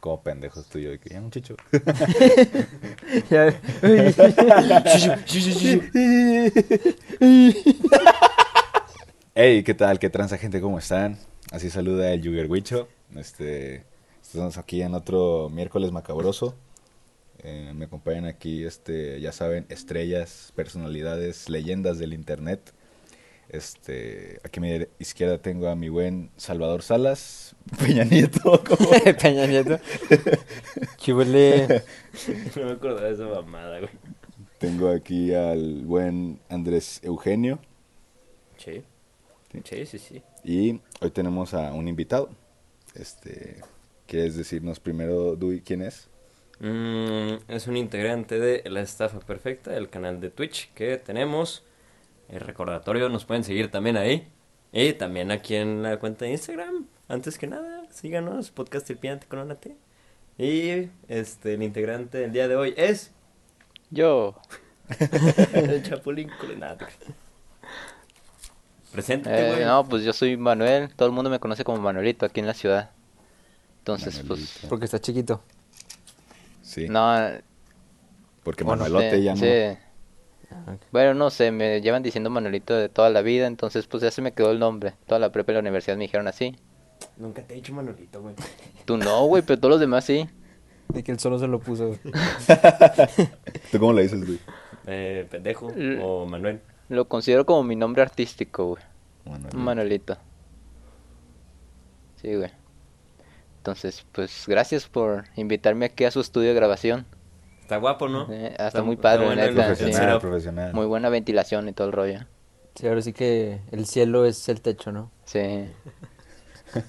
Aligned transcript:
como 0.00 0.22
pendejos 0.22 0.66
tú 0.68 0.78
y 0.78 0.84
yo, 0.84 1.00
que 1.00 1.10
ya 1.10 1.20
un 1.20 1.30
chicho. 1.30 1.56
Ya- 3.30 3.54
Hey, 9.34 9.62
¿qué 9.62 9.74
tal? 9.74 9.98
¿Qué 9.98 10.10
transa 10.10 10.36
gente? 10.36 10.60
¿Cómo 10.60 10.78
están? 10.78 11.18
Así 11.52 11.70
saluda 11.70 12.12
el 12.12 12.22
Yuger 12.22 12.50
Huicho. 12.50 12.88
Este, 13.16 13.84
estamos 14.22 14.58
aquí 14.58 14.82
en 14.82 14.94
otro 14.94 15.48
miércoles 15.48 15.92
macabroso. 15.92 16.56
Eh, 17.44 17.72
me 17.74 17.84
acompañan 17.84 18.26
aquí, 18.26 18.64
este, 18.64 19.20
ya 19.20 19.30
saben, 19.32 19.64
estrellas, 19.68 20.52
personalidades, 20.56 21.48
leyendas 21.48 21.98
del 21.98 22.12
internet. 22.12 22.72
Este, 23.48 24.40
aquí 24.44 24.58
a 24.58 24.62
mi 24.62 24.86
izquierda 24.98 25.38
tengo 25.38 25.68
a 25.68 25.74
mi 25.74 25.88
buen 25.88 26.30
Salvador 26.36 26.82
Salas, 26.82 27.56
Peña 27.78 28.04
Nieto. 28.04 28.62
¿cómo? 28.62 28.90
Peña 29.22 29.46
Nieto. 29.46 29.78
¿Qué 31.02 31.14
huele? 31.14 31.82
No 32.56 32.66
me 32.66 32.72
acuerdo 32.72 33.00
de 33.00 33.12
esa 33.12 33.24
mamada, 33.24 33.78
güey. 33.80 33.90
Tengo 34.58 34.90
aquí 34.90 35.32
al 35.32 35.84
buen 35.84 36.40
Andrés 36.50 37.00
Eugenio. 37.02 37.58
Sí. 38.58 38.82
Sí. 39.52 39.62
Sí, 39.64 39.86
sí, 39.86 39.98
sí. 39.98 40.22
Y 40.44 40.80
hoy 41.00 41.10
tenemos 41.10 41.54
a 41.54 41.72
un 41.72 41.88
invitado. 41.88 42.28
Este, 42.94 43.62
¿quieres 44.06 44.36
decirnos 44.36 44.78
primero, 44.78 45.36
Dui, 45.36 45.62
quién 45.62 45.82
es? 45.82 46.08
Mm, 46.60 47.34
es 47.48 47.66
un 47.66 47.76
integrante 47.76 48.38
de 48.38 48.68
La 48.68 48.80
Estafa 48.80 49.20
Perfecta, 49.20 49.76
el 49.76 49.88
canal 49.88 50.20
de 50.20 50.30
Twitch 50.30 50.70
que 50.74 50.98
tenemos. 50.98 51.62
El 52.28 52.40
recordatorio, 52.40 53.08
nos 53.08 53.24
pueden 53.24 53.44
seguir 53.44 53.70
también 53.70 53.96
ahí. 53.96 54.28
Y 54.72 54.92
también 54.92 55.30
aquí 55.30 55.54
en 55.54 55.82
la 55.82 55.98
cuenta 55.98 56.26
de 56.26 56.32
Instagram. 56.32 56.86
Antes 57.08 57.38
que 57.38 57.46
nada, 57.46 57.84
síganos, 57.90 58.50
podcast 58.50 58.88
El 58.90 58.98
Piante 58.98 59.26
con 59.26 59.38
una 59.38 59.54
T. 59.54 59.76
Y 60.36 60.90
este, 61.08 61.54
el 61.54 61.62
integrante 61.62 62.18
del 62.18 62.32
día 62.32 62.46
de 62.48 62.54
hoy 62.56 62.74
es 62.76 63.12
Yo, 63.90 64.36
el 65.52 65.82
Chapulín 65.82 66.30
Colorado. 66.38 66.86
Preséntate, 68.92 69.48
eh, 69.48 69.52
güey. 69.54 69.64
no, 69.64 69.84
pues 69.88 70.04
yo 70.04 70.12
soy 70.12 70.36
Manuel, 70.36 70.94
todo 70.94 71.08
el 71.08 71.14
mundo 71.14 71.30
me 71.30 71.40
conoce 71.40 71.64
como 71.64 71.78
Manuelito 71.78 72.24
aquí 72.26 72.40
en 72.40 72.46
la 72.46 72.54
ciudad. 72.54 72.90
Entonces, 73.78 74.22
Manuelito. 74.22 74.34
pues, 74.60 74.66
Porque 74.68 74.84
está 74.84 75.00
chiquito. 75.00 75.42
Sí, 76.62 76.88
no, 76.88 77.16
porque 78.44 78.64
bueno, 78.64 78.82
Manuelote 78.84 79.16
sí, 79.16 79.22
ya 79.24 79.34
no. 79.34 79.40
sí. 79.40 79.78
Ah, 80.50 80.76
Bueno, 80.92 81.14
no 81.14 81.30
sé, 81.30 81.50
me 81.52 81.80
llevan 81.80 82.02
diciendo 82.02 82.30
Manuelito 82.30 82.74
de 82.74 82.88
toda 82.88 83.10
la 83.10 83.22
vida, 83.22 83.46
entonces 83.46 83.86
pues 83.86 84.02
ya 84.02 84.10
se 84.10 84.22
me 84.22 84.32
quedó 84.32 84.50
el 84.50 84.58
nombre. 84.58 84.94
Toda 85.06 85.18
la 85.18 85.30
prepa 85.30 85.52
y 85.52 85.54
la 85.54 85.60
universidad 85.60 85.96
me 85.96 86.04
dijeron 86.04 86.26
así. 86.28 86.56
Nunca 87.16 87.42
te 87.42 87.54
he 87.54 87.56
dicho 87.56 87.72
Manolito, 87.74 88.20
güey. 88.22 88.34
Tú 88.84 88.96
no, 88.96 89.26
güey, 89.26 89.42
pero 89.42 89.58
todos 89.60 89.72
los 89.72 89.80
demás 89.80 90.04
sí. 90.04 90.28
De 90.88 91.02
que 91.04 91.12
él 91.12 91.18
solo 91.20 91.38
se 91.38 91.46
lo 91.46 91.60
puso. 91.60 91.88
güey. 91.88 91.98
¿Tú 93.72 93.78
cómo 93.78 93.92
le 93.92 94.02
dices, 94.02 94.26
Dui? 94.26 94.40
Eh, 94.86 95.26
pendejo 95.30 95.70
L- 95.70 96.00
o 96.02 96.24
Manuel. 96.26 96.60
Lo 96.88 97.06
considero 97.06 97.44
como 97.44 97.62
mi 97.62 97.76
nombre 97.76 98.00
artístico, 98.02 98.68
güey. 98.68 98.82
Manuelito. 99.26 99.56
Manuelito. 99.58 100.16
Sí, 102.22 102.34
güey. 102.34 102.50
Entonces, 103.58 104.06
pues 104.12 104.44
gracias 104.46 104.88
por 104.88 105.24
invitarme 105.36 105.86
aquí 105.86 106.04
a 106.04 106.10
su 106.10 106.20
estudio 106.20 106.48
de 106.48 106.54
grabación. 106.54 107.04
Está 107.68 107.76
guapo, 107.76 108.08
¿no? 108.08 108.26
Eh, 108.32 108.56
hasta 108.58 108.82
muy 108.82 108.96
padre, 108.96 109.36
neta, 109.36 109.74
sí. 109.74 109.90
Profesional. 110.22 110.72
Muy 110.72 110.86
buena 110.86 111.10
ventilación 111.10 111.68
y 111.68 111.74
todo 111.74 111.88
el 111.88 111.92
rollo. 111.92 112.20
Sí, 112.74 112.88
ahora 112.88 113.02
sí 113.02 113.12
que 113.12 113.60
el 113.70 113.84
cielo 113.84 114.24
es 114.24 114.48
el 114.48 114.62
techo, 114.62 114.90
¿no? 114.90 115.10
Sí. 115.26 115.68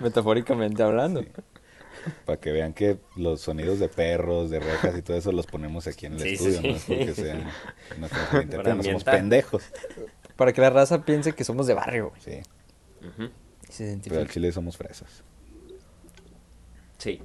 Metafóricamente 0.00 0.82
hablando. 0.82 1.24
Para 2.26 2.38
que 2.38 2.52
vean 2.52 2.74
que 2.74 2.98
los 3.16 3.40
sonidos 3.40 3.78
de 3.78 3.88
perros, 3.88 4.50
de 4.50 4.60
rejas 4.60 4.94
y 4.98 5.00
todo 5.00 5.16
eso 5.16 5.32
los 5.32 5.46
ponemos 5.46 5.86
aquí 5.86 6.04
en 6.04 6.12
el 6.12 6.20
Sí, 6.20 6.28
estudio, 6.34 6.60
sí, 6.60 6.68
no 6.68 6.74
es 6.76 6.82
sí. 6.82 6.94
porque 6.94 7.14
sea 7.14 7.50
una 7.96 8.08
cosa 8.10 8.28
que 8.30 8.42
interpreten, 8.42 8.76
no 8.76 8.82
somos 8.82 9.04
pendejos. 9.04 9.62
Para 10.36 10.52
que 10.52 10.60
la 10.60 10.68
raza 10.68 11.02
piense 11.02 11.32
que 11.32 11.44
somos 11.44 11.66
de 11.66 11.72
barrio, 11.72 12.10
güey. 12.10 12.20
Sí, 12.20 12.42
se 13.70 13.98
pero 14.06 14.20
al 14.20 14.28
chile 14.28 14.52
somos 14.52 14.76
fresas. 14.76 15.24
Sí. 16.98 17.22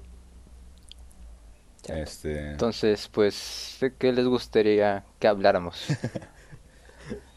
Este, 1.93 2.51
Entonces, 2.51 3.07
pues, 3.11 3.77
¿de 3.81 3.93
qué 3.95 4.11
les 4.11 4.25
gustaría 4.25 5.03
que 5.19 5.27
habláramos? 5.27 5.85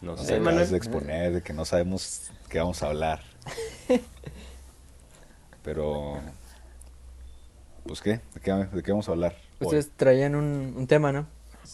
No 0.00 0.12
nos 0.12 0.26
sé, 0.26 0.38
Manuel. 0.38 0.70
de 0.70 0.76
exponer 0.76 1.32
de 1.32 1.42
que 1.42 1.52
no 1.54 1.64
sabemos 1.64 2.30
qué 2.48 2.58
vamos 2.58 2.82
a 2.82 2.88
hablar. 2.88 3.20
Pero, 5.62 6.20
pues 7.86 8.00
qué, 8.02 8.20
¿de 8.34 8.40
qué, 8.42 8.52
de 8.52 8.82
qué 8.82 8.92
vamos 8.92 9.08
a 9.08 9.12
hablar? 9.12 9.34
hoy? 9.60 9.66
Ustedes 9.66 9.90
traían 9.96 10.34
un, 10.34 10.74
un 10.76 10.86
tema, 10.86 11.10
¿no? 11.10 11.26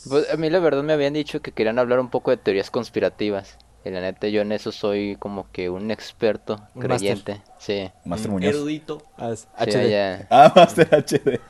Pues 0.08 0.30
a 0.32 0.36
mí 0.36 0.48
la 0.48 0.60
verdad 0.60 0.82
me 0.82 0.92
habían 0.92 1.12
dicho 1.12 1.42
que 1.42 1.52
querían 1.52 1.78
hablar 1.78 1.98
un 1.98 2.08
poco 2.08 2.30
de 2.30 2.36
teorías 2.36 2.70
conspirativas. 2.70 3.58
Y 3.84 3.90
la 3.90 4.00
neta, 4.00 4.28
yo 4.28 4.42
en 4.42 4.52
eso 4.52 4.72
soy 4.72 5.16
como 5.18 5.50
que 5.50 5.68
un 5.70 5.90
experto 5.90 6.60
Un 6.74 6.82
creyente. 6.82 7.42
Sí. 7.58 7.90
Master 8.04 8.28
Un 8.30 8.34
Muñoz. 8.36 8.54
Erudito. 8.54 9.02
Ah, 9.16 9.34
Sí, 9.36 9.46
HD. 9.56 10.26
Ah, 10.30 10.52
Master 10.54 10.88
HD. 10.94 11.40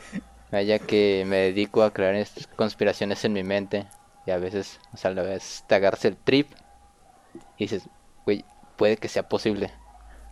Vaya 0.51 0.79
que 0.79 1.25
me 1.27 1.37
dedico 1.37 1.83
a 1.83 1.93
crear 1.93 2.27
conspiraciones 2.57 3.25
en 3.25 3.33
mi 3.33 3.43
mente. 3.43 3.87
Y 4.27 4.31
a 4.33 4.39
veces, 4.39 4.81
o 4.93 4.97
sea, 4.97 5.11
a 5.11 5.15
la 5.15 5.23
vez 5.23 5.65
te 5.67 5.75
agarras 5.75 6.05
el 6.05 6.17
trip 6.17 6.49
y 7.57 7.65
dices, 7.65 7.89
güey, 8.25 8.45
puede 8.77 8.97
que 8.97 9.09
sea 9.09 9.29
posible. 9.29 9.71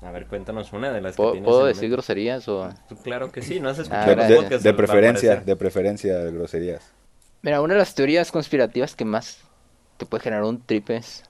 A 0.03 0.11
ver, 0.13 0.27
cuéntanos 0.29 0.73
una 0.73 0.93
de 0.93 1.01
las 1.01 1.13
que 1.13 1.17
¿Puedo, 1.17 1.33
tienes 1.33 1.47
puedo 1.49 1.61
en 1.63 1.67
decir 1.69 1.83
mente. 1.83 1.93
groserías 1.97 2.49
o...? 2.49 2.73
Claro 3.03 3.33
que 3.33 3.43
sí, 3.43 3.59
no 3.59 3.69
has 3.69 3.79
Ah, 3.79 3.83
escuchado 3.83 4.07
De, 4.11 4.15
gracias. 4.15 4.63
de- 4.63 4.71
de 4.71 4.75
preferencia, 4.77 5.37
de 5.37 5.57
preferencia 5.57 6.19
de 6.19 6.33
groserías. 6.33 6.93
Mira, 7.43 7.61
una 7.61 7.75
de 7.75 7.81
las 7.81 7.95
teorías 7.95 8.31
conspirativas 8.31 8.95
que 8.95 9.05
más 9.05 9.39
te 9.97 10.07
puede 10.07 10.23
generar 10.23 10.45
un 10.45 10.61
trip 10.65 10.91
es 10.91 11.25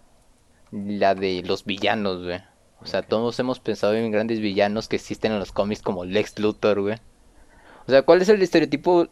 la 0.72 1.14
de 1.14 1.42
los 1.46 1.64
villanos, 1.64 2.22
güey. 2.24 2.42
O 2.80 2.86
sea, 2.86 3.02
todos 3.02 3.38
hemos 3.40 3.58
pensado 3.60 3.94
en 3.94 4.10
grandes 4.10 4.40
villanos 4.40 4.88
que 4.88 4.96
existen 4.96 5.32
en 5.32 5.38
los 5.38 5.52
cómics 5.52 5.80
como 5.82 6.04
Lex 6.04 6.38
Luthor, 6.38 6.80
güey. 6.82 6.96
O 7.88 7.90
sea, 7.90 8.02
¿cuál 8.02 8.20
es 8.20 8.28
el 8.28 8.42
estereotipo 8.42 9.08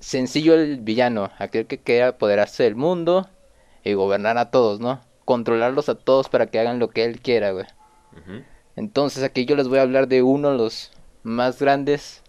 sencillo 0.00 0.56
del 0.56 0.80
villano? 0.80 1.28
Aquel 1.38 1.66
que 1.66 1.76
quiere 1.76 2.04
apoderarse 2.04 2.62
del 2.62 2.74
mundo 2.74 3.28
y 3.84 3.92
gobernar 3.92 4.38
a 4.38 4.50
todos, 4.50 4.80
¿no? 4.80 5.02
Controlarlos 5.26 5.90
a 5.90 5.96
todos 5.96 6.30
para 6.30 6.46
que 6.46 6.58
hagan 6.58 6.78
lo 6.78 6.88
que 6.88 7.04
él 7.04 7.20
quiera, 7.20 7.50
güey. 7.50 7.66
Entonces 8.74 9.22
aquí 9.22 9.44
yo 9.44 9.54
les 9.54 9.68
voy 9.68 9.80
a 9.80 9.82
hablar 9.82 10.08
de 10.08 10.22
uno 10.22 10.50
de 10.50 10.56
los 10.56 10.92
más 11.24 11.60
grandes 11.60 12.22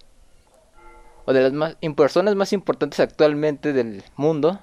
o 1.24 1.32
de 1.32 1.44
las 1.44 1.54
más 1.54 1.78
personas 1.96 2.36
más 2.36 2.52
importantes 2.52 3.00
actualmente 3.00 3.72
del 3.72 4.04
mundo, 4.18 4.60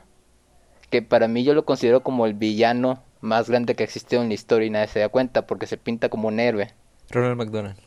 que 0.91 1.01
para 1.01 1.27
mí 1.27 1.43
yo 1.43 1.55
lo 1.55 1.65
considero 1.65 2.03
como 2.03 2.27
el 2.27 2.35
villano 2.35 3.03
más 3.23 3.49
grande 3.49 3.75
que 3.75 3.83
ha 3.83 3.87
existido 3.87 4.21
en 4.21 4.29
la 4.29 4.35
historia 4.35 4.67
y 4.67 4.71
nadie 4.71 4.89
se 4.89 5.01
da 5.01 5.09
cuenta 5.09 5.47
porque 5.47 5.67
se 5.67 5.79
pinta 5.79 6.11
como 6.11 6.29
un 6.29 6.39
héroe. 6.39 6.75
Ronald 7.09 7.39
McDonald. 7.39 7.79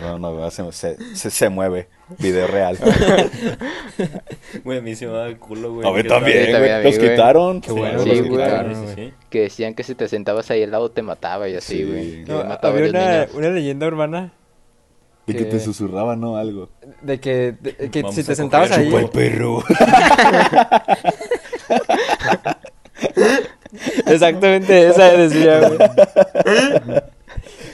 No, 0.00 0.18
no, 0.18 0.50
se, 0.50 0.72
se, 0.72 0.96
se, 1.14 1.30
se 1.30 1.48
mueve. 1.48 1.88
Video 2.18 2.46
real. 2.46 2.76
Güey, 4.64 4.78
a 4.78 4.82
mí 4.82 4.94
se 4.94 5.06
me 5.06 5.12
va 5.12 5.26
el 5.28 5.38
culo, 5.38 5.74
güey. 5.74 5.88
A 5.88 5.90
mí 5.92 6.02
que 6.02 6.08
también, 6.08 6.50
güey. 6.58 6.82
Los 6.84 6.98
quitaron. 6.98 7.60
Qué 7.60 7.72
bueno, 7.72 8.02
sí, 8.02 8.10
güey. 8.10 8.30
quitaron. 8.30 8.74
Sí, 8.74 8.82
sí, 8.88 8.94
sí. 8.96 9.12
Que 9.30 9.40
decían 9.42 9.74
que 9.74 9.82
si 9.82 9.94
te 9.94 10.08
sentabas 10.08 10.50
ahí 10.50 10.62
al 10.62 10.70
lado 10.70 10.90
te 10.90 11.02
mataba 11.02 11.48
y 11.48 11.54
así, 11.56 11.78
Sí. 11.78 11.84
güey. 11.84 12.24
No, 12.24 12.40
había 12.40 12.90
una, 12.90 13.26
una 13.34 13.48
leyenda 13.50 13.86
urbana 13.86 14.32
De 15.26 15.34
que 15.34 15.44
Que- 15.44 15.50
te 15.50 15.60
susurraba, 15.60 16.16
¿no? 16.16 16.36
Algo. 16.36 16.68
de 17.00 17.20
que, 17.20 17.52
de- 17.60 17.90
que 17.90 18.02
si 18.12 18.24
te 18.24 18.34
sentabas 18.34 18.72
ahí... 18.72 18.86
Chupa 18.86 19.00
el 19.00 19.08
perro. 19.10 19.62
Exactamente 24.06 24.88
esa 24.88 25.12
decía, 25.12 25.68
güey. 25.68 25.78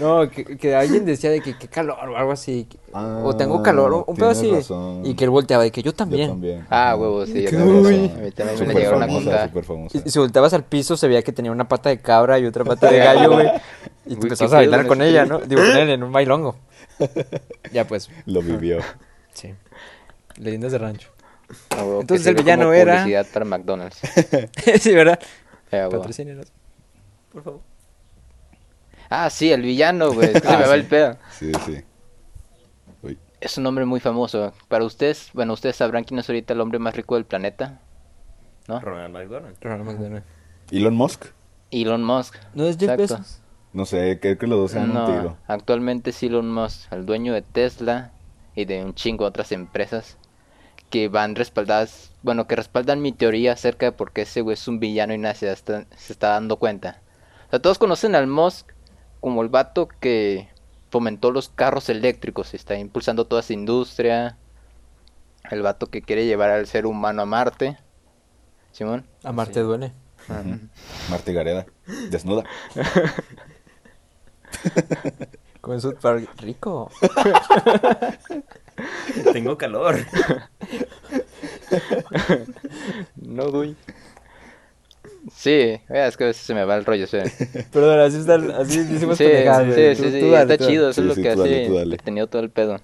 No, 0.01 0.31
que, 0.31 0.45
que 0.57 0.75
alguien 0.75 1.05
decía 1.05 1.31
de 1.31 1.41
que 1.41 1.57
qué 1.59 1.69
calor 1.69 1.97
o 2.09 2.17
algo 2.17 2.33
así. 2.33 2.67
que- 2.71 2.79
o 2.93 3.37
tengo 3.37 3.63
calor, 3.63 3.93
un, 3.93 4.05
un 4.07 4.17
pedo 4.17 4.31
así. 4.31 4.51
razón. 4.51 5.05
Y 5.05 5.15
que 5.15 5.25
él 5.25 5.31
volteaba 5.31 5.63
de 5.63 5.71
que 5.71 5.83
yo 5.83 5.91
Yo 5.91 5.95
también. 5.95 6.65
Ah, 6.71 6.95
huevo, 6.99 7.27
sí, 7.27 7.43
yo 7.43 7.51
también. 7.51 7.87
uy. 7.87 7.95
A 7.95 8.19
mí 8.23 8.31
también 8.31 8.69
me 8.69 8.75
llegaron 8.75 9.03
a 9.03 9.07
famosa, 9.07 9.51
contar. 9.53 9.89
Y, 10.05 10.09
y 10.09 10.11
si 10.11 10.19
volteabas 10.19 10.53
al 10.55 10.65
piso 10.65 10.97
se 10.97 11.09
veía 11.09 11.23
que 11.23 11.33
tenía 11.33 11.51
una 11.53 11.67
pata 11.69 11.89
de 11.91 11.99
cabra 12.01 12.39
y 12.39 12.47
otra 12.47 12.65
pata 12.65 12.91
de 12.91 12.99
gallo, 13.05 13.33
güey. 13.33 13.49
Y 14.07 14.15
tú 14.17 14.23
empezabas 14.27 14.53
a 14.55 14.57
bailar 14.57 14.87
con 14.87 15.03
ella. 15.03 15.25
¿no? 15.27 15.39
Digo, 15.41 15.61
con 15.63 15.77
él 15.77 15.91
en 15.91 16.03
un 16.03 16.13
bailongo. 16.13 16.57
Ya 17.73 17.87
pues, 17.87 18.09
Lo 18.27 18.41
vivió. 18.43 18.79
sí. 19.33 19.55
Leyendas 20.37 20.73
de 20.73 20.79
rancho. 20.79 21.11
Ah, 21.71 21.83
huevo, 21.83 22.01
Entonces 22.01 22.27
el 22.27 22.35
villano 22.35 22.73
era- 22.73 22.97
publicidad 22.99 23.27
para 23.33 23.45
McDonald's. 23.45 23.99
sí, 24.81 24.93
¿verdad? 24.95 25.19
Eh. 25.71 25.87
Patrocínenos. 25.91 26.47
Por 27.33 27.43
favor. 27.43 27.61
Ah, 29.11 29.31
sí, 29.31 29.51
el 29.53 29.63
villano, 29.63 30.13
güey. 30.13 30.29
es 30.29 30.43
que 30.43 30.49
se 30.49 30.49
Ah, 30.55 30.59
me 30.59 30.67
va 30.67 30.75
sí. 30.75 30.81
el 30.81 30.87
pedo. 30.87 31.17
Sí, 31.31 31.53
sí. 31.67 31.85
Uy. 33.03 33.19
Es 33.41 33.57
un 33.57 33.65
nombre 33.65 33.85
muy 33.85 34.01
famoso. 34.01 34.53
Para 34.69 34.85
ustedes, 34.85 35.31
bueno, 35.33 35.53
ustedes 35.55 35.77
sabrán 35.77 36.05
quién 36.05 36.19
es 36.21 36.29
ahorita 36.29 36.55
el 36.55 36.61
hombre 36.61 36.79
más 36.79 36.95
rico 36.95 37.15
del 37.15 37.25
planeta. 37.25 37.81
¿No? 38.67 38.81
Ronald 38.81 39.15
McDonald. 39.15 39.57
Ronald 39.61 39.85
McDonald. 39.85 40.25
Elon 40.71 40.95
Musk. 40.95 41.27
Elon 41.71 42.05
Musk. 42.05 42.37
¿No 42.55 42.65
es 42.65 42.77
Jeff 42.79 42.91
Exacto. 42.91 43.15
Bezos? 43.19 43.41
No 43.73 43.85
sé, 43.87 44.19
creo 44.21 44.39
que 44.39 44.47
los 44.47 44.59
dos 44.59 44.71
se 44.73 44.79
dan 44.79 44.93
No, 44.95 45.07
un 45.07 45.13
tiro. 45.15 45.37
actualmente 45.47 46.11
es 46.11 46.23
Elon 46.23 46.51
Musk, 46.51 46.91
el 46.93 47.05
dueño 47.07 47.35
de 47.35 47.43
Tesla 47.43 48.13
y 48.55 48.65
de 48.65 48.83
un 48.85 48.95
chingo 48.95 49.25
de 49.25 49.29
otras 49.29 49.53
empresas 49.53 50.17
que 50.91 51.09
van 51.09 51.35
respaldadas, 51.35 52.11
bueno, 52.23 52.47
que 52.47 52.57
respaldan 52.57 53.03
mi 53.03 53.13
teoría 53.13 53.53
acerca 53.53 53.87
de 53.87 53.93
por 53.93 54.13
qué 54.13 54.23
ese 54.23 54.41
güey 54.41 54.55
es 54.55 54.67
un 54.69 54.81
villano 54.81 55.13
y 55.13 55.19
nadie 55.19 55.35
se 55.37 55.53
está, 55.53 55.85
se 55.97 56.13
está 56.15 56.29
dando 56.31 56.57
cuenta. 56.57 57.01
O 57.49 57.51
sea, 57.51 57.59
todos 57.61 57.79
conocen 57.79 58.15
al 58.15 58.27
Musk 58.27 58.71
como 59.21 59.43
el 59.43 59.49
vato 59.49 59.89
que 59.89 60.49
fomentó 60.91 61.31
los 61.31 61.49
carros 61.49 61.89
eléctricos, 61.89 62.55
está 62.55 62.79
impulsando 62.79 63.27
toda 63.27 63.41
esa 63.41 63.53
industria, 63.53 64.37
el 65.51 65.63
vato 65.63 65.87
que 65.87 66.03
quiere 66.03 66.27
llevar 66.27 66.51
al 66.51 66.67
ser 66.67 66.87
humano 66.87 67.23
a 67.23 67.27
Marte. 67.27 67.79
Simón. 68.73 69.07
A 69.25 69.33
Marte 69.33 69.61
duele. 69.61 69.93
Ujú. 70.29 70.59
Marta 71.11 71.31
y 71.31 71.35
Gareda, 71.35 71.67
desnuda. 72.11 72.45
Como 75.61 75.75
en 75.75 75.81
South 75.81 75.99
Park, 76.01 76.29
rico. 76.39 76.91
Tengo 79.33 79.59
calor. 79.59 79.97
No 83.17 83.51
doy. 83.51 83.77
Sí, 85.35 85.81
es 85.89 86.17
que 86.17 86.25
a 86.25 86.27
veces 86.29 86.43
se 86.45 86.55
me 86.55 86.65
va 86.65 86.77
el 86.77 86.85
rollo, 86.85 87.07
sí. 87.07 87.19
Perdón, 87.73 88.01
así, 88.01 88.19
está, 88.19 88.35
así 88.59 88.83
decimos 88.85 89.17
Sí, 89.19 89.25
pendejadas, 89.25 89.75
sí, 89.75 89.95
sí, 89.97 90.03
Tú- 90.03 90.11
sí, 90.11 90.21
tú 90.21 90.31
dale, 90.31 90.53
está 90.55 90.65
tú 90.65 90.71
chido, 90.71 90.91
eso 90.91 90.95
Sí, 90.95 91.01
es 91.03 91.07
lo 91.07 91.15
sí, 91.15 91.23
que 91.23 91.29
dale, 91.37 91.95
hace 91.95 92.05
tenido 92.05 92.27
todo 92.27 92.43
el 92.43 92.51
pedo. 92.51 92.79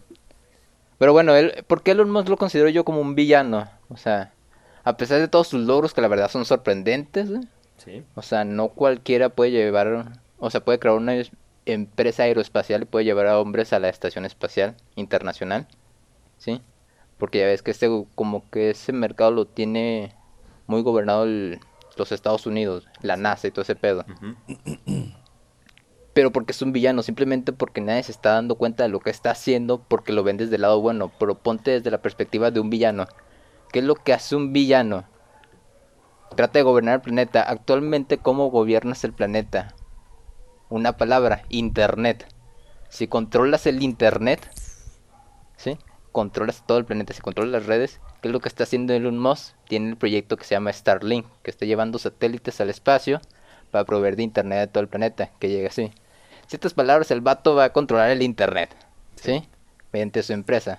Pero 0.99 1.13
bueno, 1.13 1.35
él, 1.35 1.65
¿por 1.67 1.83
qué 1.83 1.91
Elon 1.93 2.11
Musk 2.11 2.29
lo 2.29 2.37
considero 2.37 2.69
yo 2.69 2.85
como 2.85 3.01
un 3.01 3.15
villano? 3.15 3.69
O 3.89 3.97
sea, 3.97 4.33
a 4.85 4.97
pesar 4.97 5.21
de 5.21 5.29
todos 5.29 5.49
sus 5.49 5.67
logros 5.67 5.93
que 5.95 6.01
la 6.01 6.09
verdad 6.09 6.31
son 6.31 6.45
sorprendentes, 6.45 7.31
güey, 7.31 7.43
Sí. 7.77 8.05
o 8.15 8.23
sea, 8.23 8.45
no 8.45 8.69
cualquiera 8.69 9.29
puede 9.31 9.51
llevar, 9.51 10.13
o 10.39 10.51
sea, 10.51 10.65
puede 10.65 10.79
crear 10.79 10.97
una 10.97 11.17
es- 11.17 11.33
empresa 11.67 12.23
aeroespacial 12.25 12.83
y 12.83 12.85
puede 12.87 13.05
llevar 13.05 13.27
a 13.27 13.39
hombres 13.41 13.73
a 13.73 13.79
la 13.81 13.89
estación 13.89 14.25
espacial 14.25 14.77
internacional, 14.97 15.67
¿sí? 16.39 16.61
Porque 17.19 17.39
ya 17.41 17.47
ves 17.47 17.63
que 17.63 17.71
este, 17.71 17.89
como 18.15 18.49
que 18.51 18.71
ese 18.71 18.93
mercado 18.93 19.31
lo 19.31 19.47
tiene 19.47 20.13
muy 20.67 20.83
gobernado 20.83 21.25
el- 21.25 21.59
los 21.97 22.13
Estados 22.13 22.47
Unidos, 22.47 22.87
la 23.01 23.17
NASA 23.17 23.47
y 23.47 23.51
todo 23.51 23.63
ese 23.63 23.77
pedo. 23.77 24.05
Pero 26.15 26.31
porque 26.31 26.53
es 26.53 26.63
un 26.63 26.73
villano, 26.73 27.03
simplemente 27.03 27.53
porque 27.53 27.81
nadie 27.81 28.05
se 28.05 28.13
está 28.13 28.35
dando 28.35 28.55
cuenta 28.55 28.85
de 28.85 28.89
lo 28.89 29.01
que 29.01 29.11
está 29.11 29.33
haciendo 29.33 29.83
porque 29.83 30.13
lo 30.13 30.23
ven 30.23 30.37
desde 30.37 30.55
el 30.55 30.63
lado 30.63 30.81
bueno. 30.81 31.11
Pero 31.19 31.39
ponte 31.39 31.73
desde 31.73 31.91
la 31.91 32.03
perspectiva 32.03 32.53
de 32.53 32.61
un 32.61 32.71
villano. 32.71 33.07
¿Qué 33.73 33.81
es 33.81 33.85
lo 33.85 33.97
que 33.97 34.13
hace 34.13 34.37
un 34.37 34.53
villano? 34.53 35.05
Trata 36.37 36.61
de 36.61 36.63
gobernar 36.63 36.97
el 36.97 37.01
planeta. 37.01 37.43
Actualmente, 37.43 38.19
¿cómo 38.19 38.51
gobiernas 38.51 39.03
el 39.03 39.13
planeta? 39.13 39.75
Una 40.69 40.97
palabra, 40.97 41.43
Internet. 41.49 42.33
Si 42.89 43.09
controlas 43.09 43.67
el 43.67 43.83
Internet, 43.83 44.49
¿sí? 45.57 45.79
Controlas 46.15 46.63
todo 46.65 46.79
el 46.79 46.85
planeta. 46.85 47.13
Si 47.13 47.21
controlas 47.21 47.51
las 47.51 47.67
redes, 47.67 47.99
¿qué 48.23 48.29
es 48.29 48.33
lo 48.33 48.39
que 48.39 48.49
está 48.49 48.63
haciendo 48.63 48.93
Elon 48.93 49.19
Musk? 49.19 49.57
Tiene 49.67 49.89
el 49.89 49.97
proyecto 49.97 50.37
que 50.37 50.45
se 50.45 50.55
llama 50.55 50.73
Starlink, 50.73 51.27
que 51.43 51.51
está 51.51 51.67
llevando 51.67 51.99
satélites 51.99 52.61
al 52.61 52.71
espacio 52.71 53.21
para 53.73 53.85
proveer 53.85 54.15
de 54.15 54.23
Internet 54.23 54.61
a 54.61 54.73
todo 54.73 54.83
el 54.83 54.89
planeta, 54.89 55.33
que 55.41 55.49
llegue 55.49 55.67
así. 55.67 55.83
En 55.83 55.93
ciertas 56.47 56.73
palabras, 56.73 57.11
el 57.11 57.21
vato 57.21 57.57
va 57.57 57.65
a 57.65 57.73
controlar 57.73 58.11
el 58.11 58.23
Internet, 58.23 58.77
¿sí? 59.17 59.43
Mediante 59.93 60.23
su 60.23 60.33
empresa. 60.35 60.79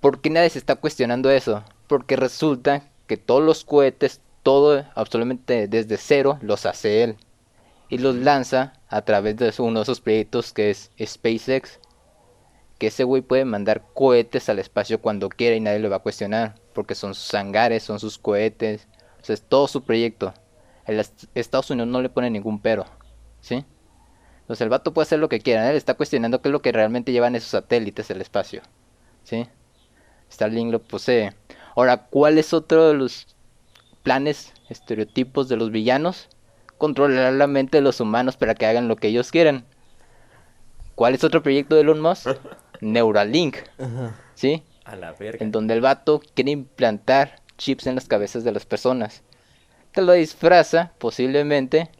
¿Por 0.00 0.20
qué 0.20 0.28
nadie 0.28 0.50
se 0.50 0.58
está 0.58 0.76
cuestionando 0.76 1.30
eso? 1.30 1.64
Porque 1.86 2.14
resulta 2.14 2.82
que 3.06 3.16
todos 3.16 3.42
los 3.42 3.64
cohetes, 3.64 4.20
todo, 4.42 4.84
absolutamente 4.94 5.68
desde 5.68 5.96
cero, 5.96 6.38
los 6.42 6.66
hace 6.66 7.02
él. 7.02 7.16
Y 7.88 7.96
los 7.96 8.14
lanza 8.14 8.74
a 8.90 9.00
través 9.00 9.38
de 9.38 9.54
uno 9.56 9.78
de 9.78 9.86
sus 9.86 10.02
proyectos 10.02 10.52
que 10.52 10.68
es 10.68 10.90
SpaceX. 11.02 11.80
Que 12.78 12.88
ese 12.88 13.04
güey 13.04 13.22
puede 13.22 13.44
mandar 13.44 13.84
cohetes 13.94 14.48
al 14.48 14.58
espacio 14.60 15.00
cuando 15.00 15.28
quiera 15.28 15.56
y 15.56 15.60
nadie 15.60 15.80
lo 15.80 15.90
va 15.90 15.96
a 15.96 16.00
cuestionar. 16.02 16.54
Porque 16.72 16.94
son 16.94 17.14
sus 17.14 17.34
hangares, 17.34 17.82
son 17.82 17.98
sus 17.98 18.18
cohetes. 18.18 18.86
O 19.20 19.24
sea, 19.24 19.34
es 19.34 19.42
todo 19.42 19.66
su 19.68 19.82
proyecto. 19.82 20.32
El 20.86 21.00
est- 21.00 21.24
Estados 21.34 21.70
Unidos 21.70 21.88
no 21.88 22.00
le 22.00 22.08
pone 22.08 22.30
ningún 22.30 22.60
pero. 22.60 22.84
¿Sí? 23.40 23.64
Entonces 24.42 24.62
el 24.62 24.68
vato 24.70 24.94
puede 24.94 25.04
hacer 25.04 25.18
lo 25.18 25.28
que 25.28 25.40
quiera. 25.40 25.68
Él 25.70 25.76
está 25.76 25.94
cuestionando 25.94 26.40
qué 26.40 26.48
es 26.48 26.52
lo 26.52 26.62
que 26.62 26.72
realmente 26.72 27.12
llevan 27.12 27.34
esos 27.34 27.50
satélites 27.50 28.10
al 28.10 28.20
espacio. 28.20 28.62
¿Sí? 29.24 29.46
Starlink 30.32 30.70
lo 30.72 30.80
posee. 30.82 31.34
Ahora, 31.74 32.06
¿cuál 32.06 32.38
es 32.38 32.52
otro 32.54 32.88
de 32.88 32.94
los 32.94 33.26
planes, 34.02 34.52
estereotipos 34.68 35.48
de 35.48 35.56
los 35.56 35.70
villanos? 35.70 36.28
Controlar 36.78 37.32
la 37.32 37.46
mente 37.48 37.78
de 37.78 37.82
los 37.82 38.00
humanos 38.00 38.36
para 38.36 38.54
que 38.54 38.66
hagan 38.66 38.88
lo 38.88 38.96
que 38.96 39.08
ellos 39.08 39.30
quieran. 39.32 39.64
¿Cuál 40.94 41.14
es 41.14 41.24
otro 41.24 41.42
proyecto 41.42 41.74
de 41.74 41.82
Elon 41.82 42.00
Musk? 42.00 42.28
Neuralink. 42.80 43.56
Ajá. 43.78 44.14
¿Sí? 44.34 44.62
A 44.84 44.96
la 44.96 45.12
verga. 45.12 45.44
En 45.44 45.50
donde 45.52 45.74
el 45.74 45.80
vato 45.80 46.20
quiere 46.34 46.52
implantar 46.52 47.40
chips 47.56 47.86
en 47.86 47.94
las 47.94 48.06
cabezas 48.06 48.44
de 48.44 48.52
las 48.52 48.66
personas. 48.66 49.22
Te 49.92 50.02
lo 50.02 50.12
disfraza, 50.12 50.92
posiblemente, 50.98 51.90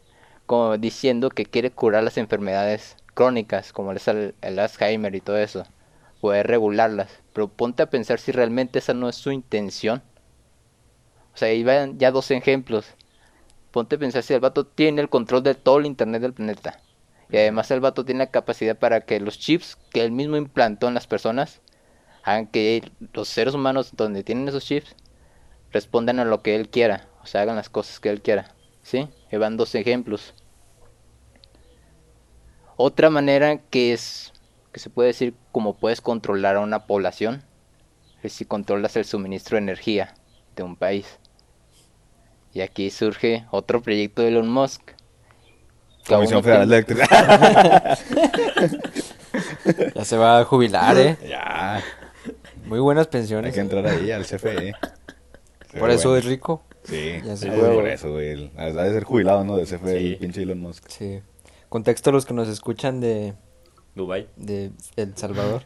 como 0.46 0.78
diciendo 0.78 1.30
que 1.30 1.46
quiere 1.46 1.70
curar 1.70 2.02
las 2.02 2.16
enfermedades 2.16 2.96
crónicas, 3.14 3.72
como 3.72 3.92
es 3.92 4.06
el, 4.08 4.34
el 4.40 4.58
Alzheimer 4.58 5.14
y 5.14 5.20
todo 5.20 5.38
eso. 5.38 5.64
Poder 6.20 6.46
regularlas. 6.46 7.10
Pero 7.32 7.48
ponte 7.48 7.82
a 7.82 7.90
pensar 7.90 8.18
si 8.18 8.32
realmente 8.32 8.78
esa 8.78 8.94
no 8.94 9.08
es 9.08 9.16
su 9.16 9.32
intención. 9.32 10.02
O 11.34 11.36
sea, 11.36 11.48
ahí 11.48 11.62
van 11.62 11.98
ya 11.98 12.10
dos 12.10 12.30
ejemplos. 12.30 12.86
Ponte 13.70 13.96
a 13.96 13.98
pensar 13.98 14.22
si 14.22 14.34
el 14.34 14.40
vato 14.40 14.66
tiene 14.66 15.00
el 15.00 15.08
control 15.08 15.42
de 15.42 15.54
todo 15.54 15.78
el 15.78 15.86
internet 15.86 16.22
del 16.22 16.32
planeta. 16.32 16.80
Y 17.30 17.36
además 17.36 17.70
el 17.70 17.80
vato 17.80 18.04
tiene 18.04 18.20
la 18.20 18.30
capacidad 18.30 18.76
para 18.78 19.02
que 19.02 19.20
los 19.20 19.38
chips 19.38 19.76
que 19.90 20.02
él 20.02 20.12
mismo 20.12 20.36
implantó 20.36 20.88
en 20.88 20.94
las 20.94 21.06
personas 21.06 21.60
hagan 22.22 22.46
que 22.46 22.90
los 23.12 23.28
seres 23.28 23.54
humanos 23.54 23.90
donde 23.94 24.24
tienen 24.24 24.48
esos 24.48 24.64
chips 24.64 24.94
respondan 25.70 26.20
a 26.20 26.24
lo 26.24 26.42
que 26.42 26.56
él 26.56 26.68
quiera, 26.68 27.06
o 27.22 27.26
sea, 27.26 27.42
hagan 27.42 27.56
las 27.56 27.68
cosas 27.68 28.00
que 28.00 28.10
él 28.10 28.22
quiera, 28.22 28.54
¿sí? 28.82 29.08
Ahí 29.30 29.38
van 29.38 29.56
dos 29.56 29.74
ejemplos. 29.74 30.34
Otra 32.76 33.10
manera 33.10 33.58
que 33.58 33.92
es 33.92 34.32
que 34.72 34.80
se 34.80 34.90
puede 34.90 35.08
decir 35.08 35.34
como 35.52 35.76
puedes 35.76 36.00
controlar 36.00 36.56
a 36.56 36.60
una 36.60 36.86
población 36.86 37.42
es 38.22 38.32
si 38.32 38.44
controlas 38.44 38.96
el 38.96 39.04
suministro 39.04 39.56
de 39.56 39.62
energía 39.62 40.14
de 40.56 40.62
un 40.62 40.76
país. 40.76 41.18
Y 42.52 42.60
aquí 42.60 42.90
surge 42.90 43.46
otro 43.50 43.82
proyecto 43.82 44.22
de 44.22 44.28
Elon 44.28 44.48
Musk. 44.48 44.92
Comisión 46.08 46.42
Federal 46.42 46.68
de 46.68 46.76
Electricidad. 46.76 47.98
Ya 49.94 50.04
se 50.04 50.16
va 50.16 50.40
a 50.40 50.44
jubilar, 50.44 50.96
¿eh? 50.98 51.16
ya. 51.28 51.82
Muy 52.64 52.78
buenas 52.80 53.06
Hay 53.06 53.12
pensiones. 53.12 53.54
que 53.54 53.60
entrar 53.60 53.86
ahí 53.86 54.10
al 54.10 54.24
CFE. 54.24 54.72
Por 55.78 55.90
eso 55.90 56.16
es 56.16 56.24
rico. 56.24 56.62
Sí, 56.84 57.20
Ya 57.24 57.36
sí, 57.36 57.48
por 57.50 57.86
eso, 57.86 58.10
güey. 58.12 58.50
Ha 58.56 58.64
de 58.66 58.92
ser 58.92 59.04
jubilado, 59.04 59.44
¿no? 59.44 59.56
De 59.58 59.64
CFE, 59.64 59.98
Sí. 59.98 60.06
el 60.12 60.16
pinche 60.16 60.42
Elon 60.42 60.58
Musk. 60.60 60.88
Sí. 60.88 61.20
Contexto 61.68 62.08
a 62.10 62.12
los 62.14 62.24
que 62.24 62.32
nos 62.32 62.48
escuchan 62.48 63.00
de, 63.00 63.34
Dubai. 63.94 64.26
de 64.36 64.70
El 64.96 65.14
Salvador. 65.16 65.62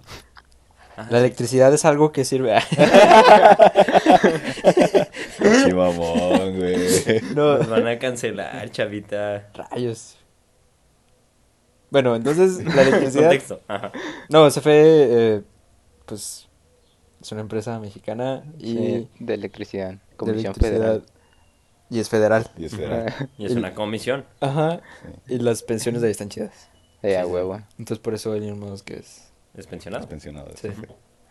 La 1.11 1.19
electricidad 1.21 1.73
es 1.73 1.85
algo 1.85 2.11
que 2.11 2.25
sirve. 2.25 2.59
Sí, 5.65 5.73
mamón, 5.73 6.59
güey. 6.59 7.21
no, 7.35 7.59
Nos 7.59 7.69
van 7.69 7.87
a 7.87 7.99
cancelar, 7.99 8.69
chavita. 8.71 9.49
rayos. 9.55 10.17
Bueno, 11.93 12.17
entonces 12.17 12.65
la 12.65 12.83
electricidad. 12.83 13.23
Contexto. 13.29 13.61
Ajá. 13.69 13.93
No, 14.29 14.49
CFE, 14.49 14.63
eh, 14.67 15.43
pues 16.07 16.49
es 17.21 17.33
una 17.33 17.43
empresa 17.43 17.79
mexicana 17.79 18.43
y 18.59 18.73
Sí, 18.77 19.09
de 19.21 19.35
electricidad, 19.35 19.91
de 19.93 20.17
Comisión 20.17 20.47
electricidad. 20.53 20.79
Federal. 20.81 21.05
Y 21.91 22.01
es 22.01 22.09
federal. 22.09 22.51
Y 22.57 22.65
espera. 22.65 23.29
Y 23.37 23.45
es 23.47 23.53
una 23.53 23.75
comisión. 23.75 24.25
Ajá. 24.41 24.81
Y 25.29 25.39
las 25.39 25.63
pensiones 25.63 26.01
de 26.01 26.09
ahí 26.09 26.13
están 26.13 26.31
chidas. 26.31 26.69
De 27.03 27.19
a 27.19 27.27
huevo. 27.27 27.61
Entonces 27.79 27.99
por 27.99 28.15
eso 28.15 28.35
Elon 28.35 28.59
Musk 28.59 28.91
es. 28.93 29.31
Es 29.55 29.67
pensionado. 29.67 30.03
Es 30.05 30.09
pensionado. 30.09 30.49
de 30.49 30.57
Sí. 30.57 30.69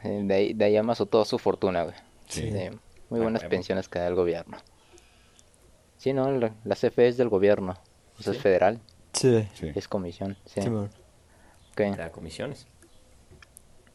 De 0.04 0.34
ahí, 0.34 0.54
de 0.54 0.66
ahí 0.66 0.78
amasó 0.78 1.08
toda 1.08 1.26
su 1.26 1.40
fortuna, 1.40 1.84
güey. 1.84 1.96
Sí. 2.28 2.50
De 2.52 2.78
muy 3.10 3.20
buenas 3.20 3.44
pensiones 3.46 3.90
que 3.90 3.98
da 4.00 4.08
el 4.08 4.16
gobierno. 4.16 4.58
Sí, 5.98 6.14
no, 6.14 6.32
la, 6.32 6.54
la 6.64 6.76
CFE 6.76 7.08
es 7.08 7.18
del 7.18 7.30
gobierno. 7.30 7.76
O 8.20 8.24
sea, 8.24 8.34
Sí. 8.34 8.38
es 8.38 8.44
federal. 8.44 8.80
Sí. 9.14 9.48
Sí. 9.54 9.72
Es 9.76 9.88
comisión. 9.88 10.38
Sí. 10.46 10.62
Simón. 10.62 10.90
Ok. 11.72 11.82
Da 11.98 12.12
comisiones. 12.12 12.68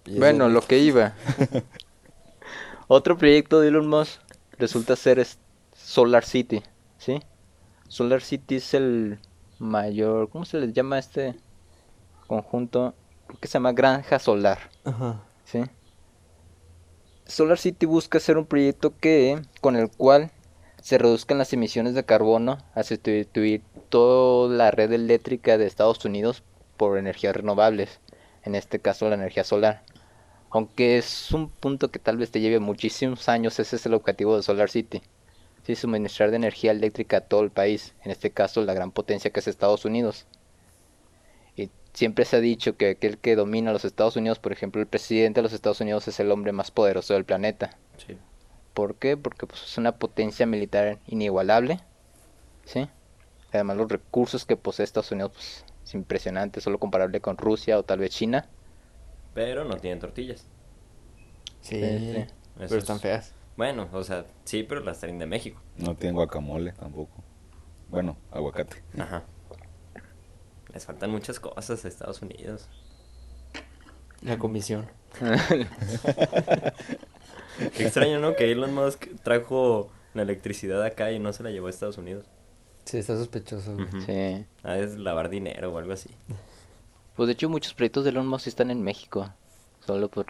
Bueno, 0.07 0.49
lo 0.49 0.61
que 0.61 0.79
iba. 0.79 1.15
Otro 2.89 3.19
proyecto 3.19 3.61
de 3.61 3.69
Elon 3.69 3.89
Musk 3.89 4.21
resulta 4.59 4.95
ser 4.95 5.27
Solar 5.75 6.25
City, 6.25 6.63
¿sí? 6.99 7.21
Solar 7.89 8.23
City 8.23 8.57
es 8.57 8.75
el 8.75 9.19
mayor, 9.59 10.29
¿cómo 10.29 10.45
se 10.45 10.59
les 10.59 10.73
llama 10.73 10.97
a 10.97 10.99
este 11.01 11.35
conjunto? 12.29 12.95
Creo 13.27 13.41
que 13.41 13.49
se 13.49 13.55
llama 13.55 13.73
Granja 13.73 14.21
Solar, 14.21 14.71
Ajá. 14.85 15.21
¿sí? 15.45 15.63
Solar 17.27 17.59
City 17.59 17.87
busca 17.87 18.19
hacer 18.19 18.39
un 18.39 18.47
proyecto 18.47 18.97
que 18.97 19.43
con 19.61 19.75
el 19.75 19.91
cual 19.91 20.31
se 20.87 20.99
reduzcan 20.99 21.37
las 21.37 21.53
emisiones 21.53 21.95
de 21.95 22.05
carbono 22.05 22.59
a 22.77 22.85
sustituir 22.85 23.61
toda 23.89 24.55
la 24.55 24.71
red 24.71 24.93
eléctrica 24.93 25.59
de 25.59 25.67
Estados 25.67 26.05
Unidos 26.05 26.45
por 26.77 26.97
energías 26.97 27.35
renovables, 27.35 27.99
en 28.45 28.55
este 28.55 28.79
caso 28.79 29.09
la 29.09 29.17
energía 29.17 29.43
solar. 29.43 29.83
Aunque 30.49 30.97
es 30.97 31.33
un 31.33 31.51
punto 31.51 31.91
que 31.91 31.99
tal 31.99 32.19
vez 32.19 32.31
te 32.31 32.39
lleve 32.39 32.61
muchísimos 32.61 33.29
años, 33.29 33.59
ese 33.59 33.75
es 33.75 33.85
el 33.85 33.95
objetivo 33.95 34.37
de 34.37 34.45
Solar 34.45 34.71
City. 34.71 35.03
Sí, 35.65 35.75
suministrar 35.75 36.31
de 36.31 36.37
energía 36.37 36.71
eléctrica 36.71 37.17
a 37.17 37.23
todo 37.23 37.43
el 37.43 37.51
país, 37.51 37.93
en 38.05 38.13
este 38.13 38.31
caso 38.31 38.63
la 38.63 38.73
gran 38.73 38.93
potencia 38.93 39.33
que 39.33 39.41
es 39.41 39.49
Estados 39.49 39.87
Unidos. 39.87 40.27
Y 41.57 41.69
siempre 41.95 42.25
se 42.25 42.37
ha 42.37 42.41
dicho 42.41 42.77
que 42.77 42.91
aquel 42.91 43.19
que 43.19 43.35
domina 43.35 43.73
los 43.73 43.85
Estados 43.85 44.15
Unidos, 44.15 44.39
por 44.39 44.53
ejemplo 44.53 44.81
el 44.81 44.87
presidente 44.87 45.41
de 45.41 45.43
los 45.43 45.53
Estados 45.53 45.81
Unidos 45.81 46.07
es 46.07 46.21
el 46.21 46.31
hombre 46.31 46.53
más 46.53 46.71
poderoso 46.71 47.15
del 47.15 47.25
planeta. 47.25 47.77
Sí. 48.07 48.17
¿Por 48.77 48.97
qué? 48.97 49.17
Porque 49.17 49.47
pues, 49.47 49.63
es 49.63 49.79
una 49.79 49.93
potencia 49.97 50.45
militar 50.45 50.99
inigualable. 51.07 51.81
¿Sí? 52.67 52.87
Además 53.55 53.79
los 53.79 53.89
recursos 53.91 54.45
que 54.45 54.59
posee 54.59 54.85
Estados 54.85 55.11
Unidos 55.13 55.33
pues, 55.33 55.65
es 55.83 55.95
impresionante, 55.95 56.61
solo 56.61 56.79
comparable 56.79 57.23
con 57.23 57.39
Rusia 57.39 57.79
o 57.79 57.85
tal 57.85 58.01
vez 58.01 58.11
China. 58.11 58.51
Pero 59.33 59.65
no 59.65 59.79
tienen 59.79 59.99
tortillas. 59.99 60.45
Sí, 61.63 61.81
Sí, 61.81 62.13
sí. 62.13 62.19
Eso 62.19 62.29
pero 62.69 62.77
están 62.77 62.97
es- 62.97 63.03
feas. 63.03 63.33
Bueno, 63.57 63.89
o 63.93 64.05
sea, 64.05 64.27
sí, 64.45 64.63
pero 64.63 64.83
las 64.83 65.01
traen 65.01 65.19
de 65.19 65.25
México. 65.25 65.59
No 65.79 65.95
tienen 65.95 66.15
guacamole 66.17 66.73
tampoco. 66.73 67.25
Bueno, 67.89 68.19
aguacate. 68.31 68.83
Ajá. 68.99 69.23
Les 70.75 70.85
faltan 70.85 71.11
muchas 71.11 71.41
cosas 71.41 71.83
a 71.83 71.89
Estados 71.89 72.21
Unidos. 72.21 72.69
La 74.21 74.37
comisión. 74.37 74.87
Qué 77.77 77.85
extraño, 77.85 78.19
¿no? 78.21 78.35
Que 78.37 78.51
Elon 78.53 78.75
Musk 78.75 79.07
trajo 79.23 79.91
la 80.15 80.23
electricidad 80.23 80.83
acá 80.83 81.13
y 81.13 81.19
no 81.19 81.33
se 81.33 81.43
la 81.43 81.51
llevó 81.51 81.67
a 81.67 81.71
Estados 81.71 81.99
Unidos. 81.99 82.27
Sí, 82.85 82.99
está 82.99 83.17
sospechoso. 83.17 83.73
Ujú. 83.73 84.01
Sí. 84.03 84.45
Ah, 84.63 84.79
es 84.79 84.97
lavar 84.97 85.29
dinero 85.29 85.73
o 85.73 85.79
algo 85.79 85.93
así. 85.93 86.11
Pues 87.17 87.27
de 87.27 87.33
hecho 87.33 87.49
muchos 87.49 87.75
proyectos 87.75 88.05
de 88.05 88.11
Elon 88.11 88.27
Musk 88.29 88.47
están 88.47 88.71
en 88.71 88.83
México. 88.83 89.33
Solo 89.87 90.09
por... 90.09 90.27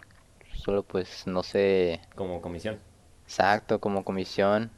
Solo 0.55 0.83
pues 0.83 1.27
no 1.27 1.43
sé 1.43 2.01
Como 2.15 2.41
comisión. 2.41 2.79
exacto 3.25 3.79
como 3.79 4.03
comisión. 4.03 4.71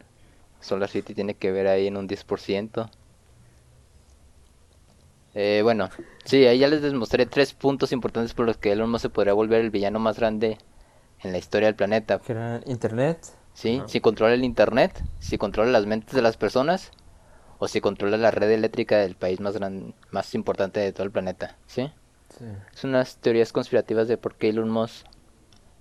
Solar 0.60 0.89
City 0.89 1.13
tiene 1.15 1.36
que 1.36 1.51
ver 1.51 1.68
ahí 1.68 1.88
en 1.88 1.96
un 1.98 2.08
10%. 2.08 2.89
Eh, 5.36 5.62
bueno, 5.63 5.89
sí, 6.25 6.46
ahí 6.48 6.60
ya 6.60 6.68
les 6.68 6.82
demostré 6.82 7.25
tres 7.25 7.53
puntos 7.53 7.91
importantes 7.91 8.34
por 8.34 8.46
los 8.46 8.58
que 8.58 8.72
Elon 8.72 8.89
Musk 8.89 9.03
se 9.03 9.10
podría 9.10 9.34
volver 9.34 9.62
el 9.62 9.70
villano 9.70 10.00
más 10.00 10.18
grande 10.18 10.58
en 11.21 11.31
la 11.31 11.38
historia 11.38 11.67
del 11.67 11.75
planeta. 11.75 12.21
Internet. 12.65 13.25
¿Sí? 13.53 13.81
Si 13.88 13.99
controla 13.99 14.33
el 14.35 14.43
internet, 14.45 15.03
si 15.19 15.38
controla 15.38 15.71
las 15.71 15.85
mentes 15.85 16.13
de 16.15 16.21
las 16.21 16.38
personas, 16.38 16.91
o 17.57 17.67
si 17.67 17.81
controla 17.81 18.15
la 18.17 18.31
red 18.31 18.49
eléctrica 18.51 18.97
del 18.99 19.15
país 19.15 19.39
más 19.41 19.53
gran, 19.55 19.93
más 20.11 20.33
importante 20.33 20.79
de 20.79 20.93
todo 20.93 21.03
el 21.03 21.11
planeta. 21.11 21.57
¿Sí? 21.67 21.91
Sí. 22.38 22.45
Son 22.73 22.91
unas 22.91 23.17
teorías 23.17 23.51
conspirativas 23.51 24.07
de 24.07 24.17
por 24.17 24.35
qué 24.35 24.49
Elon 24.49 24.69
Musk 24.69 25.05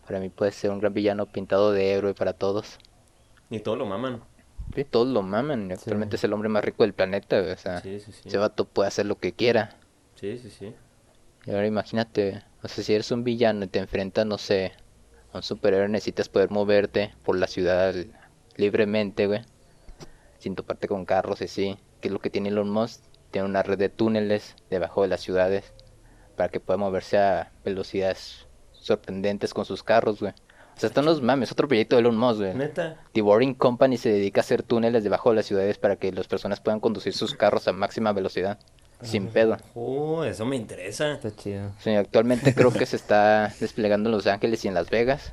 para 0.07 0.19
mí 0.21 0.31
puede 0.31 0.51
ser 0.53 0.71
un 0.71 0.81
gran 0.81 0.95
villano 0.95 1.27
pintado 1.27 1.71
de 1.71 1.93
héroe 1.93 2.15
para 2.15 2.33
todos. 2.33 2.79
Y 3.51 3.61
todo 3.61 3.77
lo 3.77 3.87
maman. 3.87 4.23
Sí, 4.75 4.85
todos 4.85 5.07
lo 5.07 5.23
maman. 5.23 5.71
Actualmente 5.71 6.17
es 6.17 6.25
el 6.25 6.33
hombre 6.33 6.49
más 6.49 6.65
rico 6.65 6.83
del 6.83 6.95
planeta. 6.95 7.39
O 7.41 7.57
sea, 7.57 7.81
Sí, 7.81 8.01
sí, 8.01 8.13
sí. 8.13 8.29
ese 8.29 8.39
vato 8.39 8.65
puede 8.65 8.89
hacer 8.89 9.07
lo 9.07 9.19
que 9.19 9.33
quiera. 9.35 9.77
Sí, 10.15 10.39
sí, 10.39 10.51
sí. 10.51 10.75
Y 11.47 11.51
ahora 11.51 11.67
imagínate, 11.67 12.43
o 12.63 12.69
sea, 12.69 12.83
si 12.83 12.95
eres 12.95 13.11
un 13.13 13.23
villano 13.23 13.65
y 13.67 13.69
te 13.69 13.79
enfrentas, 13.79 14.27
no 14.27 14.37
sé, 14.39 14.73
un 15.33 15.43
superhéroe, 15.43 15.89
necesitas 15.89 16.29
poder 16.29 16.51
moverte 16.51 17.15
por 17.25 17.37
la 17.37 17.47
ciudad 17.47 17.95
libremente, 18.57 19.27
güey. 19.27 19.43
Sin 20.39 20.55
toparte 20.55 20.89
con 20.89 21.05
carros 21.05 21.41
y 21.41 21.45
así. 21.45 21.79
¿Qué 22.01 22.09
es 22.09 22.13
lo 22.13 22.21
que 22.21 22.31
tiene 22.31 22.49
Elon 22.49 22.71
Musk? 22.71 23.03
Tiene 23.31 23.49
una 23.49 23.63
red 23.63 23.79
de 23.79 23.89
túneles 23.89 24.57
debajo 24.71 25.03
de 25.03 25.09
las 25.09 25.21
ciudades 25.21 25.73
para 26.37 26.49
que 26.49 26.61
pueda 26.61 26.77
moverse 26.77 27.19
a 27.19 27.53
velocidades 27.65 28.47
sorprendentes 28.73 29.53
con 29.53 29.65
sus 29.65 29.83
carros, 29.83 30.21
güey. 30.21 30.33
O 30.33 30.81
sea, 30.81 30.89
esto 30.89 31.03
no 31.03 31.11
es 31.11 31.21
mames, 31.21 31.51
otro 31.51 31.67
proyecto 31.67 31.97
de 31.97 32.01
Elon 32.01 32.17
Musk, 32.17 32.39
güey. 32.39 32.55
Neta. 32.55 33.03
The 33.13 33.21
Boring 33.21 33.55
Company 33.55 33.97
se 33.97 34.11
dedica 34.11 34.41
a 34.41 34.43
hacer 34.43 34.63
túneles 34.63 35.03
debajo 35.03 35.31
de 35.31 35.37
las 35.37 35.47
ciudades 35.47 35.77
para 35.77 35.97
que 35.97 36.13
las 36.13 36.29
personas 36.29 36.61
puedan 36.61 36.79
conducir 36.79 37.13
sus 37.13 37.35
carros 37.35 37.67
a 37.67 37.73
máxima 37.73 38.13
velocidad, 38.13 38.61
sin 39.03 39.29
pedo. 39.29 39.57
Oh, 39.75 40.25
eso 40.25 40.45
me 40.45 40.57
interesa. 40.57 41.13
Está 41.13 41.35
chido. 41.35 41.71
Sí, 41.81 41.91
actualmente 41.91 42.55
creo 42.55 42.73
que 42.73 42.87
se 42.87 42.97
está 42.97 43.53
desplegando 43.61 44.09
en 44.09 44.17
Los 44.17 44.27
Ángeles 44.27 44.65
y 44.65 44.69
en 44.69 44.75
Las 44.75 44.91
Vegas. 44.91 45.33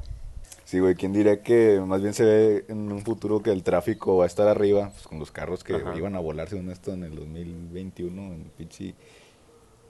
Sí, 0.65 0.79
güey, 0.79 0.95
¿quién 0.95 1.13
diría 1.13 1.43
que 1.43 1.79
más 1.85 2.01
bien 2.01 2.13
se 2.15 2.23
ve 2.23 2.65
en 2.69 2.91
un 2.91 3.01
futuro 3.03 3.41
que 3.43 3.51
el 3.51 3.61
tráfico 3.61 4.17
va 4.17 4.23
a 4.23 4.27
estar 4.27 4.47
arriba, 4.47 4.89
pues 4.91 5.07
con 5.07 5.19
los 5.19 5.31
carros 5.31 5.63
que 5.63 5.75
Ajá. 5.75 5.95
iban 5.95 6.15
a 6.15 6.19
volar 6.19 6.49
según 6.49 6.71
esto 6.71 6.91
en 6.91 7.03
el 7.03 7.15
2021 7.15 8.21
en 8.33 8.51
pinche 8.57 8.95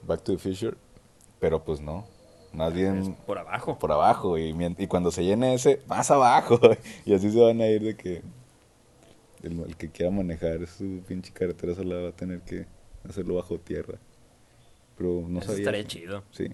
Back 0.06 0.22
to 0.22 0.32
the 0.36 0.38
Future, 0.38 0.76
pero 1.40 1.64
pues 1.64 1.80
no, 1.80 2.06
más 2.52 2.74
bien 2.74 3.16
Por 3.26 3.38
abajo. 3.38 3.78
por 3.78 3.90
abajo 3.90 4.36
y 4.36 4.86
cuando 4.86 5.10
se 5.10 5.24
llene 5.24 5.54
ese, 5.54 5.80
más 5.86 6.10
abajo 6.10 6.60
y 7.06 7.14
así 7.14 7.30
se 7.30 7.40
van 7.40 7.60
a 7.62 7.68
ir 7.68 7.82
de 7.82 7.96
que 7.96 8.22
el, 9.42 9.58
el 9.60 9.76
que 9.76 9.90
quiera 9.90 10.10
manejar 10.10 10.66
su 10.66 11.00
pinche 11.08 11.32
carretera 11.32 11.74
sola 11.74 11.96
va 12.02 12.08
a 12.10 12.12
tener 12.12 12.40
que 12.42 12.66
hacerlo 13.10 13.34
bajo 13.34 13.58
tierra. 13.58 13.98
Pero 14.96 15.24
no 15.28 15.38
Eso 15.40 15.48
sabía. 15.48 15.60
estaría 15.62 15.80
eso. 15.80 15.88
chido. 15.88 16.24
Sí. 16.30 16.48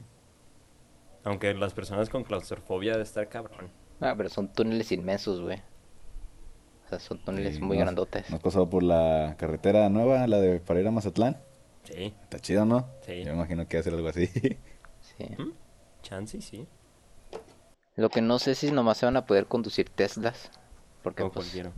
Aunque 1.25 1.55
las 1.55 1.73
personas 1.75 2.09
con 2.11 2.25
claustrofobia 2.25 2.97
de 2.97 3.03
estar 3.03 3.29
cabrón. 3.29 3.71
Ah, 4.01 4.15
pero 4.17 4.29
son 4.29 4.53
túneles 4.53 4.91
inmensos, 4.91 5.41
güey. 5.41 5.63
O 6.87 6.89
sea, 6.89 6.99
son 6.99 7.19
túneles 7.25 7.57
Sí, 7.57 7.61
muy 7.63 7.77
¿no 7.77 7.83
has- 7.83 7.87
grandotes. 7.87 8.29
¿No 8.31 8.37
has 8.37 8.43
pasado 8.43 8.69
por 8.69 8.83
la 8.83 9.37
carretera 9.39 9.89
nueva, 9.89 10.27
la 10.27 10.41
de 10.41 10.59
para 10.61 10.81
ir 10.81 10.87
a 10.87 10.91
Mazatlán? 10.91 11.41
Sí. 11.85 12.15
Está 12.23 12.39
chido, 12.41 12.65
¿no? 12.65 12.89
Sí. 13.07 13.21
Yo 13.23 13.31
me 13.31 13.39
imagino 13.39 13.67
que 13.69 13.83
ser 13.83 13.95
algo 13.95 14.09
así. 14.09 14.29
Sí. 15.19 15.25
¿Mm? 15.37 15.53
Chance, 16.03 16.41
sí. 16.41 16.67
Lo 17.97 18.09
que 18.09 18.23
no 18.23 18.39
sé 18.39 18.55
si 18.55 18.71
nomás 18.71 18.99
se 18.99 19.07
van 19.07 19.17
a 19.17 19.27
poder 19.27 19.47
conducir 19.47 19.91
Teslas. 19.91 20.51
Porque 21.03 21.23
O 21.25 21.31
pues, 21.31 21.47
cualquiera. 21.47 21.73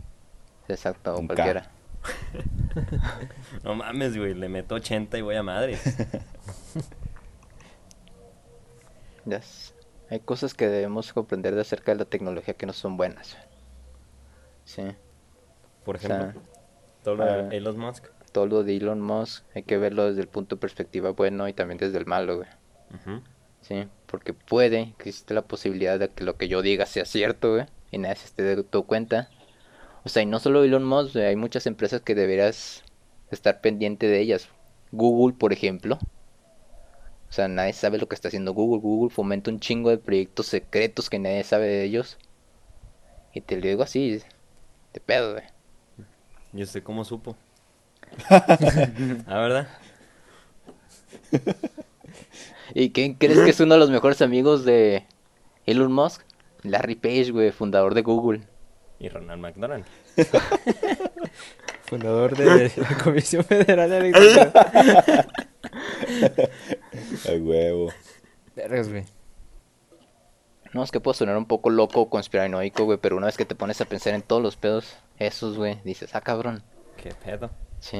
Exacto, 0.67 1.15
o 1.15 1.19
Un 1.19 1.27
cualquiera. 1.27 1.71
No 3.63 3.75
mames, 3.75 4.17
güey. 4.17 4.33
Le 4.33 4.49
meto 4.49 4.75
80 4.75 5.17
y 5.17 5.21
voy 5.21 5.35
a 5.35 5.43
madre. 5.43 5.77
Ya 9.25 9.37
s- 9.37 9.73
Hay 10.09 10.19
cosas 10.19 10.53
que 10.53 10.67
debemos 10.67 11.11
comprender 11.13 11.55
de 11.55 11.61
acerca 11.61 11.91
de 11.93 11.99
la 11.99 12.05
tecnología 12.05 12.53
que 12.53 12.65
no 12.67 12.73
son 12.73 12.95
buenas. 12.97 13.37
Sí. 14.63 14.83
Por 15.83 15.95
O 15.95 15.99
sea, 15.99 16.17
ejemplo. 16.17 16.41
todo 17.03 17.15
lo 17.15 17.25
de. 17.25 17.57
Elon 17.57 17.77
Musk. 17.77 18.05
Todo 18.31 18.45
lo 18.47 18.63
de 18.63 18.77
Elon 18.77 19.01
Musk 19.01 19.43
hay 19.55 19.63
que 19.63 19.77
verlo 19.77 20.05
desde 20.05 20.21
el 20.21 20.27
punto 20.27 20.55
de 20.55 20.59
perspectiva 20.59 21.11
bueno 21.11 21.47
y 21.47 21.53
también 21.53 21.77
desde 21.79 21.97
el 21.97 22.05
malo, 22.05 22.37
güey. 22.37 22.49
Sí, 23.61 23.87
porque 24.05 24.33
puede 24.33 24.93
que 24.99 25.09
existe 25.09 25.33
la 25.33 25.41
posibilidad 25.41 25.97
de 25.97 26.09
que 26.09 26.23
lo 26.23 26.37
que 26.37 26.47
yo 26.47 26.61
diga 26.61 26.85
sea 26.85 27.03
cierto, 27.05 27.53
güey, 27.53 27.65
y 27.91 27.97
nadie 27.97 28.15
se 28.17 28.25
esté 28.27 28.55
dando 28.55 28.83
cuenta. 28.83 29.29
O 30.05 30.09
sea, 30.09 30.21
y 30.21 30.27
no 30.27 30.39
solo 30.39 30.63
Elon 30.63 30.85
Musk, 30.85 31.15
hay 31.15 31.35
muchas 31.35 31.65
empresas 31.65 32.01
que 32.01 32.13
deberás 32.13 32.83
estar 33.31 33.59
pendiente 33.59 34.07
de 34.07 34.19
ellas. 34.19 34.49
Google, 34.91 35.35
por 35.35 35.51
ejemplo. 35.51 35.97
O 37.27 37.33
sea, 37.33 37.47
nadie 37.47 37.73
sabe 37.73 37.97
lo 37.97 38.07
que 38.07 38.13
está 38.13 38.27
haciendo 38.27 38.53
Google. 38.53 38.81
Google 38.81 39.09
fomenta 39.09 39.49
un 39.49 39.59
chingo 39.59 39.89
de 39.89 39.97
proyectos 39.97 40.45
secretos 40.45 41.09
que 41.09 41.17
nadie 41.17 41.43
sabe 41.43 41.65
de 41.65 41.83
ellos. 41.83 42.17
Y 43.33 43.41
te 43.41 43.55
lo 43.55 43.63
digo 43.63 43.81
así, 43.83 44.21
de 44.93 44.99
pedo, 44.99 45.33
güey. 45.33 45.43
¿Y 46.53 46.61
usted 46.61 46.83
cómo 46.83 47.03
supo? 47.03 47.35
¿Ah, 48.29 49.39
verdad? 49.39 49.67
¿Y 52.75 52.91
quién 52.91 53.15
crees 53.15 53.39
que 53.39 53.49
es 53.49 53.59
uno 53.59 53.73
de 53.73 53.79
los 53.79 53.89
mejores 53.89 54.21
amigos 54.21 54.63
de 54.65 55.03
Elon 55.65 55.91
Musk? 55.91 56.21
Larry 56.61 56.95
Page, 56.95 57.31
güey, 57.31 57.51
fundador 57.51 57.95
de 57.95 58.03
Google. 58.03 58.41
Y 58.99 59.09
Ronald 59.09 59.41
McDonald. 59.41 59.85
Fundador 61.85 62.35
de 62.35 62.71
la 62.77 62.97
Comisión 63.03 63.43
Federal 63.43 63.89
de 63.89 63.97
Electricidad. 63.97 65.27
A 67.29 67.31
huevo. 67.33 67.91
Vergas, 68.55 68.89
güey. 68.89 69.03
No, 70.73 70.83
es 70.83 70.91
que 70.91 70.99
puedo 70.99 71.13
sonar 71.13 71.37
un 71.37 71.45
poco 71.45 71.69
loco 71.69 72.01
o 72.01 72.09
conspiranoico, 72.09 72.83
güey, 72.85 72.97
pero 72.97 73.15
una 73.17 73.27
vez 73.27 73.37
que 73.37 73.45
te 73.45 73.55
pones 73.55 73.79
a 73.81 73.85
pensar 73.85 74.13
en 74.13 74.21
todos 74.21 74.41
los 74.41 74.57
pedos, 74.57 74.97
esos, 75.17 75.57
güey, 75.57 75.79
dices, 75.83 76.15
ah, 76.15 76.21
cabrón. 76.21 76.63
¿Qué 76.97 77.13
pedo? 77.23 77.49
Sí. 77.79 77.97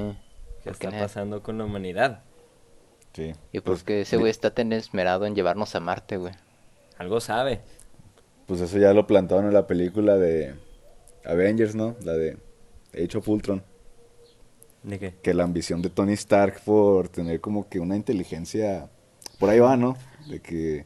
¿Qué 0.64 0.72
¿por 0.72 0.78
qué 0.78 0.88
está 0.88 1.00
pasando 1.00 1.42
con 1.42 1.58
la 1.58 1.66
humanidad? 1.66 2.24
Sí. 3.14 3.34
Y 3.52 3.60
Pues, 3.62 3.80
porque 3.80 4.02
ese 4.02 4.18
güey 4.18 4.30
está 4.30 4.54
tan 4.54 4.74
esmerado 4.74 5.26
en 5.26 5.36
llevarnos 5.36 5.76
a 5.76 5.80
Marte, 5.80 6.18
güey. 6.18 6.34
Algo 6.98 7.22
sabe. 7.22 7.62
Pues 8.46 8.62
eso 8.62 8.78
ya 8.78 8.94
lo 8.94 9.08
plantaron 9.08 9.46
en 9.46 9.54
la 9.54 9.68
película 9.68 10.18
de 10.18 10.56
Avengers, 11.26 11.76
¿no? 11.76 11.96
La 12.04 12.14
de 12.14 12.38
Age 12.94 13.18
of 13.18 13.28
Ultron. 13.28 13.64
¿De 14.84 15.00
qué? 15.00 15.14
Que 15.22 15.34
la 15.34 15.44
ambición 15.44 15.82
de 15.82 15.90
Tony 15.90 16.14
Stark 16.14 16.62
por 16.64 17.10
tener 17.10 17.42
como 17.42 17.68
que 17.68 17.80
una 17.80 17.96
inteligencia... 17.96 18.90
Por 19.40 19.50
ahí 19.50 19.60
va, 19.60 19.76
¿no? 19.76 19.98
De 20.30 20.40
que 20.40 20.86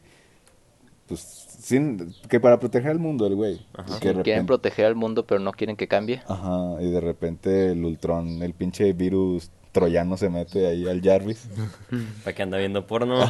pues, 1.06 1.20
sin, 1.20 2.14
que 2.28 2.38
para 2.40 2.58
proteger 2.60 2.90
al 2.92 2.98
mundo 2.98 3.26
el 3.26 3.34
güey. 3.34 3.66
Ajá. 3.74 3.94
Sí, 3.94 4.00
Quieren 4.00 4.18
repente- 4.18 4.44
proteger 4.46 4.86
al 4.86 4.94
mundo, 4.94 5.26
pero 5.26 5.40
no 5.40 5.52
quieren 5.52 5.76
que 5.76 5.88
cambie. 5.88 6.22
Ajá, 6.26 6.80
y 6.80 6.90
de 6.90 7.00
repente 7.00 7.72
el 7.72 7.84
Ultron, 7.84 8.42
el 8.42 8.54
pinche 8.54 8.92
virus 8.92 9.50
troyano 9.72 10.16
se 10.16 10.30
mete 10.30 10.66
ahí 10.66 10.88
al 10.88 11.02
Jarvis. 11.02 11.48
Para 12.24 12.34
que 12.34 12.42
anda 12.42 12.58
viendo 12.58 12.86
porno. 12.86 13.20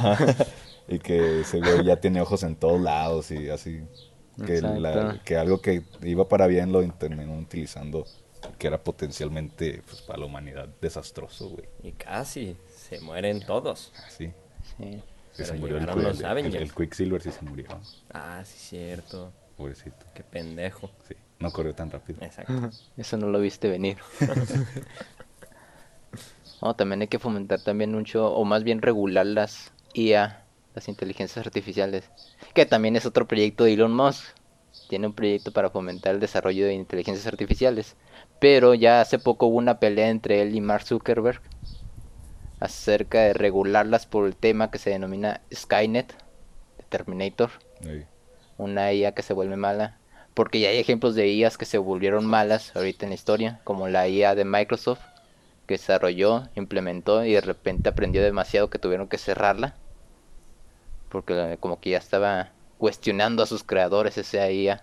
y 0.88 0.98
que 0.98 1.40
ese 1.40 1.58
güey 1.58 1.84
ya 1.84 1.96
tiene 2.00 2.20
ojos 2.20 2.42
en 2.42 2.54
todos 2.54 2.80
lados 2.80 3.30
y 3.30 3.48
así. 3.48 3.80
Que, 4.47 4.61
la- 4.61 4.90
Exacto. 4.92 5.20
que 5.25 5.37
algo 5.37 5.61
que 5.61 5.82
iba 6.02 6.28
para 6.28 6.47
bien 6.47 6.73
lo 6.73 6.82
terminó 6.92 7.37
utilizando, 7.38 8.06
que 8.59 8.66
era 8.66 8.82
potencialmente 8.82 9.82
pues, 9.88 10.02
para 10.02 10.18
la 10.20 10.26
humanidad 10.26 10.68
desastroso, 10.80 11.49
güey. 11.50 11.64
Y 11.82 11.92
casi 11.92 12.56
se 12.75 13.00
mueren 13.00 13.40
todos. 13.44 13.92
Sí. 14.09 14.32
Sí, 14.78 15.44
se 15.44 15.52
murió 15.54 15.76
el, 15.76 15.82
llegaron 15.82 16.02
los 16.04 16.20
el- 16.20 16.26
Avengers. 16.26 16.54
el- 16.56 16.62
el 16.62 16.75
Quicksilver 16.75 17.23
sí 17.23 17.30
se 17.32 17.42
murió. 17.42 17.66
Ah, 18.12 18.42
sí, 18.44 18.59
cierto. 18.59 19.32
Pobrecito. 19.56 20.06
Qué 20.14 20.23
pendejo. 20.25 20.90
Sí, 21.06 21.14
no 21.38 21.50
corrió 21.52 21.75
tan 21.75 21.90
rápido. 21.90 22.18
Exacto. 22.25 22.70
Eso 22.97 23.16
no 23.16 23.26
lo 23.28 23.40
viste 23.40 23.68
venir. 23.68 23.99
No, 26.62 26.76
también 26.76 27.00
hay 27.00 27.09
que 27.09 27.18
fomentar 27.18 27.61
también 27.62 27.92
mucho, 27.92 28.30
o 28.35 28.44
más 28.44 28.64
bien 28.64 28.82
regular 28.82 29.25
las 29.25 29.73
IA, 29.94 30.44
las 30.80 30.88
inteligencias 30.88 31.46
artificiales, 31.46 32.10
que 32.54 32.64
también 32.64 32.96
es 32.96 33.04
otro 33.04 33.28
proyecto 33.28 33.64
de 33.64 33.75
Elon 33.75 33.94
Musk. 33.94 34.25
Tiene 34.88 35.08
un 35.08 35.12
proyecto 35.12 35.52
para 35.52 35.68
fomentar 35.68 36.14
el 36.14 36.20
desarrollo 36.20 36.64
de 36.64 36.72
inteligencias 36.72 37.26
artificiales. 37.26 37.96
Pero 38.40 38.72
ya 38.75 39.00
hace 39.00 39.18
poco 39.18 39.46
hubo 39.46 39.58
una 39.58 39.78
pelea 39.78 40.08
entre 40.08 40.40
él 40.40 40.54
y 40.54 40.60
Mark 40.60 40.84
Zuckerberg 40.84 41.42
acerca 42.60 43.20
de 43.20 43.34
regularlas 43.34 44.06
por 44.06 44.26
el 44.26 44.34
tema 44.37 44.70
que 44.70 44.78
se 44.78 44.90
denomina 44.90 45.42
Skynet, 45.52 46.14
de 46.78 46.84
Terminator 46.88 47.50
una 48.56 48.92
IA 48.92 49.12
que 49.12 49.22
se 49.22 49.32
vuelve 49.34 49.56
mala. 49.56 49.99
Porque 50.34 50.60
ya 50.60 50.68
hay 50.70 50.78
ejemplos 50.78 51.14
de 51.14 51.28
IAs 51.28 51.58
que 51.58 51.64
se 51.64 51.78
volvieron 51.78 52.25
malas 52.25 52.75
ahorita 52.75 53.04
en 53.04 53.10
la 53.10 53.14
historia, 53.16 53.60
como 53.64 53.88
la 53.88 54.08
IA 54.08 54.34
de 54.34 54.44
Microsoft, 54.44 55.00
que 55.66 55.75
desarrolló, 55.75 56.49
implementó 56.54 57.25
y 57.25 57.32
de 57.32 57.40
repente 57.40 57.88
aprendió 57.88 58.22
demasiado 58.22 58.70
que 58.70 58.78
tuvieron 58.78 59.08
que 59.08 59.18
cerrarla. 59.18 59.75
Porque 61.10 61.34
eh, 61.54 61.58
como 61.58 61.80
que 61.80 61.90
ya 61.90 61.98
estaba 61.98 62.52
cuestionando 62.78 63.42
a 63.42 63.46
sus 63.46 63.64
creadores 63.64 64.16
esa 64.18 64.50
IA. 64.50 64.82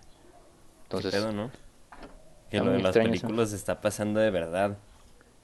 Entonces, 0.83 1.11
¿Qué 1.11 1.17
pedo, 1.17 1.31
no? 1.33 1.51
Que 2.49 2.61
lo 2.61 2.71
de 2.71 2.79
las 2.79 2.95
eso. 2.95 3.03
películas 3.03 3.53
está 3.53 3.81
pasando 3.81 4.19
de 4.19 4.31
verdad. 4.31 4.77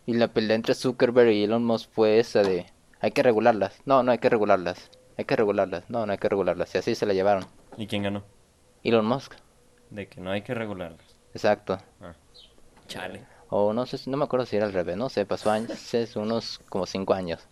y 0.05 0.13
la 0.13 0.29
pelea 0.33 0.55
entre 0.55 0.75
Zuckerberg 0.75 1.31
y 1.31 1.43
Elon 1.45 1.63
Musk 1.65 1.89
fue 1.91 2.19
esa 2.19 2.43
de, 2.43 2.67
hay 3.01 3.11
que 3.11 3.23
regularlas. 3.23 3.81
No, 3.85 4.03
no 4.03 4.11
hay 4.11 4.19
que 4.19 4.29
regularlas. 4.29 4.91
Hay 5.17 5.25
que 5.25 5.35
regularlas. 5.35 5.89
No, 5.89 6.05
no 6.05 6.11
hay 6.13 6.17
que 6.19 6.29
regularlas. 6.29 6.73
Y 6.75 6.77
así 6.79 6.95
se 6.95 7.05
la 7.05 7.13
llevaron. 7.13 7.45
¿Y 7.77 7.87
quién 7.87 8.03
ganó? 8.03 8.23
Elon 8.83 9.05
Musk. 9.05 9.33
De 9.89 10.07
que 10.09 10.21
no 10.21 10.31
hay 10.31 10.41
que 10.43 10.53
regularlas. 10.53 11.17
Exacto. 11.33 11.77
Ah. 12.01 12.15
Chale. 12.87 13.27
O 13.49 13.73
no 13.73 13.85
sé, 13.85 13.97
no 14.09 14.17
me 14.17 14.25
acuerdo 14.25 14.45
si 14.45 14.55
era 14.57 14.65
al 14.65 14.73
revés, 14.73 14.97
no 14.97 15.09
sé, 15.09 15.25
pasó 15.25 15.51
años, 15.51 15.93
unos 16.15 16.59
como 16.69 16.85
cinco 16.85 17.13
años. 17.13 17.47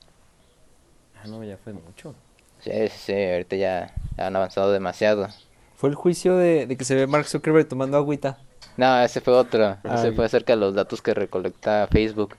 Ah, 1.16 1.28
no, 1.28 1.44
ya 1.44 1.58
fue 1.58 1.74
mucho. 1.74 2.16
Sí, 2.64 2.72
sí, 2.90 2.98
sí, 3.06 3.14
ahorita 3.14 3.56
ya 3.56 3.94
han 4.18 4.36
avanzado 4.36 4.72
demasiado. 4.72 5.28
Fue 5.76 5.90
el 5.90 5.96
juicio 5.96 6.38
de, 6.38 6.68
de 6.68 6.78
que 6.78 6.86
se 6.86 6.96
ve 6.96 7.08
Mark 7.08 7.26
Zuckerberg 7.28 7.68
tomando 7.68 7.98
agüita. 7.98 8.38
No, 8.78 9.02
ese 9.02 9.20
fue 9.20 9.34
otro, 9.34 9.78
ese 9.84 10.12
fue 10.14 10.26
acerca 10.26 10.54
de 10.54 10.60
los 10.60 10.74
datos 10.76 11.02
que 11.02 11.14
recolecta 11.14 11.88
Facebook. 11.92 12.36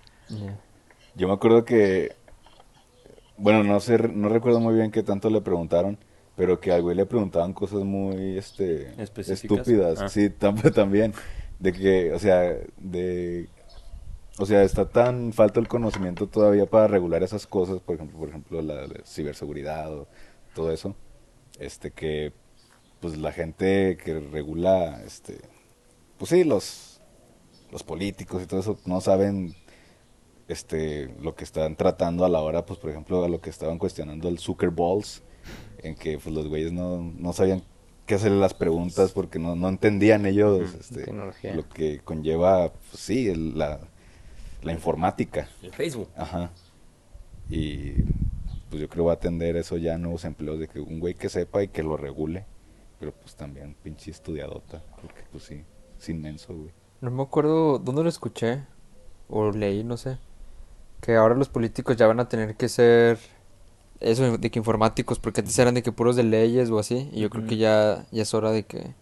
Yo 1.14 1.28
me 1.28 1.34
acuerdo 1.34 1.64
que, 1.64 2.12
bueno, 3.36 3.64
no 3.64 3.80
sé, 3.80 3.98
no 3.98 4.28
recuerdo 4.28 4.60
muy 4.60 4.74
bien 4.74 4.90
qué 4.90 5.02
tanto 5.02 5.28
le 5.28 5.40
preguntaron, 5.40 5.98
pero 6.36 6.60
que 6.60 6.72
al 6.72 6.82
güey 6.82 6.96
le 6.96 7.04
preguntaban 7.06 7.52
cosas 7.52 7.80
muy, 7.80 8.38
este, 8.38 8.94
estúpidas. 9.02 10.00
Ah. 10.00 10.08
Sí, 10.08 10.30
tam- 10.30 10.72
también, 10.74 11.12
de 11.58 11.72
que, 11.72 12.12
o 12.12 12.18
sea, 12.18 12.56
de, 12.78 13.48
o 14.38 14.46
sea, 14.46 14.62
está 14.62 14.88
tan 14.88 15.32
falta 15.32 15.60
el 15.60 15.68
conocimiento 15.68 16.26
todavía 16.28 16.66
para 16.66 16.86
regular 16.88 17.22
esas 17.22 17.46
cosas, 17.46 17.80
por 17.80 17.96
ejemplo, 17.96 18.18
por 18.18 18.28
ejemplo, 18.30 18.62
la, 18.62 18.86
la 18.86 19.04
ciberseguridad 19.04 19.92
o 19.92 20.08
todo 20.54 20.72
eso, 20.72 20.94
este, 21.58 21.90
que, 21.90 22.32
pues 23.00 23.16
la 23.18 23.32
gente 23.32 23.98
que 24.02 24.20
regula, 24.20 25.02
este, 25.04 25.38
pues 26.18 26.30
sí, 26.30 26.44
los, 26.44 27.00
los 27.70 27.82
políticos 27.82 28.42
y 28.42 28.46
todo 28.46 28.60
eso 28.60 28.78
no 28.86 29.00
saben 29.00 29.54
este 30.48 31.14
lo 31.22 31.34
que 31.34 31.44
están 31.44 31.76
tratando 31.76 32.24
a 32.24 32.28
la 32.28 32.40
hora, 32.40 32.66
pues 32.66 32.78
por 32.78 32.90
ejemplo, 32.90 33.24
a 33.24 33.28
lo 33.28 33.40
que 33.40 33.50
estaban 33.50 33.78
cuestionando 33.78 34.28
el 34.28 34.38
Zucker 34.38 34.70
Balls, 34.70 35.22
en 35.78 35.94
que 35.94 36.18
pues 36.18 36.34
los 36.34 36.48
güeyes 36.48 36.72
no, 36.72 36.98
no 37.16 37.32
sabían 37.32 37.62
qué 38.06 38.14
hacerle 38.16 38.38
las 38.38 38.54
preguntas 38.54 39.12
porque 39.12 39.38
no, 39.38 39.54
no 39.56 39.68
entendían 39.68 40.26
ellos 40.26 40.74
este, 40.80 41.12
lo 41.54 41.68
que 41.68 42.00
conlleva, 42.00 42.72
pues, 42.72 43.00
sí, 43.00 43.28
el- 43.28 43.56
la, 43.58 43.80
la 44.62 44.72
informática. 44.72 45.48
El 45.62 45.72
Facebook. 45.72 46.08
Ajá. 46.16 46.50
Y 47.48 47.92
pues 48.70 48.80
yo 48.80 48.88
creo 48.88 49.04
va 49.06 49.12
a 49.12 49.16
atender 49.16 49.56
eso 49.56 49.76
ya 49.76 49.94
a 49.94 49.98
nuevos 49.98 50.24
empleos 50.24 50.58
de 50.58 50.68
que 50.68 50.80
un 50.80 51.00
güey 51.00 51.14
que 51.14 51.28
sepa 51.28 51.62
y 51.62 51.68
que 51.68 51.82
lo 51.82 51.96
regule, 51.96 52.46
pero 52.98 53.12
pues 53.12 53.34
también 53.34 53.76
pinche 53.82 54.10
estudiadota, 54.10 54.82
porque 55.00 55.22
pues 55.30 55.44
sí, 55.44 55.64
es 55.98 56.08
inmenso, 56.08 56.54
güey. 56.54 56.70
No 57.00 57.10
me 57.10 57.22
acuerdo 57.22 57.78
dónde 57.78 58.02
lo 58.02 58.08
escuché 58.08 58.64
o 59.28 59.50
leí, 59.50 59.84
no 59.84 59.96
sé. 59.96 60.18
Que 61.00 61.16
ahora 61.16 61.34
los 61.34 61.48
políticos 61.48 61.96
ya 61.96 62.06
van 62.06 62.20
a 62.20 62.28
tener 62.28 62.54
que 62.54 62.68
ser 62.68 63.18
eso 64.00 64.38
de 64.38 64.50
que 64.50 64.58
informáticos, 64.58 65.18
porque 65.18 65.40
antes 65.40 65.58
eran 65.58 65.74
de 65.74 65.82
que 65.82 65.92
puros 65.92 66.16
de 66.16 66.22
leyes 66.22 66.70
o 66.70 66.78
así. 66.78 67.10
Y 67.12 67.20
yo 67.20 67.30
creo 67.30 67.46
que 67.46 67.56
ya, 67.56 68.06
ya 68.10 68.22
es 68.22 68.34
hora 68.34 68.52
de 68.52 68.62
que, 68.64 68.94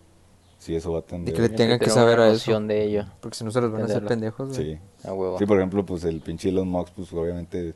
Sí, 0.61 0.77
eso 0.77 0.93
va 0.93 0.99
a 0.99 1.01
atender. 1.01 1.35
que 1.35 1.41
le 1.41 1.49
tengan 1.49 1.79
que 1.79 1.89
saber 1.89 2.21
a 2.21 2.29
eso. 2.29 2.61
de 2.61 2.85
ello, 2.85 3.07
porque 3.21 3.39
si 3.39 3.45
no 3.45 3.51
se 3.51 3.63
los 3.63 3.73
van 3.73 3.81
a 3.81 3.85
hacer 3.87 4.05
pendejos, 4.05 4.55
güey. 4.55 4.75
Sí. 4.75 5.09
a 5.09 5.15
huevo. 5.15 5.39
Sí, 5.39 5.47
por 5.47 5.57
ejemplo, 5.57 5.87
pues 5.87 6.05
el 6.05 6.21
pinche 6.21 6.51
Elon 6.51 6.69
Musk, 6.69 6.93
pues 6.93 7.11
obviamente, 7.15 7.75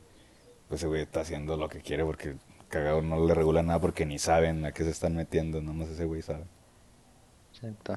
pues 0.69 0.83
ese 0.83 0.89
güey 0.89 1.01
está 1.01 1.21
haciendo 1.21 1.57
lo 1.57 1.67
que 1.71 1.81
quiere 1.81 2.05
porque 2.05 2.37
cagado 2.69 3.01
no 3.01 3.25
le 3.27 3.33
regula 3.33 3.63
nada 3.63 3.81
porque 3.81 4.05
ni 4.05 4.19
saben 4.19 4.67
a 4.67 4.73
qué 4.73 4.85
se 4.85 4.91
están 4.91 5.17
metiendo, 5.17 5.63
nomás 5.63 5.89
ese 5.89 6.05
güey 6.05 6.21
sabe. 6.21 6.45
Exacto. 7.55 7.97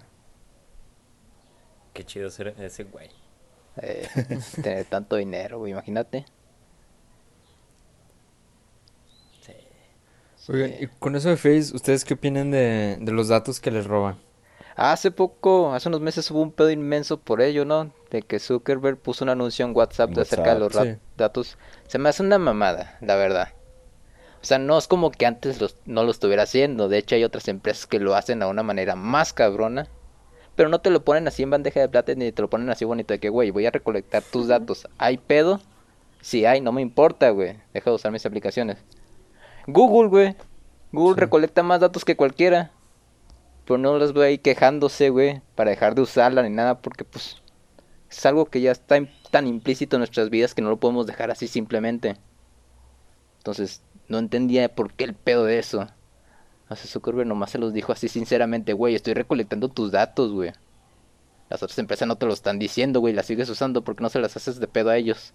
Qué 1.91 2.05
chido 2.05 2.29
ser 2.29 2.55
ese 2.57 2.85
güey. 2.85 3.09
Eh, 3.81 4.07
tener 4.63 4.85
tanto 4.85 5.17
dinero, 5.17 5.59
güey, 5.59 5.73
imagínate. 5.73 6.23
Sí. 9.41 9.51
Oigan, 10.47 10.71
y 10.79 10.87
con 10.87 11.17
eso 11.17 11.27
de 11.27 11.35
Face, 11.35 11.75
¿ustedes 11.75 12.05
qué 12.05 12.13
opinan 12.13 12.51
de, 12.51 12.97
de 13.01 13.11
los 13.11 13.27
datos 13.27 13.59
que 13.59 13.69
les 13.69 13.85
roban? 13.85 14.25
Hace 14.77 15.09
poco, 15.09 15.73
hace 15.73 15.89
unos 15.89 16.01
meses 16.01 16.29
hubo 16.29 16.39
un 16.41 16.51
pedo 16.51 16.69
inmenso 16.69 17.17
por 17.19 17.41
ello, 17.41 17.65
¿no? 17.65 17.91
De 18.11 18.21
que 18.21 18.37
Zuckerberg 18.39 18.97
puso 18.99 19.25
un 19.25 19.29
anuncio 19.29 19.65
en 19.65 19.75
WhatsApp 19.75 20.11
de 20.11 20.21
acerca 20.21 20.53
de 20.53 20.59
los 20.59 20.73
sí. 20.73 20.97
datos. 21.17 21.57
Se 21.87 21.97
me 21.97 22.09
hace 22.09 22.21
una 22.21 22.37
mamada, 22.37 22.95
la 23.01 23.15
verdad. 23.15 23.49
O 24.39 24.45
sea, 24.45 24.59
no 24.59 24.77
es 24.77 24.87
como 24.87 25.09
que 25.09 25.25
antes 25.25 25.59
los- 25.59 25.77
no 25.85 26.03
lo 26.03 26.11
estuviera 26.11 26.43
haciendo. 26.43 26.89
De 26.89 26.99
hecho, 26.99 27.15
hay 27.15 27.23
otras 27.23 27.47
empresas 27.47 27.87
que 27.87 27.99
lo 27.99 28.15
hacen 28.15 28.43
a 28.43 28.47
una 28.47 28.61
manera 28.61 28.95
más 28.95 29.33
cabrona. 29.33 29.87
Pero 30.55 30.69
no 30.69 30.79
te 30.79 30.91
lo 30.91 31.03
ponen 31.03 31.27
así 31.27 31.41
en 31.43 31.49
bandeja 31.49 31.79
de 31.79 31.89
plata 31.89 32.13
ni 32.15 32.31
te 32.31 32.41
lo 32.43 32.49
ponen 32.49 32.69
así 32.69 32.85
bonito 32.85 33.13
de 33.13 33.19
que, 33.19 33.29
güey, 33.29 33.49
voy 33.49 33.65
a 33.65 33.71
recolectar 33.71 34.21
tus 34.21 34.47
datos. 34.47 34.87
¿Hay 34.99 35.17
pedo? 35.17 35.59
Si 36.21 36.45
hay, 36.45 36.61
no 36.61 36.71
me 36.71 36.81
importa, 36.83 37.31
güey. 37.31 37.57
Deja 37.73 37.89
de 37.89 37.95
usar 37.95 38.11
mis 38.11 38.25
aplicaciones. 38.27 38.77
Google, 39.65 40.07
güey. 40.09 40.35
Google 40.91 41.15
Sí. 41.15 41.19
recolecta 41.21 41.63
más 41.63 41.81
datos 41.81 42.05
que 42.05 42.15
cualquiera. 42.15 42.71
Pero 43.67 43.77
no 43.77 43.97
los 43.97 44.13
veo 44.13 44.23
ahí 44.23 44.37
quejándose, 44.37 45.09
güey, 45.09 45.41
para 45.55 45.71
dejar 45.71 45.93
de 45.93 46.01
usarla 46.01 46.41
ni 46.41 46.49
nada, 46.49 46.79
porque 46.81 47.03
pues 47.03 47.41
es 48.09 48.25
algo 48.25 48.45
que 48.45 48.61
ya 48.61 48.71
está 48.71 48.97
tan 49.29 49.45
implícito 49.45 49.97
en 49.97 49.99
nuestras 49.99 50.29
vidas 50.29 50.55
que 50.55 50.61
no 50.61 50.69
lo 50.69 50.77
podemos 50.79 51.05
dejar 51.05 51.31
así 51.31 51.47
simplemente. 51.49 52.15
Entonces, 53.39 53.81
no 54.07 54.19
entendía 54.19 54.73
por 54.73 54.93
qué 54.93 55.03
el 55.03 55.13
pedo 55.13 55.43
de 55.43 55.59
eso. 55.59 55.87
Hace 56.69 56.87
Zuckerberg 56.87 57.27
nomás 57.27 57.51
se 57.51 57.57
los 57.59 57.73
dijo 57.73 57.91
así 57.91 58.07
sinceramente, 58.07 58.71
güey, 58.73 58.95
estoy 58.95 59.13
recolectando 59.13 59.67
tus 59.69 59.91
datos, 59.91 60.31
güey. 60.31 60.51
Las 61.49 61.63
otras 61.63 61.77
empresas 61.79 62.07
no 62.07 62.17
te 62.17 62.25
lo 62.25 62.33
están 62.33 62.59
diciendo, 62.59 62.99
güey, 63.01 63.13
las 63.13 63.25
sigues 63.25 63.49
usando 63.49 63.83
porque 63.83 64.03
no 64.03 64.09
se 64.09 64.19
las 64.19 64.35
haces 64.35 64.59
de 64.59 64.67
pedo 64.67 64.89
a 64.89 64.97
ellos. 64.97 65.31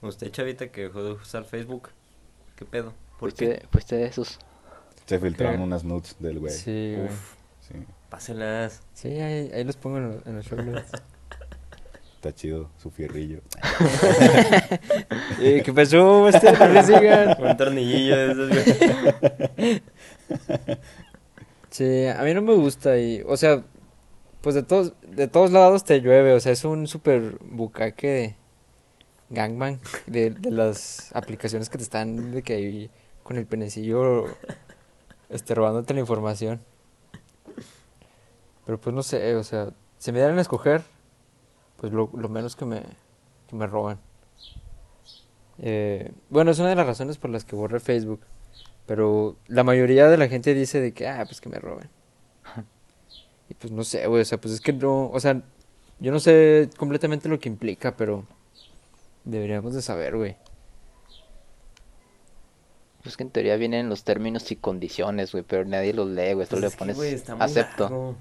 Usted, 0.00 0.30
chavita, 0.30 0.68
que 0.68 0.82
dejó 0.82 1.02
de 1.02 1.12
usar 1.12 1.44
Facebook. 1.44 1.90
¿Qué 2.56 2.64
pedo? 2.64 2.94
¿Por 3.18 3.32
Fuiste, 3.32 3.58
qué? 3.60 3.66
fuiste 3.70 3.96
de 3.96 4.06
esos. 4.06 4.38
Se 5.06 5.18
filtraron 5.18 5.56
¿Qué? 5.56 5.62
unas 5.62 5.84
nudes 5.84 6.16
del 6.18 6.38
güey. 6.38 6.52
Sí, 6.52 6.94
güey. 6.96 7.08
Sí, 7.68 7.74
páselas. 8.08 8.82
Sí, 8.94 9.08
ahí, 9.20 9.50
ahí 9.52 9.64
los 9.64 9.76
pongo 9.76 9.98
en, 9.98 10.12
los- 10.12 10.26
en 10.26 10.36
los 10.36 10.46
show 10.46 10.60
notes. 10.62 10.86
está 12.16 12.34
chido 12.34 12.70
su 12.78 12.90
fierrillo. 12.90 13.40
Eh, 15.40 15.62
¿Qué 15.64 15.72
pasó? 15.72 16.28
No 16.28 16.68
le 16.68 16.82
sigan. 16.82 17.36
Un 17.40 17.56
tornillillo 17.56 18.16
de 18.16 18.32
esos, 18.32 18.48
güey. 19.58 19.82
Sí, 21.70 22.06
a 22.06 22.22
mí 22.22 22.34
no 22.34 22.42
me 22.42 22.54
gusta 22.54 22.98
y, 22.98 23.22
o 23.26 23.36
sea, 23.36 23.62
pues 24.40 24.54
de 24.54 24.62
todos, 24.62 24.94
de 25.06 25.28
todos 25.28 25.52
lados 25.52 25.84
te 25.84 26.00
llueve, 26.00 26.32
o 26.32 26.40
sea, 26.40 26.50
es 26.52 26.64
un 26.64 26.86
super 26.88 27.36
bucaque 27.42 28.06
de 28.08 28.36
gangbang 29.30 29.78
de, 30.06 30.30
de 30.30 30.50
las 30.50 31.14
aplicaciones 31.14 31.68
que 31.68 31.76
te 31.78 31.84
están 31.84 32.32
de 32.32 32.42
que 32.42 32.54
ahí 32.54 32.90
con 33.22 33.36
el 33.36 33.46
penecillo 33.46 34.24
este, 35.28 35.54
robándote 35.54 35.94
la 35.94 36.00
información. 36.00 36.60
Pero 38.68 38.78
pues 38.78 38.94
no 38.94 39.02
sé, 39.02 39.34
o 39.34 39.42
sea, 39.42 39.70
si 39.96 40.12
me 40.12 40.18
dieran 40.18 40.36
a 40.36 40.42
escoger, 40.42 40.82
pues 41.78 41.90
lo, 41.90 42.10
lo 42.12 42.28
menos 42.28 42.54
que 42.54 42.66
me, 42.66 42.82
que 43.46 43.56
me 43.56 43.66
roban. 43.66 43.98
Eh, 45.56 46.12
bueno, 46.28 46.50
es 46.50 46.58
una 46.58 46.68
de 46.68 46.74
las 46.76 46.86
razones 46.86 47.16
por 47.16 47.30
las 47.30 47.46
que 47.46 47.56
borré 47.56 47.80
Facebook. 47.80 48.20
Pero 48.84 49.36
la 49.46 49.64
mayoría 49.64 50.08
de 50.08 50.18
la 50.18 50.28
gente 50.28 50.52
dice 50.52 50.82
de 50.82 50.92
que, 50.92 51.08
ah, 51.08 51.24
pues 51.24 51.40
que 51.40 51.48
me 51.48 51.58
roben. 51.58 51.88
Y 53.48 53.54
pues 53.54 53.72
no 53.72 53.84
sé, 53.84 54.06
güey, 54.06 54.20
o 54.20 54.24
sea, 54.26 54.38
pues 54.38 54.52
es 54.52 54.60
que 54.60 54.74
no, 54.74 55.08
o 55.08 55.18
sea, 55.18 55.40
yo 55.98 56.12
no 56.12 56.20
sé 56.20 56.68
completamente 56.76 57.30
lo 57.30 57.38
que 57.38 57.48
implica, 57.48 57.96
pero 57.96 58.26
deberíamos 59.24 59.72
de 59.72 59.80
saber, 59.80 60.14
güey. 60.14 60.36
Pues 63.02 63.16
que 63.16 63.22
en 63.22 63.30
teoría 63.30 63.56
vienen 63.56 63.88
los 63.88 64.04
términos 64.04 64.50
y 64.52 64.56
condiciones, 64.56 65.32
güey, 65.32 65.42
pero 65.42 65.64
nadie 65.64 65.94
los 65.94 66.06
lee, 66.08 66.34
güey. 66.34 66.46
Solo 66.46 66.60
Pues 66.60 66.62
le 66.62 66.70
que, 66.70 66.76
pones 66.76 67.30
acepto. 67.40 67.84
largo. 67.84 68.16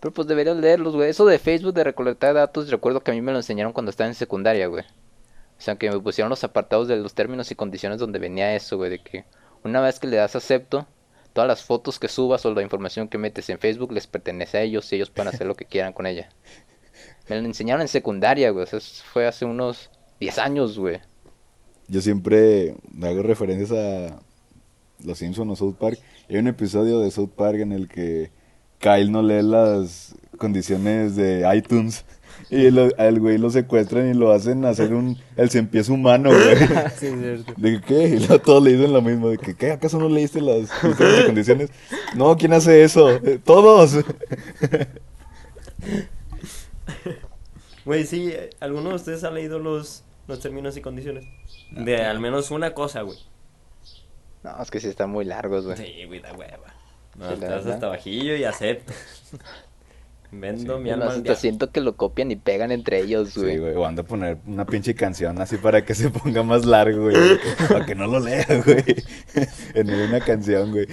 Pero 0.00 0.12
pues 0.12 0.28
deberías 0.28 0.56
leerlos, 0.56 0.94
güey. 0.94 1.10
Eso 1.10 1.26
de 1.26 1.38
Facebook, 1.38 1.74
de 1.74 1.84
recolectar 1.84 2.34
datos, 2.34 2.70
recuerdo 2.70 3.00
que 3.00 3.10
a 3.10 3.14
mí 3.14 3.20
me 3.20 3.32
lo 3.32 3.38
enseñaron 3.38 3.72
cuando 3.72 3.90
estaba 3.90 4.08
en 4.08 4.14
secundaria, 4.14 4.66
güey. 4.68 4.84
O 4.84 5.60
sea, 5.60 5.76
que 5.76 5.90
me 5.90 5.98
pusieron 5.98 6.30
los 6.30 6.44
apartados 6.44 6.86
de 6.86 6.96
los 6.96 7.14
términos 7.14 7.50
y 7.50 7.56
condiciones 7.56 7.98
donde 7.98 8.20
venía 8.20 8.54
eso, 8.54 8.76
güey, 8.76 8.90
de 8.90 9.00
que 9.00 9.24
una 9.64 9.80
vez 9.80 9.98
que 9.98 10.06
le 10.06 10.16
das 10.16 10.36
acepto, 10.36 10.86
todas 11.32 11.48
las 11.48 11.64
fotos 11.64 11.98
que 11.98 12.08
subas 12.08 12.46
o 12.46 12.54
la 12.54 12.62
información 12.62 13.08
que 13.08 13.18
metes 13.18 13.48
en 13.50 13.58
Facebook 13.58 13.92
les 13.92 14.06
pertenece 14.06 14.58
a 14.58 14.62
ellos 14.62 14.92
y 14.92 14.96
ellos 14.96 15.10
pueden 15.10 15.34
hacer 15.34 15.46
lo 15.48 15.56
que 15.56 15.64
quieran 15.64 15.92
con 15.92 16.06
ella. 16.06 16.28
Me 17.28 17.40
lo 17.40 17.46
enseñaron 17.46 17.82
en 17.82 17.88
secundaria, 17.88 18.50
güey. 18.50 18.64
O 18.64 18.66
sea, 18.66 18.78
eso 18.78 19.04
fue 19.12 19.26
hace 19.26 19.44
unos 19.44 19.90
10 20.20 20.38
años, 20.38 20.78
güey. 20.78 21.00
Yo 21.88 22.00
siempre 22.00 22.76
hago 23.02 23.22
referencias 23.22 23.72
a 23.72 24.20
Los 25.04 25.18
Simpsons 25.18 25.52
o 25.52 25.56
South 25.56 25.76
Park. 25.78 25.98
Hay 26.28 26.36
un 26.36 26.46
episodio 26.46 27.00
de 27.00 27.10
South 27.10 27.30
Park 27.34 27.58
en 27.60 27.72
el 27.72 27.88
que 27.88 28.30
Kyle 28.78 29.10
no 29.10 29.22
lee 29.22 29.42
las 29.42 30.14
condiciones 30.38 31.16
de 31.16 31.48
iTunes. 31.54 32.04
Y 32.50 32.70
lo- 32.70 32.88
al 32.96 33.20
güey 33.20 33.36
lo 33.36 33.50
secuestran 33.50 34.08
y 34.10 34.14
lo 34.14 34.32
hacen 34.32 34.64
hacer 34.64 34.94
un 34.94 35.18
el 35.36 35.50
cien 35.50 35.66
pies 35.66 35.90
humano, 35.90 36.30
güey. 36.30 36.56
Sí, 36.96 37.06
es 37.06 37.18
cierto. 37.20 37.52
¿De 37.58 37.78
qué? 37.82 38.08
Y 38.16 38.38
todos 38.38 38.62
le 38.62 38.72
dicen 38.74 38.92
lo 38.94 39.02
mismo. 39.02 39.28
¿De 39.28 39.36
que 39.36 39.54
qué? 39.54 39.72
¿Acaso 39.72 39.98
no 39.98 40.08
leíste 40.08 40.40
las 40.40 40.70
condiciones 40.70 41.20
y 41.20 41.26
condiciones? 41.26 41.70
No, 42.16 42.34
¿quién 42.38 42.54
hace 42.54 42.84
eso? 42.84 43.10
Eh, 43.10 43.38
Todos. 43.44 43.96
Güey, 47.84 48.06
sí, 48.06 48.32
¿alguno 48.60 48.90
de 48.90 48.94
ustedes 48.94 49.24
ha 49.24 49.30
leído 49.30 49.58
los, 49.58 50.04
los 50.26 50.40
términos 50.40 50.76
y 50.76 50.80
condiciones? 50.80 51.24
De 51.72 52.02
al 52.02 52.20
menos 52.20 52.50
una 52.50 52.72
cosa, 52.72 53.02
güey. 53.02 53.18
No, 54.42 54.62
es 54.62 54.70
que 54.70 54.80
sí 54.80 54.88
están 54.88 55.10
muy 55.10 55.24
largos, 55.24 55.64
güey. 55.66 55.76
Sí, 55.76 56.04
güey, 56.06 56.20
da 56.20 56.32
hueva. 56.32 56.74
No, 57.18 57.28
verdad. 57.36 57.68
hasta 57.68 57.88
bajillo 57.88 58.36
y 58.36 58.44
acepto. 58.44 58.92
Vendo 60.30 60.76
Sí. 60.76 60.82
mi 60.82 60.90
Es 60.90 60.94
alma 60.94 61.06
hasta 61.12 61.34
siento 61.36 61.70
que 61.72 61.80
lo 61.80 61.96
copian 61.96 62.30
y 62.30 62.36
pegan 62.36 62.70
entre 62.70 63.00
ellos, 63.00 63.30
Sí, 63.30 63.40
güey. 63.40 63.56
güey. 63.58 63.74
O 63.76 63.86
ando 63.86 64.02
a 64.02 64.04
poner 64.04 64.36
una 64.46 64.66
pinche 64.66 64.94
canción 64.94 65.40
así 65.40 65.56
para 65.56 65.86
que 65.86 65.94
se 65.94 66.10
ponga 66.10 66.42
más 66.42 66.66
largo, 66.66 67.04
güey. 67.04 67.16
Para 67.68 67.86
que 67.86 67.94
no 67.94 68.06
lo 68.06 68.20
lea, 68.20 68.46
güey. 68.64 68.84
En 69.74 69.88
una 69.90 70.20
canción, 70.20 70.70
güey. 70.70 70.86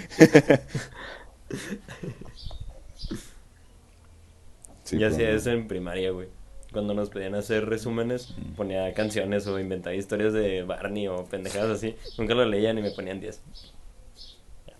Sí, 4.83 4.97
pero 4.97 5.07
hacía 5.09 5.29
no. 5.31 5.35
eso 5.37 5.51
en 5.51 5.67
primaria, 5.67 6.11
güey. 6.11 6.27
Cuando 6.71 6.93
nos 6.93 7.09
pedían 7.09 7.35
hacer 7.35 7.65
resúmenes, 7.65 8.33
ponía 8.55 8.93
canciones 8.93 9.47
o 9.47 9.59
inventaba 9.59 9.95
historias 9.95 10.33
de 10.33 10.63
Barney 10.63 11.07
o 11.07 11.25
pendejadas 11.25 11.77
así. 11.77 11.95
Nunca 12.17 12.33
lo 12.35 12.45
leían 12.45 12.77
y 12.77 12.81
me 12.81 12.91
ponían 12.91 13.19
10. 13.21 13.41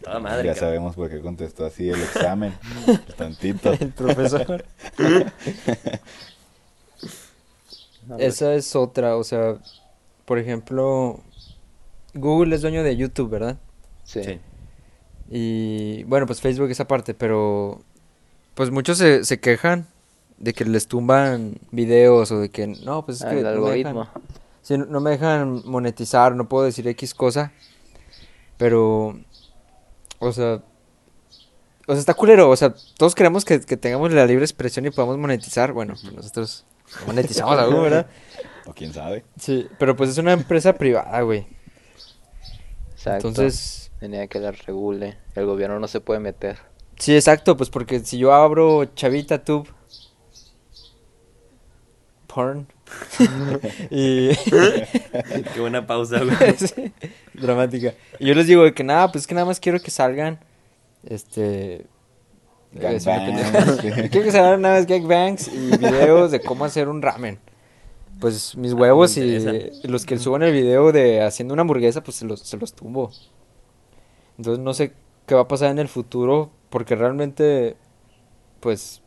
Toda 0.04 0.20
madre, 0.20 0.48
Ya 0.48 0.54
cabrón. 0.54 0.70
sabemos 0.70 0.96
por 0.96 1.10
qué 1.10 1.20
contestó 1.22 1.66
así 1.66 1.90
el 1.90 2.02
examen. 2.02 2.54
Tantito. 3.18 3.72
El 3.74 3.90
profesor. 3.92 4.66
No. 8.08 8.18
Esa 8.20 8.54
es 8.54 8.76
otra, 8.76 9.16
o 9.18 9.24
sea, 9.24 9.58
por 10.26 10.38
ejemplo, 10.38 11.20
Google 12.14 12.56
es 12.56 12.62
dueño 12.62 12.84
de 12.84 12.96
YouTube, 12.96 13.30
¿verdad? 13.30 13.58
Sí. 14.04 14.22
Sí. 14.24 14.40
Y 15.30 16.04
bueno, 16.04 16.28
pues 16.28 16.40
Facebook 16.40 16.70
esa 16.70 16.88
parte, 16.88 17.16
pero 17.16 17.82
pues 18.54 18.70
muchos 18.70 19.00
se, 19.00 19.24
se 19.26 19.40
quejan 19.40 19.88
de 20.38 20.54
que 20.54 20.66
les 20.66 20.88
tumban 20.88 21.58
videos 21.72 22.32
o 22.32 22.40
de 22.40 22.50
que 22.50 22.68
no, 22.68 23.04
pues 23.06 23.18
es 23.18 23.24
Ah, 23.24 23.32
que 23.32 23.38
el 23.40 23.44
no 23.44 23.50
me 23.50 23.56
algoritmo. 23.56 24.00
dejan, 24.02 24.22
sí, 24.62 24.78
no, 24.78 24.86
no 24.86 25.00
me 25.00 25.10
dejan 25.12 25.62
monetizar, 25.66 26.36
no 26.36 26.48
puedo 26.48 26.66
decir 26.66 26.88
X 26.90 27.16
cosa, 27.16 27.52
pero, 28.58 29.18
o 30.20 30.32
sea, 30.32 30.62
o 31.88 31.94
sea, 31.94 32.00
está 32.00 32.14
culero, 32.14 32.50
o 32.50 32.56
sea, 32.56 32.74
todos 32.98 33.14
queremos 33.16 33.46
que, 33.46 33.60
que 33.62 33.78
tengamos 33.78 34.12
la 34.12 34.26
libre 34.26 34.44
expresión 34.44 34.86
y 34.86 34.92
podamos 34.92 35.18
monetizar, 35.18 35.72
bueno, 35.74 35.94
pues 36.02 36.14
nosotros 36.14 36.66
monetizamos 37.06 37.58
algo, 37.58 37.82
¿verdad? 37.82 38.08
O 38.68 38.74
quién 38.74 38.92
sabe. 38.92 39.24
Sí, 39.40 39.68
pero 39.78 39.96
pues 39.96 40.10
es 40.10 40.18
una 40.18 40.34
empresa 40.34 40.74
privada, 40.74 41.22
güey. 41.22 41.46
Exacto. 42.94 43.28
Entonces, 43.28 43.86
Tenía 44.00 44.28
que 44.28 44.40
la 44.40 44.52
regule. 44.52 45.18
El 45.36 45.46
gobierno 45.46 45.80
no 45.80 45.88
se 45.88 46.02
puede 46.02 46.20
meter. 46.20 46.58
sí, 46.98 47.16
exacto, 47.16 47.56
pues 47.56 47.70
porque 47.70 48.00
si 48.00 48.18
yo 48.18 48.34
abro 48.34 48.86
Chavita 48.86 49.44
Tube 49.44 49.70
porn 52.28 52.68
y 53.90 54.30
Qué 55.54 55.60
buena 55.60 55.86
pausa, 55.86 56.20
güey. 56.24 56.36
Sí, 56.58 56.92
dramática. 57.34 57.94
Y 58.20 58.28
yo 58.28 58.36
les 58.36 58.48
digo 58.48 58.64
de 58.64 58.74
que 58.74 58.84
nada, 58.84 59.12
pues 59.12 59.24
es 59.24 59.28
que 59.28 59.36
nada 59.36 59.46
más 59.46 59.60
quiero 59.60 59.82
que 59.82 59.92
salgan 59.92 60.40
este 61.04 61.86
eh, 62.78 63.00
quiero 64.12 64.26
que 64.26 64.32
salgan 64.32 64.62
nada 64.62 64.76
más 64.76 64.86
gangbangs 64.86 65.48
y 65.48 65.78
videos 65.78 66.32
de 66.32 66.42
cómo 66.42 66.66
hacer 66.66 66.90
un 66.90 67.02
ramen. 67.02 67.40
Pues 68.20 68.56
mis 68.56 68.74
huevos 68.74 69.18
y, 69.18 69.22
interesa. 69.22 69.78
y 69.84 69.88
los 69.88 70.06
que 70.06 70.18
suban 70.18 70.44
el 70.44 70.54
video 70.54 70.92
de 70.92 71.22
haciendo 71.22 71.54
una 71.54 71.62
hamburguesa, 71.62 72.04
pues 72.04 72.18
se 72.18 72.26
los, 72.26 72.42
se 72.42 72.58
los 72.58 72.74
tumbo. 72.74 73.12
Entonces 74.38 74.64
no 74.64 74.74
sé 74.74 74.94
qué 75.26 75.36
va 75.36 75.42
a 75.42 75.48
pasar 75.48 75.72
en 75.72 75.80
el 75.80 75.88
futuro, 75.88 76.52
porque 76.70 76.96
realmente, 76.96 77.78
pues, 78.60 79.02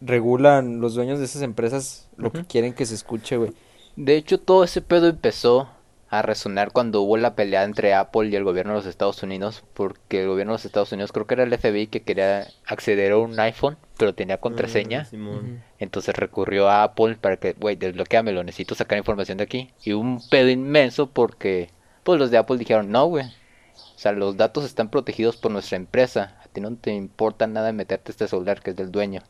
regulan 0.00 0.80
los 0.80 0.94
dueños 0.94 1.18
de 1.18 1.24
esas 1.26 1.42
empresas 1.42 2.08
lo 2.16 2.32
que 2.32 2.44
quieren 2.44 2.72
que 2.72 2.86
se 2.86 2.94
escuche, 2.94 3.36
güey. 3.36 3.52
De 3.96 4.16
hecho, 4.16 4.38
todo 4.38 4.64
ese 4.64 4.80
pedo 4.80 5.08
empezó 5.08 5.68
a 6.10 6.22
resonar 6.22 6.72
cuando 6.72 7.02
hubo 7.02 7.16
la 7.16 7.36
pelea 7.36 7.62
entre 7.62 7.94
Apple 7.94 8.28
y 8.28 8.36
el 8.36 8.42
gobierno 8.42 8.72
de 8.72 8.78
los 8.78 8.86
Estados 8.86 9.22
Unidos, 9.22 9.62
porque 9.74 10.22
el 10.22 10.28
gobierno 10.28 10.52
de 10.52 10.56
los 10.56 10.64
Estados 10.64 10.90
Unidos, 10.90 11.12
creo 11.12 11.26
que 11.26 11.34
era 11.34 11.44
el 11.44 11.56
FBI 11.56 11.86
que 11.86 12.02
quería 12.02 12.48
acceder 12.66 13.12
a 13.12 13.18
un 13.18 13.38
iPhone, 13.38 13.76
pero 13.96 14.12
tenía 14.12 14.38
contraseña. 14.38 15.02
Ah, 15.02 15.04
Simón. 15.04 15.62
Entonces 15.78 16.16
recurrió 16.16 16.68
a 16.68 16.82
Apple 16.82 17.16
para 17.20 17.36
que, 17.36 17.52
güey, 17.52 17.76
desbloqueamelo, 17.76 18.42
necesito 18.42 18.74
sacar 18.74 18.98
información 18.98 19.38
de 19.38 19.44
aquí. 19.44 19.70
Y 19.84 19.92
hubo 19.92 20.02
un 20.02 20.20
pedo 20.28 20.48
inmenso 20.48 21.08
porque, 21.08 21.70
pues 22.02 22.18
los 22.18 22.32
de 22.32 22.38
Apple 22.38 22.58
dijeron, 22.58 22.90
no, 22.90 23.06
güey. 23.06 23.26
O 23.26 23.98
sea, 24.02 24.10
los 24.10 24.36
datos 24.36 24.64
están 24.64 24.90
protegidos 24.90 25.36
por 25.36 25.52
nuestra 25.52 25.76
empresa. 25.76 26.40
A 26.42 26.48
ti 26.48 26.60
no 26.60 26.74
te 26.74 26.92
importa 26.92 27.46
nada 27.46 27.72
meterte 27.72 28.10
este 28.10 28.26
celular 28.26 28.62
que 28.62 28.70
es 28.70 28.76
del 28.76 28.90
dueño. 28.90 29.22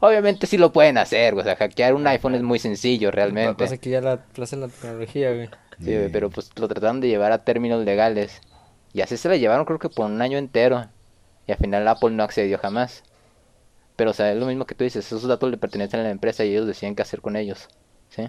Obviamente 0.00 0.46
sí 0.46 0.56
lo 0.58 0.72
pueden 0.72 0.98
hacer, 0.98 1.34
güey. 1.34 1.42
O 1.42 1.44
sea, 1.44 1.56
hackear 1.56 1.94
un 1.94 2.06
iPhone 2.06 2.34
es 2.34 2.42
muy 2.42 2.58
sencillo, 2.58 3.10
realmente. 3.10 3.64
Pasa 3.64 3.76
que 3.78 3.90
ya 3.90 4.00
la 4.00 4.16
de 4.16 4.56
la 4.56 4.68
tecnología, 4.68 5.32
güey. 5.34 5.48
Sí, 5.78 5.94
güey, 5.96 6.10
pero 6.10 6.30
pues 6.30 6.50
lo 6.58 6.68
trataron 6.68 7.00
de 7.00 7.08
llevar 7.08 7.32
a 7.32 7.44
términos 7.44 7.84
legales. 7.84 8.40
Y 8.92 9.02
así 9.02 9.16
se 9.16 9.28
la 9.28 9.36
llevaron 9.36 9.64
creo 9.66 9.78
que 9.78 9.88
por 9.88 10.06
un 10.06 10.20
año 10.22 10.38
entero. 10.38 10.86
Y 11.46 11.52
al 11.52 11.58
final 11.58 11.86
Apple 11.88 12.10
no 12.10 12.22
accedió 12.22 12.58
jamás. 12.58 13.02
Pero 13.96 14.10
o 14.10 14.14
sea, 14.14 14.32
es 14.32 14.38
lo 14.38 14.46
mismo 14.46 14.64
que 14.64 14.74
tú 14.74 14.84
dices, 14.84 15.04
esos 15.06 15.26
datos 15.28 15.50
le 15.50 15.58
pertenecen 15.58 16.00
a 16.00 16.04
la 16.04 16.10
empresa 16.10 16.44
y 16.44 16.50
ellos 16.52 16.66
deciden 16.66 16.94
qué 16.96 17.02
hacer 17.02 17.20
con 17.20 17.36
ellos. 17.36 17.68
¿Sí? 18.08 18.28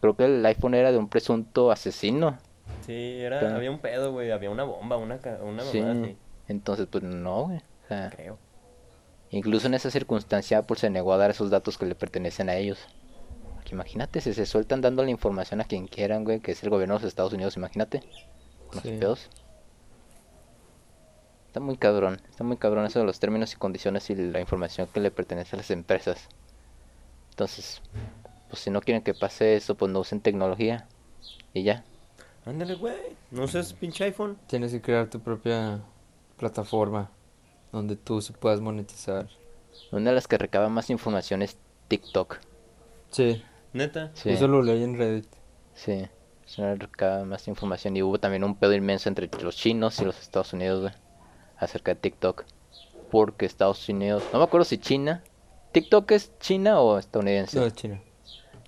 Creo 0.00 0.16
que 0.16 0.24
el 0.24 0.44
iPhone 0.44 0.74
era 0.74 0.90
de 0.92 0.98
un 0.98 1.08
presunto 1.08 1.70
asesino. 1.70 2.38
Sí, 2.86 3.20
era, 3.20 3.40
Pero- 3.40 3.54
había 3.56 3.70
un 3.70 3.78
pedo, 3.78 4.12
güey. 4.12 4.30
Había 4.32 4.50
una 4.50 4.64
bomba, 4.64 4.96
una, 4.96 5.18
ca- 5.18 5.38
una 5.42 5.62
Sí. 5.62 5.80
mamada 5.80 6.02
así, 6.02 6.16
Entonces, 6.48 6.86
pues 6.90 7.04
no, 7.04 7.44
güey. 7.44 7.58
O 7.58 7.88
sea, 7.88 8.10
creo. 8.14 8.38
Incluso 9.36 9.66
en 9.66 9.74
esa 9.74 9.90
circunstancia 9.90 10.58
Apple 10.58 10.76
se 10.76 10.90
negó 10.90 11.12
a 11.12 11.16
dar 11.16 11.30
esos 11.30 11.50
datos 11.50 11.78
que 11.78 11.86
le 11.86 11.94
pertenecen 11.94 12.48
a 12.48 12.56
ellos. 12.56 12.78
Porque 13.54 13.74
imagínate, 13.74 14.20
si 14.20 14.34
se 14.34 14.46
sueltan 14.46 14.80
dando 14.80 15.02
la 15.02 15.10
información 15.10 15.60
a 15.60 15.64
quien 15.64 15.86
quieran, 15.86 16.24
güey, 16.24 16.40
que 16.40 16.52
es 16.52 16.62
el 16.62 16.70
gobierno 16.70 16.94
de 16.94 17.00
los 17.00 17.08
Estados 17.08 17.32
Unidos, 17.32 17.56
imagínate. 17.56 18.00
Con 18.68 18.76
los 18.76 18.82
Sí. 18.82 18.90
pedos. 18.98 19.28
Está 21.48 21.60
muy 21.60 21.76
cabrón, 21.76 22.20
está 22.28 22.42
muy 22.42 22.56
cabrón 22.56 22.84
eso 22.86 22.98
de 22.98 23.04
los 23.04 23.20
términos 23.20 23.52
y 23.52 23.56
condiciones 23.56 24.10
y 24.10 24.16
la 24.16 24.40
información 24.40 24.88
que 24.92 25.00
le 25.00 25.10
pertenece 25.10 25.54
a 25.54 25.58
las 25.58 25.70
empresas. 25.70 26.28
Entonces, 27.30 27.80
pues 28.48 28.60
si 28.62 28.70
no 28.70 28.80
quieren 28.80 29.02
que 29.02 29.14
pase 29.14 29.56
eso, 29.56 29.76
pues 29.76 29.90
no 29.92 30.00
usen 30.00 30.20
tecnología. 30.20 30.86
Y 31.52 31.62
ya. 31.62 31.84
Ándale, 32.44 32.74
güey. 32.74 32.94
No 33.30 33.44
uses 33.44 33.72
pinche 33.72 34.04
iPhone. 34.04 34.36
Tienes 34.48 34.72
que 34.72 34.80
crear 34.80 35.08
tu 35.08 35.20
propia 35.20 35.80
plataforma 36.36 37.10
donde 37.74 37.96
tú 37.96 38.20
se 38.22 38.32
puedas 38.32 38.60
monetizar. 38.60 39.28
Una 39.92 40.10
de 40.10 40.14
las 40.14 40.28
que 40.28 40.38
recaba 40.38 40.68
más 40.68 40.88
información 40.90 41.42
es 41.42 41.56
TikTok. 41.88 42.38
Sí, 43.10 43.42
Neta. 43.72 44.10
Sí. 44.14 44.30
eso 44.30 44.48
lo 44.48 44.62
leí 44.62 44.82
en 44.82 44.96
Reddit. 44.96 45.26
Sí, 45.74 46.06
es 46.46 46.58
una 46.58 46.74
recaba 46.76 47.24
más 47.24 47.48
información 47.48 47.96
y 47.96 48.02
hubo 48.02 48.18
también 48.18 48.44
un 48.44 48.54
pedo 48.54 48.72
inmenso 48.74 49.08
entre 49.08 49.28
los 49.42 49.56
chinos 49.56 49.98
y 50.00 50.04
los 50.04 50.20
Estados 50.20 50.52
Unidos, 50.52 50.80
güey. 50.82 50.92
acerca 51.58 51.92
de 51.94 52.00
TikTok. 52.00 52.44
Porque 53.10 53.46
Estados 53.46 53.88
Unidos, 53.88 54.22
no 54.32 54.38
me 54.38 54.44
acuerdo 54.44 54.64
si 54.64 54.78
China. 54.78 55.22
¿TikTok 55.72 56.10
es 56.12 56.32
China 56.38 56.80
o 56.80 56.98
estadounidense? 56.98 57.58
No, 57.58 57.66
es 57.66 57.74
China. 57.74 58.00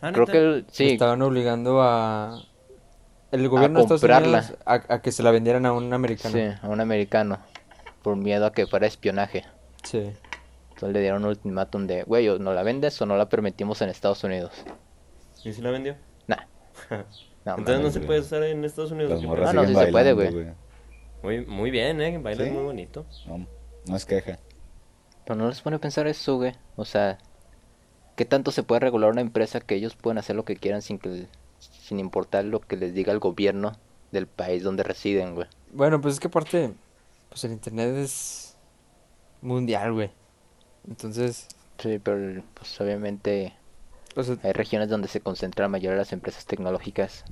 Ah, 0.01 0.11
Creo 0.13 0.27
que 0.27 0.39
el- 0.39 0.67
sí, 0.71 0.91
Estaban 0.91 1.23
obligando 1.23 1.81
a... 1.83 2.43
El 3.33 3.49
gobierno 3.49 3.79
de 3.79 3.83
Estados 3.85 4.01
comprarla. 4.03 4.39
Unidos 4.39 4.59
a, 4.65 4.75
a 4.95 5.03
que 5.03 5.11
se 5.13 5.23
la 5.23 5.31
vendieran 5.31 5.67
a 5.67 5.73
un 5.73 5.93
americano. 5.93 6.35
sí, 6.35 6.43
a 6.63 6.69
un 6.69 6.81
americano. 6.81 7.39
Por 8.07 8.15
miedo 8.15 8.47
a 8.47 8.53
que 8.53 8.69
fuera 8.69 8.87
espionaje. 8.87 9.43
Sí. 9.83 10.13
Entonces 10.69 10.93
le 10.93 11.01
dieron 11.01 11.25
un 11.25 11.31
ultimátum 11.31 11.89
de, 11.89 12.05
güey, 12.05 12.29
o 12.29 12.39
no 12.39 12.55
la 12.55 12.63
vendes 12.63 13.03
o 13.03 13.07
no 13.07 13.17
la 13.17 13.29
permitimos 13.29 13.83
en 13.83 13.89
Estados 13.89 14.23
Unidos. 14.23 14.53
¿Y 15.43 15.53
si 15.53 15.61
la 15.61 15.73
vendió? 15.73 15.97
Nah. 16.29 16.37
No, 17.45 17.59
Entonces 17.59 17.81
no 17.83 17.91
se 17.91 17.99
puede 17.99 18.21
estar 18.21 18.41
en 18.45 18.65
Estados 18.65 18.93
Unidos. 18.93 19.11
Las 19.11 19.21
¿qué 19.23 19.27
morras 19.27 19.51
Ah, 19.51 19.53
no, 19.55 19.67
sí 19.67 19.75
se 19.75 19.87
puede, 19.89 20.13
güey. 20.13 20.53
Muy, 21.25 21.45
muy 21.47 21.73
bien, 21.73 22.01
¿eh? 22.01 22.17
Baila 22.19 22.45
Sí. 22.45 22.51
muy 22.51 22.63
bonito. 22.63 23.07
No, 23.27 23.45
no 23.87 23.97
es 23.97 24.07
queja. 24.07 24.39
Pero 25.25 25.35
no 25.35 25.49
les 25.49 25.61
pone 25.61 25.75
a 25.75 25.81
pensar 25.81 26.07
eso, 26.07 26.37
güey. 26.37 26.53
O 26.77 26.85
sea, 26.85 27.19
¿qué 28.15 28.25
tanto 28.25 28.53
se 28.53 28.63
puede 28.63 28.79
regular 28.79 29.11
una 29.11 29.21
empresa 29.21 29.59
que 29.59 29.75
ellos 29.75 29.97
pueden 29.97 30.19
hacer 30.19 30.37
lo 30.37 30.45
que 30.45 30.55
quieran 30.55 30.81
sin 30.81 31.01
que 31.01 31.27
sin 31.59 31.99
importar 31.99 32.45
lo 32.45 32.61
que 32.61 32.77
les 32.77 32.95
diga 32.95 33.13
el 33.13 33.19
gobierno 33.19 33.73
del 34.13 34.29
país 34.29 34.63
donde 34.63 34.85
residen, 34.85 35.35
güey? 35.35 35.49
Bueno, 35.73 36.01
pues 36.01 36.15
es 36.15 36.21
que 36.21 36.29
aparte, 36.29 36.73
pues 37.37 37.45
el 37.45 37.53
internet 37.53 37.95
es 37.97 38.57
mundial, 39.43 39.93
güey. 39.93 40.11
Entonces, 40.89 41.49
Sí, 41.79 41.99
pero 42.03 42.43
pues 42.55 42.81
obviamente 42.81 43.53
o 44.17 44.23
sea, 44.23 44.39
hay 44.43 44.53
regiones 44.53 44.89
donde 44.89 45.07
se 45.09 45.21
concentran 45.21 45.65
la 45.65 45.69
mayoría 45.69 45.91
de 45.91 45.99
las 45.99 46.15
empresas 46.15 46.47
tecnológicas 46.47 47.25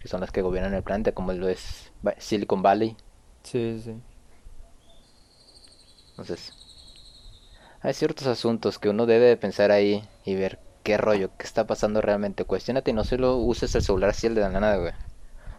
que 0.00 0.08
son 0.08 0.22
las 0.22 0.30
que 0.30 0.40
gobiernan 0.40 0.72
el 0.72 0.82
planeta, 0.82 1.12
como 1.12 1.34
lo 1.34 1.46
es 1.46 1.92
Silicon 2.16 2.62
Valley. 2.62 2.96
sí, 3.42 3.82
sí. 3.84 4.00
Entonces, 6.12 6.54
hay 7.82 7.92
ciertos 7.92 8.28
asuntos 8.28 8.78
que 8.78 8.88
uno 8.88 9.04
debe 9.04 9.26
de 9.26 9.36
pensar 9.36 9.72
ahí 9.72 10.08
y 10.24 10.36
ver 10.36 10.58
qué 10.84 10.96
rollo, 10.96 11.30
qué 11.36 11.44
está 11.44 11.66
pasando 11.66 12.00
realmente. 12.00 12.46
Cuestiónate 12.46 12.92
y 12.92 12.94
no 12.94 13.04
solo 13.04 13.36
uses 13.36 13.74
el 13.74 13.82
celular 13.82 14.08
así 14.08 14.26
el 14.26 14.34
de 14.34 14.40
la 14.40 14.48
nada, 14.48 14.76
güey. 14.78 14.94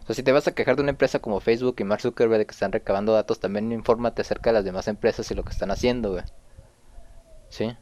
O 0.02 0.06
sea, 0.06 0.14
si 0.16 0.22
te 0.22 0.32
vas 0.32 0.48
a 0.48 0.52
quejar 0.52 0.76
de 0.76 0.82
una 0.82 0.90
empresa 0.90 1.20
como 1.20 1.38
Facebook 1.40 1.76
y 1.78 1.84
Mark 1.84 2.00
Zuckerberg 2.00 2.38
de 2.38 2.46
que 2.46 2.52
están 2.52 2.72
recabando 2.72 3.12
datos, 3.12 3.38
también 3.38 3.70
infórmate 3.70 4.22
acerca 4.22 4.50
de 4.50 4.54
las 4.54 4.64
demás 4.64 4.88
empresas 4.88 5.30
y 5.30 5.34
lo 5.34 5.44
que 5.44 5.50
están 5.50 5.70
haciendo, 5.70 6.10
güey. 6.12 6.24
¿Sí? 7.48 7.76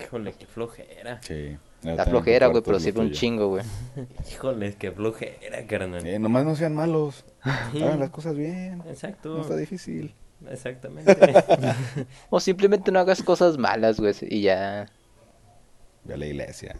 Híjole, 0.00 0.32
qué 0.32 0.46
flojera. 0.46 1.20
Sí. 1.22 1.56
La 1.82 2.04
flojera, 2.04 2.48
güey, 2.48 2.62
pero 2.62 2.80
sirve 2.80 3.00
un 3.00 3.12
chingo, 3.12 3.48
güey. 3.48 3.64
Híjole, 4.32 4.74
qué 4.74 4.90
flojera, 4.90 5.66
carnal. 5.66 6.04
Eh, 6.06 6.18
nomás 6.18 6.44
no 6.44 6.56
sean 6.56 6.74
malos. 6.74 7.24
Hagan 7.42 8.00
las 8.00 8.10
cosas 8.10 8.34
bien. 8.34 8.82
Exacto. 8.88 9.36
No 9.36 9.42
está 9.42 9.56
difícil. 9.56 10.14
Exactamente. 10.50 11.14
O 12.30 12.40
simplemente 12.40 12.90
no 12.90 12.98
hagas 12.98 13.22
cosas 13.22 13.56
malas, 13.56 14.00
güey, 14.00 14.14
y 14.22 14.42
ya... 14.42 14.86
Ve 16.04 16.14
a 16.14 16.16
la 16.16 16.26
iglesia. 16.26 16.76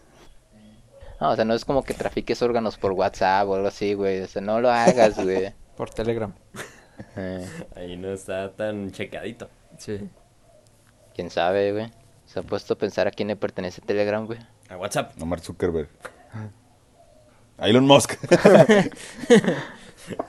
No, 1.21 1.31
o 1.31 1.35
sea, 1.35 1.45
no 1.45 1.53
es 1.53 1.63
como 1.65 1.83
que 1.83 1.93
trafiques 1.93 2.41
órganos 2.41 2.77
por 2.77 2.91
WhatsApp 2.91 3.47
o 3.47 3.55
algo 3.55 3.67
así, 3.67 3.93
güey. 3.93 4.21
O 4.21 4.27
sea, 4.27 4.41
no 4.41 4.59
lo 4.59 4.69
hagas, 4.69 5.15
güey. 5.23 5.53
Por 5.77 5.89
Telegram. 5.89 6.33
Eh, 7.17 7.45
Ahí 7.75 7.97
no 7.97 8.09
está 8.13 8.51
tan 8.53 8.91
checadito. 8.91 9.49
Sí. 9.77 10.09
¿Quién 11.13 11.29
sabe, 11.29 11.71
güey? 11.73 11.91
Se 12.25 12.39
ha 12.39 12.43
puesto 12.43 12.73
a 12.75 12.77
pensar 12.77 13.07
a 13.07 13.11
quién 13.11 13.27
le 13.27 13.35
pertenece 13.35 13.81
Telegram, 13.81 14.25
güey. 14.25 14.39
A 14.69 14.77
WhatsApp. 14.77 15.15
No 15.17 15.25
Mark 15.25 15.41
Zuckerberg. 15.43 15.89
A 17.57 17.67
Elon 17.69 17.85
Musk. 17.85 18.13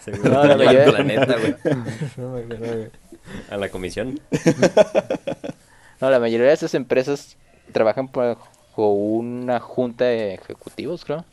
Seguro 0.01 0.31
No, 0.31 0.42
no, 0.44 0.44
la 0.46 0.57
mayoría- 0.57 0.85
al 0.85 0.90
planeta, 0.92 1.37
güey. 1.38 1.57
No 2.16 2.31
me 2.31 2.40
acuerdo, 2.42 2.66
güey. 2.77 2.90
A 3.51 3.57
la 3.57 3.68
comisión. 3.68 4.20
No, 6.01 6.11
la 6.11 6.20
mayoría 6.20 6.49
de 6.49 6.53
esas 6.53 6.75
empresas 6.75 7.38
trabajan 7.72 8.09
bajo 8.76 8.92
una 8.92 9.58
junta 9.58 10.04
de 10.04 10.34
ejecutivos, 10.34 11.04
creo. 11.04 11.24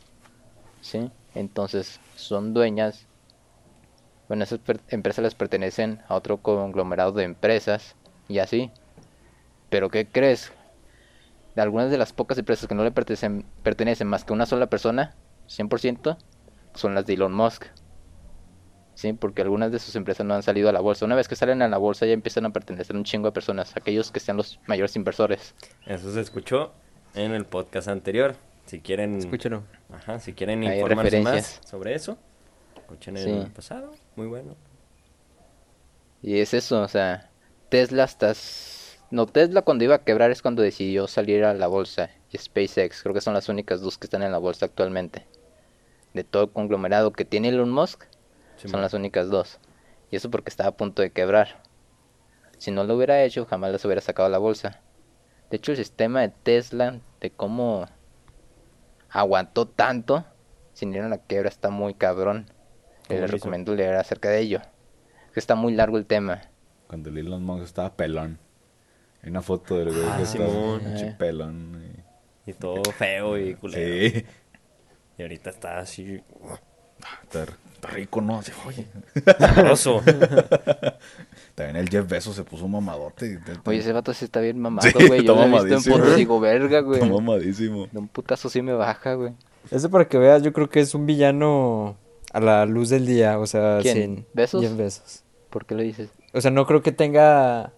Sí. 0.80 1.10
Entonces, 1.34 2.00
son 2.16 2.54
dueñas. 2.54 3.06
Bueno, 4.28 4.44
esas 4.44 4.60
empresas 4.88 5.22
les 5.22 5.34
pertenecen 5.34 6.00
a 6.08 6.14
otro 6.14 6.38
conglomerado 6.38 7.12
de 7.12 7.24
empresas 7.24 7.96
y 8.28 8.38
así. 8.38 8.70
Pero, 9.68 9.90
¿qué 9.90 10.06
crees? 10.06 10.52
De 11.54 11.62
algunas 11.62 11.90
de 11.90 11.98
las 11.98 12.12
pocas 12.12 12.38
empresas 12.38 12.66
que 12.66 12.74
no 12.74 12.82
le 12.82 12.90
pertenecen, 12.90 13.44
pertenecen 13.62 14.08
más 14.08 14.24
que 14.24 14.32
una 14.32 14.46
sola 14.46 14.68
persona, 14.68 15.14
100%, 15.48 16.16
son 16.74 16.94
las 16.94 17.04
de 17.04 17.14
Elon 17.14 17.34
Musk. 17.34 17.66
Sí, 18.94 19.12
porque 19.12 19.42
algunas 19.42 19.70
de 19.70 19.80
sus 19.80 19.96
empresas 19.96 20.24
no 20.24 20.34
han 20.34 20.42
salido 20.42 20.68
a 20.68 20.72
la 20.72 20.80
bolsa. 20.80 21.04
Una 21.04 21.16
vez 21.16 21.28
que 21.28 21.36
salen 21.36 21.62
a 21.62 21.68
la 21.68 21.78
bolsa 21.78 22.06
ya 22.06 22.12
empiezan 22.12 22.46
a 22.46 22.50
pertenecer 22.50 22.94
a 22.94 22.98
un 22.98 23.04
chingo 23.04 23.26
de 23.26 23.32
personas, 23.32 23.76
aquellos 23.76 24.10
que 24.10 24.20
sean 24.20 24.36
los 24.36 24.60
mayores 24.66 24.96
inversores. 24.96 25.54
Eso 25.84 26.12
se 26.12 26.20
escuchó 26.20 26.72
en 27.14 27.32
el 27.32 27.44
podcast 27.44 27.88
anterior. 27.88 28.34
Si 28.66 28.80
quieren, 28.80 29.18
Escúchalo. 29.18 29.62
ajá, 29.92 30.18
si 30.18 30.32
quieren 30.32 30.62
Hay 30.64 30.78
informarse 30.80 31.20
más 31.20 31.60
sobre 31.66 31.94
eso, 31.94 32.16
escuchen 32.76 33.16
el 33.16 33.50
pasado. 33.50 33.92
Muy 34.16 34.26
bueno. 34.26 34.56
Y 36.22 36.38
es 36.38 36.54
eso, 36.54 36.80
o 36.80 36.88
sea, 36.88 37.30
Tesla 37.68 38.04
estás... 38.04 38.98
No, 39.10 39.26
Tesla 39.26 39.62
cuando 39.62 39.84
iba 39.84 39.96
a 39.96 40.02
quebrar 40.04 40.30
es 40.30 40.40
cuando 40.42 40.62
decidió 40.62 41.06
salir 41.06 41.44
a 41.44 41.52
la 41.54 41.66
bolsa. 41.66 42.10
Y 42.32 42.38
SpaceX, 42.38 43.02
creo 43.02 43.14
que 43.14 43.20
son 43.20 43.34
las 43.34 43.48
únicas 43.48 43.80
dos 43.82 43.98
que 43.98 44.06
están 44.06 44.22
en 44.22 44.32
la 44.32 44.38
bolsa 44.38 44.66
actualmente. 44.66 45.26
De 46.14 46.24
todo 46.24 46.44
el 46.44 46.50
conglomerado 46.50 47.12
que 47.12 47.24
tiene 47.24 47.48
Elon 47.48 47.70
Musk, 47.70 48.04
Sí, 48.56 48.62
son 48.68 48.72
man. 48.72 48.82
las 48.82 48.94
únicas 48.94 49.28
dos. 49.28 49.58
Y 50.10 50.16
eso 50.16 50.30
porque 50.30 50.48
estaba 50.48 50.70
a 50.70 50.76
punto 50.76 51.02
de 51.02 51.10
quebrar. 51.10 51.60
Si 52.56 52.70
no 52.70 52.84
lo 52.84 52.96
hubiera 52.96 53.22
hecho, 53.22 53.44
jamás 53.44 53.72
las 53.72 53.84
hubiera 53.84 54.00
sacado 54.00 54.26
a 54.26 54.30
la 54.30 54.38
bolsa. 54.38 54.80
De 55.54 55.58
hecho, 55.58 55.70
el 55.70 55.78
sistema 55.78 56.20
de 56.22 56.30
Tesla, 56.30 56.98
de 57.20 57.30
cómo 57.30 57.86
aguantó 59.08 59.68
tanto 59.68 60.24
sin 60.72 60.92
ir 60.92 61.02
a 61.02 61.08
la 61.08 61.18
quiebra, 61.18 61.48
está 61.48 61.70
muy 61.70 61.94
cabrón. 61.94 62.46
Y 63.04 63.06
¿Cómo 63.10 63.20
les 63.20 63.28
hizo? 63.28 63.36
recomiendo 63.36 63.72
leer 63.72 63.94
acerca 63.94 64.30
de 64.30 64.40
ello. 64.40 64.60
Que 65.32 65.38
está 65.38 65.54
muy 65.54 65.72
largo 65.72 65.96
el 65.96 66.06
tema. 66.06 66.42
Cuando 66.88 67.08
el 67.10 67.18
Elon 67.18 67.44
Musk 67.44 67.62
estaba 67.62 67.94
pelón. 67.94 68.40
Hay 69.22 69.30
una 69.30 69.42
foto 69.42 69.78
del 69.78 69.90
güey 69.90 70.04
Ah, 70.08 70.16
que 70.16 70.22
estaba 70.24 70.48
Eh. 70.48 71.14
pelón. 71.16 72.02
Y 72.46 72.52
todo 72.54 72.82
feo 72.90 73.38
y 73.38 73.50
y- 73.50 73.54
culero. 73.54 74.10
Sí. 74.10 74.26
Y 75.18 75.22
ahorita 75.22 75.50
está 75.50 75.78
así. 75.78 76.20
Está, 77.22 77.46
está 77.84 77.96
rico, 77.96 78.20
¿no? 78.20 78.38
Así, 78.38 78.52
oye. 78.66 78.86
Sabroso. 79.38 80.02
También 81.54 81.76
el 81.76 81.88
Jeff 81.88 82.08
Bezos 82.08 82.34
se 82.34 82.44
puso 82.44 82.66
mamadote. 82.66 83.38
Oye, 83.64 83.78
ese 83.78 83.92
vato 83.92 84.12
sí 84.12 84.24
está 84.24 84.40
bien 84.40 84.58
mamado, 84.58 84.88
Sí, 84.88 85.06
güey. 85.06 85.24
Yo 85.24 85.34
lo 85.34 85.42
he 85.44 85.48
visto 85.50 85.74
en 85.74 85.82
fotos 85.82 86.14
y 86.14 86.16
digo, 86.16 86.40
verga, 86.40 86.80
güey. 86.80 87.00
Está 87.00 87.12
mamadísimo. 87.12 87.86
De 87.90 87.98
un 87.98 88.08
putazo 88.08 88.48
sí 88.48 88.62
me 88.62 88.72
baja, 88.72 89.14
güey. 89.14 89.32
Ese 89.70 89.88
para 89.88 90.08
que 90.08 90.18
veas, 90.18 90.42
yo 90.42 90.52
creo 90.52 90.68
que 90.68 90.80
es 90.80 90.94
un 90.94 91.06
villano 91.06 91.96
a 92.32 92.40
la 92.40 92.66
luz 92.66 92.90
del 92.90 93.06
día, 93.06 93.38
o 93.38 93.46
sea, 93.46 93.78
¿Quién? 93.80 93.96
sin 93.96 94.26
¿Besos? 94.34 94.62
Jeff 94.62 94.76
Bezos. 94.76 95.22
¿Por 95.50 95.64
qué 95.64 95.74
lo 95.74 95.82
dices? 95.82 96.10
O 96.32 96.40
sea, 96.40 96.50
no 96.50 96.66
creo 96.66 96.82
que 96.82 96.92
tenga 96.92 97.72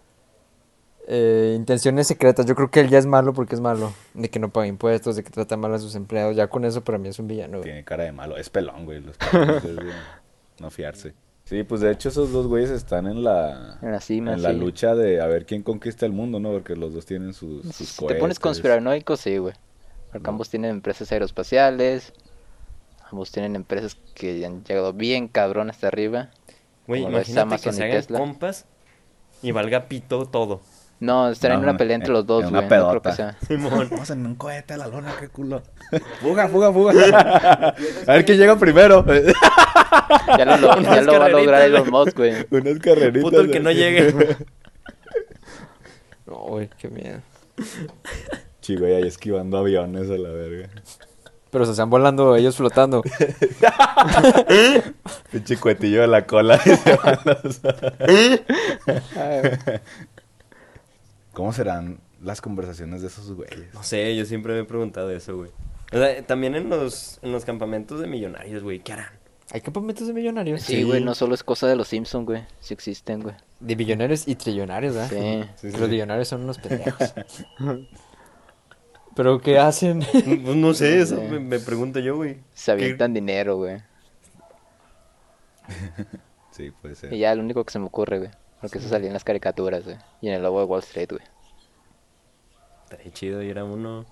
eh, 1.07 1.55
intenciones 1.57 2.07
secretas. 2.07 2.47
Yo 2.47 2.55
creo 2.55 2.71
que 2.71 2.81
él 2.81 2.88
ya 2.88 2.99
es 2.99 3.07
malo 3.07 3.33
porque 3.33 3.55
es 3.55 3.61
malo. 3.61 3.92
De 4.14 4.29
que 4.29 4.38
no 4.38 4.51
paga 4.51 4.66
impuestos, 4.66 5.16
de 5.16 5.23
que 5.25 5.31
trata 5.31 5.57
mal 5.57 5.73
a 5.75 5.79
sus 5.79 5.95
empleados. 5.95 6.37
Ya 6.37 6.49
con 6.49 6.64
eso 6.64 6.83
para 6.83 6.99
mí 6.99 7.09
es 7.09 7.19
un 7.19 7.29
villano. 7.29 7.59
güey. 7.59 7.64
Tiene 7.64 7.85
cara 7.85 8.05
de 8.05 8.12
malo. 8.12 8.37
Es 8.37 8.51
pelón, 8.51 8.85
güey. 8.85 9.01
Los 9.01 9.16
es 9.33 9.62
de 9.77 9.92
no 10.59 10.71
fiarse. 10.71 11.14
Sí, 11.45 11.62
pues 11.62 11.81
de 11.81 11.92
hecho 11.92 12.09
esos 12.09 12.33
dos 12.33 12.49
güeyes 12.49 12.71
están 12.71 13.07
en 13.07 13.23
la, 13.23 13.79
En 13.81 13.92
la 13.92 14.01
cima, 14.01 14.33
en 14.33 14.42
la 14.42 14.51
sí. 14.51 14.57
lucha 14.57 14.97
de 14.97 15.21
a 15.21 15.27
ver 15.27 15.47
quién 15.47 15.62
conquista 15.62 16.05
el 16.05 16.11
mundo, 16.12 16.40
¿no? 16.40 16.51
Porque 16.51 16.75
los 16.75 16.92
dos 16.92 17.07
tienen 17.07 17.35
sus, 17.35 17.62
sus 17.66 17.87
Si 17.88 18.07
te 18.07 18.16
pones 18.16 18.40
conspiranoico, 18.40 19.16
sí, 19.16 19.38
güey. 19.38 19.55
Porque 20.11 20.25
No. 20.25 20.31
ambos 20.31 20.51
tienen 20.51 20.73
empresas 20.73 21.12
aeroespaciales. 21.12 22.12
Ambos 23.12 23.31
tienen 23.31 23.55
empresas 23.55 23.97
que 24.14 24.45
han 24.45 24.64
llegado 24.64 24.92
bien 24.92 25.29
cabrón 25.29 25.71
hasta 25.71 25.87
arriba. 25.87 26.31
Güey, 26.88 27.03
imagínate 27.05 27.59
que 27.61 27.73
se 27.73 27.85
hagan 27.85 28.05
compas 28.07 28.64
y 29.40 29.53
valga 29.53 29.87
pito 29.87 30.27
todo. 30.27 30.61
No, 30.99 31.29
están 31.31 31.51
en 31.53 31.57
No, 31.59 31.63
una 31.65 31.71
una- 31.73 31.79
pelea 31.79 31.95
entre 31.97 32.09
en- 32.09 32.15
los 32.15 32.27
dos, 32.27 32.45
en 32.45 32.51
güey. 32.51 32.59
una 32.59 32.63
No 32.63 32.69
creo 32.69 32.81
que 32.93 33.01
pedota. 33.01 33.15
sea. 33.17 33.37
Simón. 33.47 33.89
Vamos 33.91 34.11
en 34.11 34.25
un 34.27 34.35
cohete 34.35 34.75
a 34.75 34.77
la 34.79 34.87
luna, 34.89 35.13
qué 35.21 35.29
culo. 35.29 35.63
fuga, 36.23 36.49
fuga, 36.49 36.73
fuga. 36.73 37.75
a 38.07 38.13
ver 38.13 38.25
quién 38.25 38.39
llega 38.39 38.57
primero. 38.57 39.05
Ya 40.39 40.45
lo, 40.47 40.57
lo- 40.57 40.81
ya 40.81 40.91
Unas 40.91 41.05
lo 41.05 41.19
va 41.19 41.27
a 41.27 41.29
lograr 41.29 41.63
Elon 41.63 41.81
güey. 41.83 41.91
Musk, 41.93 42.17
güey. 42.17 42.47
Unas 42.51 42.79
carreritas. 42.79 43.23
Puto 43.23 43.41
el 43.43 43.51
que 43.51 43.61
no 43.61 43.71
llegue. 43.73 44.37
No, 46.27 46.39
güey, 46.39 46.69
qué 46.77 46.89
miedo. 46.89 47.21
Chico, 48.61 48.83
ya 48.89 48.99
esquivando 48.99 49.59
aviones 49.59 50.11
a 50.11 50.15
la 50.19 50.29
verga. 50.31 50.69
Pero 51.53 51.65
se 51.67 51.71
están 51.71 51.89
volando 51.89 52.35
ellos 52.35 52.57
flotando. 52.57 53.03
Pinche 55.31 55.57
cuetillo 55.59 56.01
de 56.01 56.09
la 56.09 56.27
cola. 56.27 56.61
y 56.67 56.71
se 56.77 56.97
van 56.97 57.19
los- 57.25 57.61
¿Cómo 61.37 61.53
serán 61.53 62.01
las 62.22 62.40
conversaciones 62.40 63.03
de 63.03 63.09
esos 63.09 63.31
güeyes? 63.31 63.75
No 63.75 63.83
sé, 63.83 64.16
yo 64.16 64.25
siempre 64.25 64.55
me 64.55 64.61
he 64.61 64.64
preguntado 64.64 65.11
eso, 65.11 65.37
güey. 65.37 65.51
O 65.92 65.99
sea, 65.99 66.22
también 66.27 66.55
en 66.55 66.70
los, 66.70 67.18
en 67.20 67.31
los 67.31 67.44
campamentos 67.44 68.01
de 68.01 68.07
millonarios, 68.07 68.62
güey, 68.62 68.81
¿qué 68.81 68.94
harán? 68.94 69.11
Hay 69.51 69.61
campamentos 69.61 70.07
de 70.07 70.14
millonarios. 70.14 70.62
Sí, 70.62 70.83
güey, 70.83 71.05
no 71.05 71.14
solo 71.14 71.35
es 71.35 71.44
cosa 71.44 71.66
de 71.66 71.77
los 71.77 71.88
Simpsons, 71.88 72.25
güey. 72.25 72.42
Sí 72.61 72.72
existen, 72.72 73.20
güey. 73.20 73.35
De 73.61 73.75
billonarios 73.75 74.27
y 74.27 74.35
trillonarios, 74.35 74.94
¿verdad? 74.94 75.11
Sí. 75.11 75.51
Sí, 75.57 75.70
sí, 75.72 75.77
Los 75.77 75.88
sí. 75.88 75.90
billonarios 75.90 76.27
son 76.27 76.40
unos 76.40 76.57
pendejos. 76.57 77.12
Pero 79.14 79.38
¿qué 79.38 79.59
hacen? 79.59 80.01
Pues 80.42 80.57
no 80.57 80.72
sé, 80.72 81.03
eso 81.03 81.20
me, 81.20 81.38
me 81.38 81.59
pregunto 81.59 81.99
yo, 81.99 82.16
güey. 82.16 82.38
Se 82.55 82.72
avientan 82.72 83.12
dinero, 83.12 83.59
güey. 83.59 83.83
Sí, 86.51 86.70
puede 86.70 86.94
ser. 86.94 87.12
Y 87.12 87.18
ya 87.18 87.35
lo 87.35 87.42
único 87.42 87.62
que 87.62 87.72
se 87.75 87.79
me 87.79 87.85
ocurre, 87.85 88.20
güey. 88.20 88.31
Porque 88.61 88.79
eso 88.79 88.88
salía 88.88 89.09
en 89.09 89.12
las 89.12 89.25
caricaturas, 89.25 89.85
güey. 89.85 89.97
Y 90.21 90.29
en 90.29 90.35
el 90.35 90.42
logo 90.42 90.61
de 90.61 90.64
Wall 90.66 90.81
Street, 90.81 91.09
güey. 91.11 91.23
Estaría 92.85 93.12
chido 93.12 93.42
ir 93.42 93.59
a 93.59 93.64
uno. 93.64 94.07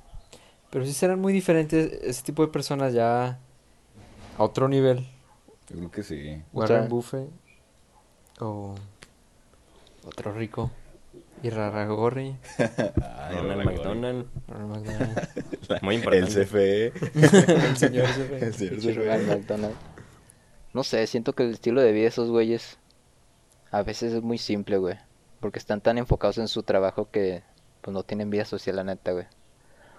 Pero 0.70 0.84
sí 0.84 0.92
serán 0.92 1.20
muy 1.20 1.32
diferentes 1.32 1.92
ese 2.02 2.22
tipo 2.22 2.44
de 2.44 2.52
personas 2.52 2.92
ya 2.92 3.38
a 4.36 4.42
otro 4.42 4.68
nivel. 4.68 5.06
Yo 5.68 5.76
creo 5.76 5.90
que 5.90 6.02
sí. 6.02 6.42
Warren 6.52 6.78
Otra- 6.82 6.88
Buffett 6.88 7.28
o 8.40 8.74
otro 10.06 10.32
rico. 10.32 10.70
Y 11.42 11.50
Raragorri. 11.50 12.36
Ay, 12.58 13.36
Ronald 13.36 13.64
McDonald. 13.64 14.26
Ronald 14.48 14.86
McDonald. 14.86 15.82
Muy 15.82 15.94
El 15.96 16.00
importante. 16.00 16.44
CFE. 16.44 16.86
El 17.68 17.76
señor 17.76 18.04
ese, 18.06 18.44
El 18.46 18.54
señor 18.54 18.78
CFE. 18.80 18.94
Ronald 18.94 19.28
McDonald. 19.28 19.74
No 20.72 20.82
sé, 20.84 21.06
siento 21.06 21.34
que 21.34 21.44
el 21.44 21.50
estilo 21.52 21.80
de 21.82 21.92
vida 21.92 22.02
de 22.02 22.08
esos 22.08 22.30
güeyes 22.30 22.78
a 23.74 23.82
veces 23.82 24.12
es 24.12 24.22
muy 24.22 24.38
simple, 24.38 24.78
güey. 24.78 24.96
Porque 25.40 25.58
están 25.58 25.80
tan 25.80 25.98
enfocados 25.98 26.38
en 26.38 26.46
su 26.48 26.62
trabajo 26.62 27.10
que 27.10 27.42
pues 27.80 27.92
no 27.92 28.04
tienen 28.04 28.30
vida 28.30 28.44
social, 28.44 28.76
la 28.76 28.84
neta, 28.84 29.12
güey. 29.12 29.24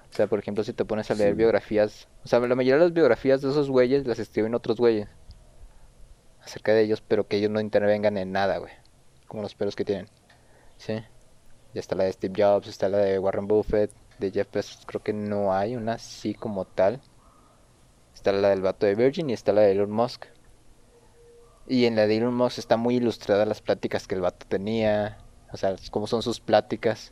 O 0.09 0.13
sea, 0.15 0.27
por 0.27 0.39
ejemplo, 0.39 0.63
si 0.63 0.71
te 0.71 0.85
pones 0.85 1.11
a 1.11 1.13
leer 1.15 1.31
Sí. 1.33 1.38
biografías, 1.38 2.07
o 2.23 2.27
sea, 2.27 2.39
la 2.39 2.55
mayoría 2.55 2.75
de 2.75 2.85
las 2.85 2.93
biografías 2.93 3.41
de 3.41 3.49
esos 3.49 3.69
güeyes 3.69 4.07
las 4.07 4.17
escriben 4.19 4.55
otros 4.55 4.77
güeyes 4.77 5.09
acerca 6.41 6.73
de 6.73 6.83
ellos, 6.83 7.01
pero 7.01 7.27
que 7.27 7.35
ellos 7.38 7.51
no 7.51 7.59
intervengan 7.59 8.17
en 8.17 8.31
nada, 8.31 8.59
güey. 8.59 8.71
Como 9.27 9.41
los 9.41 9.55
pelos 9.55 9.75
que 9.75 9.83
tienen. 9.83 10.07
Sí. 10.77 10.93
Ya 11.73 11.79
está 11.81 11.95
la 11.95 12.05
de 12.05 12.13
Steve 12.13 12.33
Jobs, 12.41 12.67
está 12.67 12.88
la 12.88 12.99
de 12.99 13.19
Warren 13.19 13.47
Buffett, 13.47 13.91
de 14.19 14.31
Jeff 14.31 14.49
Bezos, 14.53 14.85
creo 14.85 15.03
que 15.03 15.11
no 15.11 15.53
hay 15.53 15.75
una 15.75 15.93
así 15.93 16.33
como 16.33 16.63
tal. 16.63 17.01
Está 18.13 18.31
la 18.31 18.49
del 18.49 18.61
vato 18.61 18.85
de 18.85 18.95
Virgin 18.95 19.29
y 19.29 19.33
está 19.33 19.51
la 19.51 19.61
de 19.61 19.73
Elon 19.73 19.91
Musk. 19.91 20.27
Y 21.67 21.86
en 21.86 21.95
la 21.95 22.06
de 22.08 22.17
Elon 22.17 22.36
Musk 22.36 22.60
está 22.60 22.78
muy 22.78 22.95
ilustrada 22.97 23.45
las 23.45 23.62
pláticas 23.62 24.08
que 24.08 24.15
el 24.15 24.21
vato 24.21 24.45
tenía. 24.47 25.17
O 25.51 25.58
sea, 25.58 25.75
cómo 25.91 26.06
son 26.08 26.21
sus 26.21 26.39
pláticas. 26.39 27.12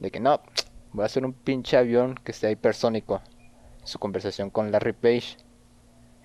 De 0.00 0.10
que 0.10 0.20
no, 0.20 0.40
voy 0.92 1.02
a 1.02 1.06
hacer 1.06 1.24
un 1.24 1.32
pinche 1.32 1.76
avión 1.76 2.14
que 2.14 2.32
esté 2.32 2.50
hipersónico. 2.50 3.20
Su 3.84 3.98
conversación 3.98 4.50
con 4.50 4.72
Larry 4.72 4.92
Page 4.94 5.36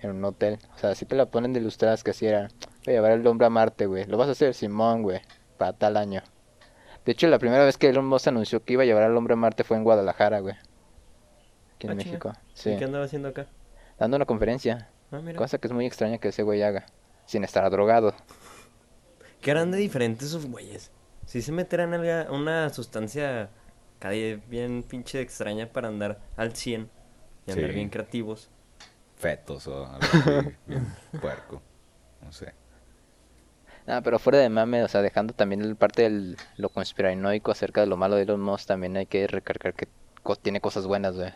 en 0.00 0.10
un 0.10 0.24
hotel. 0.24 0.58
O 0.74 0.78
sea, 0.78 0.90
así 0.90 1.04
te 1.04 1.14
la 1.14 1.26
ponen 1.26 1.52
de 1.52 1.60
ilustradas 1.60 2.02
que 2.02 2.10
así 2.12 2.26
era. 2.26 2.48
Voy 2.84 2.94
a 2.94 2.96
llevar 2.96 3.12
al 3.12 3.26
hombre 3.26 3.46
a 3.46 3.50
Marte, 3.50 3.86
güey. 3.86 4.04
Lo 4.06 4.16
vas 4.16 4.28
a 4.28 4.32
hacer, 4.32 4.54
Simón, 4.54 5.02
güey. 5.02 5.20
Para 5.58 5.72
tal 5.74 5.96
año. 5.96 6.22
De 7.04 7.12
hecho, 7.12 7.26
la 7.28 7.38
primera 7.38 7.64
vez 7.64 7.76
que 7.78 7.88
Elon 7.88 8.06
Musk 8.06 8.28
anunció 8.28 8.64
que 8.64 8.72
iba 8.74 8.82
a 8.82 8.86
llevar 8.86 9.02
al 9.04 9.16
hombre 9.16 9.34
a 9.34 9.36
Marte 9.36 9.64
fue 9.64 9.76
en 9.76 9.84
Guadalajara, 9.84 10.40
güey. 10.40 10.54
Aquí 11.76 11.86
en 11.86 11.92
Ah. 11.92 11.94
México. 11.94 12.32
¿Y 12.54 12.58
Sí. 12.58 12.76
qué 12.78 12.84
andaba 12.84 13.04
haciendo 13.04 13.28
acá? 13.28 13.46
Dando 13.98 14.16
una 14.16 14.26
conferencia. 14.26 14.88
Ah, 15.10 15.20
mira. 15.22 15.36
Cosa 15.38 15.58
que 15.58 15.66
es 15.68 15.72
muy 15.72 15.86
extraña 15.86 16.18
que 16.18 16.28
ese 16.28 16.42
güey 16.42 16.62
haga. 16.62 16.86
Sin 17.32 17.44
estar 17.44 17.70
drogado. 17.70 18.12
¿Qué 19.40 19.52
harán 19.52 19.70
de 19.70 19.78
diferentes 19.78 20.28
esos 20.28 20.44
güeyes? 20.44 20.90
Si 21.24 21.40
se 21.40 21.50
meterán 21.50 21.94
una 22.30 22.68
sustancia 22.68 23.48
bien 24.50 24.82
pinche 24.82 25.22
extraña 25.22 25.72
para 25.72 25.88
andar 25.88 26.20
al 26.36 26.54
100 26.54 26.90
y 27.46 27.52
andar 27.52 27.70
Sí. 27.70 27.74
bien 27.74 27.88
creativos. 27.88 28.50
Fetos 29.16 29.66
o 29.66 29.86
algo 29.86 29.98
así. 30.02 30.54
bien 30.66 30.86
puerco. 31.22 31.62
No 32.20 32.30
sé. 32.32 32.52
Ah, 33.86 34.02
pero 34.04 34.18
fuera 34.18 34.38
de 34.38 34.50
mame, 34.50 34.82
o 34.84 34.88
sea, 34.88 35.00
dejando 35.00 35.32
también 35.32 35.62
el 35.62 35.74
parte 35.74 36.10
de 36.10 36.36
lo 36.58 36.68
conspiranoico 36.68 37.50
acerca 37.50 37.80
de 37.80 37.86
lo 37.86 37.96
malo 37.96 38.16
de 38.16 38.24
Elon 38.24 38.42
Musk, 38.42 38.66
también 38.66 38.94
hay 38.98 39.06
que 39.06 39.26
recargar 39.26 39.72
que 39.72 39.88
co- 40.22 40.36
tiene 40.36 40.60
cosas 40.60 40.86
buenas, 40.86 41.14
güey. 41.16 41.30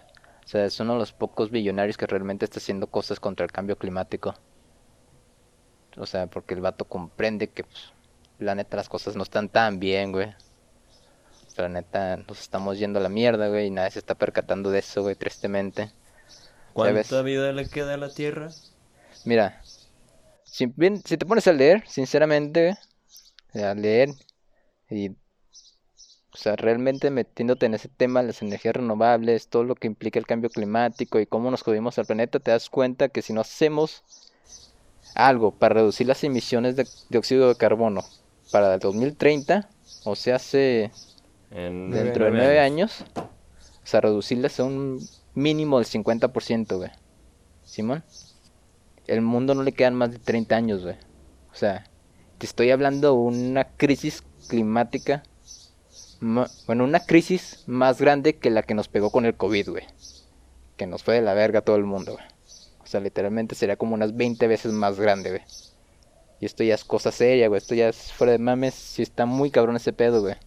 O 0.44 0.46
sea, 0.46 0.66
es 0.66 0.78
uno 0.78 0.92
de 0.92 0.98
los 0.98 1.14
pocos 1.14 1.50
billonarios 1.50 1.96
que 1.96 2.06
realmente 2.06 2.44
está 2.44 2.58
haciendo 2.58 2.86
cosas 2.88 3.18
contra 3.18 3.46
el 3.46 3.50
cambio 3.50 3.78
climático. 3.78 4.34
O 5.96 6.06
sea, 6.06 6.26
porque 6.26 6.54
el 6.54 6.60
vato 6.60 6.84
comprende 6.84 7.48
que, 7.48 7.64
pues, 7.64 7.92
la 8.38 8.54
neta, 8.54 8.76
las 8.76 8.88
cosas 8.88 9.16
no 9.16 9.22
están 9.22 9.48
tan 9.48 9.78
bien, 9.80 10.12
güey. 10.12 10.28
O 10.28 11.50
sea, 11.50 11.64
la 11.64 11.68
neta, 11.70 12.16
nos 12.18 12.40
estamos 12.40 12.78
yendo 12.78 12.98
a 12.98 13.02
la 13.02 13.08
mierda, 13.08 13.48
güey, 13.48 13.66
y 13.66 13.70
nadie 13.70 13.92
se 13.92 13.98
está 13.98 14.14
percatando 14.14 14.70
de 14.70 14.80
eso, 14.80 15.02
güey, 15.02 15.14
tristemente. 15.14 15.90
¿Cuánta 16.72 17.02
¿Sabes? 17.04 17.24
vida 17.24 17.52
le 17.52 17.68
queda 17.68 17.94
a 17.94 17.96
la 17.96 18.10
Tierra? 18.10 18.50
Mira, 19.24 19.62
si, 20.44 20.66
bien, 20.66 21.02
si 21.04 21.16
te 21.16 21.26
pones 21.26 21.46
a 21.46 21.52
leer, 21.52 21.84
sinceramente, 21.88 22.76
a 23.54 23.74
leer 23.74 24.10
y, 24.90 25.10
o 25.10 26.36
sea, 26.36 26.56
realmente 26.56 27.10
metiéndote 27.10 27.66
en 27.66 27.74
ese 27.74 27.88
tema, 27.88 28.22
las 28.22 28.42
energías 28.42 28.76
renovables, 28.76 29.48
todo 29.48 29.64
lo 29.64 29.74
que 29.74 29.86
implica 29.86 30.18
el 30.18 30.26
cambio 30.26 30.50
climático 30.50 31.18
y 31.18 31.26
cómo 31.26 31.50
nos 31.50 31.62
jodimos 31.62 31.98
al 31.98 32.06
planeta, 32.06 32.40
te 32.40 32.50
das 32.50 32.68
cuenta 32.68 33.08
que 33.08 33.22
si 33.22 33.32
no 33.32 33.40
hacemos 33.40 34.04
algo 35.16 35.50
para 35.50 35.76
reducir 35.76 36.06
las 36.06 36.22
emisiones 36.22 36.76
de 36.76 36.86
dióxido 37.08 37.48
de 37.48 37.56
carbono 37.56 38.04
para 38.52 38.74
el 38.74 38.80
2030, 38.80 39.68
o 40.04 40.14
sea, 40.14 40.36
hace 40.36 40.92
En 41.50 41.90
dentro 41.90 42.26
de 42.26 42.30
nueve 42.30 42.60
años, 42.60 43.04
o 43.16 43.86
sea, 43.86 44.00
reducirlas 44.00 44.60
a 44.60 44.64
un 44.64 45.00
mínimo 45.34 45.78
del 45.78 45.86
50%, 45.86 46.76
güey. 46.76 46.90
Simón, 47.64 48.04
el 49.06 49.22
mundo 49.22 49.54
no 49.54 49.62
le 49.62 49.72
quedan 49.72 49.94
más 49.94 50.12
de 50.12 50.18
30 50.18 50.54
años, 50.54 50.82
güey. 50.82 50.96
O 51.52 51.56
sea, 51.56 51.86
te 52.38 52.46
estoy 52.46 52.70
hablando 52.70 53.08
de 53.08 53.18
una 53.18 53.64
crisis 53.64 54.22
climática, 54.48 55.22
bueno, 56.20 56.84
una 56.84 57.00
crisis 57.00 57.64
más 57.66 58.00
grande 58.00 58.36
que 58.36 58.50
la 58.50 58.62
que 58.62 58.74
nos 58.74 58.88
pegó 58.88 59.10
con 59.10 59.26
el 59.26 59.36
COVID, 59.36 59.70
güey. 59.70 59.84
Que 60.76 60.86
nos 60.86 61.02
fue 61.02 61.14
de 61.14 61.22
la 61.22 61.34
verga 61.34 61.62
todo 61.62 61.76
el 61.76 61.84
mundo, 61.84 62.12
güey. 62.12 62.24
O 62.86 62.88
sea, 62.88 63.00
literalmente 63.00 63.54
sería 63.56 63.76
como 63.76 63.94
unas 63.94 64.16
20 64.16 64.46
veces 64.46 64.72
más 64.72 64.98
grande, 64.98 65.30
güey. 65.30 65.42
Y 66.40 66.46
esto 66.46 66.62
ya 66.62 66.74
es 66.76 66.84
cosa 66.84 67.10
seria, 67.10 67.48
güey. 67.48 67.58
Esto 67.58 67.74
ya 67.74 67.88
es 67.88 68.12
fuera 68.12 68.32
de 68.32 68.38
mames. 68.38 68.74
Sí 68.74 69.02
está 69.02 69.26
muy 69.26 69.50
cabrón 69.50 69.74
ese 69.76 69.92
pedo, 69.92 70.22
güey. 70.22 70.36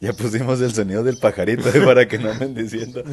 Ya 0.00 0.14
pusimos 0.14 0.58
el 0.62 0.72
sonido 0.72 1.02
del 1.04 1.18
pajarito 1.18 1.68
eh, 1.68 1.82
para 1.84 2.08
que 2.08 2.16
no 2.18 2.30
anden 2.30 2.54
diciendo. 2.54 3.02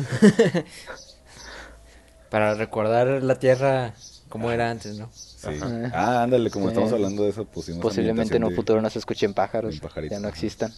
Para 2.29 2.53
recordar 2.55 3.23
la 3.23 3.39
tierra 3.39 3.93
como 4.29 4.51
era 4.51 4.69
antes, 4.69 4.97
¿no? 4.97 5.09
Sí. 5.13 5.47
Ajá. 5.47 5.91
Ah, 5.93 6.23
ándale, 6.23 6.49
como 6.49 6.65
Sí. 6.65 6.69
estamos 6.71 6.91
hablando 6.91 7.23
de 7.23 7.29
eso, 7.29 7.45
pusimos 7.45 7.81
Posiblemente 7.81 8.35
en 8.37 8.43
un 8.43 8.55
futuro 8.55 8.81
no 8.81 8.89
se 8.89 8.99
escuchen 8.99 9.33
pájaros, 9.33 9.79
ya 10.09 10.19
no 10.19 10.27
existan. 10.27 10.73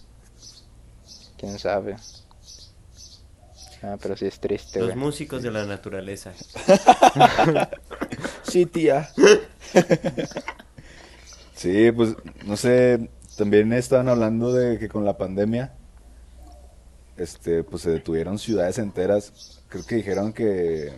Quién 1.38 1.58
sabe. 1.58 1.96
Ah, 3.82 3.98
pero 4.02 4.18
sí 4.18 4.26
es 4.26 4.40
triste, 4.40 4.80
Los 4.80 4.90
güey. 4.90 5.00
músicos 5.00 5.42
de 5.42 5.52
la 5.52 5.66
naturaleza. 5.66 6.34
Sí, 8.44 8.66
tía. 8.66 9.10
sí, 11.54 11.92
pues, 11.92 12.16
no 12.46 12.58
sé, 12.58 13.10
también 13.38 13.72
estaban 13.74 14.10
hablando 14.10 14.52
de 14.54 14.80
que 14.80 14.90
con 14.90 15.06
la 15.06 15.18
pandemia, 15.18 15.74
este, 17.18 17.64
pues 17.64 17.84
se 17.84 17.92
detuvieron 17.92 18.40
ciudades 18.40 18.80
enteras. 18.80 19.62
Creo 19.70 19.86
que 19.86 19.96
dijeron 19.96 20.34
que, 20.34 20.92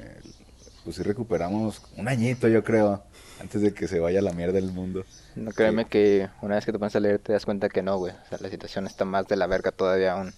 pues 0.84 0.96
sí 0.96 1.04
recuperamos 1.04 1.82
un 1.98 2.08
añito, 2.08 2.48
yo 2.48 2.64
creo, 2.64 3.04
antes 3.42 3.62
de 3.62 3.74
que 3.74 3.88
se 3.88 4.00
vaya 4.00 4.22
la 4.22 4.32
mierda 4.34 4.54
del 4.54 4.72
mundo. 4.72 5.04
No 5.36 5.52
créeme 5.52 5.86
que 5.86 6.30
una 6.42 6.56
vez 6.56 6.66
que 6.66 6.72
te 6.72 6.80
pones 6.80 6.96
a 6.96 7.00
leer 7.00 7.20
te 7.20 7.34
das 7.34 7.46
cuenta 7.46 7.70
que 7.70 7.82
no, 7.82 7.98
güey. 7.98 8.14
O 8.14 8.30
sea, 8.30 8.38
la 8.40 8.50
situación 8.50 8.88
está 8.88 9.04
más 9.04 9.28
de 9.28 9.36
la 9.36 9.48
verga 9.48 9.72
todavía 9.72 10.14
aún. 10.14 10.34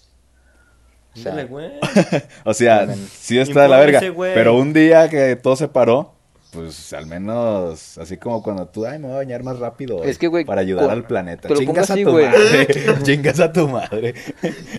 O 1.14 1.18
sea, 1.18 1.32
Ándale, 1.32 1.48
güey. 1.48 1.70
O 2.44 2.54
sea, 2.54 2.80
Amén. 2.82 3.08
sí 3.12 3.38
está 3.38 3.62
de 3.62 3.68
la 3.68 3.78
verga, 3.78 4.00
pero 4.34 4.56
un 4.56 4.72
día 4.72 5.08
que 5.08 5.36
todo 5.36 5.54
se 5.56 5.68
paró, 5.68 6.14
pues 6.52 6.92
al 6.92 7.06
menos 7.06 7.98
así 7.98 8.16
como 8.16 8.42
cuando 8.42 8.66
tú, 8.68 8.86
ay, 8.86 8.98
me 8.98 9.06
voy 9.06 9.14
a 9.14 9.18
bañar 9.18 9.42
más 9.42 9.58
rápido 9.58 10.04
Es 10.04 10.18
que, 10.18 10.28
güey, 10.28 10.44
para 10.44 10.60
ayudar 10.60 10.90
al 10.90 11.04
planeta. 11.06 11.48
Chingas 11.54 11.90
a 11.90 11.94
tu 11.94 12.12
madre, 12.12 12.66
chingas 13.02 13.40
a 13.40 13.52
tu 13.52 13.68
madre. 13.68 14.14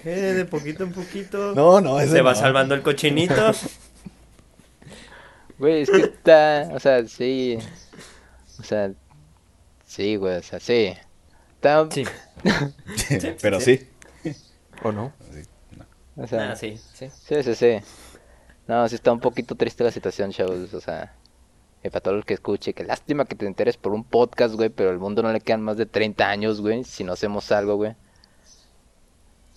De 0.03 0.45
poquito 0.45 0.83
en 0.83 0.91
poquito. 0.93 1.53
No, 1.53 1.81
no, 1.81 1.99
ese 1.99 2.13
Se 2.13 2.21
va 2.21 2.33
no. 2.33 2.39
salvando 2.39 2.75
el 2.75 2.81
cochinito. 2.81 3.51
Güey, 5.57 5.83
es 5.83 5.89
que 5.89 6.01
está, 6.01 6.69
o 6.73 6.79
sea, 6.81 7.05
sí. 7.07 7.57
O 8.59 8.63
sea, 8.63 8.91
sí, 9.85 10.17
güey, 10.17 10.35
o 10.35 10.43
sea, 10.43 10.59
sí. 10.59 10.93
Está, 11.55 11.87
Sí. 11.89 12.03
pero 13.41 13.61
sí. 13.61 13.87
¿O 14.83 14.91
no? 14.91 15.13
O 16.17 16.27
sea, 16.27 16.51
Ah, 16.51 16.55
sí. 16.55 16.79
Sí. 16.93 17.09
Sí, 17.09 17.43
sí, 17.43 17.55
sí. 17.55 17.77
No, 18.67 18.87
sí 18.87 18.95
está 18.95 19.11
un 19.11 19.19
poquito 19.19 19.55
triste 19.55 19.83
la 19.83 19.91
situación, 19.91 20.31
chavos. 20.31 20.73
O 20.73 20.81
sea, 20.81 21.13
eh, 21.83 21.89
para 21.91 22.01
todo 22.01 22.15
el 22.15 22.25
que 22.25 22.33
escuche, 22.33 22.73
que 22.73 22.83
lástima 22.83 23.25
que 23.25 23.35
te 23.35 23.45
enteres 23.45 23.77
por 23.77 23.93
un 23.93 24.03
podcast, 24.03 24.55
güey, 24.55 24.69
pero 24.69 24.89
al 24.89 24.97
mundo 24.99 25.21
no 25.21 25.31
le 25.31 25.41
quedan 25.41 25.61
más 25.61 25.77
de 25.77 25.85
30 25.85 26.27
años, 26.27 26.61
güey, 26.61 26.83
si 26.83 27.03
no 27.03 27.13
hacemos 27.13 27.51
algo, 27.51 27.75
güey. 27.75 27.95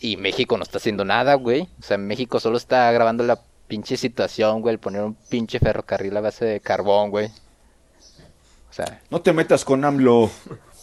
Y 0.01 0.17
México 0.17 0.57
no 0.57 0.63
está 0.63 0.79
haciendo 0.79 1.05
nada, 1.05 1.35
güey. 1.35 1.69
O 1.81 1.83
sea, 1.83 1.99
México 1.99 2.39
solo 2.39 2.57
está 2.57 2.91
grabando 2.93 3.25
la 3.25 3.41
pinche 3.67 3.97
situación, 3.97 4.61
güey, 4.61 4.75
el 4.75 4.79
poner 4.79 5.03
un 5.03 5.15
pinche 5.15 5.59
ferrocarril 5.59 6.17
a 6.17 6.21
base 6.21 6.45
de 6.45 6.61
carbón, 6.61 7.11
güey. 7.11 7.27
O 7.27 8.73
sea, 8.73 9.01
No 9.11 9.21
te 9.23 9.33
metas 9.33 9.65
con 9.65 9.85
AMLO, 9.85 10.31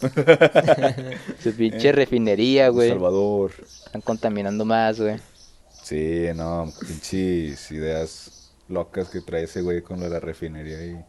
su 1.42 1.52
pinche 1.56 1.92
refinería, 1.92 2.68
güey. 2.68 2.90
Salvador. 2.90 3.52
Están 3.62 4.00
contaminando 4.02 4.64
más, 4.64 5.00
güey. 5.00 5.16
Sí, 5.88 6.26
no, 6.34 6.72
pinches 6.80 7.70
ideas 7.70 8.50
locas 8.68 9.08
que 9.08 9.20
trae 9.20 9.44
ese 9.44 9.62
güey 9.62 9.82
con 9.82 10.00
lo 10.00 10.06
de 10.06 10.10
la 10.10 10.18
refinería 10.18 10.84
y, 10.84 11.04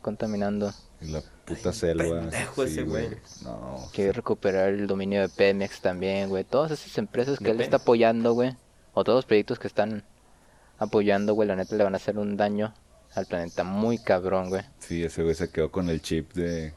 contaminando. 0.00 0.72
y 1.00 1.06
la 1.06 1.22
puta 1.44 1.72
selva. 1.72 2.20
pendejo 2.20 2.62
ese 2.62 2.82
güey. 2.84 3.08
No, 3.42 3.88
Quiere 3.92 4.12
recuperar 4.12 4.68
el 4.68 4.86
dominio 4.86 5.22
de 5.22 5.28
Pemex 5.28 5.80
también, 5.80 6.28
güey. 6.28 6.44
Todas 6.44 6.70
esas 6.70 6.96
empresas 6.98 7.38
que 7.40 7.46
De 7.46 7.50
él 7.50 7.60
está 7.62 7.78
apoyando, 7.78 8.32
güey. 8.32 8.54
O 8.94 9.02
todos 9.02 9.16
los 9.18 9.24
proyectos 9.26 9.58
que 9.58 9.66
están 9.66 10.04
apoyando, 10.78 11.34
güey. 11.34 11.48
La 11.48 11.56
neta 11.56 11.74
le 11.74 11.82
van 11.82 11.94
a 11.94 11.96
hacer 11.96 12.16
un 12.16 12.36
daño 12.36 12.72
al 13.16 13.26
planeta 13.26 13.64
muy 13.64 13.98
cabrón, 13.98 14.50
güey. 14.50 14.62
sí, 14.78 15.02
ese 15.02 15.24
güey 15.24 15.34
se 15.34 15.48
quedó 15.50 15.72
con 15.72 15.88
el 15.90 16.00
chip 16.00 16.32
de, 16.34 16.72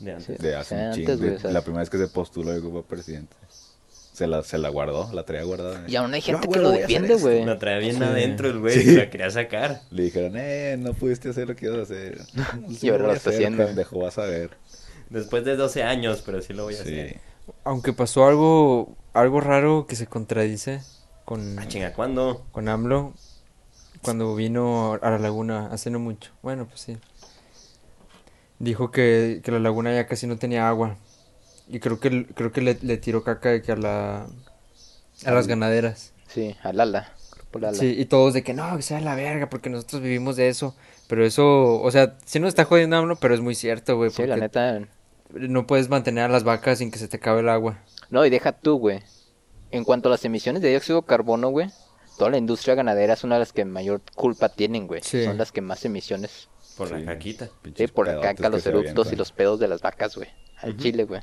De 0.00 0.12
antes. 0.12 0.38
de 0.40 0.56
hace 0.56 0.74
Sí, 0.74 0.80
un 0.80 0.80
antes, 1.02 1.18
güey, 1.18 1.30
de- 1.30 1.36
o 1.36 1.40
sea, 1.40 1.50
la 1.52 1.60
primera 1.62 1.80
vez 1.82 1.90
que 1.90 1.98
se 1.98 2.08
postuló 2.08 2.50
de 2.50 2.60
como 2.60 2.82
presidente. 2.82 3.36
Se 4.14 4.26
la, 4.28 4.42
se 4.44 4.58
la 4.58 4.68
guardó, 4.68 5.12
la 5.12 5.24
traía 5.24 5.42
guardada. 5.42 5.84
Y 5.88 5.96
aún 5.96 6.14
hay 6.14 6.20
gente 6.22 6.46
güey, 6.46 6.56
que 6.58 6.62
lo 6.62 6.70
defiende, 6.70 7.14
güey. 7.16 7.44
La 7.44 7.58
traía 7.58 7.78
bien 7.80 7.96
Sí. 7.98 8.02
adentro 8.04 8.48
el 8.48 8.60
güey 8.60 8.72
Sí. 8.80 8.90
y 8.90 8.94
la 8.96 9.10
quería 9.10 9.28
sacar. 9.28 9.82
Le 9.90 10.04
dijeron, 10.04 10.34
eh, 10.36 10.76
no 10.78 10.94
pudiste 10.94 11.28
hacer 11.30 11.48
lo 11.48 11.56
que 11.56 11.66
ibas 11.66 11.78
a 11.80 11.82
hacer. 11.82 12.20
Y 12.80 12.88
ahora 12.90 13.08
lo 13.08 13.12
está 13.12 13.30
haciendo. 13.30 13.66
Pendejo, 13.66 13.98
vas 13.98 14.16
a 14.18 14.22
ver. 14.26 14.50
Después 15.10 15.44
de 15.44 15.56
12 15.56 15.82
años, 15.82 16.22
pero 16.24 16.40
sí 16.40 16.52
lo 16.52 16.62
voy 16.62 16.74
a 16.74 16.76
Sí. 16.76 16.82
hacer. 16.82 17.20
Aunque 17.64 17.92
pasó 17.92 18.24
algo, 18.26 18.96
algo 19.12 19.40
raro 19.40 19.86
que 19.88 19.96
se 19.96 20.06
contradice 20.06 20.80
con, 21.24 21.58
Ah, 21.58 21.66
chinga, 21.68 21.92
¿cuándo? 21.92 22.46
con 22.52 22.68
AMLO 22.68 23.12
cuando 24.00 24.34
vino 24.36 24.96
a 25.02 25.10
la 25.10 25.18
laguna 25.18 25.66
hace 25.72 25.90
no 25.90 25.98
mucho. 25.98 26.30
Bueno, 26.40 26.66
pues 26.66 26.80
sí. 26.82 26.96
Dijo 28.58 28.90
que, 28.90 29.40
que 29.42 29.50
la 29.50 29.58
laguna 29.58 29.92
ya 29.92 30.06
casi 30.06 30.26
no 30.28 30.36
tenía 30.36 30.68
agua. 30.68 30.96
Y 31.68 31.80
creo 31.80 31.98
que, 32.00 32.26
creo 32.26 32.52
que 32.52 32.60
le, 32.60 32.78
le 32.82 32.96
tiró 32.98 33.22
caca 33.24 33.50
de 33.50 33.62
que 33.62 33.72
a 33.72 33.76
la, 33.76 34.26
a 35.24 35.30
las 35.30 35.46
ganaderas. 35.46 36.12
Sí, 36.28 36.54
al 36.62 36.80
ala. 36.80 37.12
Sí, 37.72 37.94
y 37.96 38.06
todos 38.06 38.34
de 38.34 38.42
que 38.42 38.52
no, 38.52 38.76
que 38.76 38.82
sea 38.82 39.00
la 39.00 39.14
verga, 39.14 39.48
porque 39.48 39.70
nosotros 39.70 40.02
vivimos 40.02 40.34
de 40.34 40.48
eso. 40.48 40.74
Pero 41.06 41.24
eso, 41.24 41.80
o 41.80 41.90
sea, 41.92 42.16
sí 42.24 42.40
nos 42.40 42.48
está 42.48 42.64
jodiendo 42.64 42.96
AMLO, 42.96 43.16
pero 43.16 43.32
es 43.34 43.40
muy 43.40 43.54
cierto, 43.54 43.96
güey. 43.96 44.10
Sí, 44.10 44.26
la 44.26 44.36
neta. 44.36 44.80
No 45.30 45.66
puedes 45.66 45.88
mantener 45.88 46.24
a 46.24 46.28
las 46.28 46.42
vacas 46.42 46.78
sin 46.78 46.90
que 46.90 46.98
se 46.98 47.06
te 47.06 47.18
acabe 47.18 47.40
el 47.40 47.48
agua. 47.48 47.78
No, 48.10 48.26
y 48.26 48.30
deja 48.30 48.52
tú, 48.52 48.78
güey. 48.78 49.02
En 49.70 49.84
cuanto 49.84 50.08
a 50.08 50.10
las 50.12 50.24
emisiones 50.24 50.62
de 50.62 50.70
dióxido 50.70 51.00
de 51.02 51.06
carbono, 51.06 51.48
güey. 51.50 51.70
Toda 52.18 52.30
la 52.30 52.38
industria 52.38 52.74
ganadera 52.74 53.14
es 53.14 53.24
una 53.24 53.36
de 53.36 53.40
las 53.40 53.52
que 53.52 53.64
mayor 53.64 54.00
culpa 54.14 54.48
tienen, 54.48 54.86
güey. 54.86 55.02
Sí. 55.02 55.24
Son 55.24 55.38
las 55.38 55.52
que 55.52 55.60
más 55.60 55.84
emisiones. 55.84 56.48
Por 56.76 56.88
Sí. 56.88 56.94
la 56.94 57.04
caquita. 57.12 57.50
Sí, 57.76 57.86
por 57.86 58.08
la 58.08 58.20
caca, 58.20 58.48
los 58.48 58.66
eructos 58.66 59.12
y 59.12 59.16
los 59.16 59.30
pedos 59.30 59.60
de 59.60 59.68
las 59.68 59.80
vacas, 59.80 60.16
güey. 60.16 60.28
Al 60.60 60.76
chile, 60.76 61.04
güey. 61.04 61.20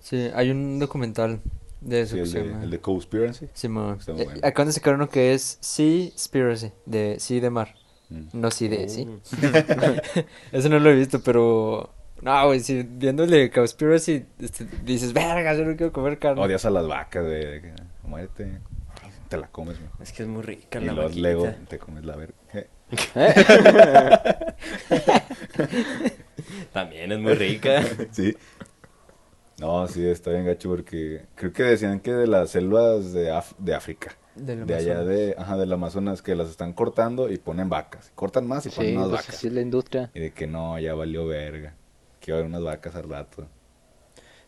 Sí, 0.00 0.30
hay 0.34 0.50
un 0.50 0.78
documental 0.78 1.40
de 1.80 2.00
eso 2.02 2.10
Sí, 2.10 2.16
que 2.16 2.22
el 2.22 2.28
se 2.28 2.42
de, 2.42 2.48
llama. 2.48 2.64
el 2.64 2.70
de 2.70 2.80
Conspiracy. 2.80 3.48
Simón. 3.52 3.98
Está 4.00 4.12
muy 4.12 4.22
Eh, 4.22 4.24
bueno. 4.26 4.40
acaban 4.42 4.66
de 4.68 4.72
sacar 4.72 4.94
uno 4.94 5.08
que 5.08 5.34
es 5.34 5.58
Seaspiracy, 5.60 6.72
de 6.86 7.16
sí 7.20 7.40
de 7.40 7.50
mar. 7.50 7.74
Mm. 8.10 8.22
No 8.32 8.50
sí 8.50 8.68
de 8.68 8.86
Oh. 8.86 8.88
sí. 8.88 9.06
Eso 10.52 10.68
no 10.68 10.78
lo 10.78 10.90
he 10.90 10.94
visto, 10.94 11.20
pero. 11.20 11.92
No, 12.22 12.46
güey, 12.46 12.58
si 12.60 12.82
de 12.82 13.50
Conspiracy, 13.54 14.24
este, 14.40 14.66
dices, 14.84 15.12
verga, 15.12 15.54
yo 15.54 15.64
no 15.64 15.76
quiero 15.76 15.92
comer 15.92 16.18
carne. 16.18 16.42
Odias 16.42 16.64
a 16.64 16.70
las 16.70 16.86
vacas, 16.88 17.24
güey. 17.24 17.44
de 17.44 17.60
que, 17.62 17.72
Muérete. 18.08 18.58
Te 19.28 19.36
la 19.36 19.46
comes, 19.48 19.78
mejor. 19.78 20.00
Es 20.02 20.10
que 20.12 20.22
es 20.22 20.28
muy 20.28 20.40
rica 20.42 20.80
Y 20.80 20.86
la 20.86 20.94
los. 20.94 21.14
Lego 21.14 21.48
te 21.68 21.78
comes 21.78 22.02
la 22.04 22.16
verga. 22.16 22.34
También 26.72 27.12
es 27.12 27.18
muy 27.18 27.34
rica. 27.34 27.82
sí. 28.10 28.34
No, 29.60 29.86
sí, 29.88 30.06
está 30.06 30.30
bien 30.30 30.46
gacho 30.46 30.68
porque 30.68 31.22
creo 31.34 31.52
que 31.52 31.62
decían 31.64 32.00
que 32.00 32.12
de 32.12 32.26
las 32.26 32.50
selvas 32.50 33.12
de, 33.12 33.32
Af- 33.32 33.56
de 33.58 33.74
África. 33.74 34.16
De 34.36 34.52
allá 34.52 34.92
Amazonas. 35.00 35.06
de, 35.06 35.34
ajá, 35.36 35.56
del 35.56 35.72
Amazonas 35.72 36.22
que 36.22 36.36
las 36.36 36.48
están 36.48 36.72
cortando 36.72 37.28
y 37.28 37.38
ponen 37.38 37.68
vacas. 37.68 38.12
Cortan 38.14 38.46
más 38.46 38.66
y 38.66 38.68
ponen 38.70 38.92
Sí, 38.92 38.96
más 38.96 39.08
pues 39.08 39.20
vacas. 39.26 39.44
es 39.44 39.52
la 39.52 39.60
industria. 39.60 40.10
Y 40.14 40.20
de 40.20 40.30
que 40.32 40.46
no, 40.46 40.78
ya 40.78 40.94
valió 40.94 41.26
verga. 41.26 41.74
Que 42.20 42.30
va 42.30 42.38
a 42.38 42.40
haber 42.40 42.48
unas 42.50 42.62
vacas 42.62 42.94
al 42.94 43.08
rato. 43.08 43.48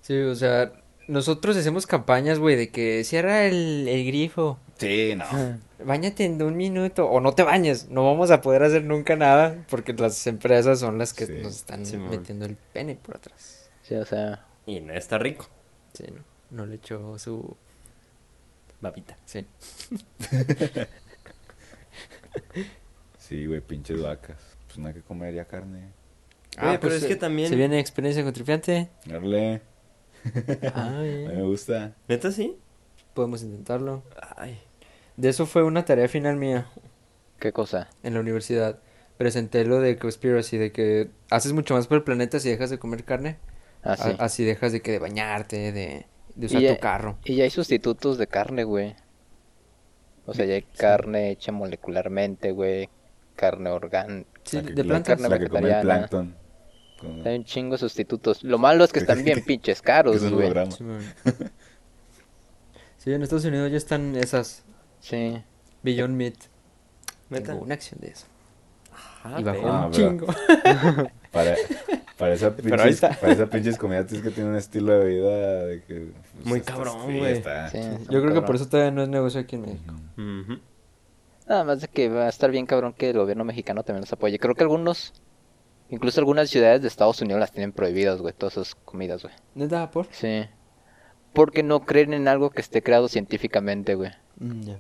Sí, 0.00 0.16
o 0.20 0.34
sea, 0.36 0.72
nosotros 1.08 1.56
hacemos 1.56 1.88
campañas, 1.88 2.38
güey, 2.38 2.54
de 2.54 2.68
que 2.70 3.02
cierra 3.02 3.46
el, 3.46 3.88
el 3.88 4.06
grifo, 4.06 4.58
Sí, 4.78 5.14
no. 5.16 5.24
Báñate 5.84 6.24
en 6.24 6.40
un 6.42 6.56
minuto, 6.56 7.06
o 7.06 7.20
no 7.20 7.32
te 7.32 7.42
bañes, 7.42 7.88
no 7.90 8.04
vamos 8.04 8.30
a 8.30 8.40
poder 8.42 8.62
hacer 8.62 8.84
nunca 8.84 9.16
nada, 9.16 9.64
porque 9.68 9.92
las 9.92 10.24
empresas 10.26 10.78
son 10.78 10.98
las 10.98 11.12
que 11.12 11.26
Sí. 11.26 11.32
nos 11.42 11.56
están 11.56 11.82
metiendo 12.08 12.44
el 12.46 12.56
pene 12.72 12.94
por 12.94 13.16
atrás. 13.16 13.68
Sí, 13.82 13.94
o 13.96 14.04
sea. 14.06 14.46
Y 14.66 14.80
no 14.80 14.92
está 14.94 15.18
rico. 15.18 15.48
Sí, 15.92 16.04
no, 16.12 16.22
no 16.50 16.66
le 16.66 16.76
echó 16.76 17.18
su... 17.18 17.56
Babita. 18.80 19.16
Sí. 19.26 19.46
Sí, 23.18 23.46
güey, 23.46 23.60
pinches 23.60 24.02
vacas. 24.02 24.36
Pues 24.66 24.78
no 24.78 24.88
hay 24.88 24.94
que 24.94 25.02
comer 25.02 25.34
ya 25.34 25.44
carne. 25.44 25.88
Oye, 26.60 26.78
pero 26.80 26.94
es 26.94 27.02
se- 27.02 27.08
que 27.08 27.16
también- 27.16 27.48
Se 27.48 27.56
viene 27.56 27.78
experiencia 27.78 28.22
con 28.24 28.32
tripiante. 28.32 28.88
Darle. 29.06 29.62
Ah, 30.74 30.88
A 30.88 31.00
mí 31.00 31.08
bien. 31.08 31.36
me 31.36 31.42
gusta. 31.42 31.94
¿Neta 32.08 32.30
sí? 32.32 32.56
Podemos 33.14 33.42
intentarlo. 33.42 34.02
Ay. 34.36 34.60
De 35.16 35.28
eso 35.28 35.46
fue 35.46 35.62
una 35.62 35.84
tarea 35.84 36.08
final 36.08 36.36
mía 36.36 36.66
¿Qué 37.38 37.52
cosa? 37.52 37.88
en 38.02 38.14
la 38.14 38.20
universidad. 38.20 38.80
Presenté 39.16 39.64
lo 39.64 39.80
de 39.80 39.96
Conspiracy, 39.98 40.56
de 40.58 40.72
que 40.72 41.10
haces 41.30 41.52
mucho 41.52 41.74
más 41.74 41.86
por 41.86 41.98
el 41.98 42.04
planeta 42.04 42.40
si 42.40 42.48
dejas 42.48 42.70
de 42.70 42.78
comer 42.78 43.04
carne. 43.04 43.38
Ah, 43.82 43.96
sí. 43.96 44.10
A- 44.18 44.24
así 44.24 44.44
dejas 44.44 44.72
de 44.72 44.80
que 44.82 44.92
de 44.92 44.98
bañarte, 44.98 45.72
de, 45.72 46.06
de 46.34 46.46
usar 46.46 46.60
ya- 46.60 46.74
tu 46.74 46.80
carro. 46.80 47.18
Y 47.24 47.36
ya 47.36 47.44
hay 47.44 47.50
sustitutos 47.50 48.18
de 48.18 48.26
carne, 48.26 48.64
güey. 48.64 48.94
O 50.26 50.34
sea, 50.34 50.44
ya 50.44 50.54
hay 50.54 50.62
carne 50.62 51.30
hecha 51.30 51.50
molecularmente, 51.52 52.52
güey. 52.52 52.88
Carne 53.36 53.70
orgánica. 53.70 54.28
Sí, 54.44 54.56
La 54.56 54.62
que- 54.62 54.72
de 54.74 54.84
la- 54.84 54.88
plantas. 54.88 55.16
carne 55.16 55.28
La 55.28 55.38
que 55.38 55.48
come 55.48 55.58
el 55.60 55.64
vegetariana. 55.64 56.08
plancton. 56.08 56.36
Con- 57.00 57.26
Hay 57.26 57.36
un 57.38 57.44
chingo 57.44 57.72
de 57.72 57.78
sustitutos. 57.78 58.44
Lo 58.44 58.58
malo 58.58 58.84
es 58.84 58.92
que 58.92 58.98
están 58.98 59.24
bien 59.24 59.42
pinches 59.46 59.80
caros, 59.80 60.22
güey. 60.30 60.52
Sí. 60.70 60.84
Sí, 62.98 63.12
en 63.12 63.22
Estados 63.22 63.44
Unidos 63.46 63.70
ya 63.70 63.78
están 63.78 64.14
esas 64.16 64.62
Sí. 65.00 65.42
Beyond 65.82 66.14
Meat. 66.14 66.34
¿Neta? 67.30 67.52
Tengo 67.52 67.62
una 67.64 67.74
acción 67.74 68.00
de 68.00 68.08
eso. 68.08 68.26
Ah, 69.24 69.36
y 69.38 69.42
bajó 69.44 69.68
Ah, 69.68 69.86
un 69.86 69.92
pero- 69.92 70.08
chingo. 70.10 70.26
Para, 71.32 71.54
para, 72.20 72.34
esa 72.34 72.54
Pero 72.54 72.76
pinches, 72.76 73.00
para 73.00 73.32
esa 73.32 73.46
pinches 73.46 73.78
comida 73.78 74.06
tienes 74.06 74.22
que 74.22 74.30
tener 74.30 74.50
un 74.50 74.56
estilo 74.56 74.92
de 74.92 75.04
vida 75.06 75.64
de 75.64 75.82
que... 75.82 76.12
pues, 76.34 76.46
Muy 76.46 76.60
cabrón, 76.60 77.18
güey. 77.18 77.42
Sí, 77.72 77.80
Yo 78.10 78.20
creo 78.20 78.34
que 78.34 78.42
por 78.42 78.54
eso 78.56 78.68
todavía 78.68 78.92
no 78.92 79.02
es 79.02 79.08
negocio 79.08 79.40
aquí 79.40 79.56
en 79.56 79.62
México. 79.62 79.94
Nada 81.48 81.64
más 81.64 81.80
de 81.80 81.88
que 81.88 82.08
va 82.08 82.26
a 82.26 82.28
estar 82.28 82.50
bien 82.50 82.66
cabrón 82.66 82.92
que 82.92 83.10
el 83.10 83.18
gobierno 83.18 83.44
mexicano 83.44 83.82
también 83.82 84.02
los 84.02 84.12
apoye. 84.12 84.38
Creo 84.38 84.54
que 84.54 84.62
algunos, 84.62 85.14
incluso 85.88 86.20
algunas 86.20 86.50
ciudades 86.50 86.82
de 86.82 86.88
Estados 86.88 87.20
Unidos 87.22 87.40
las 87.40 87.52
tienen 87.52 87.72
prohibidas, 87.72 88.20
güey, 88.20 88.34
todas 88.34 88.58
esas 88.58 88.74
comidas, 88.74 89.22
güey. 89.22 89.34
¿Neta, 89.54 89.90
por? 89.90 90.06
Sí. 90.12 90.46
Porque 91.32 91.62
no 91.62 91.80
creen 91.80 92.12
en 92.12 92.28
algo 92.28 92.50
que 92.50 92.60
esté 92.60 92.82
creado 92.82 93.08
científicamente, 93.08 93.94
güey. 93.94 94.10
Mm, 94.38 94.60
ya. 94.60 94.78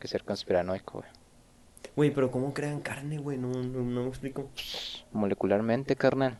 Que 0.00 0.08
ser 0.08 0.24
conspiranoico, 0.24 1.00
güey. 1.00 1.10
Güey, 1.96 2.12
pero 2.12 2.30
¿cómo 2.30 2.54
crean 2.54 2.80
carne, 2.80 3.18
güey? 3.18 3.38
No, 3.38 3.48
no, 3.50 3.82
no 3.82 4.02
me 4.02 4.08
explico. 4.08 4.50
Molecularmente, 5.12 5.96
carnal. 5.96 6.38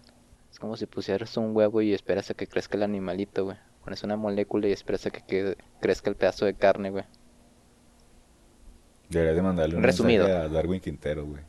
Es 0.50 0.58
como 0.58 0.76
si 0.76 0.86
pusieras 0.86 1.36
un 1.36 1.54
huevo 1.54 1.82
y 1.82 1.92
esperas 1.92 2.30
a 2.30 2.34
que 2.34 2.46
crezca 2.46 2.76
el 2.76 2.82
animalito, 2.84 3.44
güey. 3.44 3.56
Pones 3.84 4.02
una 4.02 4.16
molécula 4.16 4.68
y 4.68 4.72
esperas 4.72 5.06
a 5.06 5.10
que 5.10 5.20
quede- 5.22 5.56
crezca 5.80 6.10
el 6.10 6.16
pedazo 6.16 6.46
de 6.46 6.54
carne, 6.54 6.90
güey. 6.90 7.04
Deberías 9.10 9.36
de 9.36 9.42
mandarle 9.42 9.76
un 9.76 9.82
Resumido. 9.82 10.24
mensaje 10.26 10.46
a 10.46 10.48
Darwin 10.48 10.80
Quintero, 10.80 11.26
güey. 11.26 11.42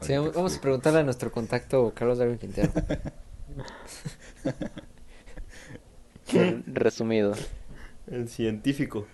Sí, 0.00 0.14
vamos 0.16 0.56
a 0.56 0.60
preguntarle 0.60 1.00
a 1.00 1.04
nuestro 1.04 1.30
contacto 1.30 1.92
Carlos 1.94 2.18
Darwin 2.18 2.38
Quintero. 2.38 2.72
Resumido. 6.66 7.34
El 8.06 8.28
científico. 8.28 9.06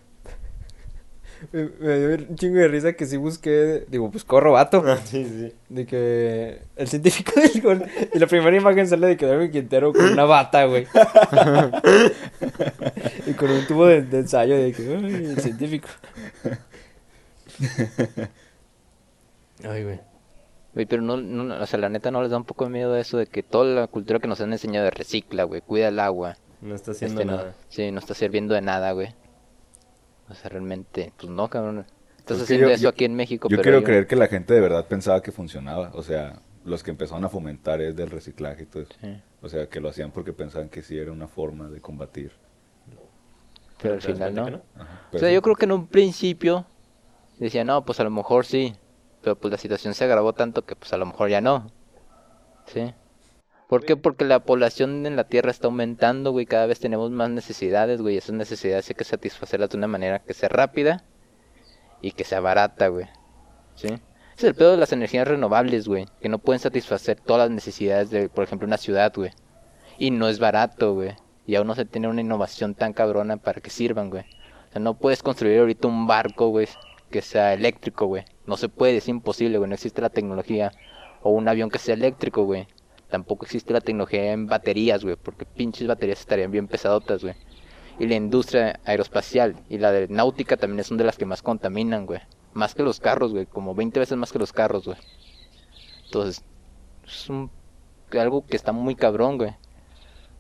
Me, 1.52 1.64
me 1.80 1.98
dio 1.98 2.26
un 2.28 2.36
chingo 2.36 2.58
de 2.58 2.68
risa 2.68 2.92
que 2.92 3.06
sí 3.06 3.16
busqué, 3.16 3.84
digo, 3.88 4.10
pues 4.10 4.24
corro 4.24 4.52
vato, 4.52 4.84
sí, 5.04 5.24
sí. 5.24 5.52
de 5.68 5.86
que 5.86 6.60
el 6.76 6.88
científico 6.88 7.32
del 7.40 7.60
gol, 7.62 7.84
y 8.12 8.18
la 8.18 8.26
primera 8.26 8.56
imagen 8.56 8.86
sale 8.86 9.06
de 9.06 9.16
que 9.16 9.26
Darwin 9.26 9.50
Quintero 9.50 9.92
con 9.92 10.04
una 10.04 10.24
bata, 10.24 10.64
güey. 10.66 10.86
y 13.26 13.32
con 13.34 13.50
un 13.50 13.66
tubo 13.66 13.86
de, 13.86 14.02
de 14.02 14.18
ensayo 14.18 14.56
de 14.56 14.72
que, 14.72 14.82
ay, 14.82 15.14
el 15.14 15.40
científico. 15.40 15.88
Ay, 19.64 19.84
güey. 19.84 20.00
Güey, 20.72 20.86
pero 20.86 21.02
no, 21.02 21.16
no, 21.16 21.60
o 21.60 21.66
sea, 21.66 21.80
la 21.80 21.88
neta 21.88 22.10
no 22.10 22.22
les 22.22 22.30
da 22.30 22.36
un 22.36 22.44
poco 22.44 22.64
de 22.64 22.70
miedo 22.70 22.96
eso 22.96 23.18
de 23.18 23.26
que 23.26 23.42
toda 23.42 23.64
la 23.64 23.86
cultura 23.88 24.20
que 24.20 24.28
nos 24.28 24.40
han 24.40 24.52
enseñado 24.52 24.84
de 24.84 24.92
recicla, 24.92 25.44
güey, 25.44 25.60
cuida 25.62 25.88
el 25.88 25.98
agua. 25.98 26.36
No 26.60 26.74
está 26.74 26.92
haciendo 26.92 27.20
Este, 27.22 27.30
no, 27.30 27.36
nada. 27.38 27.54
sí, 27.68 27.90
no 27.90 27.98
está 27.98 28.14
sirviendo 28.14 28.54
de 28.54 28.60
nada, 28.60 28.92
güey. 28.92 29.14
O 30.30 30.34
sea, 30.34 30.48
realmente, 30.50 31.12
pues 31.18 31.30
no, 31.30 31.48
cabrón. 31.48 31.78
Estás 32.18 32.38
Pues 32.38 32.42
haciendo 32.42 32.68
yo- 32.68 32.74
eso 32.74 32.82
yo- 32.84 32.88
aquí 32.90 33.04
en 33.04 33.14
México, 33.14 33.48
Yo 33.48 33.56
pero 33.56 33.62
quiero 33.62 33.78
yo- 33.80 33.84
creer 33.84 34.06
que 34.06 34.16
la 34.16 34.28
gente 34.28 34.54
de 34.54 34.60
verdad 34.60 34.86
pensaba 34.86 35.20
que 35.22 35.32
funcionaba. 35.32 35.90
O 35.94 36.02
sea, 36.02 36.40
los 36.64 36.82
que 36.82 36.90
empezaron 36.90 37.24
a 37.24 37.28
fomentar 37.28 37.80
es 37.80 37.96
del 37.96 38.10
reciclaje 38.10 38.62
y 38.62 38.66
todo 38.66 38.82
eso. 38.84 38.92
Sí. 39.00 39.20
O 39.42 39.48
sea, 39.48 39.68
que 39.68 39.80
lo 39.80 39.88
hacían 39.88 40.12
porque 40.12 40.32
pensaban 40.32 40.68
que 40.68 40.82
sí 40.82 40.96
era 40.98 41.10
una 41.10 41.26
forma 41.26 41.68
de 41.68 41.80
combatir. 41.80 42.32
Pero 43.82 43.94
al 43.94 44.00
¿Te 44.00 44.08
das 44.08 44.18
final 44.18 44.34
no. 44.34 44.62
Ajá. 44.82 45.00
O 45.12 45.18
sea, 45.18 45.32
yo 45.32 45.40
creo 45.42 45.56
que 45.56 45.64
en 45.64 45.72
un 45.72 45.86
principio 45.86 46.66
decía, 47.38 47.64
no, 47.64 47.84
pues 47.84 47.98
a 48.00 48.04
lo 48.04 48.10
mejor 48.10 48.44
sí. 48.44 48.74
Pero 49.22 49.36
pues 49.36 49.50
la 49.50 49.58
situación 49.58 49.94
se 49.94 50.04
agravó 50.04 50.32
tanto 50.34 50.64
que 50.64 50.76
pues 50.76 50.92
a 50.92 50.96
lo 50.98 51.06
mejor 51.06 51.28
ya 51.30 51.40
no. 51.40 51.70
¿Sí? 52.66 52.94
¿Por 53.70 53.84
qué? 53.84 53.96
Porque 53.96 54.24
la 54.24 54.40
población 54.40 55.06
en 55.06 55.14
la 55.14 55.28
Tierra 55.28 55.52
está 55.52 55.68
aumentando, 55.68 56.32
güey. 56.32 56.44
Cada 56.44 56.66
vez 56.66 56.80
tenemos 56.80 57.12
más 57.12 57.30
necesidades, 57.30 58.02
güey. 58.02 58.16
Esas 58.16 58.34
necesidades 58.34 58.88
hay 58.88 58.96
que 58.96 59.04
satisfacerlas 59.04 59.70
de 59.70 59.76
una 59.76 59.86
manera 59.86 60.18
que 60.18 60.34
sea 60.34 60.48
rápida 60.48 61.04
y 62.02 62.10
que 62.10 62.24
sea 62.24 62.40
barata, 62.40 62.88
güey. 62.88 63.06
¿Sí? 63.76 63.86
Ese 63.86 64.00
es 64.34 64.42
el 64.42 64.54
pedo 64.56 64.72
de 64.72 64.76
las 64.76 64.92
energías 64.92 65.28
renovables, 65.28 65.86
güey. 65.86 66.06
Que 66.20 66.28
no 66.28 66.40
pueden 66.40 66.58
satisfacer 66.58 67.20
todas 67.20 67.48
las 67.48 67.54
necesidades 67.54 68.10
de, 68.10 68.28
por 68.28 68.42
ejemplo, 68.42 68.66
una 68.66 68.76
ciudad, 68.76 69.12
güey. 69.14 69.30
Y 69.98 70.10
no 70.10 70.26
es 70.28 70.40
barato, 70.40 70.94
güey. 70.94 71.14
Y 71.46 71.54
aún 71.54 71.68
no 71.68 71.76
se 71.76 71.84
tiene 71.84 72.08
una 72.08 72.22
innovación 72.22 72.74
tan 72.74 72.92
cabrona 72.92 73.36
para 73.36 73.60
que 73.60 73.70
sirvan, 73.70 74.10
güey. 74.10 74.24
O 74.68 74.72
sea, 74.72 74.82
no 74.82 74.94
puedes 74.94 75.22
construir 75.22 75.60
ahorita 75.60 75.86
un 75.86 76.08
barco, 76.08 76.48
güey, 76.48 76.66
que 77.08 77.22
sea 77.22 77.54
eléctrico, 77.54 78.06
güey. 78.06 78.24
No 78.46 78.56
se 78.56 78.68
puede, 78.68 78.96
es 78.96 79.06
imposible, 79.06 79.58
güey. 79.58 79.68
No 79.68 79.74
existe 79.76 80.02
la 80.02 80.10
tecnología. 80.10 80.72
O 81.22 81.30
un 81.30 81.46
avión 81.46 81.70
que 81.70 81.78
sea 81.78 81.94
eléctrico, 81.94 82.42
güey. 82.42 82.66
Tampoco 83.10 83.44
existe 83.44 83.72
la 83.72 83.80
tecnología 83.80 84.32
en 84.32 84.46
baterías, 84.46 85.02
güey. 85.02 85.16
Porque 85.16 85.44
pinches 85.44 85.86
baterías 85.88 86.20
estarían 86.20 86.50
bien 86.50 86.68
pesadotas, 86.68 87.22
güey. 87.22 87.34
Y 87.98 88.06
la 88.06 88.14
industria 88.14 88.80
aeroespacial 88.84 89.56
y 89.68 89.78
la 89.78 89.92
de 89.92 90.08
náutica 90.08 90.56
también 90.56 90.84
son 90.84 90.96
de 90.96 91.04
las 91.04 91.18
que 91.18 91.26
más 91.26 91.42
contaminan, 91.42 92.06
güey. 92.06 92.20
Más 92.54 92.74
que 92.74 92.82
los 92.82 93.00
carros, 93.00 93.32
güey. 93.32 93.46
Como 93.46 93.74
20 93.74 94.00
veces 94.00 94.16
más 94.16 94.32
que 94.32 94.38
los 94.38 94.52
carros, 94.52 94.86
güey. 94.86 94.96
Entonces, 96.06 96.44
es 97.06 97.28
un, 97.28 97.50
algo 98.12 98.46
que 98.46 98.56
está 98.56 98.72
muy 98.72 98.94
cabrón, 98.94 99.38
güey. 99.38 99.50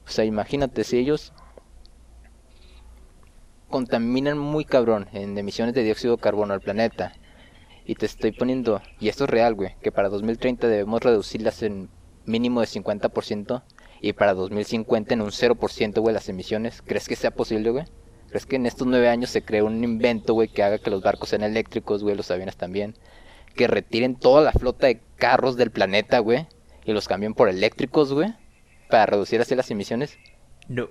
O 0.06 0.10
sea, 0.10 0.24
imagínate 0.24 0.84
si 0.84 0.98
ellos 0.98 1.32
contaminan 3.68 4.38
muy 4.38 4.64
cabrón 4.64 5.08
en 5.12 5.38
emisiones 5.38 5.74
de 5.74 5.84
dióxido 5.84 6.16
de 6.16 6.22
carbono 6.22 6.54
al 6.54 6.60
planeta. 6.60 7.12
Y 7.84 7.94
te 7.94 8.06
estoy 8.06 8.32
poniendo, 8.32 8.82
y 9.00 9.08
esto 9.08 9.24
es 9.24 9.30
real, 9.30 9.54
güey, 9.54 9.74
que 9.80 9.90
para 9.90 10.08
2030 10.08 10.68
debemos 10.68 11.02
reducirlas 11.02 11.62
en 11.62 11.88
mínimo 12.30 12.60
de 12.60 12.66
50% 12.66 13.62
y 14.00 14.12
para 14.14 14.34
2050 14.34 15.14
en 15.14 15.20
un 15.20 15.30
0%, 15.30 16.00
güey, 16.00 16.14
las 16.14 16.28
emisiones. 16.28 16.82
¿Crees 16.82 17.06
que 17.08 17.16
sea 17.16 17.30
posible, 17.32 17.70
güey? 17.70 17.84
¿Crees 18.28 18.46
que 18.46 18.56
en 18.56 18.66
estos 18.66 18.86
nueve 18.86 19.08
años 19.08 19.30
se 19.30 19.42
cree 19.42 19.62
un 19.62 19.82
invento, 19.84 20.34
güey, 20.34 20.48
que 20.48 20.62
haga 20.62 20.78
que 20.78 20.90
los 20.90 21.02
barcos 21.02 21.28
sean 21.30 21.42
eléctricos, 21.42 22.02
güey, 22.02 22.14
los 22.16 22.30
aviones 22.30 22.56
también? 22.56 22.94
Que 23.56 23.66
retiren 23.66 24.14
toda 24.14 24.40
la 24.40 24.52
flota 24.52 24.86
de 24.86 25.00
carros 25.16 25.56
del 25.56 25.70
planeta, 25.70 26.20
güey, 26.20 26.46
y 26.84 26.92
los 26.92 27.08
cambien 27.08 27.34
por 27.34 27.48
eléctricos, 27.48 28.12
güey, 28.12 28.32
para 28.88 29.06
reducir 29.06 29.40
así 29.40 29.54
las 29.54 29.70
emisiones. 29.70 30.16
No. 30.68 30.88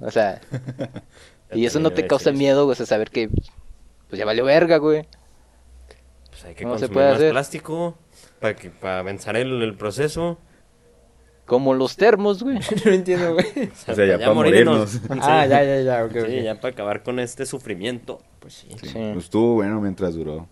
O 0.00 0.10
sea, 0.10 0.40
y 1.52 1.64
eso 1.64 1.80
no 1.80 1.90
te 1.90 2.06
causa 2.06 2.30
miedo, 2.30 2.64
güey, 2.64 2.72
o 2.72 2.76
sea, 2.76 2.86
saber 2.86 3.10
que 3.10 3.28
pues 3.28 4.18
ya 4.18 4.24
valió 4.24 4.44
verga, 4.44 4.76
güey. 4.76 5.06
Pues 6.30 6.44
hay 6.44 6.54
que 6.54 6.64
¿Cómo 6.64 6.76
se 6.76 6.86
consumir 6.86 6.94
puede 6.94 7.08
más 7.08 7.16
hacer? 7.16 7.30
plástico 7.30 7.98
para 8.40 8.54
que 8.56 8.70
para 8.70 8.98
avanzar 9.00 9.36
el, 9.36 9.62
el 9.62 9.74
proceso. 9.76 10.38
Como 11.50 11.74
los 11.74 11.96
termos, 11.96 12.44
güey. 12.44 12.60
no 12.84 12.92
entiendo, 12.92 13.34
güey. 13.34 13.44
O 13.88 13.94
sea, 13.96 14.06
ya 14.06 14.18
para 14.20 14.34
morirnos. 14.34 14.94
morirnos. 15.02 15.26
Ah, 15.28 15.44
ya, 15.46 15.64
ya, 15.64 15.80
ya, 15.80 16.04
ok, 16.04 16.12
Sí, 16.28 16.42
ya 16.44 16.60
para 16.60 16.72
acabar 16.72 17.02
con 17.02 17.18
este 17.18 17.44
sufrimiento. 17.44 18.22
Pues 18.38 18.54
sí. 18.54 18.68
Sí, 18.80 18.86
Sí. 18.86 19.10
pues 19.12 19.24
estuvo 19.24 19.54
bueno 19.54 19.80
mientras 19.80 20.14
duró. 20.14 20.46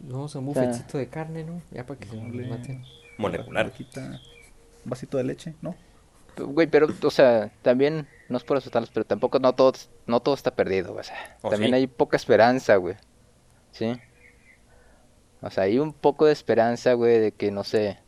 No, 0.00 0.26
sea- 0.26 0.40
bufetcito 0.40 0.96
de 0.96 1.08
carne, 1.10 1.44
¿no? 1.44 1.60
Ya 1.70 1.84
para 1.84 2.00
que 2.00 2.08
se 2.08 2.16
maten. 2.16 2.82
Molecular. 3.18 3.70
Un 3.76 4.20
vasito 4.86 5.18
de 5.18 5.24
leche, 5.24 5.54
¿no? 5.60 5.74
Güey, 6.38 6.68
pero, 6.68 6.88
o 7.02 7.10
sea, 7.10 7.50
también, 7.60 8.08
no 8.30 8.38
es 8.38 8.44
por 8.44 8.56
asustarlos, 8.56 8.88
pero 8.90 9.04
tampoco 9.04 9.38
no 9.40 9.54
todo, 9.54 9.74
no 10.06 10.20
todo 10.20 10.34
está 10.34 10.54
perdido, 10.54 10.92
güey, 10.94 11.00
o 11.00 11.04
sea, 11.04 11.36
¿Oh, 11.42 11.50
también 11.50 11.72
sí? 11.72 11.76
hay 11.76 11.86
poca 11.86 12.16
esperanza, 12.16 12.76
güey, 12.76 12.96
¿sí? 13.72 13.92
O 15.42 15.50
sea, 15.50 15.64
hay 15.64 15.78
un 15.78 15.92
poco 15.92 16.24
de 16.26 16.32
esperanza, 16.32 16.94
güey, 16.94 17.20
de 17.20 17.32
que, 17.32 17.50
no 17.52 17.62
sé, 17.62 17.98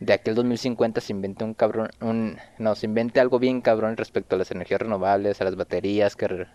de 0.00 0.14
aquel 0.14 0.34
2050 0.34 1.00
se 1.02 1.12
invente 1.12 1.44
un 1.44 1.52
cabrón, 1.52 1.90
un, 2.00 2.38
no, 2.58 2.74
se 2.74 2.86
invente 2.86 3.20
algo 3.20 3.38
bien 3.38 3.60
cabrón 3.60 3.98
respecto 3.98 4.34
a 4.34 4.38
las 4.38 4.50
energías 4.50 4.80
renovables, 4.80 5.40
a 5.40 5.44
las 5.44 5.56
baterías, 5.56 6.16
que 6.16 6.46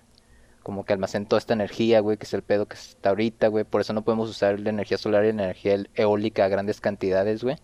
como 0.63 0.83
que 0.83 0.93
almacen 0.93 1.27
toda 1.27 1.37
esta 1.39 1.53
energía, 1.53 1.99
güey, 1.99 2.17
que 2.17 2.25
es 2.25 2.33
el 2.33 2.41
pedo 2.41 2.65
que 2.67 2.75
está 2.75 3.09
ahorita, 3.09 3.49
güey, 3.49 3.63
por 3.63 3.81
eso 3.81 3.93
no 3.93 4.03
podemos 4.03 4.29
usar 4.29 4.59
la 4.59 4.71
energía 4.71 4.97
solar 4.97 5.23
y 5.23 5.31
la 5.31 5.43
energía 5.43 5.77
eólica 5.93 6.43
a 6.45 6.47
grandes 6.47 6.81
cantidades, 6.81 7.43
güey. 7.43 7.57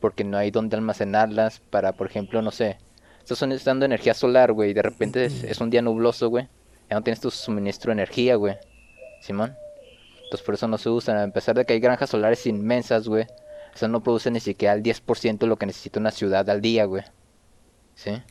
Porque 0.00 0.22
no 0.22 0.38
hay 0.38 0.52
donde 0.52 0.76
almacenarlas 0.76 1.58
para, 1.58 1.94
por 1.94 2.06
ejemplo, 2.06 2.40
no 2.42 2.52
sé, 2.52 2.78
estás 3.20 3.64
dando 3.64 3.86
energía 3.86 4.14
solar, 4.14 4.52
güey, 4.52 4.70
y 4.70 4.74
de 4.74 4.82
repente 4.82 5.24
es, 5.24 5.42
es 5.42 5.60
un 5.60 5.70
día 5.70 5.82
nubloso, 5.82 6.28
güey, 6.28 6.48
ya 6.88 6.94
no 6.94 7.02
tienes 7.02 7.20
tu 7.20 7.32
suministro 7.32 7.90
de 7.90 7.94
energía, 7.94 8.36
güey, 8.36 8.56
Simón. 9.20 9.56
Entonces 10.22 10.46
por 10.46 10.54
eso 10.54 10.68
no 10.68 10.78
se 10.78 10.90
usan, 10.90 11.18
a 11.18 11.32
pesar 11.32 11.56
de 11.56 11.64
que 11.64 11.72
hay 11.72 11.80
granjas 11.80 12.10
solares 12.10 12.46
inmensas, 12.46 13.08
güey, 13.08 13.26
eso 13.76 13.88
no 13.88 14.02
produce 14.02 14.30
ni 14.30 14.40
siquiera 14.40 14.74
el 14.74 14.82
10% 14.82 15.38
de 15.38 15.46
lo 15.46 15.56
que 15.56 15.66
necesita 15.66 16.00
una 16.00 16.10
ciudad 16.10 16.48
al 16.50 16.60
día, 16.60 16.84
güey, 16.86 17.04
¿sí? 17.94 18.22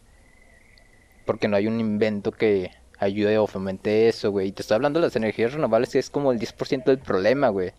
Porque 1.25 1.47
no 1.47 1.55
hay 1.55 1.67
un 1.67 1.79
invento 1.79 2.31
que 2.31 2.71
ayude 2.99 3.37
o 3.37 3.47
fomente 3.47 4.07
eso, 4.07 4.31
güey, 4.31 4.47
y 4.47 4.51
te 4.51 4.61
estoy 4.61 4.75
hablando 4.75 4.99
de 4.99 5.07
las 5.07 5.15
energías 5.15 5.53
renovables, 5.53 5.89
que 5.91 5.99
es 5.99 6.09
como 6.09 6.31
el 6.31 6.39
10% 6.39 6.85
del 6.85 6.99
problema, 6.99 7.49
güey. 7.49 7.73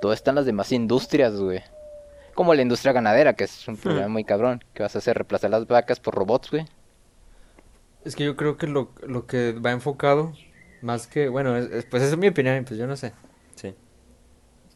Todo 0.00 0.12
está 0.12 0.30
en 0.30 0.36
las 0.36 0.46
demás 0.46 0.72
industrias, 0.72 1.34
güey. 1.36 1.62
Como 2.34 2.54
la 2.54 2.62
industria 2.62 2.92
ganadera, 2.92 3.34
que 3.34 3.44
es 3.44 3.68
un 3.68 3.76
problema 3.76 4.08
muy 4.08 4.24
cabrón. 4.24 4.64
que 4.74 4.82
vas 4.82 4.94
a 4.94 4.98
hacer? 4.98 5.16
¿Reemplazar 5.16 5.50
las 5.50 5.66
vacas 5.66 6.00
por 6.00 6.14
robots, 6.14 6.50
güey? 6.50 6.64
Es 8.04 8.16
que 8.16 8.24
yo 8.24 8.36
creo 8.36 8.56
que 8.56 8.66
lo, 8.66 8.90
lo 9.06 9.26
que 9.26 9.52
va 9.52 9.70
enfocado, 9.70 10.32
más 10.80 11.06
que, 11.06 11.28
bueno, 11.28 11.56
es- 11.56 11.70
es- 11.70 11.84
pues 11.84 12.02
esa 12.02 12.12
es 12.12 12.18
mi 12.18 12.28
opinión, 12.28 12.64
pues 12.64 12.78
yo 12.80 12.86
no 12.88 12.96
sé. 12.96 13.12
Sí. 13.54 13.74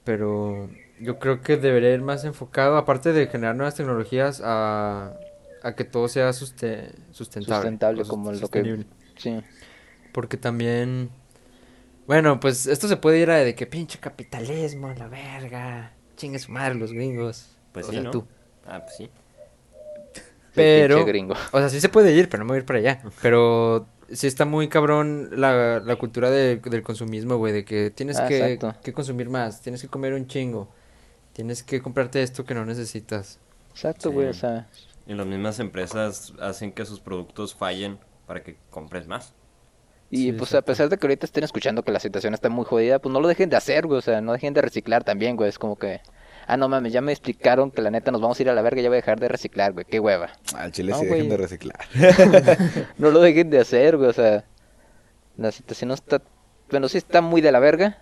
Pero 0.05 0.69
yo 1.01 1.19
creo 1.19 1.41
que 1.43 1.57
debería 1.57 1.93
ir 1.93 2.03
más 2.03 2.25
enfocado, 2.25 2.77
aparte 2.77 3.13
de 3.13 3.27
generar 3.27 3.55
nuevas 3.57 3.75
tecnologías, 3.75 4.41
a, 4.45 5.15
a 5.63 5.75
que 5.75 5.85
todo 5.85 6.09
sea 6.09 6.31
suste- 6.33 6.93
sustentable. 7.13 7.57
Sustentable, 7.57 8.03
sus- 8.03 8.09
como 8.11 8.33
lo 8.33 8.49
que... 8.49 8.85
Sí. 9.17 9.41
Porque 10.13 10.37
también, 10.37 11.11
bueno, 12.07 12.41
pues 12.41 12.67
esto 12.67 12.89
se 12.89 12.97
puede 12.97 13.19
ir 13.21 13.31
a 13.31 13.37
de 13.37 13.55
que 13.55 13.67
pinche 13.67 13.99
capitalismo, 13.99 14.93
la 14.97 15.09
verga, 15.09 15.93
chingue 16.17 16.39
su 16.39 16.53
madre 16.53 16.75
los 16.77 16.93
gringos. 16.93 17.57
Pues 17.73 17.87
o 17.87 17.91
sí, 17.91 17.97
sea, 17.97 18.05
¿no? 18.05 18.11
tú. 18.11 18.27
Ah, 18.67 18.81
pues 18.83 18.97
sí. 18.97 19.11
Pero, 20.55 20.97
pinche 20.97 21.09
gringo. 21.13 21.35
o 21.53 21.59
sea, 21.59 21.69
sí 21.69 21.81
se 21.81 21.89
puede 21.91 22.13
ir, 22.15 22.29
pero 22.31 22.39
no 22.43 22.47
me 22.47 22.49
voy 22.53 22.57
a 22.57 22.61
ir 22.61 22.67
para 22.67 22.79
allá. 22.79 23.03
Pero 23.23 23.87
sí 24.11 24.27
está 24.27 24.45
muy 24.47 24.69
cabrón 24.69 25.29
la, 25.33 25.81
la 25.81 25.97
cultura 25.97 26.31
de- 26.31 26.57
del 26.57 26.83
consumismo, 26.83 27.37
güey, 27.37 27.53
de 27.53 27.65
que 27.65 27.91
tienes 27.91 28.19
Ah, 28.19 28.27
que, 28.29 28.59
que 28.83 28.93
consumir 28.95 29.29
más, 29.29 29.61
tienes 29.61 29.83
que 29.83 29.89
comer 29.89 30.15
un 30.15 30.27
chingo, 30.29 30.71
tienes 31.37 31.63
que 31.63 31.83
comprarte 31.83 32.23
esto 32.23 32.47
que 32.47 32.55
no 32.55 32.65
necesitas. 32.65 33.39
Exacto, 33.71 34.09
Sí. 34.09 34.15
güey, 34.15 34.29
o 34.29 34.33
sea... 34.33 34.67
Y 35.07 35.13
las 35.13 35.27
mismas 35.27 35.61
empresas 35.61 36.33
hacen 36.41 36.73
que 36.73 36.87
sus 36.87 36.99
productos 36.99 37.55
fallen 37.55 37.99
para 38.27 38.43
que 38.43 38.57
compres 38.71 39.07
más. 39.07 39.35
Y 40.11 40.17
Sí, 40.17 40.33
pues 40.33 40.51
exacto. 40.51 40.59
a 40.59 40.65
pesar 40.73 40.89
de 40.89 40.97
que 40.97 41.07
ahorita 41.07 41.27
estén 41.27 41.45
escuchando 41.45 41.83
que 41.83 41.93
la 41.93 42.01
situación 42.01 42.33
está 42.33 42.49
muy 42.49 42.65
jodida, 42.65 42.99
pues 43.01 43.13
no 43.13 43.21
lo 43.21 43.29
dejen 43.29 43.51
de 43.51 43.57
hacer, 43.57 43.87
güey, 43.87 43.99
o 43.99 44.03
sea, 44.03 44.23
no 44.23 44.33
dejen 44.33 44.55
de 44.55 44.63
reciclar 44.63 45.05
también, 45.05 45.37
güey, 45.37 45.51
es 45.51 45.59
como 45.59 45.77
que... 45.77 46.01
Ah, 46.47 46.57
no 46.57 46.69
mames, 46.71 46.93
ya 46.93 47.03
me 47.03 47.13
explicaron 47.13 47.71
que 47.71 47.83
la 47.83 47.91
neta 47.91 48.11
nos 48.13 48.21
vamos 48.23 48.39
a 48.39 48.43
ir 48.43 48.49
a 48.49 48.55
la 48.55 48.63
verga, 48.63 48.81
ya 48.81 48.89
voy 48.89 48.97
a 48.97 49.03
dejar 49.03 49.21
de 49.21 49.29
reciclar, 49.29 49.75
güey, 49.75 49.85
qué 49.85 50.01
hueva. 50.01 50.31
Al 50.55 50.73
chile 50.73 50.93
No, 50.93 51.01
sí 51.01 51.07
dejen 51.07 51.29
de 51.29 51.37
reciclar. 51.37 51.81
no 52.99 53.11
lo 53.11 53.21
dejen 53.21 53.51
de 53.51 53.59
hacer, 53.61 53.99
güey, 53.99 54.09
o 54.09 54.13
sea, 54.15 54.45
la 55.37 55.53
situación 55.53 55.89
no 55.89 55.95
está, 55.95 56.23
bueno, 56.71 56.89
sí 56.89 56.97
está 56.97 57.21
muy 57.21 57.43
de 57.43 57.53
la 57.53 57.59
verga, 57.59 57.99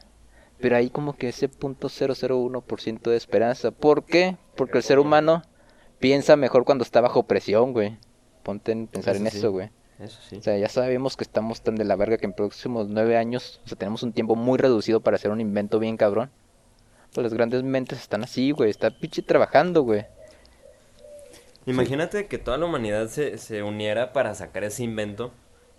pero 0.61 0.77
hay 0.77 0.91
como 0.91 1.17
que 1.17 1.29
ese 1.29 1.49
punto 1.49 1.89
001% 1.89 3.11
de 3.11 3.17
esperanza. 3.17 3.71
¿Por 3.71 4.05
qué? 4.05 4.37
Porque 4.57 4.79
el 4.79 4.85
ser 4.85 4.99
humano 4.99 5.43
piensa 5.99 6.37
mejor 6.37 6.65
cuando 6.65 6.85
está 6.85 7.01
bajo 7.01 7.25
presión, 7.25 7.73
güey. 7.73 7.99
Ponte 8.43 8.73
en 8.73 8.87
pensar 8.87 9.17
Eso 9.17 9.25
en 9.25 9.31
sí. 9.31 9.39
eso, 9.39 9.53
güey. 9.53 9.71
Eso 9.99 10.19
sí. 10.29 10.37
O 10.37 10.43
sea, 10.43 10.59
ya 10.59 10.69
sabemos 10.69 11.17
que 11.17 11.25
estamos 11.25 11.63
tan 11.63 11.77
de 11.77 11.85
la 11.85 11.97
verga 11.97 12.19
que 12.19 12.27
en 12.27 12.33
próximos 12.33 12.89
nueve 12.89 13.17
años, 13.17 13.61
o 13.65 13.69
sea, 13.69 13.79
tenemos 13.79 14.03
un 14.03 14.13
tiempo 14.13 14.37
muy 14.37 14.59
reducido 14.59 15.01
para 15.01 15.17
hacer 15.17 15.31
un 15.31 15.41
invento 15.41 15.79
bien 15.79 15.97
cabrón. 15.97 16.31
Pues 17.13 17.25
las 17.25 17.35
grandes 17.35 17.63
mentes 17.63 18.01
están 18.01 18.25
así, 18.25 18.51
güey, 18.51 18.71
está 18.71 18.91
pinche 18.91 19.23
trabajando, 19.23 19.83
güey. 19.83 20.05
Imagínate 21.67 22.27
que 22.27 22.39
toda 22.39 22.59
la 22.59 22.67
humanidad 22.67 23.09
se, 23.09 23.39
se 23.39 23.63
uniera 23.63 24.13
para 24.13 24.35
sacar 24.35 24.65
ese 24.65 24.83
invento. 24.83 25.33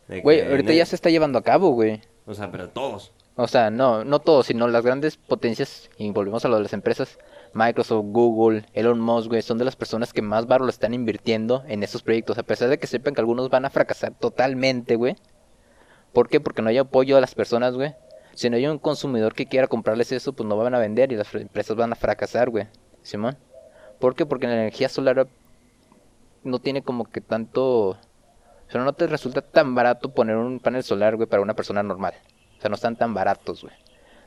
de 0.08 0.22
Güey, 0.22 0.42
que 0.42 0.48
ahorita 0.50 0.74
ya 0.74 0.86
se 0.86 0.96
está 0.96 1.10
llevando 1.10 1.38
a 1.38 1.44
cabo, 1.44 1.72
güey. 1.72 2.02
O 2.26 2.34
sea, 2.34 2.52
pero 2.52 2.70
todos. 2.70 3.12
O 3.38 3.48
sea, 3.48 3.70
no, 3.70 4.06
no 4.06 4.20
todos, 4.20 4.46
sino 4.46 4.68
las 4.68 4.86
grandes 4.86 5.18
potencias, 5.18 5.90
y 5.98 6.10
volvemos 6.12 6.46
a 6.46 6.48
lo 6.48 6.56
de 6.56 6.64
las 6.64 6.74
empresas, 6.74 7.20
Microsoft, 7.54 8.06
Google, 8.08 8.66
Elon 8.74 9.00
Musk, 9.00 9.28
güey, 9.28 9.42
son 9.42 9.58
de 9.58 9.66
las 9.66 9.76
personas 9.76 10.14
que 10.14 10.22
más 10.22 10.48
barro 10.48 10.70
están 10.70 10.94
invirtiendo 10.94 11.64
en 11.68 11.84
estos 11.84 12.02
proyectos, 12.02 12.38
a 12.38 12.44
pesar 12.44 12.70
de 12.70 12.78
que 12.78 12.88
sepan 12.88 13.14
que 13.14 13.22
algunos 13.22 13.50
van 13.50 13.66
a 13.66 13.70
fracasar 13.70 14.14
totalmente, 14.14 14.96
güey. 14.96 15.16
¿Por 16.14 16.30
qué? 16.30 16.40
Porque 16.40 16.62
no 16.62 16.70
hay 16.70 16.78
apoyo 16.78 17.18
a 17.18 17.22
las 17.22 17.36
personas, 17.36 17.76
güey. 17.76 17.94
Si 18.36 18.50
no 18.50 18.56
hay 18.56 18.68
un 18.68 18.80
consumidor 18.80 19.34
que 19.34 19.48
quiera 19.48 19.68
comprarles 19.68 20.14
eso, 20.14 20.32
pues 20.32 20.48
no 20.48 20.56
van 20.56 20.76
a 20.76 20.80
vender 20.80 21.12
y 21.12 21.16
las 21.18 21.34
empresas 21.36 21.76
van 21.76 21.92
a 21.92 21.96
fracasar, 21.96 22.50
güey. 22.50 22.68
Simón. 23.02 23.38
¿Por 24.00 24.16
qué? 24.16 24.26
Porque 24.26 24.48
la 24.48 24.54
energía 24.54 24.88
solar 24.88 25.28
no 26.44 26.60
tiene 26.60 26.84
como 26.84 27.06
que 27.06 27.20
tanto... 27.20 27.90
O 27.90 27.98
sea, 28.70 28.82
no 28.84 28.94
te 28.94 29.08
resulta 29.08 29.42
tan 29.42 29.76
barato 29.76 30.14
poner 30.14 30.38
un 30.38 30.60
panel 30.60 30.84
solar, 30.84 31.18
güey, 31.18 31.28
para 31.28 31.42
una 31.42 31.54
persona 31.54 31.84
normal. 31.84 32.14
O 32.58 32.62
sea, 32.62 32.70
no 32.70 32.76
están 32.76 32.96
tan 32.96 33.14
baratos, 33.14 33.62
güey. 33.64 33.74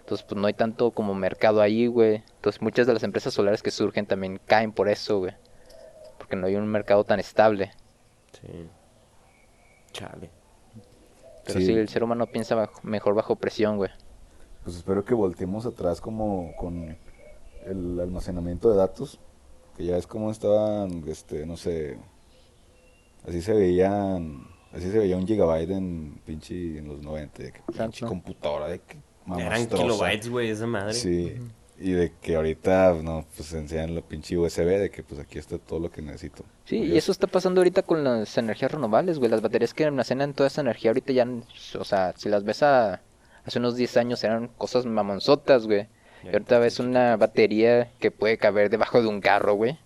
Entonces, 0.00 0.24
pues 0.26 0.40
no 0.40 0.46
hay 0.46 0.54
tanto 0.54 0.90
como 0.92 1.14
mercado 1.14 1.60
ahí, 1.60 1.86
güey. 1.86 2.22
Entonces, 2.36 2.62
muchas 2.62 2.86
de 2.86 2.94
las 2.94 3.02
empresas 3.02 3.34
solares 3.34 3.62
que 3.62 3.70
surgen 3.70 4.06
también 4.06 4.40
caen 4.46 4.72
por 4.72 4.88
eso, 4.88 5.18
güey. 5.18 5.34
Porque 6.18 6.34
no 6.36 6.46
hay 6.46 6.56
un 6.56 6.66
mercado 6.66 7.04
tan 7.04 7.20
estable. 7.20 7.72
Sí. 8.32 8.68
Chale. 9.92 10.30
Pero 11.44 11.60
Sí. 11.60 11.66
sí, 11.66 11.72
el 11.72 11.88
ser 11.88 12.04
humano 12.04 12.26
piensa 12.26 12.54
bajo- 12.54 12.80
mejor 12.82 13.14
bajo 13.14 13.36
presión, 13.36 13.76
güey. 13.76 13.90
Pues 14.64 14.76
espero 14.76 15.04
que 15.04 15.14
volteemos 15.14 15.64
atrás 15.66 16.00
como 16.00 16.54
con 16.56 16.96
el 17.64 18.00
almacenamiento 18.00 18.70
de 18.70 18.76
datos. 18.76 19.18
Que 19.76 19.84
ya 19.84 19.96
es 19.96 20.06
como 20.06 20.30
estaban, 20.30 21.04
este, 21.08 21.46
no 21.46 21.56
sé. 21.56 21.98
Así 23.26 23.40
se 23.40 23.52
veían. 23.52 24.46
Así 24.72 24.90
se 24.90 24.98
veía 24.98 25.16
un 25.16 25.26
gigabyte 25.26 25.70
en 25.70 26.20
pinche 26.24 26.78
en 26.78 26.88
los 26.88 27.00
90. 27.00 27.42
De 27.42 27.52
que 27.52 27.60
pinche 27.72 28.06
computadora 28.06 28.68
de 28.68 28.80
que 28.80 28.98
Eran 29.38 29.66
kilobytes, 29.66 30.28
güey, 30.28 30.50
esa 30.50 30.66
madre. 30.66 30.94
Sí. 30.94 31.36
Y 31.80 31.92
de 31.92 32.12
que 32.20 32.34
ahorita, 32.34 32.94
no, 33.02 33.24
pues 33.36 33.52
enseñan 33.52 33.94
la 33.94 34.00
pinche 34.00 34.36
USB 34.36 34.64
de 34.64 34.90
que 34.90 35.04
pues 35.04 35.20
aquí 35.20 35.38
está 35.38 35.58
todo 35.58 35.78
lo 35.78 35.90
que 35.90 36.02
necesito. 36.02 36.44
Sí, 36.64 36.78
y 36.78 36.96
eso 36.96 37.12
está 37.12 37.28
pasando 37.28 37.60
ahorita 37.60 37.82
con 37.82 38.02
las 38.02 38.36
energías 38.36 38.72
renovables, 38.72 39.18
güey. 39.18 39.30
Las 39.30 39.42
baterías 39.42 39.74
que 39.74 39.84
almacenan 39.84 40.34
toda 40.34 40.48
esa 40.48 40.60
energía 40.60 40.90
ahorita 40.90 41.12
ya, 41.12 41.26
o 41.78 41.84
sea, 41.84 42.14
si 42.16 42.28
las 42.28 42.42
ves 42.42 42.64
a, 42.64 43.00
hace 43.44 43.58
unos 43.60 43.76
10 43.76 43.96
años 43.96 44.24
eran 44.24 44.48
cosas 44.48 44.86
mamonzotas, 44.86 45.66
güey. 45.66 45.86
Y 46.24 46.28
ahorita 46.28 46.58
ves 46.58 46.80
una 46.80 47.16
batería 47.16 47.92
que 48.00 48.10
puede 48.10 48.38
caber 48.38 48.70
debajo 48.70 49.00
de 49.00 49.06
un 49.06 49.20
carro, 49.20 49.54
güey. 49.54 49.78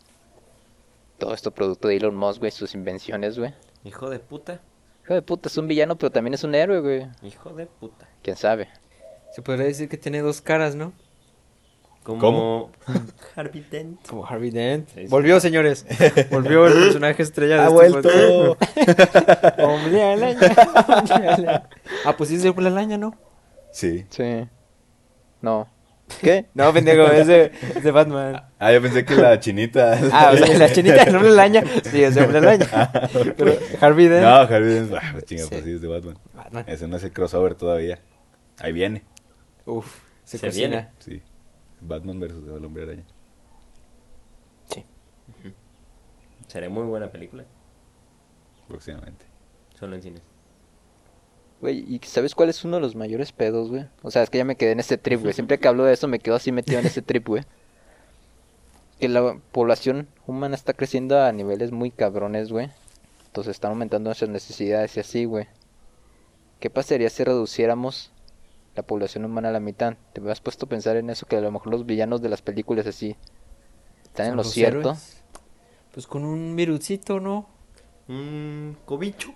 Todo 1.18 1.34
esto 1.34 1.50
producto 1.50 1.88
de 1.88 1.96
Elon 1.96 2.16
Musk, 2.16 2.40
güey, 2.40 2.50
sus 2.50 2.74
invenciones, 2.74 3.38
güey. 3.38 3.52
Hijo 3.84 4.08
de 4.08 4.18
puta. 4.18 4.62
Hijo 5.04 5.14
de 5.14 5.22
puta, 5.22 5.48
es 5.48 5.56
un 5.56 5.66
villano, 5.66 5.96
pero 5.96 6.10
también 6.10 6.34
es 6.34 6.44
un 6.44 6.54
héroe, 6.54 6.80
güey. 6.80 7.08
Hijo 7.22 7.50
de 7.50 7.66
puta. 7.66 8.08
¿Quién 8.22 8.36
sabe? 8.36 8.68
Se 9.32 9.42
podría 9.42 9.66
decir 9.66 9.88
que 9.88 9.96
tiene 9.96 10.20
dos 10.20 10.40
caras, 10.40 10.74
¿no? 10.76 10.92
Como 12.04 12.20
¿Cómo? 12.20 12.70
Harvey 13.36 13.64
Dent. 13.70 14.06
Como 14.06 14.26
Harvey 14.26 14.50
Dent. 14.50 14.88
Sí, 14.88 15.02
sí. 15.02 15.06
Volvió, 15.08 15.40
señores. 15.40 15.86
Volvió 16.30 16.66
el 16.66 16.72
personaje 16.72 17.22
estrella 17.22 17.56
de 17.56 17.62
¡Ha 17.62 17.86
este 17.86 17.90
vuelto! 17.90 18.58
Hombre 19.58 20.02
araña. 20.02 21.68
Ah, 22.04 22.16
pues 22.16 22.30
sí 22.30 22.36
es 22.36 22.42
de 22.42 22.52
la 22.60 22.70
araña, 22.70 22.98
¿no? 22.98 23.16
sí. 23.70 24.04
Sí. 24.10 24.46
No. 25.40 25.68
¿Qué? 26.20 26.46
No, 26.54 26.72
pendejo, 26.72 27.04
es 27.12 27.26
de, 27.26 27.52
es 27.74 27.82
de 27.82 27.90
Batman. 27.90 28.44
Ah, 28.58 28.72
yo 28.72 28.80
pensé 28.82 29.04
que 29.04 29.14
la 29.14 29.38
chinita. 29.40 29.98
Ah, 30.12 30.30
o 30.32 30.36
sea, 30.36 30.58
la 30.58 30.72
chinita 30.72 31.04
no 31.06 31.22
la 31.22 31.42
araña. 31.42 31.64
Sí, 31.84 32.02
es 32.02 32.14
de 32.14 32.26
la 32.26 32.38
araña. 32.38 32.66
Pero 33.36 33.54
Harvey 33.80 34.06
Dent. 34.08 34.24
No, 34.24 34.34
Harvey 34.34 34.74
Dent. 34.74 34.92
Ah, 34.94 35.08
pues 35.12 35.24
chinga, 35.24 35.42
Sí. 35.44 35.48
pues 35.50 35.64
sí, 35.64 35.72
es 35.72 35.80
de 35.80 35.88
Batman. 35.88 36.18
Batman. 36.34 36.64
Ese 36.66 36.86
no 36.88 36.96
es 36.96 37.04
el 37.04 37.12
crossover 37.12 37.54
todavía. 37.54 37.98
Ahí 38.58 38.72
viene. 38.72 39.02
Uf, 39.64 40.00
se, 40.24 40.38
Se 40.38 40.48
viene. 40.50 40.88
Sí. 40.98 41.22
Batman 41.80 42.20
versus 42.20 42.44
el 42.48 42.64
hombre 42.64 42.84
araña. 42.84 43.04
Sí. 44.72 44.84
Será 46.46 46.68
muy 46.68 46.84
buena 46.84 47.10
película. 47.10 47.44
Próximamente. 48.68 49.24
Solo 49.78 49.96
en 49.96 50.02
cines. 50.02 50.22
Güey, 51.62 51.84
¿y 51.88 52.00
sabes 52.04 52.34
cuál 52.34 52.48
es 52.48 52.64
uno 52.64 52.76
de 52.76 52.82
los 52.82 52.96
mayores 52.96 53.30
pedos, 53.30 53.70
güey? 53.70 53.86
O 54.02 54.10
sea, 54.10 54.24
es 54.24 54.30
que 54.30 54.38
ya 54.38 54.44
me 54.44 54.56
quedé 54.56 54.72
en 54.72 54.80
ese 54.80 54.98
trip, 54.98 55.20
güey. 55.20 55.32
Siempre 55.32 55.60
que 55.60 55.68
hablo 55.68 55.84
de 55.84 55.92
eso 55.92 56.08
me 56.08 56.18
quedo 56.18 56.34
así 56.34 56.50
metido 56.50 56.80
en 56.80 56.86
ese 56.86 57.02
trip, 57.02 57.28
güey. 57.28 57.44
Que 58.98 59.08
la 59.08 59.38
población 59.52 60.08
humana 60.26 60.56
está 60.56 60.72
creciendo 60.72 61.22
a 61.22 61.30
niveles 61.30 61.70
muy 61.70 61.92
cabrones, 61.92 62.50
güey. 62.50 62.68
Entonces 63.26 63.52
están 63.52 63.70
aumentando 63.70 64.08
nuestras 64.08 64.28
necesidades 64.28 64.96
y 64.96 65.00
así, 65.00 65.24
güey. 65.24 65.46
¿Qué 66.58 66.68
pasaría 66.68 67.08
si 67.10 67.22
reduciéramos 67.22 68.10
la 68.74 68.82
población 68.82 69.24
humana 69.24 69.50
a 69.50 69.52
la 69.52 69.60
mitad? 69.60 69.94
¿Te 70.14 70.30
has 70.32 70.40
puesto 70.40 70.66
a 70.66 70.68
pensar 70.68 70.96
en 70.96 71.10
eso? 71.10 71.26
Que 71.26 71.36
a 71.36 71.40
lo 71.40 71.52
mejor 71.52 71.68
los 71.68 71.86
villanos 71.86 72.20
de 72.22 72.28
las 72.28 72.42
películas 72.42 72.88
así 72.88 73.14
están 74.02 74.26
en 74.30 74.36
lo 74.36 74.42
cierto. 74.42 74.80
héroes. 74.80 75.22
Pues 75.92 76.08
con 76.08 76.24
un 76.24 76.56
virusito, 76.56 77.20
¿no? 77.20 77.48
Un 78.08 78.76
cobicho. 78.84 79.32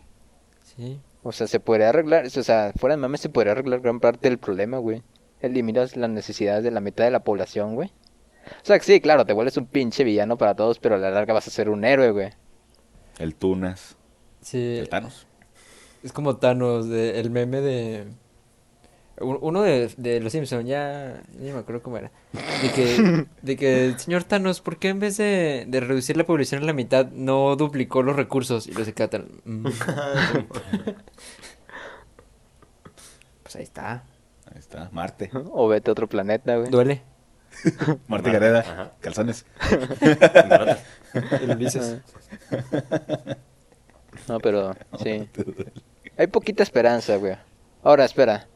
Sí. 0.64 0.98
O 1.26 1.32
sea, 1.32 1.48
se 1.48 1.58
podría 1.58 1.88
arreglar, 1.88 2.26
o 2.26 2.30
sea, 2.30 2.72
fuera 2.78 2.94
de 2.94 3.02
mame 3.02 3.18
se 3.18 3.28
podría 3.28 3.50
arreglar 3.50 3.80
gran 3.80 3.98
parte 3.98 4.28
del 4.28 4.38
problema, 4.38 4.78
güey. 4.78 5.02
Eliminas 5.40 5.96
las 5.96 6.08
necesidades 6.08 6.62
de 6.62 6.70
la 6.70 6.80
mitad 6.80 7.04
de 7.04 7.10
la 7.10 7.24
población, 7.24 7.74
güey. 7.74 7.88
O 7.88 8.64
sea, 8.64 8.78
que 8.78 8.84
sí, 8.84 9.00
claro, 9.00 9.26
te 9.26 9.32
vuelves 9.32 9.56
un 9.56 9.66
pinche 9.66 10.04
villano 10.04 10.38
para 10.38 10.54
todos, 10.54 10.78
pero 10.78 10.94
a 10.94 10.98
la 10.98 11.10
larga 11.10 11.34
vas 11.34 11.48
a 11.48 11.50
ser 11.50 11.68
un 11.68 11.84
héroe, 11.84 12.12
güey. 12.12 12.30
El 13.18 13.34
Tunas. 13.34 13.96
Sí. 14.40 14.76
El 14.78 14.88
Thanos. 14.88 15.26
Es 16.04 16.12
como 16.12 16.36
Thanos, 16.36 16.88
de, 16.88 17.18
el 17.18 17.30
meme 17.30 17.60
de... 17.60 18.04
un- 19.20 19.38
Uno 19.40 19.62
de, 19.62 19.90
de 19.96 20.20
los 20.20 20.32
Simpsons, 20.32 20.66
ya, 20.66 21.22
ya 21.32 21.42
ni 21.44 21.52
me 21.52 21.58
acuerdo 21.60 21.82
cómo 21.82 21.96
era. 21.98 22.10
De 22.62 22.70
que, 22.72 23.26
de 23.42 23.56
que, 23.56 23.94
señor 23.98 24.24
Thanos, 24.24 24.60
¿por 24.60 24.78
qué 24.78 24.88
en 24.88 25.00
vez 25.00 25.16
de, 25.16 25.64
de 25.68 25.80
reducir 25.80 26.16
la 26.16 26.24
población 26.24 26.62
a 26.62 26.66
la 26.66 26.72
mitad 26.72 27.06
no 27.10 27.56
duplicó 27.56 28.02
los 28.02 28.16
recursos? 28.16 28.66
Y 28.66 28.72
lo 28.72 28.84
se 28.84 28.92
queda 28.92 29.08
tan, 29.08 29.28
"Mm". 29.44 29.66
Pues 33.42 33.56
ahí 33.56 33.62
está. 33.62 34.02
Ahí 34.52 34.58
está. 34.58 34.88
Marte. 34.92 35.30
O 35.52 35.68
vete 35.68 35.90
a 35.90 35.92
otro 35.92 36.08
planeta, 36.08 36.56
güey. 36.56 36.70
Duele. 36.70 37.02
Marte 38.08 38.30
Gareda. 38.32 38.60
Ajá. 38.60 38.90
Calzones. 39.00 39.46
El 41.40 41.50
Ulises. 41.50 41.98
No, 44.28 44.40
pero 44.40 44.74
sí. 45.02 45.28
Hay 46.18 46.26
poquita 46.26 46.62
esperanza, 46.62 47.16
güey. 47.16 47.36
Ahora, 47.82 48.04
espera. 48.04 48.46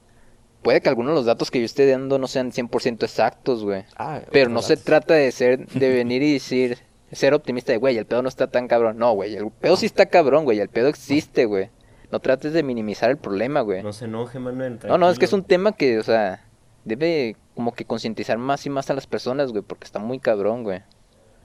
Puede 0.62 0.80
que 0.80 0.88
algunos 0.88 1.12
de 1.12 1.14
los 1.16 1.26
datos 1.26 1.50
que 1.50 1.58
yo 1.58 1.64
esté 1.64 1.90
dando 1.90 2.18
no 2.18 2.26
sean 2.26 2.52
100% 2.52 3.02
exactos, 3.02 3.64
güey. 3.64 3.84
Ah, 3.96 4.20
Pero 4.30 4.50
no 4.50 4.60
se 4.62 4.76
trata 4.76 5.14
de 5.14 5.32
ser, 5.32 5.66
de 5.66 5.88
venir 5.88 6.22
y 6.22 6.34
decir, 6.34 6.78
ser 7.12 7.32
optimista 7.32 7.72
de, 7.72 7.78
güey, 7.78 7.96
el 7.96 8.04
pedo 8.06 8.22
no 8.22 8.28
está 8.28 8.48
tan 8.50 8.68
cabrón. 8.68 8.98
No, 8.98 9.12
güey, 9.14 9.34
el 9.36 9.50
pedo 9.50 9.76
sí 9.76 9.86
está 9.86 10.06
cabrón, 10.06 10.44
güey, 10.44 10.60
el 10.60 10.68
pedo 10.68 10.88
existe, 10.88 11.46
güey. 11.46 11.70
No 12.12 12.20
trates 12.20 12.52
de 12.52 12.62
minimizar 12.62 13.08
el 13.10 13.16
problema, 13.16 13.60
güey. 13.60 13.82
No 13.82 13.92
se 13.92 14.04
enoje, 14.06 14.38
Manuel. 14.38 14.80
No, 14.86 14.98
no, 14.98 15.08
es 15.10 15.18
que 15.18 15.24
es 15.24 15.32
un 15.32 15.42
tranquilo. 15.44 15.48
tema 15.70 15.76
que, 15.76 15.98
o 15.98 16.02
sea, 16.02 16.44
debe 16.84 17.36
como 17.54 17.72
que 17.72 17.84
concientizar 17.84 18.36
más 18.36 18.66
y 18.66 18.70
más 18.70 18.90
a 18.90 18.94
las 18.94 19.06
personas, 19.06 19.52
güey, 19.52 19.62
porque 19.62 19.84
está 19.84 19.98
muy 19.98 20.18
cabrón, 20.18 20.64
güey. 20.64 20.82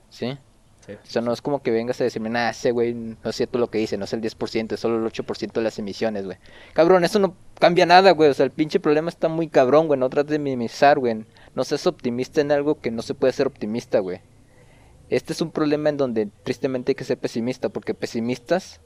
¿Sí? 0.09 0.37
Sí. 0.85 0.93
O 0.93 1.05
sea, 1.05 1.21
no 1.21 1.33
es 1.33 1.41
como 1.41 1.61
que 1.61 1.71
vengas 1.71 1.99
a 1.99 2.03
decirme, 2.03 2.29
nah, 2.29 2.49
ese 2.49 2.71
güey 2.71 2.93
no 2.93 3.17
es 3.23 3.35
cierto 3.35 3.57
lo 3.57 3.71
que 3.71 3.79
dice, 3.79 3.97
no 3.97 4.05
es 4.05 4.13
el 4.13 4.21
10%, 4.21 4.73
es 4.73 4.79
solo 4.79 4.97
el 4.97 5.11
8% 5.11 5.51
de 5.53 5.61
las 5.61 5.79
emisiones, 5.79 6.25
güey. 6.25 6.37
Cabrón, 6.73 7.03
eso 7.03 7.17
no 7.19 7.35
cambia 7.59 7.85
nada, 7.85 8.11
güey. 8.11 8.29
O 8.29 8.33
sea, 8.33 8.45
el 8.45 8.51
pinche 8.51 8.79
problema 8.79 9.09
está 9.09 9.27
muy 9.27 9.47
cabrón, 9.47 9.87
güey. 9.87 9.99
No 9.99 10.09
trates 10.09 10.31
de 10.31 10.39
minimizar, 10.39 10.99
güey. 10.99 11.25
No 11.55 11.63
seas 11.63 11.87
optimista 11.87 12.41
en 12.41 12.51
algo 12.51 12.79
que 12.79 12.91
no 12.91 13.01
se 13.01 13.15
puede 13.15 13.33
ser 13.33 13.47
optimista, 13.47 13.99
güey. 13.99 14.21
Este 15.09 15.33
es 15.33 15.41
un 15.41 15.51
problema 15.51 15.89
en 15.89 15.97
donde 15.97 16.29
tristemente 16.43 16.91
hay 16.91 16.95
que 16.95 17.03
ser 17.03 17.17
pesimista, 17.17 17.69
porque 17.69 17.93
pesimistas, 17.93 18.81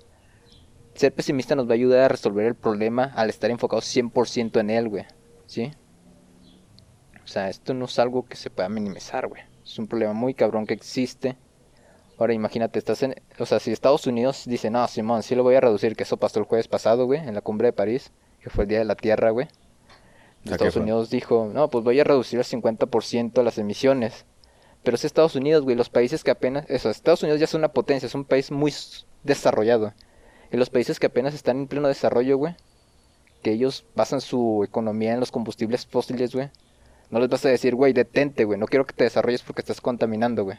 ser 0.94 1.14
pesimista 1.14 1.56
nos 1.56 1.68
va 1.68 1.72
a 1.72 1.76
ayudar 1.76 2.02
a 2.02 2.08
resolver 2.10 2.46
el 2.46 2.56
problema 2.56 3.06
al 3.16 3.30
estar 3.30 3.50
enfocados 3.52 3.86
100% 3.96 4.60
en 4.60 4.70
él, 4.70 4.90
güey. 4.90 5.06
¿Sí? 5.46 5.72
O 7.24 7.28
sea, 7.28 7.50
esto 7.50 7.74
no 7.74 7.86
es 7.86 8.00
algo 8.00 8.26
que 8.26 8.36
se 8.36 8.50
pueda 8.50 8.70
minimizar, 8.70 9.28
güey. 9.28 9.44
Es 9.64 9.78
un 9.80 9.88
problema 9.88 10.14
muy 10.14 10.34
cabrón 10.34 10.66
que 10.66 10.74
existe. 10.74 11.38
Ahora 12.20 12.34
imagínate, 12.34 12.78
estás 12.78 13.02
en... 13.02 13.16
O 13.40 13.46
sea, 13.46 13.60
si 13.60 13.72
Estados 13.72 14.06
Unidos 14.06 14.44
dice, 14.46 14.70
no, 14.70 14.86
Simón, 14.90 15.24
sí 15.24 15.36
lo 15.36 15.44
voy 15.44 15.56
a 15.56 15.62
reducir, 15.62 15.96
que 15.96 16.04
eso 16.04 16.18
pasó 16.18 16.40
el 16.40 16.46
jueves 16.46 16.68
pasado, 16.68 17.06
güey, 17.06 17.22
en 17.22 17.34
la 17.34 17.40
cumbre 17.40 17.68
de 17.70 17.74
París, 17.74 18.12
que 18.42 18.50
fue 18.50 18.66
el 18.66 18.68
Día 18.68 18.80
de 18.80 18.86
la 18.86 18.96
Tierra, 18.96 19.30
güey. 19.30 19.48
Estados. 20.44 20.76
Unidos 20.76 21.10
dijo, 21.10 21.50
no, 21.54 21.70
pues 21.70 21.86
voy 21.86 21.98
a 21.98 22.04
reducir 22.04 22.38
al 22.38 22.46
50% 22.46 23.42
las 23.42 23.58
emisiones. 23.58 24.26
Pero 24.84 24.96
es 24.96 25.06
Estados 25.06 25.36
Unidos, 25.36 25.64
güey, 25.64 25.78
los 25.78 25.90
países 25.90 26.26
que 26.26 26.32
apenas... 26.32 26.70
Eso, 26.70 26.90
Estados 26.90 27.24
Unidos 27.24 27.40
ya 27.40 27.46
es 27.46 27.54
una 27.54 27.70
potencia, 27.70 28.08
es 28.08 28.16
un 28.16 28.26
país 28.26 28.52
muy 28.52 28.74
desarrollado. 29.24 29.94
Y 30.52 30.58
los 30.58 30.70
países 30.70 31.00
que 31.00 31.08
apenas 31.08 31.34
están 31.34 31.58
en 31.58 31.68
pleno 31.68 31.88
desarrollo, 31.88 32.38
güey, 32.38 32.54
que 33.44 33.52
ellos 33.52 33.86
basan 33.96 34.20
su 34.20 34.66
economía 34.66 35.14
en 35.14 35.22
los 35.22 35.32
combustibles 35.32 35.86
fósiles, 35.86 36.36
güey. 36.36 36.50
No 37.12 37.20
les 37.22 37.30
vas 37.30 37.46
a 37.46 37.50
decir, 37.50 37.76
güey, 37.76 37.94
detente, 37.94 38.44
güey, 38.44 38.60
no 38.60 38.66
quiero 38.66 38.86
que 38.86 38.94
te 38.94 39.06
desarrolles 39.06 39.42
porque 39.42 39.62
estás 39.62 39.80
contaminando, 39.80 40.44
güey. 40.44 40.58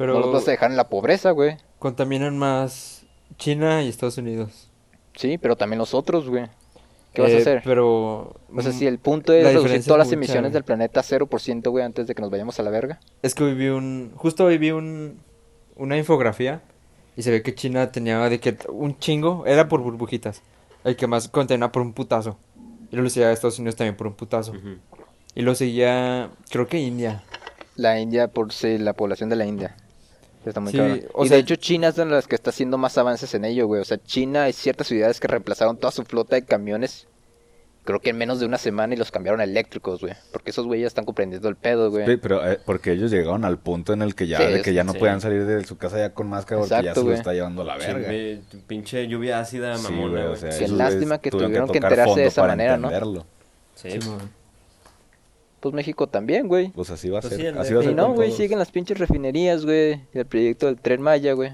Pero 0.00 0.14
No 0.14 0.20
los 0.20 0.32
vas 0.32 0.48
a 0.48 0.52
dejar 0.52 0.70
en 0.70 0.78
la 0.78 0.88
pobreza, 0.88 1.30
güey. 1.32 1.58
contaminan 1.78 2.38
más 2.38 3.02
China 3.36 3.82
y 3.82 3.88
Estados 3.90 4.16
Unidos. 4.16 4.70
Sí, 5.14 5.36
pero 5.36 5.56
también 5.56 5.78
los 5.78 5.92
otros, 5.92 6.26
güey. 6.26 6.46
¿Qué 7.12 7.20
vas 7.20 7.32
a 7.32 7.34
Eh, 7.34 7.40
hacer? 7.42 7.60
Pero... 7.66 8.34
O 8.56 8.62
sea, 8.62 8.70
mm, 8.72 8.74
si 8.74 8.86
el 8.86 8.98
punto 8.98 9.34
es 9.34 9.44
la 9.44 9.50
reducir 9.50 9.84
todas 9.84 9.84
es 9.84 9.88
las 9.88 10.06
mucha, 10.06 10.14
emisiones 10.14 10.42
güey. 10.44 10.52
del 10.54 10.64
planeta 10.64 11.00
a 11.00 11.02
0%, 11.02 11.70
güey, 11.70 11.84
antes 11.84 12.06
de 12.06 12.14
que 12.14 12.22
nos 12.22 12.30
vayamos 12.30 12.58
a 12.58 12.62
la 12.62 12.70
verga. 12.70 12.98
Es 13.20 13.34
que 13.34 13.44
viví 13.44 13.68
un... 13.68 14.12
Justo 14.16 14.46
viví 14.46 14.70
un... 14.70 15.18
Una 15.76 15.98
infografía. 15.98 16.62
Y 17.14 17.22
se 17.22 17.30
ve 17.30 17.42
que 17.42 17.54
China 17.54 17.92
tenía 17.92 18.20
de 18.30 18.40
que 18.40 18.56
un 18.70 18.98
chingo. 18.98 19.44
Era 19.44 19.68
por 19.68 19.82
burbujitas. 19.82 20.40
El 20.82 20.96
que 20.96 21.06
más 21.08 21.28
contenía 21.28 21.70
por 21.72 21.82
un 21.82 21.92
putazo. 21.92 22.38
Y 22.90 22.96
luego 22.96 23.04
lo 23.04 23.10
seguía 23.10 23.32
Estados 23.32 23.58
Unidos 23.58 23.76
también 23.76 23.96
por 23.96 24.06
un 24.06 24.14
putazo. 24.14 24.54
Y 25.34 25.42
lo 25.42 25.54
seguía... 25.54 26.30
Creo 26.48 26.68
que 26.68 26.78
India. 26.78 27.22
La 27.76 28.00
India, 28.00 28.28
por 28.28 28.50
sí, 28.50 28.78
la 28.78 28.94
población 28.94 29.28
de 29.28 29.36
la 29.36 29.44
India. 29.44 29.76
Está 30.44 30.60
muy 30.60 30.72
Sí, 30.72 30.78
cabrón. 30.78 31.02
o 31.12 31.24
y 31.24 31.28
sea- 31.28 31.36
de 31.36 31.42
hecho 31.42 31.56
China 31.56 31.88
es 31.88 31.96
de 31.96 32.06
las 32.06 32.26
que 32.26 32.34
está 32.34 32.50
haciendo 32.50 32.78
más 32.78 32.96
avances 32.98 33.34
en 33.34 33.44
ello, 33.44 33.66
güey. 33.66 33.80
O 33.80 33.84
sea, 33.84 33.98
China 34.02 34.44
hay 34.44 34.52
ciertas 34.52 34.86
ciudades 34.86 35.20
que 35.20 35.28
reemplazaron 35.28 35.76
toda 35.76 35.90
su 35.90 36.02
flota 36.04 36.36
de 36.36 36.44
camiones. 36.44 37.06
Creo 37.84 37.98
que 38.00 38.10
en 38.10 38.18
menos 38.18 38.38
de 38.40 38.46
una 38.46 38.58
semana 38.58 38.94
y 38.94 38.96
los 38.98 39.10
cambiaron 39.10 39.40
a 39.40 39.44
eléctricos, 39.44 40.00
güey. 40.02 40.12
Porque 40.32 40.50
esos 40.50 40.66
güeyes 40.66 40.84
ya 40.84 40.88
están 40.88 41.04
comprendiendo 41.06 41.48
el 41.48 41.56
pedo, 41.56 41.90
güey. 41.90 42.06
Sí, 42.06 42.16
pero 42.18 42.46
eh, 42.46 42.58
porque 42.64 42.92
ellos 42.92 43.10
llegaron 43.10 43.44
al 43.44 43.58
punto 43.58 43.92
en 43.94 44.02
el 44.02 44.14
que 44.14 44.26
ya, 44.26 44.36
Sí, 44.38 44.44
de 44.52 44.62
que 44.62 44.74
ya 44.74 44.84
no 44.84 44.92
sí. 44.92 44.98
podían 44.98 45.20
salir 45.20 45.44
de 45.46 45.64
su 45.64 45.76
casa 45.78 45.98
ya 45.98 46.12
con 46.14 46.28
máscara 46.28 46.60
porque 46.60 46.82
ya 46.84 46.94
se 46.94 47.00
lo 47.00 47.04
güey. 47.06 47.16
está 47.16 47.32
llevando 47.32 47.62
a 47.62 47.64
la 47.64 47.76
verga. 47.78 48.10
Pinche 48.66 49.08
lluvia 49.08 49.40
ácida, 49.40 49.76
Sí, 49.76 49.84
mamona, 49.84 50.08
güey, 50.10 50.22
güey. 50.22 50.32
o 50.34 50.36
sea, 50.36 50.50
Qué 50.58 50.68
lástima 50.68 51.18
que 51.18 51.30
tuvieron 51.30 51.68
que 51.70 51.78
enterarse 51.78 52.20
de 52.20 52.26
esa 52.26 52.46
manera, 52.46 52.76
¿no? 52.76 52.88
entenderlo. 52.88 53.26
Sí. 53.74 53.92
Simón. 53.92 54.30
Pues 55.60 55.74
México 55.74 56.06
también, 56.08 56.48
güey. 56.48 56.68
Pues 56.70 56.90
así 56.90 57.10
va 57.10 57.18
a 57.18 57.20
Pues 57.20 57.32
ser. 57.34 57.40
sí, 57.40 57.46
el 57.46 57.58
así 57.58 57.68
de- 57.70 57.74
va 57.76 57.80
a 57.80 57.84
Y 57.84 57.86
ser 57.88 57.96
no, 57.96 58.12
güey, 58.14 58.28
todos. 58.28 58.38
siguen 58.38 58.58
las 58.58 58.70
pinches 58.70 58.98
refinerías, 58.98 59.64
güey. 59.64 60.00
Y 60.14 60.18
el 60.18 60.26
proyecto 60.26 60.66
del 60.66 60.80
Tren 60.80 61.02
Maya, 61.02 61.34
güey. 61.34 61.52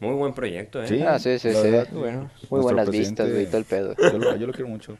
Muy 0.00 0.14
buen 0.14 0.32
proyecto, 0.32 0.82
¿eh? 0.82 0.88
Sí, 0.88 1.02
Ah, 1.02 1.18
sí, 1.18 1.38
sí, 1.38 1.50
sí. 1.52 1.60
verdad, 1.70 1.88
Bueno. 1.92 2.30
Muy 2.50 2.60
buenas 2.60 2.88
presidente- 2.88 3.24
vistas, 3.24 3.30
güey, 3.32 3.42
y 3.44 3.46
todo 3.46 3.58
el 3.58 3.64
pedo. 3.64 3.94
Yo 4.12 4.18
lo, 4.18 4.36
yo 4.36 4.46
lo 4.46 4.52
quiero 4.52 4.68
mucho. 4.68 4.96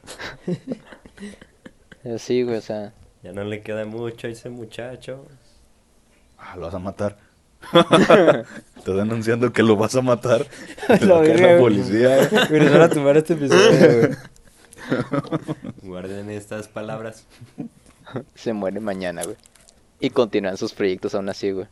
Pero 2.03 2.17
Sí, 2.19 2.43
güey, 2.43 2.57
o 2.57 2.61
sea. 2.61 2.93
Ya 3.23 3.33
no 3.33 3.43
le 3.43 3.61
queda 3.61 3.85
mucho 3.85 4.27
a 4.27 4.29
ese 4.29 4.49
muchacho. 4.49 5.25
Ah, 6.37 6.55
lo 6.55 6.63
vas 6.63 6.73
a 6.75 6.79
matar. 6.79 7.17
Estás 8.77 8.99
anunciando 8.99 9.51
que 9.51 9.63
lo 9.63 9.75
vas 9.75 9.95
a 9.95 10.01
matar. 10.01 10.45
Caer 10.87 11.07
verga, 11.07 11.53
la 11.53 11.59
policía. 11.59 12.23
eh. 12.23 12.29
Nos 12.51 12.71
van 12.71 12.81
a 12.81 12.89
tumbar 12.89 13.17
este 13.17 13.33
episodio, 13.33 13.99
güey. 13.99 14.09
Guarden 15.83 16.29
estas 16.31 16.67
palabras. 16.67 17.25
Se 18.35 18.53
muere 18.53 18.79
mañana, 18.79 19.23
güey. 19.23 19.37
Y 19.99 20.09
continúan 20.11 20.57
sus 20.57 20.73
proyectos 20.73 21.15
aún 21.15 21.29
así, 21.29 21.51
güey. 21.51 21.67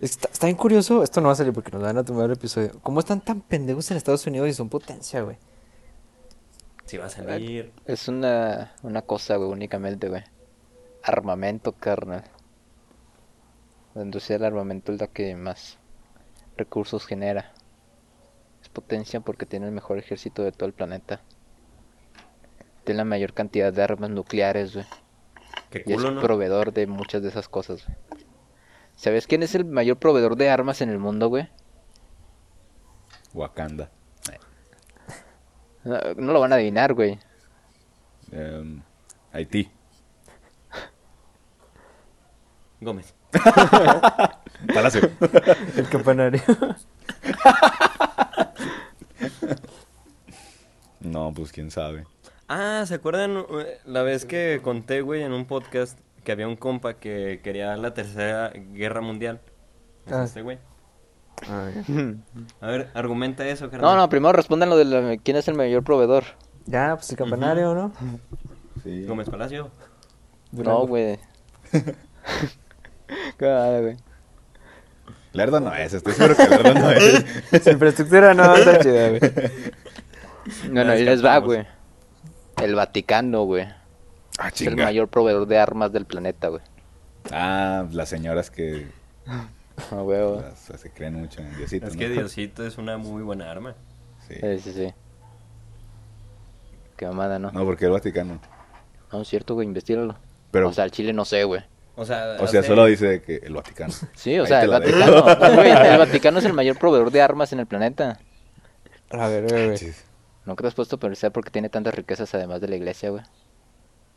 Está, 0.00 0.28
está 0.28 0.46
bien 0.46 0.56
curioso, 0.56 1.02
esto 1.02 1.20
no 1.20 1.26
va 1.26 1.32
a 1.32 1.36
salir 1.36 1.52
porque 1.52 1.70
nos 1.72 1.82
van 1.82 1.98
a 1.98 2.04
tumbar 2.04 2.26
el 2.26 2.32
episodio. 2.32 2.72
¿Cómo 2.82 3.00
están 3.00 3.20
tan 3.20 3.42
pendejos 3.42 3.90
en 3.90 3.96
Estados 3.96 4.26
Unidos 4.26 4.48
y 4.48 4.54
son 4.54 4.68
potencia, 4.68 5.20
güey? 5.22 5.36
Si 6.86 6.96
va 6.96 7.06
a 7.06 7.10
salir. 7.10 7.72
Es 7.84 8.08
una, 8.08 8.72
una 8.82 9.02
cosa, 9.02 9.36
güey, 9.36 9.50
únicamente, 9.50 10.08
güey. 10.08 10.22
Armamento, 11.02 11.72
carnal. 11.72 12.24
La 13.94 14.02
industria 14.02 14.38
del 14.38 14.46
armamento 14.46 14.92
es 14.92 15.00
la 15.00 15.08
que 15.08 15.34
más 15.34 15.76
recursos 16.56 17.04
genera. 17.04 17.52
Es 18.62 18.70
potencia 18.70 19.20
porque 19.20 19.44
tiene 19.44 19.66
el 19.66 19.72
mejor 19.72 19.98
ejército 19.98 20.42
de 20.42 20.52
todo 20.52 20.66
el 20.66 20.72
planeta. 20.72 21.20
Tiene 22.84 22.98
la 22.98 23.04
mayor 23.04 23.34
cantidad 23.34 23.70
de 23.70 23.82
armas 23.82 24.08
nucleares, 24.08 24.72
güey. 24.72 24.86
Qué 25.70 25.82
Y 25.86 25.92
es 25.92 26.02
¿no? 26.02 26.20
proveedor 26.20 26.72
de 26.72 26.86
muchas 26.86 27.22
de 27.22 27.28
esas 27.28 27.48
cosas, 27.48 27.84
güey. 27.86 27.96
¿Sabes 28.96 29.26
quién 29.26 29.42
es 29.42 29.54
el 29.54 29.64
mayor 29.64 29.96
proveedor 29.98 30.36
de 30.36 30.50
armas 30.50 30.80
en 30.80 30.88
el 30.90 30.98
mundo, 30.98 31.28
güey? 31.28 31.48
Wakanda. 33.32 33.90
No, 35.84 35.96
no 36.16 36.32
lo 36.32 36.40
van 36.40 36.52
a 36.52 36.56
adivinar, 36.56 36.92
güey. 36.94 37.18
Em, 38.32 38.82
Haití. 39.32 39.70
Gómez. 42.80 43.14
Palacio. 44.74 45.10
El 45.76 45.88
campanario. 45.88 46.42
No, 51.00 51.32
pues 51.32 51.52
quién 51.52 51.70
sabe. 51.70 52.04
Ah, 52.48 52.84
¿se 52.86 52.94
acuerdan 52.94 53.36
eh, 53.38 53.78
la 53.84 54.02
vez 54.02 54.24
que 54.24 54.60
conté, 54.62 55.02
güey, 55.02 55.22
en 55.22 55.32
un 55.32 55.44
podcast 55.44 55.98
que 56.24 56.32
había 56.32 56.48
un 56.48 56.56
compa 56.56 56.94
que 56.94 57.40
quería 57.42 57.76
la 57.76 57.92
tercera 57.94 58.50
guerra 58.72 59.00
mundial? 59.00 59.40
Es 60.06 60.12
Ah. 60.12 60.24
este 60.24 60.42
güey. 60.42 60.58
Ah, 61.48 61.68
A 62.60 62.66
ver, 62.68 62.88
argumenta 62.94 63.46
eso, 63.46 63.70
carnal. 63.70 63.90
No, 63.90 63.96
no, 63.96 64.08
primero 64.08 64.32
respondan 64.32 64.70
lo 64.70 64.76
de 64.76 64.84
la- 64.86 65.16
quién 65.18 65.36
es 65.36 65.46
el 65.48 65.54
mayor 65.54 65.84
proveedor. 65.84 66.24
Ya, 66.66 66.94
pues 66.96 67.10
el 67.10 67.16
campanario, 67.16 67.74
¿no? 67.74 67.92
Sí. 68.82 69.04
Gómez 69.06 69.28
Palacio. 69.30 69.70
No, 70.52 70.86
güey. 70.86 71.18
Claro, 73.36 73.82
güey. 73.82 73.96
Lerdo 75.32 75.60
no 75.60 75.74
es, 75.74 75.92
estoy 75.94 76.12
seguro 76.14 76.36
que 76.36 76.48
Lerdo 76.48 76.74
no 76.74 76.90
es. 76.90 77.24
Su 77.62 77.70
infraestructura 77.70 78.34
no 78.34 78.54
está 78.56 78.78
chida, 78.80 79.08
güey. 79.10 79.20
Bueno, 80.72 80.92
ahí 80.92 81.04
les 81.04 81.24
va, 81.24 81.38
güey. 81.38 81.66
El 82.62 82.74
Vaticano, 82.74 83.44
güey. 83.44 83.64
Ah, 84.38 84.48
Es 84.54 84.60
el 84.62 84.76
mayor 84.76 85.08
proveedor 85.08 85.46
de 85.46 85.58
armas 85.58 85.92
del 85.92 86.06
planeta, 86.06 86.48
güey. 86.48 86.62
Ah, 87.32 87.86
las 87.92 88.08
señoras 88.08 88.50
que 88.50 88.86
Ah, 89.26 90.00
güey. 90.00 90.20
las- 90.40 90.58
se 90.80 90.90
creen 90.90 91.14
mucho 91.14 91.40
en 91.40 91.56
Diosito. 91.56 91.86
Es 91.86 91.94
¿no? 91.94 91.98
que 92.00 92.08
Diosito 92.10 92.66
es 92.66 92.78
una 92.78 92.98
muy 92.98 93.22
buena 93.22 93.50
arma. 93.50 93.74
Sí. 94.26 94.34
Sí, 94.40 94.58
sí, 94.60 94.72
sí. 94.72 94.94
Qué 96.96 97.06
mamada, 97.06 97.38
¿no? 97.38 97.50
No, 97.52 97.64
porque 97.64 97.84
el 97.86 97.92
Vaticano. 97.92 98.40
No, 99.12 99.22
es 99.22 99.28
cierto, 99.28 99.54
güey, 99.54 99.66
investigalo. 99.66 100.16
Pero, 100.50 100.68
O 100.68 100.72
sea, 100.72 100.84
el 100.84 100.90
Chile 100.90 101.12
no 101.12 101.24
sé, 101.24 101.44
güey. 101.44 101.62
O 101.94 102.04
sea, 102.04 102.36
o 102.38 102.46
sea, 102.46 102.62
solo 102.62 102.84
dice 102.86 103.22
que 103.22 103.36
el 103.36 103.54
Vaticano. 103.54 103.92
Sí, 104.14 104.38
o 104.38 104.42
Ahí 104.42 104.48
sea, 104.48 104.62
el. 104.62 104.70
Vaticano. 104.70 105.22
Güey, 105.54 105.70
el 105.70 105.98
Vaticano 105.98 106.38
es 106.38 106.44
el 106.44 106.52
mayor 106.52 106.78
proveedor 106.78 107.10
de 107.10 107.22
armas 107.22 107.52
en 107.52 107.60
el 107.60 107.66
planeta. 107.66 108.18
A 109.10 109.28
ver, 109.28 109.48
güey. 109.48 109.76
Chis. 109.76 110.04
¿No 110.48 110.56
te 110.56 110.66
has 110.66 110.74
puesto 110.74 110.96
a 110.96 110.98
pensar 110.98 111.30
por 111.30 111.44
qué 111.44 111.50
tiene 111.50 111.68
tantas 111.68 111.94
riquezas 111.94 112.34
además 112.34 112.62
de 112.62 112.68
la 112.68 112.76
iglesia, 112.76 113.10
güey? 113.10 113.22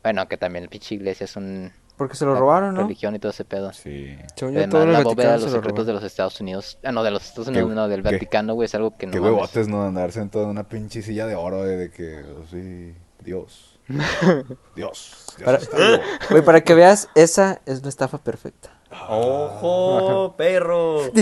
Bueno, 0.02 0.26
que 0.28 0.38
también 0.38 0.64
la 0.64 0.70
pinche 0.70 0.94
iglesia 0.94 1.24
es 1.24 1.36
un... 1.36 1.70
Porque 1.98 2.16
se 2.16 2.24
lo 2.24 2.34
robaron, 2.34 2.74
¿no? 2.74 2.80
Religión 2.80 3.14
y 3.14 3.18
todo 3.18 3.32
ese 3.32 3.44
pedo. 3.44 3.70
Sí. 3.74 4.16
Además, 4.40 4.70
todos 4.70 4.86
los 4.86 4.94
la 4.94 5.02
bóveda 5.02 5.32
de 5.32 5.38
los 5.38 5.42
se 5.42 5.50
lo 5.50 5.56
secretos 5.56 5.86
de 5.86 5.92
los 5.92 6.02
Estados 6.02 6.40
Unidos. 6.40 6.78
Ah, 6.82 6.90
no, 6.90 7.02
de 7.02 7.10
los 7.10 7.22
Estados 7.26 7.48
Unidos, 7.48 7.68
¿Qué- 7.68 7.74
no, 7.74 7.86
del 7.86 8.00
Vaticano, 8.00 8.54
güey, 8.54 8.64
es 8.64 8.74
algo 8.74 8.96
que 8.96 9.06
no 9.06 9.12
Qué 9.12 9.20
huevotes, 9.20 9.68
¿no? 9.68 9.84
Andar 9.84 10.10
sentado 10.10 10.44
en 10.44 10.50
una 10.52 10.66
pinche 10.66 11.02
silla 11.02 11.26
de 11.26 11.34
oro 11.34 11.64
de, 11.64 11.76
de 11.76 11.90
que, 11.90 12.22
oh, 12.22 12.46
sí, 12.50 12.94
Dios. 13.22 13.78
Dios. 14.74 15.26
Para-. 15.44 15.60
Güey, 16.30 16.42
para 16.42 16.62
que 16.62 16.74
veas, 16.74 17.10
esa 17.14 17.60
es 17.66 17.80
una 17.80 17.90
estafa 17.90 18.16
perfecta. 18.16 18.70
¡Ojo, 19.10 20.34
perro! 20.34 21.12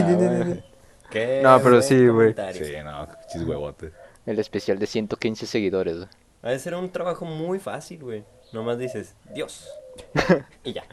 Qué 1.11 1.40
No, 1.42 1.61
pero 1.61 1.82
sí, 1.82 2.06
güey. 2.06 2.32
Sí, 2.52 2.74
no, 2.84 3.08
chis 3.32 3.42
huevotes. 3.42 3.92
El 4.31 4.39
especial 4.39 4.78
de 4.78 4.87
115 4.87 5.45
seguidores, 5.45 5.97
güey. 5.97 6.09
Ha 6.43 6.51
de 6.51 6.59
ser 6.61 6.76
un 6.76 6.89
trabajo 6.91 7.24
muy 7.24 7.59
fácil, 7.59 8.01
güey. 8.01 8.24
Nomás 8.53 8.78
dices, 8.78 9.16
Dios. 9.35 9.68
y 10.64 10.72
ya. 10.72 10.85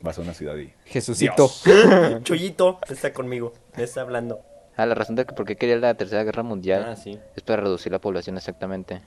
Vas 0.00 0.18
a 0.18 0.22
una 0.22 0.32
ciudad 0.32 0.56
y... 0.56 0.72
Jesucito. 0.86 1.50
Chuyito 2.22 2.80
está 2.88 3.12
conmigo. 3.12 3.52
Me 3.76 3.82
está 3.82 4.00
hablando. 4.00 4.40
Ah, 4.78 4.86
la 4.86 4.94
razón 4.94 5.14
de 5.14 5.26
que 5.26 5.34
por 5.34 5.44
qué 5.44 5.56
quería 5.56 5.76
la 5.76 5.92
Tercera 5.94 6.24
Guerra 6.24 6.42
Mundial 6.42 6.86
Ah, 6.88 6.96
sí. 6.96 7.18
es 7.36 7.42
para 7.42 7.62
reducir 7.62 7.92
la 7.92 7.98
población 7.98 8.38
exactamente. 8.38 9.02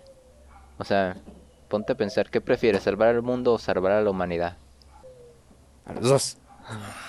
O 0.78 0.84
sea, 0.84 1.18
ponte 1.68 1.94
a 1.94 1.98
pensar, 1.98 2.30
¿qué 2.30 2.42
prefieres, 2.42 2.84
salvar 2.84 3.10
al 3.10 3.24
mundo 3.24 3.54
o 3.54 3.58
salvar 3.58 3.94
a 3.94 4.02
la 4.04 4.10
humanidad? 4.12 4.58
A 5.86 5.94
los 5.94 6.04
dos. 6.08 6.38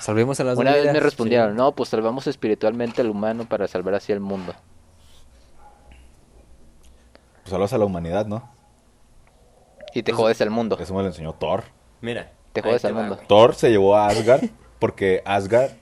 Salvemos 0.01 0.41
a 0.41 0.45
las 0.45 0.57
Una 0.57 0.73
vez 0.73 0.91
me 0.91 1.01
respondieron, 1.01 1.55
no, 1.55 1.73
pues 1.73 1.91
salvamos 1.91 2.27
espiritualmente 2.27 3.03
al 3.03 3.11
humano 3.11 3.47
para 3.47 3.69
salvar 3.69 3.95
así 3.97 4.15
al 4.15 4.21
mundo. 4.21 4.55
Pues 7.51 7.57
hablas 7.57 7.73
a 7.73 7.79
la 7.79 7.85
humanidad, 7.85 8.27
¿no? 8.27 8.49
Y 9.93 10.05
te 10.05 10.13
jodes 10.13 10.41
al 10.41 10.51
mundo. 10.51 10.79
Eso 10.79 10.95
me 10.95 11.01
lo 11.03 11.09
enseñó 11.09 11.33
Thor. 11.33 11.65
Mira. 12.01 12.31
Te 12.53 12.63
jodes 12.63 12.85
al 12.85 12.95
mundo. 12.95 13.19
Thor 13.27 13.57
se 13.57 13.71
llevó 13.71 13.97
a 13.97 14.07
Asgard 14.07 14.45
porque 14.79 15.21
Asgard 15.25 15.73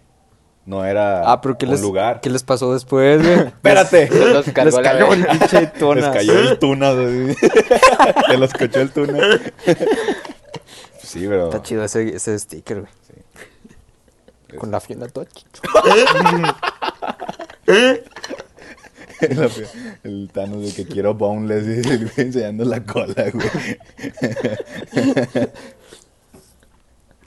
no 0.64 0.82
era 0.86 1.30
Ah, 1.30 1.42
pero 1.42 1.58
¿qué 1.58 1.66
un 1.66 1.72
les, 1.72 1.82
lugar. 1.82 2.22
¿qué 2.22 2.30
les 2.30 2.42
pasó 2.42 2.72
después, 2.72 3.22
güey? 3.22 3.38
Espérate. 3.48 4.08
Los 4.32 4.46
Les 4.46 4.76
cayó 4.78 5.12
el 5.12 5.26
pinche 5.26 5.60
Les 5.60 5.72
tona. 5.74 6.10
cayó 6.10 6.38
el 6.38 6.58
tuna, 6.58 6.92
güey. 6.94 7.34
Se 8.30 8.38
los 8.38 8.52
cachó 8.54 8.80
el 8.80 8.90
tuna. 8.90 9.18
Sí, 11.02 11.26
pero... 11.28 11.48
Está 11.48 11.62
chido 11.62 11.84
ese, 11.84 12.16
ese 12.16 12.38
sticker, 12.38 12.80
güey. 12.80 12.92
Sí. 13.06 14.56
Con 14.56 14.70
la 14.70 14.80
Fiona 14.80 15.06
Touch. 15.08 15.44
El 20.04 20.30
Thanos 20.32 20.62
de 20.62 20.72
que 20.72 20.86
quiero 20.86 21.14
boneless 21.14 21.66
y 21.86 21.88
el 21.88 22.04
güey 22.04 22.26
enseñando 22.26 22.64
la 22.64 22.84
cola, 22.84 23.30
güey. 23.32 23.48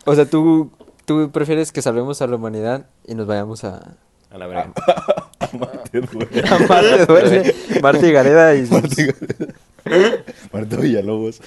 O 0.04 0.16
sea, 0.16 0.26
tú, 0.26 0.72
tú 1.06 1.30
prefieres 1.32 1.72
que 1.72 1.84
salvemos 1.84 2.24
a 2.24 2.28
la 2.28 2.36
humanidad 2.36 2.88
y 3.06 3.14
nos 3.14 3.28
vayamos 3.28 3.64
a... 3.64 3.98
A 4.32 4.38
la 4.40 4.48
verga. 4.48 4.74
Marte 5.60 6.02
duele. 6.02 6.44
A 6.50 6.58
Marte 6.68 7.06
duele. 7.06 7.56
Marte 7.84 8.08
y 8.08 8.12
Gareda 8.12 8.56
y... 8.56 8.66
Marte, 8.66 9.16
Marte 10.52 10.78
Villalobos. 10.78 11.40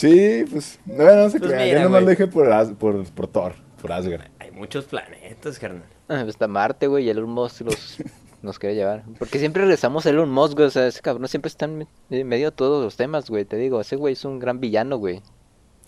Sí, 0.00 0.46
pues, 0.50 0.78
no, 0.86 1.04
no 1.04 1.28
se 1.28 1.38
Pues 1.38 1.52
crean, 1.52 1.68
yo 1.68 1.82
nomás 1.82 2.02
lo 2.02 2.08
dije 2.08 2.26
por, 2.26 2.48
por, 2.76 3.04
por 3.04 3.26
Thor, 3.26 3.52
por 3.82 3.92
Asgard. 3.92 4.22
Muchos 4.60 4.84
planetas, 4.84 5.58
carnal. 5.58 5.84
Ah, 6.08 6.22
Está 6.28 6.46
Marte, 6.46 6.86
güey, 6.86 7.06
y 7.06 7.10
Elon 7.10 7.30
Musk 7.30 7.62
los, 7.62 7.96
nos 8.42 8.58
quiere 8.58 8.74
llevar. 8.74 9.04
Porque 9.18 9.38
siempre 9.38 9.62
regresamos 9.62 10.04
a 10.06 10.10
Elon 10.10 10.30
Musk, 10.30 10.54
güey. 10.54 10.66
O 10.68 10.70
sea, 10.70 10.86
ese 10.86 11.00
cabrón 11.00 11.26
siempre 11.28 11.48
está 11.48 11.64
en 11.64 11.78
me- 11.78 11.86
en 12.10 12.28
medio 12.28 12.50
de 12.50 12.56
todos 12.56 12.84
los 12.84 12.96
temas, 12.96 13.30
güey. 13.30 13.44
Te 13.46 13.56
digo, 13.56 13.80
ese 13.80 13.96
güey 13.96 14.12
es 14.12 14.24
un 14.24 14.38
gran 14.38 14.60
villano, 14.60 14.98
güey. 14.98 15.22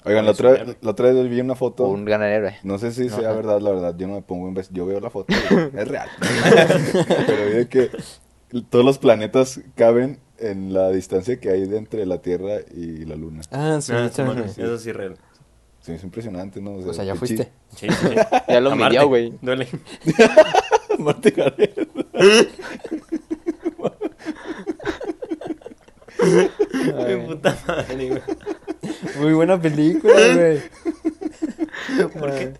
Oigan, 0.04 0.24
la 0.24 0.30
otra, 0.32 0.64
la 0.80 0.90
otra 0.90 1.12
vez 1.12 1.28
vi 1.28 1.40
una 1.40 1.54
foto. 1.54 1.84
Un 1.86 2.04
gran 2.04 2.22
héroe. 2.22 2.56
No 2.64 2.78
sé 2.78 2.90
si 2.92 3.08
sea 3.08 3.18
Ajá. 3.28 3.32
verdad, 3.34 3.60
la 3.60 3.70
verdad. 3.70 3.94
Yo 3.96 4.08
no 4.08 4.14
me 4.14 4.22
pongo 4.22 4.48
en 4.48 4.54
vez. 4.54 4.68
Yo 4.72 4.84
veo 4.86 4.98
la 5.00 5.10
foto. 5.10 5.32
es 5.74 5.88
real. 5.88 6.08
Pero 7.26 7.56
vi 7.58 7.66
que 7.66 7.90
todos 8.70 8.84
los 8.84 8.98
planetas 8.98 9.60
caben 9.76 10.18
en 10.38 10.72
la 10.72 10.90
distancia 10.90 11.38
que 11.38 11.50
hay 11.50 11.66
de 11.68 11.76
entre 11.78 12.04
la 12.06 12.18
Tierra 12.20 12.56
y 12.74 13.04
la 13.04 13.14
Luna. 13.16 13.42
Ah, 13.52 13.78
sí, 13.80 13.92
Ah, 13.94 14.08
sí, 14.12 14.22
sí. 14.54 14.60
Eso 14.62 14.78
sí 14.78 14.90
es 14.90 14.96
real. 14.96 15.16
Sí, 15.82 15.92
es 15.92 16.02
impresionante, 16.04 16.60
¿no? 16.60 16.74
O 16.76 16.92
sea, 16.94 17.04
ya 17.04 17.14
fuiste. 17.16 17.50
Sí, 17.76 17.88
sí, 17.88 17.94
sí. 18.08 18.14
Ya 18.48 18.60
lo 18.60 18.74
midió, 18.76 19.08
güey. 19.08 19.32
Duele. 19.42 19.68
Marte 20.98 21.30
Gareda. 21.32 21.86
Qué 26.18 27.16
puta 27.26 27.56
madre, 27.66 28.08
güey. 28.08 28.22
Muy 29.18 29.32
buena 29.32 29.60
película, 29.60 30.14
güey. 30.34 30.60
¿Por 32.18 32.30
qué? 32.34 32.52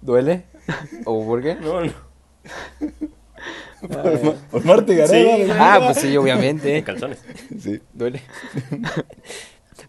¿Duele? 0.00 0.44
¿O 1.04 1.24
por 1.24 1.42
qué? 1.42 1.54
No, 1.56 1.80
no. 1.82 1.92
Por, 3.80 4.24
Ma- 4.24 4.34
por 4.50 4.64
Marte 4.64 4.94
Gareda. 4.96 5.36
Sí. 5.46 5.50
Ah, 5.52 5.80
pues 5.84 5.98
sí, 5.98 6.16
obviamente. 6.16 6.76
En 6.78 6.84
calzones. 6.84 7.22
Sí. 7.58 7.80
Duele. 7.92 8.20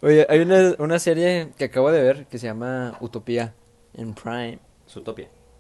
Oye, 0.02 0.26
hay 0.30 0.40
una, 0.40 0.76
una 0.80 1.00
serie 1.00 1.50
que 1.58 1.66
acabo 1.66 1.92
de 1.92 2.02
ver 2.02 2.26
que 2.28 2.38
se 2.38 2.48
llama 2.48 2.98
Utopía 3.02 3.54
en 3.94 4.14
Prime. 4.14 4.60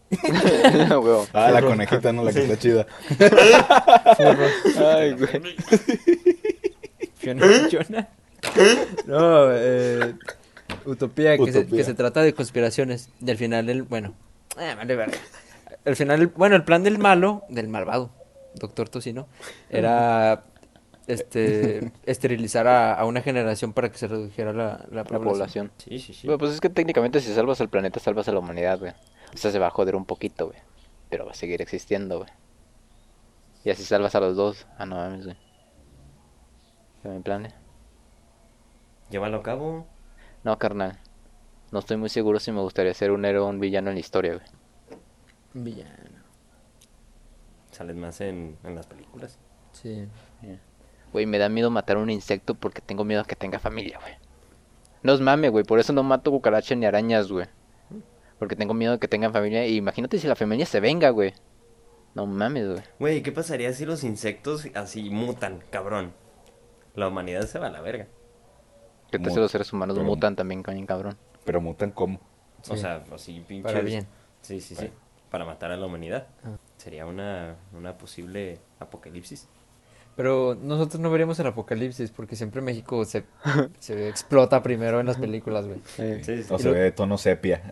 Huevo. 0.90 1.28
Ah, 1.34 1.52
la 1.52 1.62
conejita, 1.62 2.12
no, 2.12 2.24
la 2.24 2.32
que 2.34 2.40
está 2.44 2.58
chida. 2.58 2.88
Ay, 4.78 5.14
güey. 5.14 5.56
Fiona. 7.16 8.08
No, 9.06 9.50
eh, 9.54 10.16
Utopía, 10.86 11.38
que, 11.38 11.52
Se, 11.52 11.60
Utopía. 11.60 11.78
que 11.78 11.84
se 11.84 11.94
trata 11.94 12.22
de 12.22 12.34
conspiraciones. 12.34 13.10
Y 13.24 13.30
al 13.30 13.38
final, 13.38 13.70
el, 13.70 13.84
bueno, 13.84 14.16
eh, 14.60 14.74
vale 14.76 14.96
verga. 14.96 15.18
Al 15.86 15.96
final, 15.96 16.22
el- 16.22 16.28
bueno, 16.28 16.56
el 16.56 16.64
plan 16.64 16.84
del 16.84 16.98
malo, 16.98 17.44
del 17.50 17.68
malvado, 17.68 18.12
Doctor 18.56 18.90
Tocino, 18.90 19.28
era 19.70 20.44
este 21.14 21.91
esterilizar 22.05 22.68
a, 22.68 22.93
a 22.95 23.05
una 23.05 23.22
generación 23.22 23.74
para 23.74 23.91
que 23.91 23.97
se 23.97 24.07
redujera 24.07 24.53
la, 24.53 24.86
la 24.91 24.97
La 24.97 25.03
población. 25.03 25.24
población. 25.24 25.72
Sí, 25.78 25.99
sí, 25.99 26.14
sí. 26.14 26.28
Bueno, 26.28 26.38
pues 26.39 26.51
es 26.51 26.62
que 26.62 26.70
técnicamente 26.70 27.20
si 27.20 27.34
salvas 27.34 27.60
al 27.62 27.70
planeta, 27.70 27.99
salvas 27.99 28.28
a 28.28 28.32
la 28.32 28.39
humanidad, 28.39 28.80
güey. 28.80 28.91
O 29.34 29.38
sea, 29.38 29.51
se 29.51 29.60
va 29.60 29.68
a 29.68 29.72
joder 29.72 29.95
un 29.95 30.05
poquito, 30.05 30.47
güey. 30.47 30.60
Pero 31.10 31.26
va 31.26 31.32
a 31.32 31.36
seguir 31.36 31.62
existiendo, 31.62 32.20
güey. 32.20 32.30
Y 33.64 33.70
así 33.72 33.84
salvas 33.84 34.16
a 34.16 34.20
los 34.20 34.36
dos. 34.36 34.68
Ah, 34.78 34.86
no 34.86 34.95
mames, 34.95 35.26
güey. 35.26 35.38
¿Ya 37.03 37.10
me 37.12 37.20
plane? 37.22 37.53
Llévalo 39.10 39.38
a 39.38 39.43
cabo. 39.43 39.88
No, 40.43 40.57
carnal. 40.57 40.99
No 41.72 41.80
estoy 41.80 41.97
muy 41.97 42.10
seguro 42.10 42.39
si 42.39 42.51
me 42.51 42.62
gustaría 42.62 42.93
ser 42.93 43.12
un 43.12 43.26
héroe 43.26 43.41
o 43.43 43.47
un 43.47 43.60
villano 43.60 43.89
en 43.89 43.95
la 43.95 43.99
historia, 43.99 44.34
güey. 44.36 44.45
Villano. 45.53 46.20
Sales 47.72 47.95
más 47.95 48.22
en, 48.22 48.57
en 48.64 48.76
las 48.76 48.88
películas. 48.88 49.38
Sí. 49.72 50.07
Güey, 51.12 51.26
me 51.26 51.38
da 51.38 51.49
miedo 51.49 51.70
matar 51.72 51.97
un 51.97 52.10
insecto 52.10 52.55
porque 52.55 52.82
tengo 52.82 53.03
miedo 53.03 53.22
a 53.22 53.26
que 53.26 53.36
tenga 53.36 53.60
familia, 53.60 53.97
güey. 53.99 54.14
No 55.01 55.14
es 55.14 55.22
mame, 55.22 55.49
güey. 55.49 55.64
Por 55.64 55.80
eso 55.80 55.93
no 55.93 56.03
mato 56.03 56.30
cucarachas 56.32 56.78
ni 56.78 56.86
arañas, 56.86 57.32
güey. 57.32 57.47
Porque 58.38 58.55
tengo 58.55 58.74
miedo 58.74 58.93
de 58.93 58.99
que 58.99 59.07
tengan 59.07 59.34
familia. 59.34 59.66
Y 59.66 59.78
imagínate 59.78 60.18
si 60.20 60.28
la 60.28 60.36
familia 60.36 60.66
se 60.66 60.80
venga, 60.80 61.10
güey. 61.10 61.34
No 62.16 62.26
mames, 62.26 62.68
güey. 62.68 62.82
Güey, 62.99 63.24
¿qué 63.24 63.32
pasaría 63.32 63.72
si 63.74 63.86
los 63.86 64.03
insectos 64.03 64.68
así 64.76 65.10
mutan, 65.10 65.64
cabrón? 65.70 66.14
La 66.95 67.07
humanidad 67.07 67.43
se 67.43 67.60
va 67.60 67.68
a 67.68 67.72
la 67.72 67.82
verga. 67.82 68.07
Que 69.12 69.20
tal 69.20 69.32
si 69.32 69.39
los 69.39 69.51
seres 69.51 69.72
humanos 69.74 69.95
pero- 69.97 70.05
mutan 70.07 70.36
también, 70.36 70.62
cañón, 70.64 70.86
cabrón. 70.86 71.18
Pero 71.45 71.62
mutan 71.62 71.91
como. 71.91 72.18
O 72.18 72.76
Sí. 72.76 72.78
sea, 72.78 73.03
así 73.14 73.43
pinches. 73.47 73.72
Para 73.72 73.84
bien. 73.84 74.05
Sí, 74.41 74.60
sí, 74.62 74.76
sí. 74.76 74.89
Para 75.32 75.45
matar 75.45 75.72
a 75.72 75.78
la 75.78 75.86
humanidad. 75.86 76.28
Ah. 76.43 76.57
Sería 76.78 77.05
una, 77.05 77.55
una 77.74 77.97
posible 77.97 78.60
apocalipsis. 78.80 79.47
Pero 80.20 80.58
nosotros 80.62 81.00
no 81.00 81.10
veríamos 81.10 81.40
el 81.40 81.48
apocalipsis 81.48 82.12
porque 82.12 82.36
siempre 82.36 82.62
México 82.62 83.06
se, 83.06 83.24
se 83.80 84.10
explota 84.10 84.62
primero 84.62 85.00
en 85.00 85.06
las 85.06 85.16
películas, 85.16 85.66
güey. 85.66 85.80
Sí, 85.96 86.22
sí. 86.26 86.44
O 86.50 86.56
Y 86.58 86.60
se 86.60 86.68
lo- 86.68 86.74
ve 86.74 86.80
de 86.82 86.92
tono 86.92 87.18
sepia. 87.18 87.62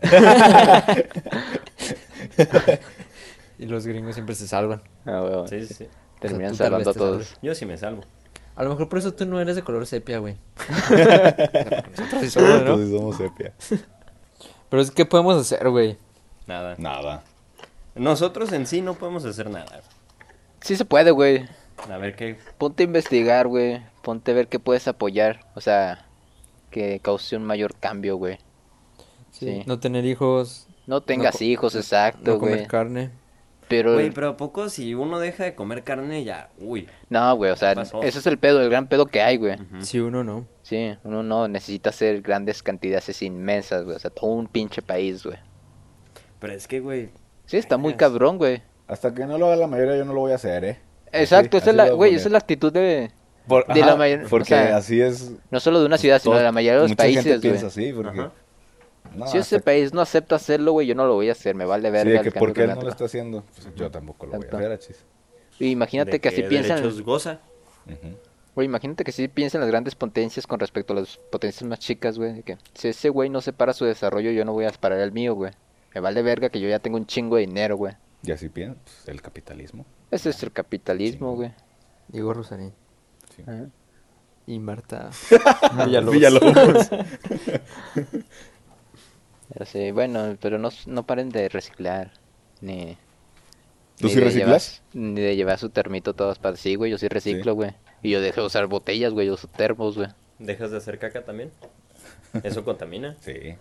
Y 3.58 3.66
los 3.66 3.86
gringos 3.86 4.14
siempre 4.14 4.34
se 4.34 4.46
salvan. 4.48 4.80
Ah, 5.04 5.20
güey. 5.20 5.48
Sí, 5.48 5.66
sí, 5.66 5.74
sí. 5.74 5.88
Terminan 6.20 6.52
O 6.52 6.54
sea, 6.54 6.66
salvando 6.66 6.90
a 6.90 6.94
todos. 6.94 7.26
salves. 7.26 7.38
Yo 7.42 7.54
sí 7.54 7.66
me 7.66 7.76
salvo. 7.76 8.02
A 8.56 8.62
lo 8.62 8.70
mejor 8.70 8.88
por 8.88 8.98
eso 9.00 9.12
tú 9.12 9.26
no 9.26 9.40
eres 9.40 9.56
de 9.56 9.62
color 9.62 9.84
sepia, 9.86 10.18
güey. 10.18 10.36
Nosotros 10.90 12.20
sí 12.22 12.30
somos, 12.30 12.48
¿no? 12.50 12.56
Entonces 12.58 12.90
somos 12.90 13.16
sepia. 13.16 13.52
Pero 14.70 14.80
es 14.82 14.90
que 14.90 15.04
podemos 15.04 15.36
hacer, 15.40 15.68
güey. 15.68 15.98
Nada. 16.46 16.76
Nada. 16.78 17.24
Nosotros 17.94 18.52
en 18.52 18.66
sí 18.66 18.80
no 18.80 18.94
podemos 18.94 19.24
hacer 19.24 19.50
nada. 19.50 19.80
Sí 20.60 20.76
se 20.76 20.84
puede, 20.84 21.10
güey. 21.10 21.46
A 21.90 21.96
ver 21.98 22.16
qué. 22.16 22.36
Ponte 22.58 22.82
a 22.82 22.86
investigar, 22.86 23.46
güey. 23.48 23.82
Ponte 24.02 24.30
a 24.32 24.34
ver 24.34 24.48
qué 24.48 24.58
puedes 24.58 24.88
apoyar. 24.88 25.40
O 25.54 25.60
sea, 25.60 26.06
que 26.70 27.00
cause 27.00 27.36
un 27.36 27.44
mayor 27.44 27.74
cambio, 27.76 28.16
güey. 28.16 28.38
Sí. 29.30 29.62
No 29.66 29.78
tener 29.78 30.04
hijos, 30.04 30.66
No 30.86 31.00
tengas 31.02 31.40
hijos, 31.42 31.74
exacto, 31.74 32.32
no 32.32 32.38
comer 32.38 32.54
güey. 32.56 32.66
carne. 32.66 33.10
Pero, 33.68 33.92
Güey, 33.94 34.10
pero 34.10 34.30
¿a 34.30 34.36
poco 34.38 34.70
si 34.70 34.94
uno 34.94 35.18
deja 35.18 35.44
de 35.44 35.54
comer 35.54 35.84
carne 35.84 36.24
ya? 36.24 36.48
Uy. 36.58 36.88
no, 37.10 37.36
güey, 37.36 37.50
o 37.50 37.56
sea, 37.56 37.74
pasó? 37.74 38.02
ese 38.02 38.18
es 38.20 38.26
el 38.26 38.38
pedo, 38.38 38.62
el 38.62 38.70
gran 38.70 38.88
pedo 38.88 39.04
que 39.04 39.20
hay, 39.20 39.36
güey. 39.36 39.60
Ujú. 39.60 39.82
Si 39.82 40.00
uno 40.00 40.24
no. 40.24 40.46
Sí, 40.62 40.96
uno 41.04 41.22
no 41.22 41.48
necesita 41.48 41.90
hacer 41.90 42.22
grandes 42.22 42.62
cantidades 42.62 43.20
inmensas, 43.20 43.84
güey. 43.84 43.96
O 43.96 43.98
sea, 43.98 44.10
todo 44.10 44.30
un 44.30 44.46
pinche 44.46 44.80
país, 44.80 45.22
güey. 45.22 45.36
Pero 46.40 46.54
es 46.54 46.66
que, 46.66 46.80
güey. 46.80 47.10
Sí, 47.44 47.58
está 47.58 47.76
muy 47.76 47.92
cabrón, 47.94 48.38
güey. 48.38 48.62
Hasta 48.86 49.12
que 49.12 49.26
no 49.26 49.36
lo 49.36 49.46
haga 49.48 49.56
la 49.56 49.66
mayoría, 49.66 49.98
yo 49.98 50.06
no 50.06 50.14
lo 50.14 50.20
voy 50.20 50.32
a 50.32 50.36
hacer, 50.36 50.64
¿eh? 50.64 50.78
Exacto, 51.12 51.56
Así- 51.58 51.70
esa 51.70 51.70
es 51.70 51.78
así 51.80 51.90
la, 51.90 51.94
güey, 51.94 52.14
esa 52.14 52.26
es 52.28 52.32
la 52.32 52.38
actitud 52.38 52.72
de, 52.72 53.10
Por- 53.46 53.66
de 53.66 53.80
la 53.80 53.96
mayor- 53.96 54.24
o 54.24 54.28
Porque 54.28 54.48
sea, 54.48 54.76
así 54.76 55.00
es. 55.00 55.32
no 55.50 55.60
solo 55.60 55.80
de 55.80 55.86
una 55.86 55.98
ciudad, 55.98 56.20
sino 56.20 56.36
de 56.36 56.42
la 56.42 56.52
mayoría 56.52 56.74
de 56.74 56.80
los 56.82 56.90
mucha 56.90 57.04
gente 57.04 57.22
países, 57.22 57.40
piensa 57.40 57.60
güey. 57.60 57.86
así, 57.88 57.92
porque. 57.92 58.20
Ajá. 58.20 58.32
No, 59.14 59.26
Si 59.26 59.38
ese 59.38 59.58
país 59.60 59.94
no 59.94 60.02
acepta 60.02 60.36
hacerlo, 60.36 60.72
güey, 60.72 60.86
yo 60.86 60.94
no 60.94 61.06
lo 61.06 61.14
voy 61.14 61.30
a 61.30 61.32
hacer, 61.32 61.54
me 61.54 61.64
vale 61.64 61.88
Sí, 61.88 61.92
verga 61.92 62.10
el 62.12 62.24
que 62.24 62.30
cambio 62.30 62.40
porque 62.40 62.64
él 62.64 62.74
no 62.74 62.82
lo 62.82 62.88
está 62.90 63.06
haciendo, 63.06 63.42
pues 63.54 63.68
yo 63.74 63.90
tampoco 63.90 64.26
lo 64.26 64.32
voy 64.36 64.44
a 64.52 64.56
hacer, 64.56 64.72
achis. 64.72 64.96
Y 65.58 65.70
imagínate 65.70 66.10
¿De 66.12 66.20
que 66.20 66.28
así 66.28 66.42
qué 66.42 66.48
piensan, 66.48 67.02
goza? 67.02 67.40
Güey, 68.54 68.66
imagínate 68.66 69.04
que 69.04 69.10
así 69.10 69.28
piensan 69.28 69.60
las 69.62 69.70
grandes 69.70 69.94
potencias 69.94 70.46
con 70.46 70.60
respecto 70.60 70.92
a 70.92 70.96
las 70.96 71.16
potencias 71.30 71.62
más 71.68 71.78
chicas, 71.78 72.18
güey, 72.18 72.42
que 72.42 72.58
si 72.74 72.88
ese 72.88 73.08
güey 73.08 73.30
no 73.30 73.40
separa 73.40 73.72
su 73.72 73.84
desarrollo, 73.84 74.30
yo 74.30 74.44
no 74.44 74.52
voy 74.52 74.66
a 74.66 74.70
parar 74.70 74.98
el 75.00 75.12
mío, 75.12 75.34
güey. 75.34 75.52
Me 75.94 76.00
vale 76.02 76.20
verga 76.22 76.50
que 76.50 76.60
yo 76.60 76.68
ya 76.68 76.78
tengo 76.78 76.96
un 76.98 77.06
chingo 77.06 77.36
de 77.36 77.42
dinero, 77.46 77.76
güey. 77.76 77.94
Y 78.22 78.32
así 78.32 78.48
piensa, 78.48 78.78
pues, 78.84 79.08
el 79.08 79.22
capitalismo. 79.22 79.84
Ese 80.10 80.30
es 80.30 80.42
el 80.42 80.52
capitalismo, 80.52 81.34
güey. 81.36 81.52
Diego 82.08 82.34
Rosarín. 82.34 82.72
Sí. 83.36 83.42
Ajá. 83.42 83.66
Y 84.46 84.58
Marta 84.58 85.10
Villalobos. 85.84 86.14
Villalobos. 86.14 86.90
Pero 89.52 89.64
sí, 89.64 89.90
bueno, 89.92 90.36
pero 90.40 90.58
no, 90.58 90.68
no 90.86 91.06
paren 91.06 91.30
de 91.30 91.48
reciclar, 91.48 92.12
ni... 92.60 92.98
¿Tú 93.96 94.06
ni 94.06 94.12
sí 94.12 94.18
de 94.20 94.24
reciclas? 94.26 94.82
llevar- 94.92 95.14
ni 95.14 95.20
de 95.22 95.36
llevar 95.36 95.58
su 95.58 95.70
termito 95.70 96.14
todas 96.14 96.38
para... 96.38 96.56
Sí, 96.56 96.74
güey, 96.74 96.90
yo 96.90 96.98
sí 96.98 97.08
reciclo, 97.08 97.54
güey. 97.54 97.72
Y 98.02 98.10
yo 98.10 98.20
dejo 98.20 98.42
de 98.42 98.46
usar 98.46 98.66
botellas, 98.66 99.12
güey, 99.14 99.26
yo 99.26 99.34
uso 99.34 99.48
termos, 99.48 99.96
güey. 99.96 100.08
¿Dejas 100.38 100.70
de 100.70 100.76
hacer 100.76 100.98
caca 100.98 101.24
también? 101.24 101.50
¿Eso 102.42 102.62
contamina? 102.62 103.16
Sí. 103.20 103.56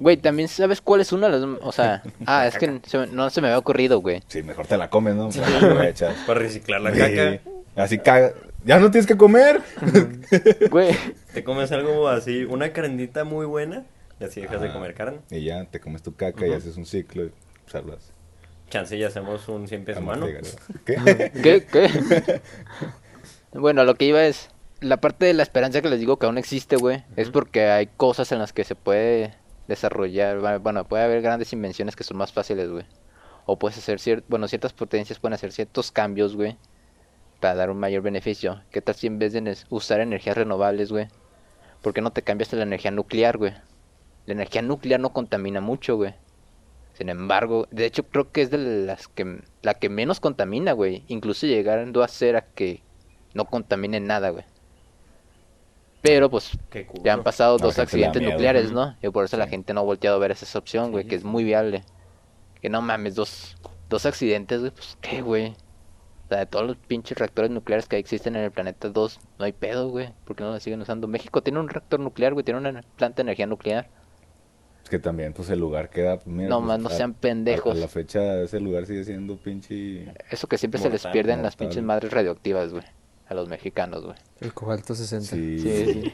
Güey, 0.00 0.16
también 0.16 0.48
sabes 0.48 0.80
cuál 0.80 1.00
es 1.00 1.12
una 1.12 1.28
de 1.28 1.38
las... 1.40 1.58
O 1.62 1.72
sea, 1.72 2.02
ah, 2.26 2.46
es 2.46 2.56
que 2.56 2.80
se 2.86 2.98
me- 2.98 3.06
no 3.08 3.30
se 3.30 3.40
me 3.40 3.48
había 3.48 3.58
ocurrido, 3.58 4.00
güey. 4.00 4.22
Sí, 4.28 4.42
mejor 4.42 4.66
te 4.66 4.76
la 4.76 4.88
comes, 4.90 5.14
¿no? 5.16 5.28
Para 6.26 6.40
reciclar 6.40 6.80
la 6.80 6.92
Sí. 6.94 6.98
caca. 7.00 7.40
Así 7.76 7.98
caga. 7.98 8.32
Ya 8.64 8.78
no 8.78 8.90
tienes 8.90 9.06
que 9.06 9.16
comer. 9.16 9.60
Güey, 10.70 10.94
Te 11.34 11.44
comes 11.44 11.70
algo 11.72 12.08
así, 12.08 12.44
una 12.44 12.72
carnita 12.72 13.24
muy 13.24 13.46
buena, 13.46 13.84
y 14.20 14.24
así 14.24 14.40
dejas 14.40 14.60
de 14.60 14.72
comer 14.72 14.94
carne. 14.94 15.18
Y 15.30 15.44
ya 15.44 15.64
te 15.64 15.78
comes 15.80 16.02
tu 16.02 16.14
caca 16.14 16.46
y 16.46 16.52
haces 16.52 16.76
un 16.76 16.84
ciclo 16.86 17.24
y 17.24 17.32
salvas. 17.66 18.12
Chance 18.68 18.96
y 18.96 19.04
hacemos 19.04 19.48
un 19.48 19.66
100 19.68 19.84
pies 19.84 19.96
humano. 19.98 20.26
¿Qué? 20.84 20.96
¿qué? 21.42 21.64
¿Qué? 21.70 22.40
bueno, 23.52 23.84
lo 23.84 23.94
que 23.94 24.04
iba 24.06 24.24
es... 24.24 24.50
La 24.80 24.98
parte 24.98 25.26
de 25.26 25.34
la 25.34 25.42
esperanza 25.42 25.80
que 25.82 25.88
les 25.88 25.98
digo 25.98 26.18
que 26.18 26.26
aún 26.26 26.38
existe, 26.38 26.76
güey, 26.76 27.02
es 27.16 27.30
porque 27.30 27.64
hay 27.66 27.88
cosas 27.88 28.30
en 28.30 28.38
las 28.38 28.52
que 28.52 28.62
se 28.62 28.76
puede 28.76 29.34
desarrollar. 29.68 30.58
Bueno, 30.60 30.88
puede 30.88 31.04
haber 31.04 31.22
grandes 31.22 31.52
invenciones 31.52 31.94
que 31.94 32.02
son 32.02 32.16
más 32.16 32.32
fáciles, 32.32 32.70
güey. 32.70 32.84
O 33.46 33.58
puedes 33.58 33.78
hacer 33.78 34.00
ciertos... 34.00 34.28
Bueno, 34.28 34.48
ciertas 34.48 34.72
potencias 34.72 35.20
pueden 35.20 35.34
hacer 35.34 35.52
ciertos 35.52 35.92
cambios, 35.92 36.34
güey. 36.34 36.56
Para 37.40 37.54
dar 37.54 37.70
un 37.70 37.78
mayor 37.78 38.02
beneficio. 38.02 38.62
¿Qué 38.72 38.82
tal 38.82 38.96
si 38.96 39.06
en 39.06 39.20
vez 39.20 39.32
de 39.32 39.56
usar 39.70 40.00
energías 40.00 40.36
renovables, 40.36 40.90
güey? 40.90 41.06
¿Por 41.82 41.94
qué 41.94 42.00
no 42.00 42.10
te 42.10 42.22
cambias 42.22 42.52
a 42.52 42.56
la 42.56 42.64
energía 42.64 42.90
nuclear, 42.90 43.38
güey? 43.38 43.52
La 44.26 44.32
energía 44.32 44.62
nuclear 44.62 44.98
no 44.98 45.12
contamina 45.12 45.60
mucho, 45.60 45.96
güey. 45.96 46.14
Sin 46.94 47.08
embargo, 47.10 47.68
de 47.70 47.86
hecho 47.86 48.02
creo 48.02 48.32
que 48.32 48.42
es 48.42 48.50
de 48.50 48.58
las 48.58 49.06
que 49.06 49.40
la 49.62 49.74
que 49.74 49.88
menos 49.88 50.18
contamina, 50.18 50.72
güey. 50.72 51.04
Incluso 51.06 51.46
llegando 51.46 52.02
a 52.02 52.08
ser 52.08 52.34
a 52.34 52.42
que 52.42 52.82
no 53.34 53.44
contamine 53.44 54.00
nada, 54.00 54.30
güey. 54.30 54.44
Pero 56.00 56.30
pues 56.30 56.52
ya 57.02 57.12
han 57.14 57.22
pasado 57.24 57.58
la 57.58 57.64
dos 57.64 57.78
accidentes 57.78 58.20
miedo. 58.22 58.32
nucleares. 58.34 58.70
¿no? 58.72 58.96
Y 59.02 59.08
por 59.10 59.24
eso 59.24 59.36
la 59.36 59.48
gente 59.48 59.74
no 59.74 59.80
ha 59.80 59.84
volteado 59.84 60.16
a 60.16 60.20
ver 60.20 60.30
esa 60.30 60.58
opción, 60.58 60.92
güey, 60.92 61.04
Sí, 61.04 61.10
que 61.10 61.16
es 61.16 61.24
muy 61.24 61.42
viable. 61.44 61.82
Que 62.60 62.68
no 62.70 62.80
mames, 62.82 63.14
dos, 63.14 63.56
dos 63.88 64.06
accidentes, 64.06 64.60
güey, 64.60 64.70
pues 64.72 64.96
qué, 65.00 65.22
güey. 65.22 65.48
O 66.26 66.28
sea, 66.28 66.38
de 66.38 66.46
todos 66.46 66.66
los 66.66 66.76
pinches 66.76 67.16
reactores 67.18 67.50
nucleares 67.50 67.86
que 67.88 67.96
existen 67.96 68.36
en 68.36 68.42
el 68.44 68.50
planeta, 68.50 68.88
dos, 68.90 69.18
no 69.38 69.44
hay 69.44 69.52
pedo, 69.52 69.88
güey. 69.88 70.10
¿Por 70.24 70.36
qué 70.36 70.44
no 70.44 70.52
lo 70.52 70.60
siguen 70.60 70.80
usando? 70.82 71.08
México 71.08 71.42
tiene 71.42 71.58
un 71.58 71.68
reactor 71.68 71.98
nuclear, 72.00 72.34
güey, 72.34 72.44
tiene 72.44 72.60
una 72.60 72.82
planta 72.96 73.16
de 73.16 73.22
energía 73.22 73.46
nuclear. 73.46 73.88
Es 74.84 74.90
que 74.90 74.98
también, 74.98 75.32
pues 75.32 75.50
el 75.50 75.58
lugar 75.58 75.88
queda. 75.90 76.16
pues, 76.16 76.26
mira, 76.28 76.48
No 76.48 76.58
pues, 76.58 76.68
más, 76.68 76.78
no 76.80 76.88
a- 76.88 76.92
sean 76.92 77.14
pendejos. 77.14 77.76
a 77.76 77.80
la 77.80 77.88
fecha, 77.88 78.40
ese 78.42 78.60
lugar 78.60 78.86
sigue 78.86 79.04
siendo 79.04 79.36
pinche. 79.36 80.12
Eso 80.30 80.46
que 80.48 80.58
siempre 80.58 80.80
se 80.80 80.90
les 80.90 81.00
Mortal, 81.02 81.12
pierden 81.12 81.42
las 81.42 81.56
pinches 81.56 81.82
madres 81.82 82.12
radioactivas, 82.12 82.72
güey. 82.72 82.84
A 83.28 83.34
los 83.34 83.48
mexicanos, 83.48 84.04
güey. 84.04 84.16
El 84.40 84.54
cobalto 84.54 84.94
60. 84.94 85.36
Sí. 85.36 85.58
Sí, 85.58 85.84
sí. 86.02 86.12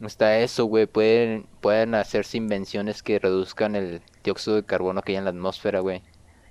No 0.00 0.06
está 0.06 0.38
eso, 0.38 0.64
güey. 0.64 0.86
Pueden, 0.86 1.46
pueden 1.60 1.94
hacerse 1.94 2.36
invenciones 2.36 3.02
que 3.02 3.18
reduzcan 3.18 3.76
el 3.76 4.02
dióxido 4.24 4.56
de 4.56 4.64
carbono 4.64 5.02
que 5.02 5.12
hay 5.12 5.18
en 5.18 5.24
la 5.24 5.30
atmósfera, 5.30 5.80
güey. 5.80 6.02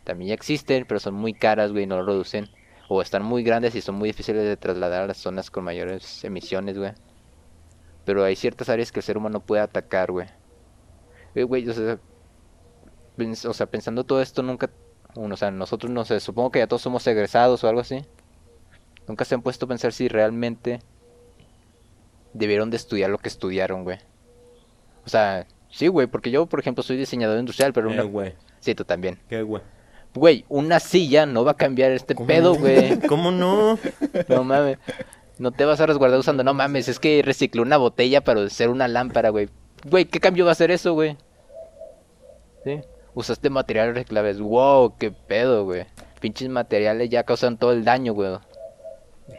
También 0.05 0.29
ya 0.29 0.33
existen, 0.35 0.85
pero 0.87 0.99
son 0.99 1.13
muy 1.13 1.33
caras, 1.33 1.71
güey, 1.71 1.85
no 1.87 1.97
lo 1.97 2.05
reducen. 2.05 2.49
O 2.87 3.01
están 3.01 3.23
muy 3.23 3.43
grandes 3.43 3.75
y 3.75 3.81
son 3.81 3.95
muy 3.95 4.09
difíciles 4.09 4.43
de 4.43 4.57
trasladar 4.57 5.03
a 5.03 5.07
las 5.07 5.17
zonas 5.17 5.51
con 5.51 5.63
mayores 5.63 6.23
emisiones, 6.23 6.77
güey. 6.77 6.93
Pero 8.05 8.23
hay 8.23 8.35
ciertas 8.35 8.69
áreas 8.69 8.91
que 8.91 8.99
el 9.01 9.03
ser 9.03 9.17
humano 9.17 9.41
puede 9.41 9.61
atacar, 9.61 10.11
güey. 10.11 10.27
Eh, 11.35 11.43
güey, 11.43 11.67
o 11.69 11.73
sea, 11.73 11.99
pens- 13.17 13.45
o 13.47 13.53
sea, 13.53 13.67
pensando 13.67 14.03
todo 14.05 14.21
esto, 14.21 14.41
nunca... 14.41 14.69
o 15.15 15.37
sea, 15.37 15.51
nosotros, 15.51 15.91
no 15.91 16.05
sé, 16.05 16.19
supongo 16.19 16.51
que 16.51 16.59
ya 16.59 16.67
todos 16.67 16.81
somos 16.81 17.05
egresados 17.07 17.63
o 17.63 17.67
algo 17.67 17.81
así. 17.81 18.05
Nunca 19.07 19.25
se 19.25 19.35
han 19.35 19.41
puesto 19.41 19.65
a 19.65 19.69
pensar 19.69 19.91
si 19.91 20.07
realmente 20.07 20.79
debieron 22.33 22.69
de 22.69 22.77
estudiar 22.77 23.09
lo 23.09 23.17
que 23.17 23.29
estudiaron, 23.29 23.83
güey. 23.83 23.97
O 25.05 25.09
sea, 25.09 25.47
sí, 25.69 25.87
güey, 25.87 26.07
porque 26.07 26.29
yo, 26.31 26.45
por 26.45 26.59
ejemplo, 26.59 26.83
soy 26.83 26.97
diseñador 26.97 27.39
industrial, 27.39 27.73
pero 27.73 27.89
Eh, 27.89 27.93
una... 27.93 28.03
güey. 28.03 28.33
Sí, 28.59 28.75
tú 28.75 28.83
también. 28.85 29.19
¿Qué, 29.29 29.41
güey? 29.41 29.63
Güey, 30.13 30.45
una 30.49 30.79
silla 30.79 31.25
no 31.25 31.43
va 31.43 31.51
a 31.51 31.57
cambiar 31.57 31.91
este 31.91 32.13
¿Cómo 32.15 32.27
pedo, 32.27 32.53
no? 32.53 32.59
güey. 32.59 32.99
¿Cómo 33.07 33.31
no? 33.31 33.79
No 34.27 34.43
mames. 34.43 34.77
No 35.37 35.51
te 35.51 35.65
vas 35.65 35.79
a 35.79 35.85
resguardar 35.85 36.19
usando, 36.19 36.43
no 36.43 36.53
mames, 36.53 36.87
es 36.87 36.99
que 36.99 37.21
recicló 37.23 37.61
una 37.61 37.77
botella 37.77 38.21
para 38.23 38.41
hacer 38.43 38.69
una 38.69 38.87
lámpara, 38.87 39.29
güey. 39.29 39.49
Güey, 39.89 40.05
¿qué 40.05 40.19
cambio 40.19 40.45
va 40.45 40.51
a 40.51 40.53
hacer 40.53 40.69
eso, 40.71 40.93
güey? 40.93 41.15
¿Sí? 42.65 42.81
Usaste 43.19 43.49
materiales 43.49 43.95
reciclables. 43.95 44.39
Wow, 44.39 44.95
qué 44.97 45.11
pedo, 45.11 45.65
güey. 45.65 45.85
Pinches 46.21 46.47
materiales 46.47 47.09
ya 47.09 47.23
causan 47.23 47.57
todo 47.57 47.73
el 47.73 47.83
daño, 47.83 48.13
güey. 48.13 48.37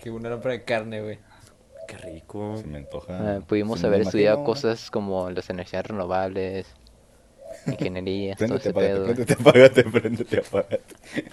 Que 0.03 0.11
una 0.11 0.28
lámpara 0.28 0.53
de 0.53 0.64
carne, 0.64 1.01
güey. 1.01 1.18
Qué 1.89 1.97
rico. 1.97 2.59
Se 2.59 2.66
me 2.66 2.76
antoja. 2.76 3.37
Ah, 3.37 3.41
pudimos 3.47 3.81
se 3.81 3.87
haber 3.87 4.01
imagino. 4.03 4.09
estudiado 4.11 4.45
cosas 4.45 4.91
como 4.91 5.31
las 5.31 5.49
energías 5.49 5.87
renovables, 5.87 6.66
ingeniería, 7.66 8.37
todo 8.37 8.57
ese 8.59 8.74
pedo. 8.74 9.07
apágate, 9.07 9.12
güey. 9.12 9.14
préndete, 9.14 9.33
apágate, 9.35 9.85
préndete, 9.85 10.39
apágate. 10.41 10.85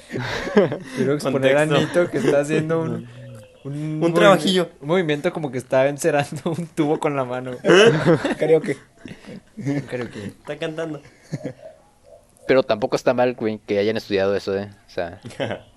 Quiero 0.95 1.13
exponer 1.15 1.57
a. 1.57 1.65
Nito 1.65 2.09
que 2.09 2.19
está 2.19 2.39
haciendo 2.39 2.81
un... 2.81 3.07
Un, 3.63 4.01
Un 4.01 4.13
trabajillo. 4.13 4.69
Un 4.79 4.87
movimiento 4.87 5.33
como 5.33 5.51
que 5.51 5.57
está 5.57 5.89
encerando 5.89 6.39
un 6.45 6.67
tubo 6.67 6.99
con 7.01 7.17
la 7.17 7.25
mano. 7.25 7.51
Karaoke. 8.39 8.77
Creo 9.89 10.09
que... 10.09 10.27
Está 10.27 10.57
cantando. 10.57 11.01
Pero 12.47 12.63
tampoco 12.63 12.95
está 12.95 13.13
mal, 13.13 13.33
güey, 13.35 13.59
que 13.59 13.77
hayan 13.79 13.97
estudiado 13.97 14.35
eso, 14.35 14.57
¿eh? 14.57 14.69
O 14.85 14.89
sea, 14.89 15.19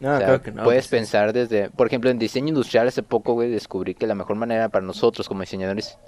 No, 0.00 0.14
o 0.14 0.18
sea, 0.18 0.26
creo 0.26 0.42
que 0.42 0.52
no. 0.52 0.64
puedes 0.64 0.88
pues, 0.88 1.00
pensar 1.00 1.32
desde... 1.32 1.68
Por 1.70 1.86
ejemplo, 1.86 2.10
en 2.10 2.18
diseño 2.18 2.48
industrial 2.48 2.88
hace 2.88 3.02
poco, 3.02 3.34
güey, 3.34 3.50
descubrí 3.50 3.94
que 3.94 4.06
la 4.06 4.14
mejor 4.14 4.36
manera 4.36 4.68
para 4.70 4.84
nosotros 4.84 5.28
como 5.28 5.40
diseñadores 5.42 5.98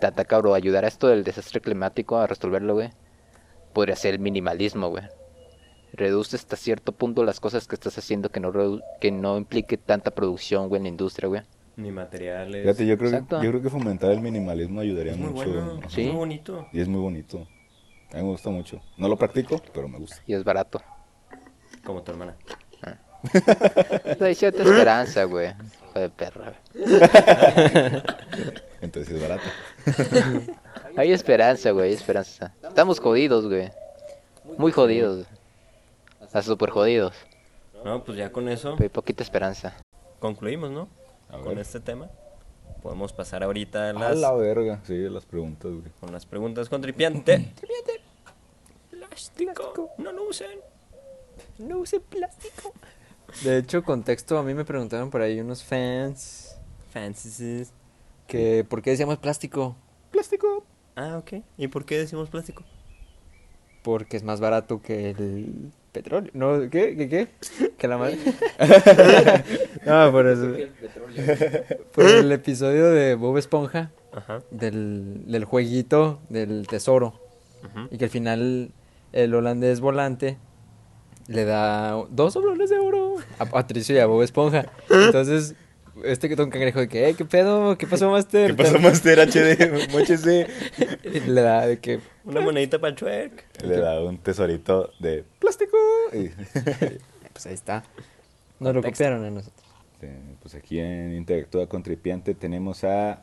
de 0.00 0.06
atacar 0.06 0.46
o 0.46 0.54
ayudar 0.54 0.84
a 0.84 0.88
esto 0.88 1.08
del 1.08 1.24
desastre 1.24 1.60
climático, 1.60 2.18
a 2.18 2.26
resolverlo, 2.26 2.74
güey, 2.74 2.90
podría 3.72 3.96
ser 3.96 4.14
el 4.14 4.20
minimalismo, 4.20 4.88
güey. 4.88 5.04
Reduce 5.92 6.36
hasta 6.36 6.56
cierto 6.56 6.92
punto 6.92 7.24
las 7.24 7.40
cosas 7.40 7.66
que 7.66 7.74
estás 7.74 7.96
haciendo 7.98 8.28
que 8.30 8.40
no, 8.40 8.52
redu- 8.52 8.82
que 9.00 9.10
no 9.10 9.36
implique 9.36 9.76
tanta 9.76 10.10
producción, 10.12 10.68
güey, 10.68 10.78
en 10.78 10.82
la 10.84 10.88
industria, 10.90 11.28
güey. 11.28 11.42
Ni 11.76 11.90
materiales. 11.90 12.62
Fíjate, 12.62 12.86
yo 12.86 12.96
creo, 12.98 13.10
que, 13.10 13.16
Exacto. 13.16 13.42
yo 13.42 13.50
creo 13.50 13.62
que 13.62 13.70
fomentar 13.70 14.10
el 14.12 14.20
minimalismo 14.20 14.80
ayudaría 14.80 15.12
Es 15.12 15.18
muy 15.18 15.30
mucho. 15.30 15.48
bueno. 15.50 15.80
Sí. 15.88 16.04
Muy 16.04 16.16
bonito. 16.16 16.66
Y 16.72 16.80
es 16.80 16.88
muy 16.88 17.00
bonito. 17.00 17.48
A 18.12 18.16
mí 18.16 18.22
me 18.22 18.28
gusta 18.30 18.50
mucho. 18.50 18.80
No 18.96 19.08
lo 19.08 19.16
practico, 19.16 19.60
pero 19.72 19.88
me 19.88 19.98
gusta. 19.98 20.16
Y 20.26 20.34
es 20.34 20.42
barato. 20.44 20.80
Como 21.84 22.02
tu 22.02 22.12
hermana. 22.12 22.36
Hay 24.20 24.34
cierta 24.34 24.62
esperanza, 24.62 25.24
güey. 25.24 25.48
Hijo 25.90 26.00
de 26.00 26.08
perra, 26.08 26.54
güey. 26.74 26.84
Entonces 28.80 29.14
es 29.14 29.20
barato. 29.22 29.42
Hay 30.96 31.12
esperanza, 31.12 31.70
güey, 31.72 31.88
hay 31.90 31.94
esperanza. 31.94 32.54
Estamos 32.62 32.98
jodidos, 32.98 33.46
güey. 33.46 33.70
Muy 34.56 34.72
jodidos. 34.72 35.26
Hasta 36.20 36.42
super 36.42 36.70
jodidos. 36.70 37.14
No, 37.84 38.02
pues 38.04 38.16
ya 38.18 38.30
con 38.32 38.48
eso 38.48 38.76
hay 38.80 38.88
poquita 38.88 39.22
esperanza. 39.22 39.76
concluimos, 40.18 40.70
¿no? 40.70 40.88
A 41.30 41.38
Con 41.38 41.58
este 41.58 41.78
tema. 41.80 42.08
Podemos 42.82 43.12
pasar 43.12 43.42
ahorita 43.42 43.86
a 43.86 43.90
A 43.90 43.92
las, 43.92 44.18
la 44.18 44.32
verga. 44.32 44.80
Sí, 44.84 44.96
las 45.10 45.26
preguntas, 45.26 45.70
güey. 45.70 45.92
con 46.00 46.10
las 46.12 46.24
preguntas 46.24 46.68
con 46.70 46.80
tripiante. 46.80 47.38
Tripiante. 47.56 47.99
Plástico. 49.28 49.90
No 49.98 50.12
lo 50.12 50.28
usen. 50.28 50.58
No 51.58 51.78
use 51.78 52.00
plástico. 52.00 52.72
De 53.44 53.58
hecho, 53.58 53.82
contexto, 53.82 54.38
a 54.38 54.42
mí 54.42 54.54
me 54.54 54.64
preguntaron 54.64 55.10
por 55.10 55.20
ahí 55.22 55.40
unos 55.40 55.62
fans 55.62 56.56
Fantasies. 56.90 57.72
que 58.26 58.64
por 58.68 58.82
qué 58.82 58.90
decíamos 58.90 59.18
plástico. 59.18 59.76
Plástico. 60.10 60.64
Ah, 60.96 61.18
ok. 61.18 61.42
¿Y 61.56 61.68
por 61.68 61.84
qué 61.84 61.98
decimos 61.98 62.28
plástico? 62.30 62.64
Porque 63.82 64.16
es 64.16 64.24
más 64.24 64.40
barato 64.40 64.82
que 64.82 65.10
el 65.10 65.70
petróleo. 65.92 66.30
No, 66.34 66.68
¿qué? 66.70 66.96
¿Qué? 66.96 67.08
¿Qué? 67.08 67.28
Que 67.78 67.88
la 67.88 67.96
madre. 67.98 68.18
no, 69.86 70.12
por 70.12 70.26
eso. 70.26 70.52
Por 71.94 72.06
el 72.06 72.30
episodio 72.32 72.90
de 72.90 73.14
Bob 73.14 73.36
Esponja, 73.38 73.90
Ajá. 74.12 74.42
del, 74.50 75.22
del 75.26 75.44
jueguito 75.44 76.20
del 76.28 76.66
tesoro. 76.66 77.14
Y 77.90 77.98
que 77.98 78.04
al 78.04 78.10
final 78.10 78.70
el 79.12 79.34
holandés 79.34 79.80
volante 79.80 80.38
le 81.26 81.44
da 81.44 81.92
dos 82.10 82.32
sobrones 82.32 82.70
de 82.70 82.78
oro 82.78 83.16
a 83.38 83.44
Patricio 83.46 83.94
y 83.94 83.98
a 83.98 84.06
Bob 84.06 84.22
Esponja. 84.22 84.66
Entonces, 84.90 85.54
este 86.04 86.28
que 86.28 86.40
un 86.42 86.50
cangrejo 86.50 86.80
de 86.80 86.88
que, 86.88 87.08
"Eh, 87.08 87.14
¿qué 87.14 87.24
pedo? 87.24 87.76
¿Qué 87.78 87.86
pasó, 87.86 88.10
Master? 88.10 88.54
¿Qué 88.56 88.62
pasó, 88.62 88.78
Master 88.80 89.20
HD? 89.20 89.88
Móchese. 89.92 90.46
Y 91.04 91.20
le 91.20 91.40
da 91.40 91.66
de 91.66 91.78
que, 91.78 92.00
Una 92.24 92.40
monedita 92.40 92.78
para 92.78 92.90
el 92.90 92.96
chuec. 92.96 93.62
Le 93.64 93.76
da 93.76 94.02
un 94.02 94.18
tesorito 94.18 94.90
de 94.98 95.24
plástico. 95.38 95.76
Y, 96.12 96.28
pues 97.32 97.46
ahí 97.46 97.54
está. 97.54 97.84
Nos 98.58 98.74
lo 98.74 98.82
copiaron 98.82 99.24
a 99.24 99.30
nosotros. 99.30 99.64
pues 100.42 100.54
aquí 100.54 100.80
en 100.80 101.14
Interactúa 101.14 101.68
con 101.68 101.82
Tripiante 101.82 102.34
tenemos 102.34 102.82
a 102.84 103.22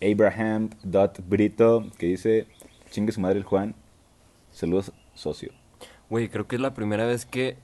Abraham.brito 0.00 1.86
que 1.98 2.06
dice: 2.06 2.46
Chingue 2.90 3.12
su 3.12 3.20
madre 3.20 3.38
el 3.38 3.44
Juan. 3.44 3.74
Saludos, 4.58 4.90
socio. 5.14 5.52
Güey, 6.10 6.28
creo 6.28 6.48
que 6.48 6.56
es 6.56 6.60
la 6.60 6.74
primera 6.74 7.06
vez 7.06 7.26
que 7.26 7.56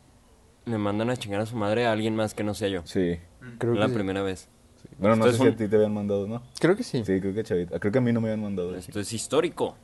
le 0.64 0.78
mandan 0.78 1.10
a 1.10 1.16
chingar 1.16 1.40
a 1.40 1.46
su 1.46 1.56
madre 1.56 1.86
a 1.86 1.92
alguien 1.92 2.14
más 2.14 2.34
que 2.34 2.44
no 2.44 2.54
sea 2.54 2.68
yo. 2.68 2.82
Sí. 2.84 3.18
Creo 3.58 3.74
la 3.74 3.86
que 3.86 3.88
sí. 3.90 3.94
primera 3.96 4.22
vez. 4.22 4.48
sí. 4.80 4.88
Bueno, 5.00 5.16
no 5.16 5.24
sé 5.24 5.36
si 5.36 5.44
a 5.44 5.56
ti 5.56 5.66
te 5.66 5.74
habían 5.74 5.92
mandado, 5.92 6.28
¿no? 6.28 6.44
Creo 6.60 6.76
que 6.76 6.84
sí. 6.84 6.98
Sí, 7.04 7.20
creo 7.20 7.34
que 7.34 7.42
chavita. 7.42 7.80
Creo 7.80 7.90
que 7.90 7.98
a 7.98 8.00
mí 8.00 8.12
no 8.12 8.20
me 8.20 8.28
habían 8.28 8.42
mandado. 8.44 8.76
Esto 8.76 9.00
es 9.00 9.12
histórico. 9.12 9.74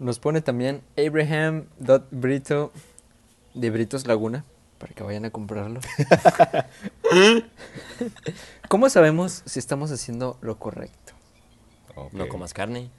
Nos 0.00 0.18
pone 0.18 0.40
también 0.40 0.82
Abraham.brito 0.98 2.72
de 3.54 3.70
Britos 3.70 4.08
Laguna 4.08 4.44
para 4.78 4.94
que 4.94 5.04
vayan 5.04 5.24
a 5.26 5.30
comprarlo. 5.30 5.78
¿Cómo 8.68 8.90
sabemos 8.90 9.42
si 9.44 9.60
estamos 9.60 9.92
haciendo 9.92 10.38
lo 10.40 10.58
correcto? 10.58 11.12
No 12.10 12.26
comas 12.28 12.52
carne. 12.52 12.90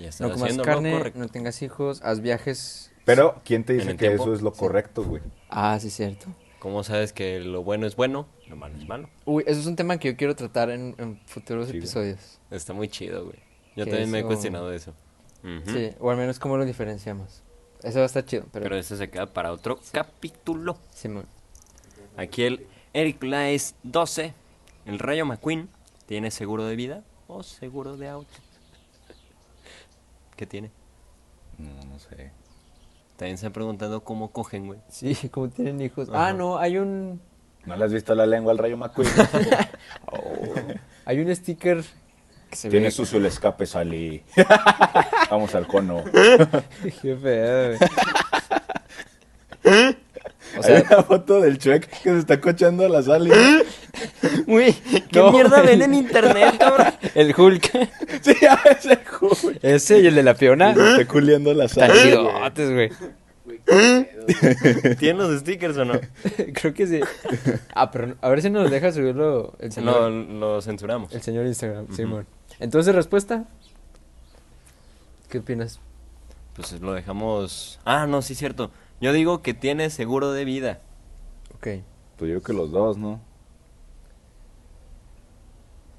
Ya 0.00 0.10
No 0.20 0.32
comas 0.32 0.56
carne, 0.58 0.92
correcto. 0.92 1.18
no 1.18 1.26
tengas 1.26 1.62
hijos, 1.62 2.00
haz 2.04 2.20
viajes. 2.20 2.91
Pero, 3.04 3.40
¿quién 3.44 3.64
te 3.64 3.72
dice 3.74 3.88
que 3.88 3.94
tiempo. 4.08 4.22
eso 4.24 4.34
es 4.34 4.42
lo 4.42 4.52
correcto, 4.52 5.02
güey? 5.04 5.22
Ah, 5.48 5.78
sí, 5.80 5.90
cierto. 5.90 6.26
¿Cómo 6.60 6.84
sabes 6.84 7.12
que 7.12 7.40
lo 7.40 7.64
bueno 7.64 7.86
es 7.86 7.96
bueno? 7.96 8.28
Lo 8.48 8.54
malo 8.56 8.76
es 8.78 8.86
malo. 8.86 9.08
Uy, 9.24 9.42
eso 9.46 9.58
es 9.60 9.66
un 9.66 9.74
tema 9.74 9.98
que 9.98 10.12
yo 10.12 10.16
quiero 10.16 10.36
tratar 10.36 10.70
en, 10.70 10.94
en 10.98 11.18
futuros 11.26 11.66
Sí, 11.66 11.72
güey. 11.72 11.78
episodios. 11.80 12.38
Está 12.50 12.72
muy 12.72 12.88
chido, 12.88 13.24
güey. 13.24 13.38
Yo 13.74 13.84
también 13.86 14.10
me 14.10 14.20
he 14.20 14.24
cuestionado 14.24 14.72
eso. 14.72 14.92
Sí, 15.66 15.90
o 15.98 16.10
al 16.10 16.16
menos 16.16 16.38
cómo 16.38 16.56
lo 16.56 16.64
diferenciamos. 16.64 17.42
Eso 17.82 17.98
va 17.98 18.04
a 18.04 18.06
estar 18.06 18.24
chido, 18.24 18.44
pero... 18.52 18.62
Pero 18.62 18.76
eso 18.76 18.96
se 18.96 19.10
queda 19.10 19.26
para 19.32 19.50
otro 19.50 19.80
capítulo. 19.90 20.78
Simón. 20.94 21.26
Aquí 22.16 22.44
el 22.44 22.64
Eric 22.92 23.20
Laes 23.24 23.74
12, 23.82 24.32
el 24.86 24.98
Rayo 25.00 25.26
McQueen, 25.26 25.68
¿tiene 26.06 26.30
seguro 26.30 26.64
de 26.66 26.76
vida 26.76 27.02
o 27.26 27.42
seguro 27.42 27.96
de 27.96 28.08
auto? 28.08 28.30
¿Qué 30.36 30.46
tiene? 30.46 30.70
No, 31.58 31.84
no 31.86 31.98
sé. 31.98 32.30
También 33.16 33.36
se 33.36 33.46
están 33.46 33.52
preguntando 33.52 34.02
cómo 34.02 34.30
cogen, 34.32 34.66
güey. 34.66 34.80
Sí, 34.88 35.14
como 35.30 35.48
tienen 35.48 35.80
hijos. 35.80 36.08
Ajá. 36.08 36.28
Ah, 36.28 36.32
no, 36.32 36.58
hay 36.58 36.78
un... 36.78 37.20
¿No 37.64 37.76
le 37.76 37.84
has 37.84 37.92
visto 37.92 38.14
la 38.14 38.26
lengua 38.26 38.50
al 38.52 38.58
rayo 38.58 38.76
McQueen? 38.76 39.08
Hay 41.04 41.20
un 41.20 41.34
sticker 41.34 41.82
que 42.50 42.56
se 42.56 42.68
Tiene 42.68 42.86
ve... 42.86 42.90
sucio 42.90 43.18
el 43.18 43.26
escape, 43.26 43.66
Sally. 43.66 44.24
Vamos 45.30 45.54
al 45.54 45.66
cono. 45.68 46.02
Qué 46.02 47.16
feo, 47.16 47.76
güey. 49.62 49.96
O 50.62 50.72
Hay 50.72 50.82
sea, 50.82 50.96
una 50.98 51.02
foto 51.02 51.40
del 51.40 51.58
Shrek 51.58 51.88
que 52.02 52.10
se 52.10 52.18
está 52.18 52.40
cochando 52.40 52.84
a 52.86 52.88
la 52.88 53.02
Sally. 53.02 53.30
Güey, 54.46 54.72
¿qué 55.10 55.18
No, 55.20 55.32
mierda 55.32 55.60
el- 55.60 55.66
ven 55.66 55.82
en 55.82 55.94
internet, 55.94 56.56
cabrón? 56.58 56.86
el 57.14 57.34
Hulk. 57.38 57.70
sí, 58.22 58.34
a 58.46 58.54
ese 58.70 58.98
Hulk. 59.20 59.58
Ese 59.62 60.00
y 60.00 60.06
el 60.06 60.14
de 60.14 60.22
la 60.22 60.34
Fiona. 60.34 60.74
Se 60.74 60.90
está 60.92 61.06
culiando 61.06 61.50
a 61.50 61.54
la 61.54 61.68
Sally. 61.68 61.92
chidotes, 62.00 62.70
güey. 62.72 62.90
¿Tienen 64.98 65.18
los 65.18 65.40
stickers 65.40 65.76
o 65.76 65.84
no? 65.84 65.94
Creo 66.54 66.74
que 66.74 66.86
sí. 66.86 67.00
Ah, 67.74 67.90
pero 67.90 68.14
a 68.20 68.28
ver 68.28 68.42
si 68.42 68.50
nos 68.50 68.70
deja 68.70 68.92
subirlo 68.92 69.54
el 69.58 69.68
No, 69.68 69.72
señor, 69.74 70.10
lo 70.12 70.62
censuramos. 70.62 71.12
el 71.12 71.22
señor 71.22 71.46
Instagram, 71.46 71.86
Simón. 71.94 72.26
Entonces, 72.60 72.94
respuesta. 72.94 73.44
¿Qué 75.28 75.38
opinas? 75.38 75.80
Pues 76.54 76.72
lo 76.80 76.92
dejamos... 76.92 77.80
Ah, 77.84 78.06
no, 78.06 78.20
sí, 78.22 78.34
cierto. 78.34 78.70
Yo 79.02 79.12
digo 79.12 79.42
que 79.42 79.52
tiene 79.52 79.90
seguro 79.90 80.30
de 80.30 80.44
vida. 80.44 80.78
Ok. 81.56 81.66
Pues 82.16 82.30
yo 82.30 82.40
creo 82.40 82.42
que 82.42 82.52
los 82.52 82.70
dos, 82.70 82.98
¿no? 82.98 83.20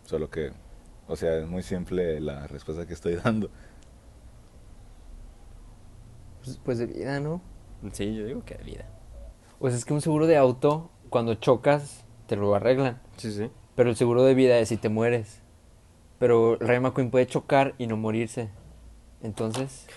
Solo 0.06 0.30
que, 0.30 0.54
o 1.10 1.18
sea, 1.18 1.38
es 1.40 1.46
muy 1.46 1.64
simple 1.64 2.22
la 2.22 2.48
respuesta 2.48 2.88
que 2.88 2.94
estoy 2.94 3.16
dando. 3.24 3.50
Pues, 6.46 6.58
pues 6.64 6.78
de 6.78 6.86
vida, 6.86 7.20
¿no? 7.20 7.42
Sí, 7.92 8.16
yo 8.16 8.26
digo 8.26 8.46
que 8.46 8.56
de 8.56 8.64
vida. 8.64 8.86
Pues 9.60 9.74
es 9.74 9.84
que 9.84 9.94
un 9.94 10.00
seguro 10.00 10.26
de 10.26 10.38
auto, 10.38 10.90
cuando 11.10 11.36
chocas, 11.36 12.06
te 12.28 12.38
lo 12.38 12.56
arreglan. 12.56 13.02
Sí, 13.18 13.34
sí. 13.34 13.52
Pero 13.76 13.90
el 13.90 13.98
seguro 13.98 14.24
de 14.24 14.34
vida 14.34 14.58
es 14.60 14.70
si 14.70 14.78
te 14.78 14.88
mueres. 14.88 15.42
Pero 16.20 16.56
Ray 16.56 16.80
McQueen 16.80 17.12
puede 17.12 17.28
chocar 17.28 17.76
y 17.78 17.88
no 17.88 17.98
morirse. 17.98 18.50
Entonces, 19.22 19.88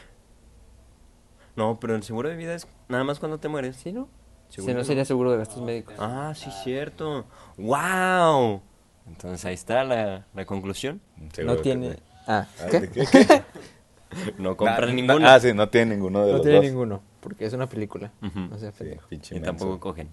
No, 1.56 1.80
pero 1.80 1.96
el 1.96 2.02
seguro 2.02 2.28
de 2.28 2.36
vida 2.36 2.54
es 2.54 2.68
nada 2.88 3.02
más 3.04 3.18
cuando 3.18 3.38
te 3.38 3.48
mueres. 3.48 3.76
¿sí, 3.76 3.92
no? 3.92 4.08
Seguro 4.48 4.72
Si 4.72 4.78
no 4.78 4.84
sería 4.84 5.02
no. 5.02 5.06
seguro 5.06 5.32
de 5.32 5.38
gastos 5.38 5.62
médicos. 5.62 5.94
Ah, 5.98 6.32
sí, 6.36 6.50
cierto. 6.62 7.24
¡Wow! 7.56 8.60
Entonces 9.06 9.44
ahí 9.44 9.54
está 9.54 9.82
la, 9.84 10.26
la 10.34 10.44
conclusión. 10.44 11.00
Seguro 11.32 11.54
no 11.56 11.60
tiene... 11.62 11.96
Ah, 12.26 12.46
Ah, 12.60 12.66
¿qué? 12.70 12.80
¿de 12.80 12.90
qué? 12.90 13.04
¿Qué? 13.10 13.42
No 14.38 14.56
compran 14.56 14.88
Na- 14.90 14.94
ninguno. 14.94 15.28
Ah, 15.28 15.38
sí, 15.40 15.52
no 15.52 15.68
tiene 15.68 15.94
ninguno 15.96 16.20
de 16.24 16.26
No 16.30 16.32
los 16.38 16.42
tiene 16.42 16.56
dos. 16.58 16.64
ninguno, 16.66 17.02
porque 17.20 17.44
es 17.44 17.52
una 17.52 17.68
película. 17.68 18.12
Ujú. 18.22 18.38
No 18.40 18.58
sea 18.58 18.70
Sí, 18.72 18.78
pendejo. 18.78 19.08
y 19.10 19.40
tampoco 19.40 19.78
cogen. 19.80 20.08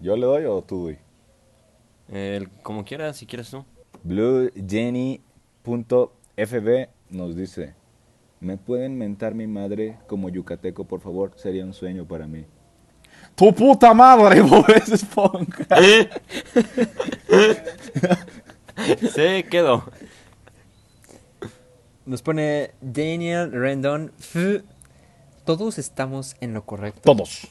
¿Yo 0.00 0.16
le 0.16 0.26
doy 0.26 0.44
o 0.44 0.60
tú, 0.62 0.84
doy? 0.84 0.98
El- 2.08 2.50
como 2.62 2.84
quieras, 2.84 3.16
si 3.16 3.26
quieres 3.26 3.48
tú. 3.50 3.64
BlueJenny.fb 5.64 6.88
nos 7.10 7.36
dice: 7.36 7.74
¿Me 8.42 8.56
pueden 8.56 8.98
mentar 8.98 9.36
mi 9.36 9.46
madre 9.46 10.00
como 10.08 10.28
yucateco, 10.28 10.82
por 10.84 11.00
favor? 11.00 11.30
Sería 11.36 11.64
un 11.64 11.72
sueño 11.72 12.08
para 12.08 12.26
mí. 12.26 12.44
¡Tu 13.36 13.54
puta 13.54 13.94
madre, 13.94 14.42
Bob 14.42 14.68
Esponja! 14.68 15.64
Se 19.14 19.44
quedó. 19.44 19.84
Nos 22.04 22.20
pone 22.22 22.72
Daniel 22.80 23.52
Rendon. 23.52 24.10
Todos 25.44 25.78
estamos 25.78 26.34
en 26.40 26.52
lo 26.52 26.66
correcto. 26.66 27.02
Todos. 27.02 27.46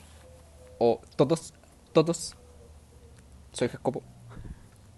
O 0.77 0.99
todos, 1.15 1.53
todos. 1.93 2.35
Soy 3.53 3.69
Jacobo. 3.69 4.03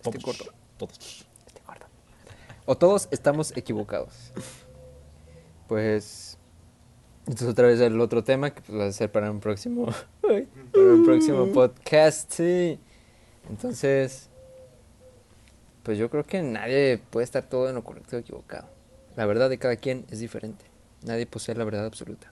Este 0.04 0.18
gordo. 0.18 0.46
Todos. 0.76 1.28
Este 1.46 1.62
gordo. 1.68 1.86
O 2.66 2.76
todos 2.76 3.08
estamos 3.12 3.56
equivocados. 3.56 4.32
Pues. 5.74 6.38
Entonces 7.22 7.48
otra 7.48 7.66
vez 7.66 7.80
el 7.80 8.00
otro 8.00 8.24
tema 8.24 8.52
que 8.54 8.62
pues, 8.62 8.80
va 8.80 8.86
a 8.86 8.92
ser 8.92 9.12
para 9.12 9.32
un 9.32 9.40
próximo. 9.40 9.88
Para 10.22 10.94
un 10.94 11.04
próximo 11.04 11.48
podcast. 11.48 12.32
Sí. 12.32 12.80
Entonces. 13.50 14.30
Pues 15.82 15.98
yo 15.98 16.12
creo 16.12 16.26
que 16.26 16.44
nadie 16.44 17.02
puede 17.10 17.24
estar 17.24 17.50
todo 17.50 17.70
en 17.70 17.74
lo 17.74 17.84
correcto 17.84 18.18
o 18.18 18.20
equivocado. 18.20 18.70
La 19.16 19.26
verdad 19.26 19.50
de 19.50 19.58
cada 19.58 19.76
quien 19.78 20.06
es 20.12 20.20
diferente. 20.20 20.64
Nadie 21.08 21.26
posee 21.26 21.56
la 21.56 21.64
verdad 21.64 21.88
absoluta. 21.88 22.32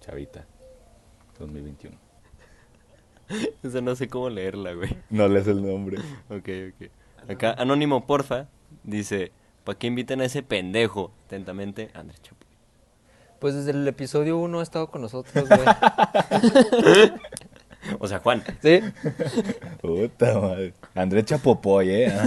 Chavita. 0.00 0.46
2021. 1.38 1.98
Esa 3.62 3.82
no 3.82 3.94
sé 3.94 4.08
cómo 4.08 4.30
leerla, 4.30 4.72
güey. 4.72 4.96
No 5.10 5.28
lees 5.28 5.48
el 5.48 5.62
nombre. 5.62 5.98
Ok, 6.30 6.48
ok. 6.72 7.30
Acá, 7.30 7.52
Anónimo 7.58 8.06
Porfa 8.06 8.48
dice: 8.84 9.32
¿Para 9.64 9.78
qué 9.78 9.86
invitan 9.86 10.20
a 10.20 10.24
ese 10.24 10.42
pendejo? 10.42 11.12
Atentamente, 11.26 11.90
Andrés 11.94 12.20
Chapo. 12.22 12.46
Pues 13.38 13.54
desde 13.54 13.70
el 13.70 13.86
episodio 13.88 14.38
1 14.38 14.60
ha 14.60 14.62
estado 14.62 14.90
con 14.90 15.02
nosotros, 15.02 15.48
güey. 15.48 15.60
O 17.98 18.06
sea, 18.06 18.18
Juan. 18.20 18.42
¿Sí? 18.62 18.80
Puta 19.80 20.38
madre. 20.38 20.74
Andrés 20.94 21.24
Chapopoy, 21.24 21.88
¿eh? 21.90 22.12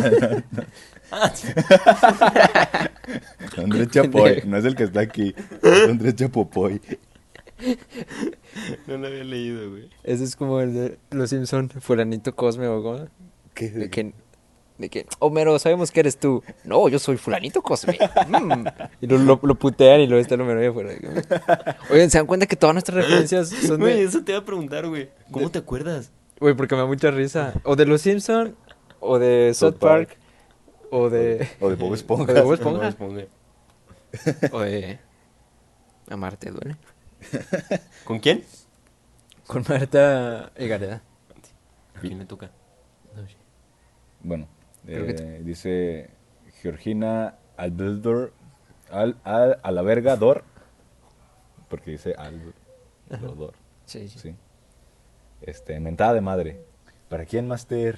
Andrés 3.57 3.89
Chapoy. 3.89 4.41
No 4.45 4.57
es 4.57 4.65
el 4.65 4.75
que 4.75 4.83
está 4.83 5.01
aquí. 5.01 5.35
Es 5.61 5.83
Andrés 5.89 6.15
Chapopoy. 6.15 6.81
No 8.87 8.97
lo 8.97 9.07
había 9.07 9.23
leído, 9.23 9.69
güey. 9.69 9.89
Ese 10.03 10.23
es 10.23 10.35
como 10.35 10.59
el 10.59 10.73
de 10.73 10.97
Los 11.11 11.29
Simpson, 11.29 11.69
fulanito 11.69 12.35
Cosme 12.35 12.67
o 12.67 12.81
cómo. 12.81 13.07
¿Qué? 13.53 13.69
De 13.69 13.89
que, 13.89 14.13
de 14.83 14.89
que, 14.89 15.05
Homero, 15.19 15.57
sabemos 15.59 15.91
que 15.91 16.01
eres 16.01 16.17
tú. 16.17 16.43
No, 16.65 16.89
yo 16.89 16.99
soy 16.99 17.17
fulanito 17.17 17.61
Cosme. 17.61 17.97
Mm. 18.27 18.67
Y 19.01 19.07
lo, 19.07 19.17
lo, 19.17 19.39
lo 19.41 19.55
putean 19.55 20.01
y 20.01 20.07
luego 20.07 20.21
está 20.21 20.35
el 20.35 20.41
Homero 20.41 20.59
ahí 20.59 20.67
afuera. 20.67 20.91
Oigan, 21.89 22.09
¿se 22.09 22.17
dan 22.17 22.27
cuenta 22.27 22.45
que 22.45 22.55
todas 22.55 22.73
nuestras 22.73 22.97
referencias 22.97 23.49
son 23.49 23.79
Güey, 23.79 23.97
de... 23.97 24.03
eso 24.03 24.23
te 24.23 24.33
iba 24.33 24.41
a 24.41 24.45
preguntar, 24.45 24.87
güey. 24.87 25.09
¿Cómo 25.31 25.49
te 25.49 25.59
acuerdas? 25.59 26.11
Güey, 26.39 26.53
porque 26.55 26.75
me 26.75 26.81
da 26.81 26.87
mucha 26.87 27.11
risa. 27.11 27.53
O 27.63 27.75
de 27.75 27.85
Los 27.85 28.01
Simpson, 28.01 28.55
o 28.99 29.19
de 29.19 29.53
South 29.53 29.77
Park. 29.79 30.09
Park, 30.09 30.17
o 30.89 31.09
de... 31.09 31.47
O 31.59 31.69
de 31.69 31.75
Bob 31.75 31.93
Esponja. 31.93 32.31
O 32.31 32.35
de 32.35 32.41
Bob 32.41 32.53
Esponja. 32.53 32.87
Esponja. 32.89 33.23
O 34.51 34.59
de... 34.59 34.99
Amarte 36.09 36.51
duele. 36.51 36.75
¿Con 38.03 38.19
quién? 38.19 38.43
Con 39.47 39.63
Marta 39.67 40.51
Egareda. 40.55 41.01
¿A 41.95 41.99
quién 42.01 42.19
le 42.19 42.25
toca? 42.25 42.51
Bueno, 44.23 44.47
eh, 44.87 45.41
dice 45.43 46.09
Georgina 46.61 47.35
Albedor. 47.57 48.33
Al, 48.89 49.17
al, 49.23 49.59
a 49.63 49.71
la 49.71 49.81
verga, 49.81 50.15
Dor. 50.15 50.43
Porque 51.69 51.91
dice 51.91 52.13
al, 52.17 52.53
Dor. 53.09 53.53
Sí, 53.85 54.07
sí. 54.07 54.19
Sí. 54.19 54.35
Este, 55.41 55.79
mentada 55.79 56.13
de 56.13 56.21
madre. 56.21 56.61
¿Para 57.09 57.25
quién, 57.25 57.47
Master? 57.47 57.97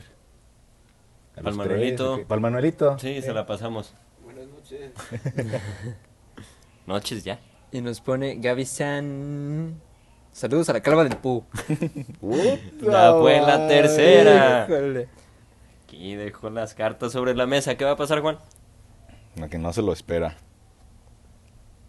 ¿A 1.35 1.41
los 1.41 1.57
Pa'l 1.57 1.67
tres 1.67 1.77
Manuelito. 1.77 2.39
Manuelito? 2.39 2.99
Sí, 2.99 3.21
se 3.21 3.33
la 3.33 3.45
pasamos. 3.45 3.93
Buenas 4.23 4.47
noches. 4.47 4.91
Noches 6.87 7.23
ya. 7.23 7.39
Y 7.71 7.81
nos 7.81 7.99
pone 7.99 8.35
Gaby 8.35 8.65
San. 8.65 9.81
Saludos 10.31 10.69
a 10.69 10.73
la 10.73 10.81
calva 10.81 11.03
del 11.03 11.17
Pu. 11.17 11.43
Ya 12.81 13.13
fue 13.13 13.41
la 13.41 13.67
tercera. 13.67 14.65
Híjole. 14.69 15.07
Aquí 15.95 16.15
dejó 16.15 16.49
las 16.49 16.73
cartas 16.73 17.13
sobre 17.13 17.33
la 17.35 17.45
mesa. 17.47 17.75
¿Qué 17.77 17.85
va 17.85 17.91
a 17.91 17.95
pasar, 17.95 18.19
Juan? 18.19 18.37
La 19.37 19.47
que 19.47 19.57
no 19.57 19.71
se 19.71 19.81
lo 19.81 19.93
espera. 19.93 20.35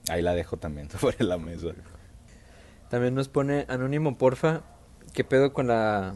Ahí 0.09 0.23
la 0.23 0.33
dejo 0.35 0.59
también 0.59 0.89
sobre 1.01 1.25
la 1.25 1.39
mesa. 1.39 1.69
También 2.89 3.17
nos 3.17 3.27
pone 3.29 3.67
Anónimo, 3.69 4.17
porfa. 4.17 4.61
¿Qué 5.13 5.25
pedo 5.25 5.53
con 5.53 5.67
la. 5.67 6.15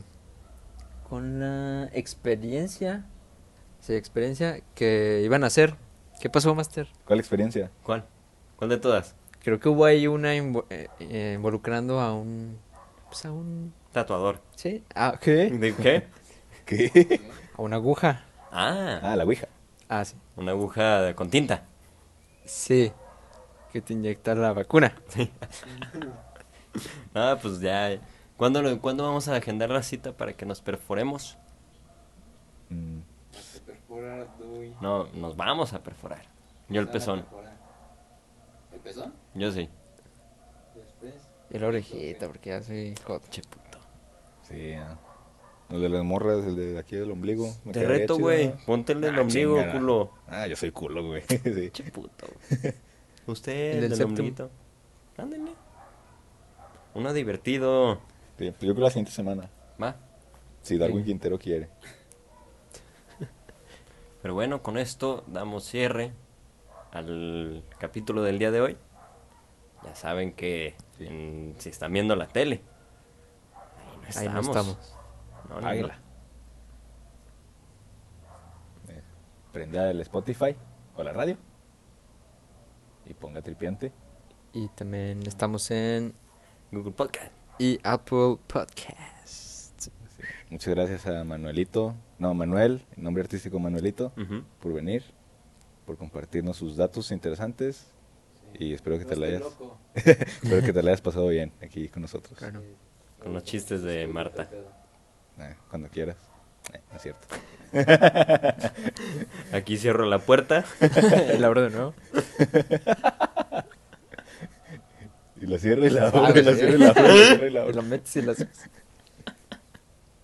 con 1.08 1.40
la 1.40 1.90
experiencia? 1.92 3.06
Sí, 3.80 3.94
experiencia 3.94 4.60
que 4.76 5.22
iban 5.24 5.42
a 5.42 5.48
hacer. 5.48 5.74
¿Qué 6.20 6.30
pasó, 6.30 6.54
Master? 6.54 6.86
¿Cuál 7.06 7.18
experiencia? 7.18 7.72
¿Cuál? 7.82 8.04
¿Cuál 8.54 8.70
de 8.70 8.76
todas? 8.76 9.16
Creo 9.42 9.58
que 9.58 9.68
hubo 9.68 9.84
ahí 9.84 10.06
una 10.06 10.36
invo- 10.36 10.66
eh, 10.70 10.86
eh, 11.00 11.32
involucrando 11.34 11.98
a 11.98 12.14
un. 12.14 12.56
Pues 13.08 13.24
a 13.24 13.32
un. 13.32 13.74
Tatuador. 13.90 14.40
¿Sí? 14.54 14.84
¿A 14.94 15.18
qué? 15.20 15.50
¿De 15.50 15.74
qué? 15.74 16.04
¿Qué? 16.66 17.20
A 17.60 17.62
una 17.62 17.76
aguja. 17.76 18.24
Ah, 18.50 19.00
Ah, 19.02 19.16
la 19.16 19.24
Ouija. 19.24 19.46
Ah, 19.86 20.02
sí. 20.02 20.16
una 20.36 20.52
aguja 20.52 21.14
con 21.14 21.28
tinta. 21.28 21.64
Sí. 22.46 22.90
Que 23.70 23.82
te 23.82 23.92
inyecta 23.92 24.34
la 24.34 24.54
vacuna. 24.54 24.94
Ah, 27.14 27.36
pues 27.42 27.60
ya. 27.60 28.00
¿Cuándo, 28.38 28.62
lo- 28.62 28.80
¿Cuándo 28.80 29.04
vamos 29.04 29.28
a 29.28 29.36
agendar 29.36 29.68
la 29.68 29.82
cita 29.82 30.12
para 30.12 30.32
que 30.32 30.46
nos 30.46 30.62
perforemos? 30.62 31.36
Mm, 32.70 33.00
Se 33.30 33.60
perfora 33.60 34.24
doy. 34.38 34.74
No, 34.80 35.04
nos 35.12 35.36
vamos 35.36 35.74
a 35.74 35.82
perforar. 35.82 36.22
Yo 36.70 36.80
el 36.80 36.88
pezón. 36.88 37.26
¿El 38.72 38.80
pezón? 38.80 39.12
Yo 39.34 39.52
sí. 39.52 39.68
Después. 40.74 41.14
Y 41.50 41.58
la 41.58 41.66
orejita, 41.66 42.26
porque 42.26 42.50
ya 42.50 42.62
soy 42.62 42.94
hot. 43.06 43.28
Che 43.28 43.42
puto. 43.42 43.78
sí, 44.44 44.72
ah. 44.72 44.96
El 45.70 45.80
de 45.82 45.88
las 45.88 46.04
morras, 46.04 46.44
el 46.44 46.56
de 46.56 46.78
aquí 46.78 46.96
del 46.96 47.10
ombligo. 47.10 47.54
me 47.64 47.72
Te 47.72 47.84
reto, 47.86 48.18
güey. 48.18 48.52
Ponte 48.66 48.92
el 48.92 49.00
del 49.00 49.16
Ah, 49.18 49.22
ombligo, 49.22 49.56
chingada. 49.56 49.72
culo. 49.78 50.10
Ah, 50.26 50.46
yo 50.48 50.56
soy 50.56 50.72
culo, 50.72 51.04
güey. 51.06 51.22
sí. 51.28 51.70
Che 51.70 51.84
puto. 51.92 52.26
Usted, 53.26 53.76
El 53.78 53.84
el 53.84 53.90
del 53.90 53.98
del, 53.98 54.06
ombliguito. 54.08 54.50
Ándale. 55.16 55.52
Uno 56.94 57.12
divertido. 57.12 58.00
Sí, 58.38 58.50
pues 58.50 58.52
yo 58.52 58.58
creo 58.58 58.74
que 58.74 58.80
la 58.80 58.90
siguiente 58.90 59.12
semana. 59.12 59.48
Va. 59.80 59.96
Si 60.62 60.76
Darwin 60.76 60.98
Sí. 61.00 61.04
Quintero 61.04 61.38
quiere. 61.38 61.68
Pero 64.22 64.34
bueno, 64.34 64.62
con 64.62 64.76
esto 64.76 65.24
damos 65.28 65.64
cierre 65.64 66.12
al 66.92 67.62
capítulo 67.78 68.22
del 68.22 68.38
día 68.38 68.50
de 68.50 68.60
hoy. 68.60 68.76
Ya 69.84 69.94
saben 69.94 70.32
que 70.32 70.74
Sí. 70.98 71.06
en- 71.06 71.54
si 71.58 71.70
están 71.70 71.92
viendo 71.92 72.14
la 72.16 72.26
tele, 72.28 72.60
ahí 74.16 74.26
no 74.26 74.28
Ahí 74.28 74.28
no 74.34 74.40
estamos. 74.40 74.94
No. 75.50 75.66
Águila. 75.66 75.98
Eh, 78.88 79.00
Prenda 79.52 79.90
el 79.90 80.00
Spotify 80.02 80.54
o 80.96 81.02
la 81.02 81.12
radio. 81.12 81.36
Y 83.06 83.14
ponga 83.14 83.42
tripiante. 83.42 83.92
Y 84.52 84.68
también 84.68 85.26
estamos 85.26 85.70
en 85.70 86.14
Google 86.70 86.92
Podcast. 86.92 87.32
y 87.58 87.78
Apple 87.82 88.38
Podcast. 88.46 89.80
Sí. 89.80 89.90
Muchas 90.50 90.74
gracias 90.74 91.06
a 91.06 91.24
Manuelito. 91.24 91.94
No, 92.18 92.34
Manuel, 92.34 92.82
nombre 92.96 93.22
artístico 93.22 93.58
Manuelito, 93.58 94.12
Ujú. 94.16 94.44
por 94.60 94.72
venir, 94.74 95.04
por 95.86 95.96
compartirnos 95.96 96.56
sus 96.56 96.76
datos 96.76 97.10
interesantes. 97.10 97.86
Y 98.54 98.74
espero 98.74 98.98
que 98.98 99.04
No 99.04 99.10
te 99.10 99.16
la 99.16 99.26
hayas, 99.26 99.40
loco. 99.42 99.78
espero 99.94 100.62
que 100.66 100.72
te 100.72 100.82
la 100.82 100.90
hayas 100.90 101.00
pasado 101.00 101.28
bien 101.28 101.52
aquí 101.62 101.88
con 101.88 102.02
nosotros. 102.02 102.36
Claro. 102.38 102.62
Con 103.20 103.32
los 103.32 103.44
chistes 103.44 103.82
de 103.82 104.06
Marta. 104.06 104.48
Eh, 105.40 105.54
cuando 105.68 105.88
quieras. 105.88 106.16
Eh, 106.72 106.80
no 106.90 106.96
es 106.96 107.02
cierto. 107.02 107.26
Aquí 109.52 109.76
cierro 109.78 110.04
la 110.06 110.18
puerta. 110.18 110.64
la 111.38 111.46
abro 111.46 111.62
de 111.62 111.70
nuevo. 111.70 111.94
Y 115.40 115.46
la 115.46 115.58
cierro 115.58 115.86
y 115.86 115.90
la 115.90 116.08
abro, 116.08 116.26
Ah, 116.26 116.32
y 116.34 116.42
la 116.42 116.52
sí. 116.52 116.58
cierro 116.58 116.74
y 116.74 116.78
la 116.78 116.88
abro, 116.90 117.02
y 117.02 117.18
la 117.18 117.24
cierro 117.26 117.46
y 117.46 117.50
la 117.50 117.60
Y 117.60 117.68
abro. 117.68 117.82
metes 117.88 118.16
y 118.16 118.22
las... 118.22 118.36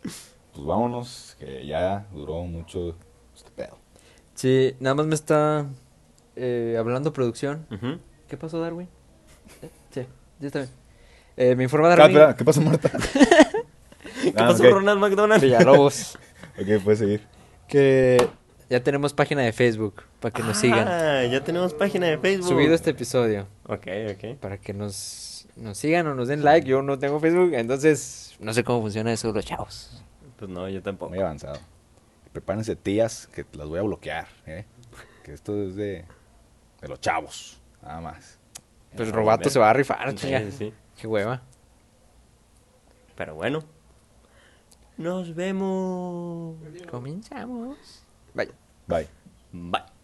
Pues 0.02 0.66
vámonos, 0.66 1.36
que 1.38 1.66
ya 1.66 2.06
duró 2.12 2.42
mucho 2.44 2.96
este 3.34 3.50
pedo. 3.50 3.78
Sí, 4.34 4.74
nada 4.80 4.94
más 4.94 5.06
me 5.06 5.14
está 5.14 5.66
eh, 6.34 6.76
hablando 6.78 7.12
producción. 7.12 7.66
Ujú. 7.70 7.98
¿Qué 8.28 8.36
pasó, 8.36 8.60
Darwin? 8.60 8.88
Eh, 9.62 9.70
Sí, 9.90 10.06
ya 10.40 10.46
está 10.48 10.58
bien. 10.60 10.70
Eh, 11.38 11.54
me 11.54 11.64
informa 11.64 11.86
Ah, 11.92 11.96
Darwin 11.96 12.16
espera, 12.16 12.36
¿qué 12.36 12.44
pasó, 12.44 12.60
Marta? 12.62 12.90
¿Qué 14.32 14.42
Ah, 14.42 14.48
pasó, 14.48 14.62
ok. 14.64 14.70
Ronald 14.70 15.00
McDonald? 15.00 15.42
Villalobos 15.42 16.18
Ok, 16.60 16.82
puedes 16.82 16.98
seguir. 17.00 17.22
que 17.68 18.26
ya 18.70 18.82
tenemos 18.82 19.12
página 19.12 19.42
de 19.42 19.52
Facebook 19.52 20.02
para 20.20 20.32
que 20.32 20.42
nos 20.42 20.56
sigan. 20.56 20.88
Ah, 20.88 21.24
ya 21.24 21.44
tenemos 21.44 21.72
página 21.74 22.06
de 22.06 22.18
Facebook. 22.18 22.48
Subido 22.48 22.74
este 22.74 22.90
episodio 22.90 23.46
Ok, 23.68 23.86
ok. 24.12 24.36
para 24.40 24.58
que 24.58 24.72
nos, 24.72 25.46
nos 25.56 25.76
sigan 25.78 26.06
o 26.08 26.14
nos 26.14 26.28
den 26.28 26.42
like. 26.44 26.66
Yo 26.68 26.82
no 26.82 26.98
tengo 26.98 27.20
Facebook, 27.20 27.52
entonces 27.54 28.34
no 28.40 28.52
sé 28.52 28.64
cómo 28.64 28.80
funciona 28.80 29.12
eso 29.12 29.32
los 29.32 29.44
chavos. 29.44 30.02
Pues 30.38 30.50
no, 30.50 30.68
yo 30.68 30.82
tampoco. 30.82 31.10
Muy 31.10 31.20
avanzado. 31.20 31.58
Prepárense, 32.32 32.74
tías, 32.76 33.28
que 33.28 33.44
las 33.52 33.66
voy 33.68 33.78
a 33.78 33.82
bloquear, 33.82 34.26
¿eh? 34.46 34.64
Que 35.24 35.32
esto 35.32 35.62
es 35.62 35.74
de, 35.76 36.04
de 36.82 36.88
los 36.88 37.00
chavos, 37.00 37.60
nada 37.82 38.00
más. 38.00 38.38
Pues 38.96 39.10
Robato 39.12 39.48
se 39.50 39.58
va 39.58 39.70
a 39.70 39.72
rifar, 39.72 40.18
Sí, 40.18 40.32
sí. 40.56 40.72
Qué 41.00 41.06
hueva. 41.06 41.42
Pero 43.14 43.34
bueno. 43.34 43.62
Nos 44.98 45.34
vemos. 45.34 46.56
Comenzamos. 46.90 48.02
Vaya. 48.34 48.52
Bye. 48.86 49.08
Bye. 49.52 49.95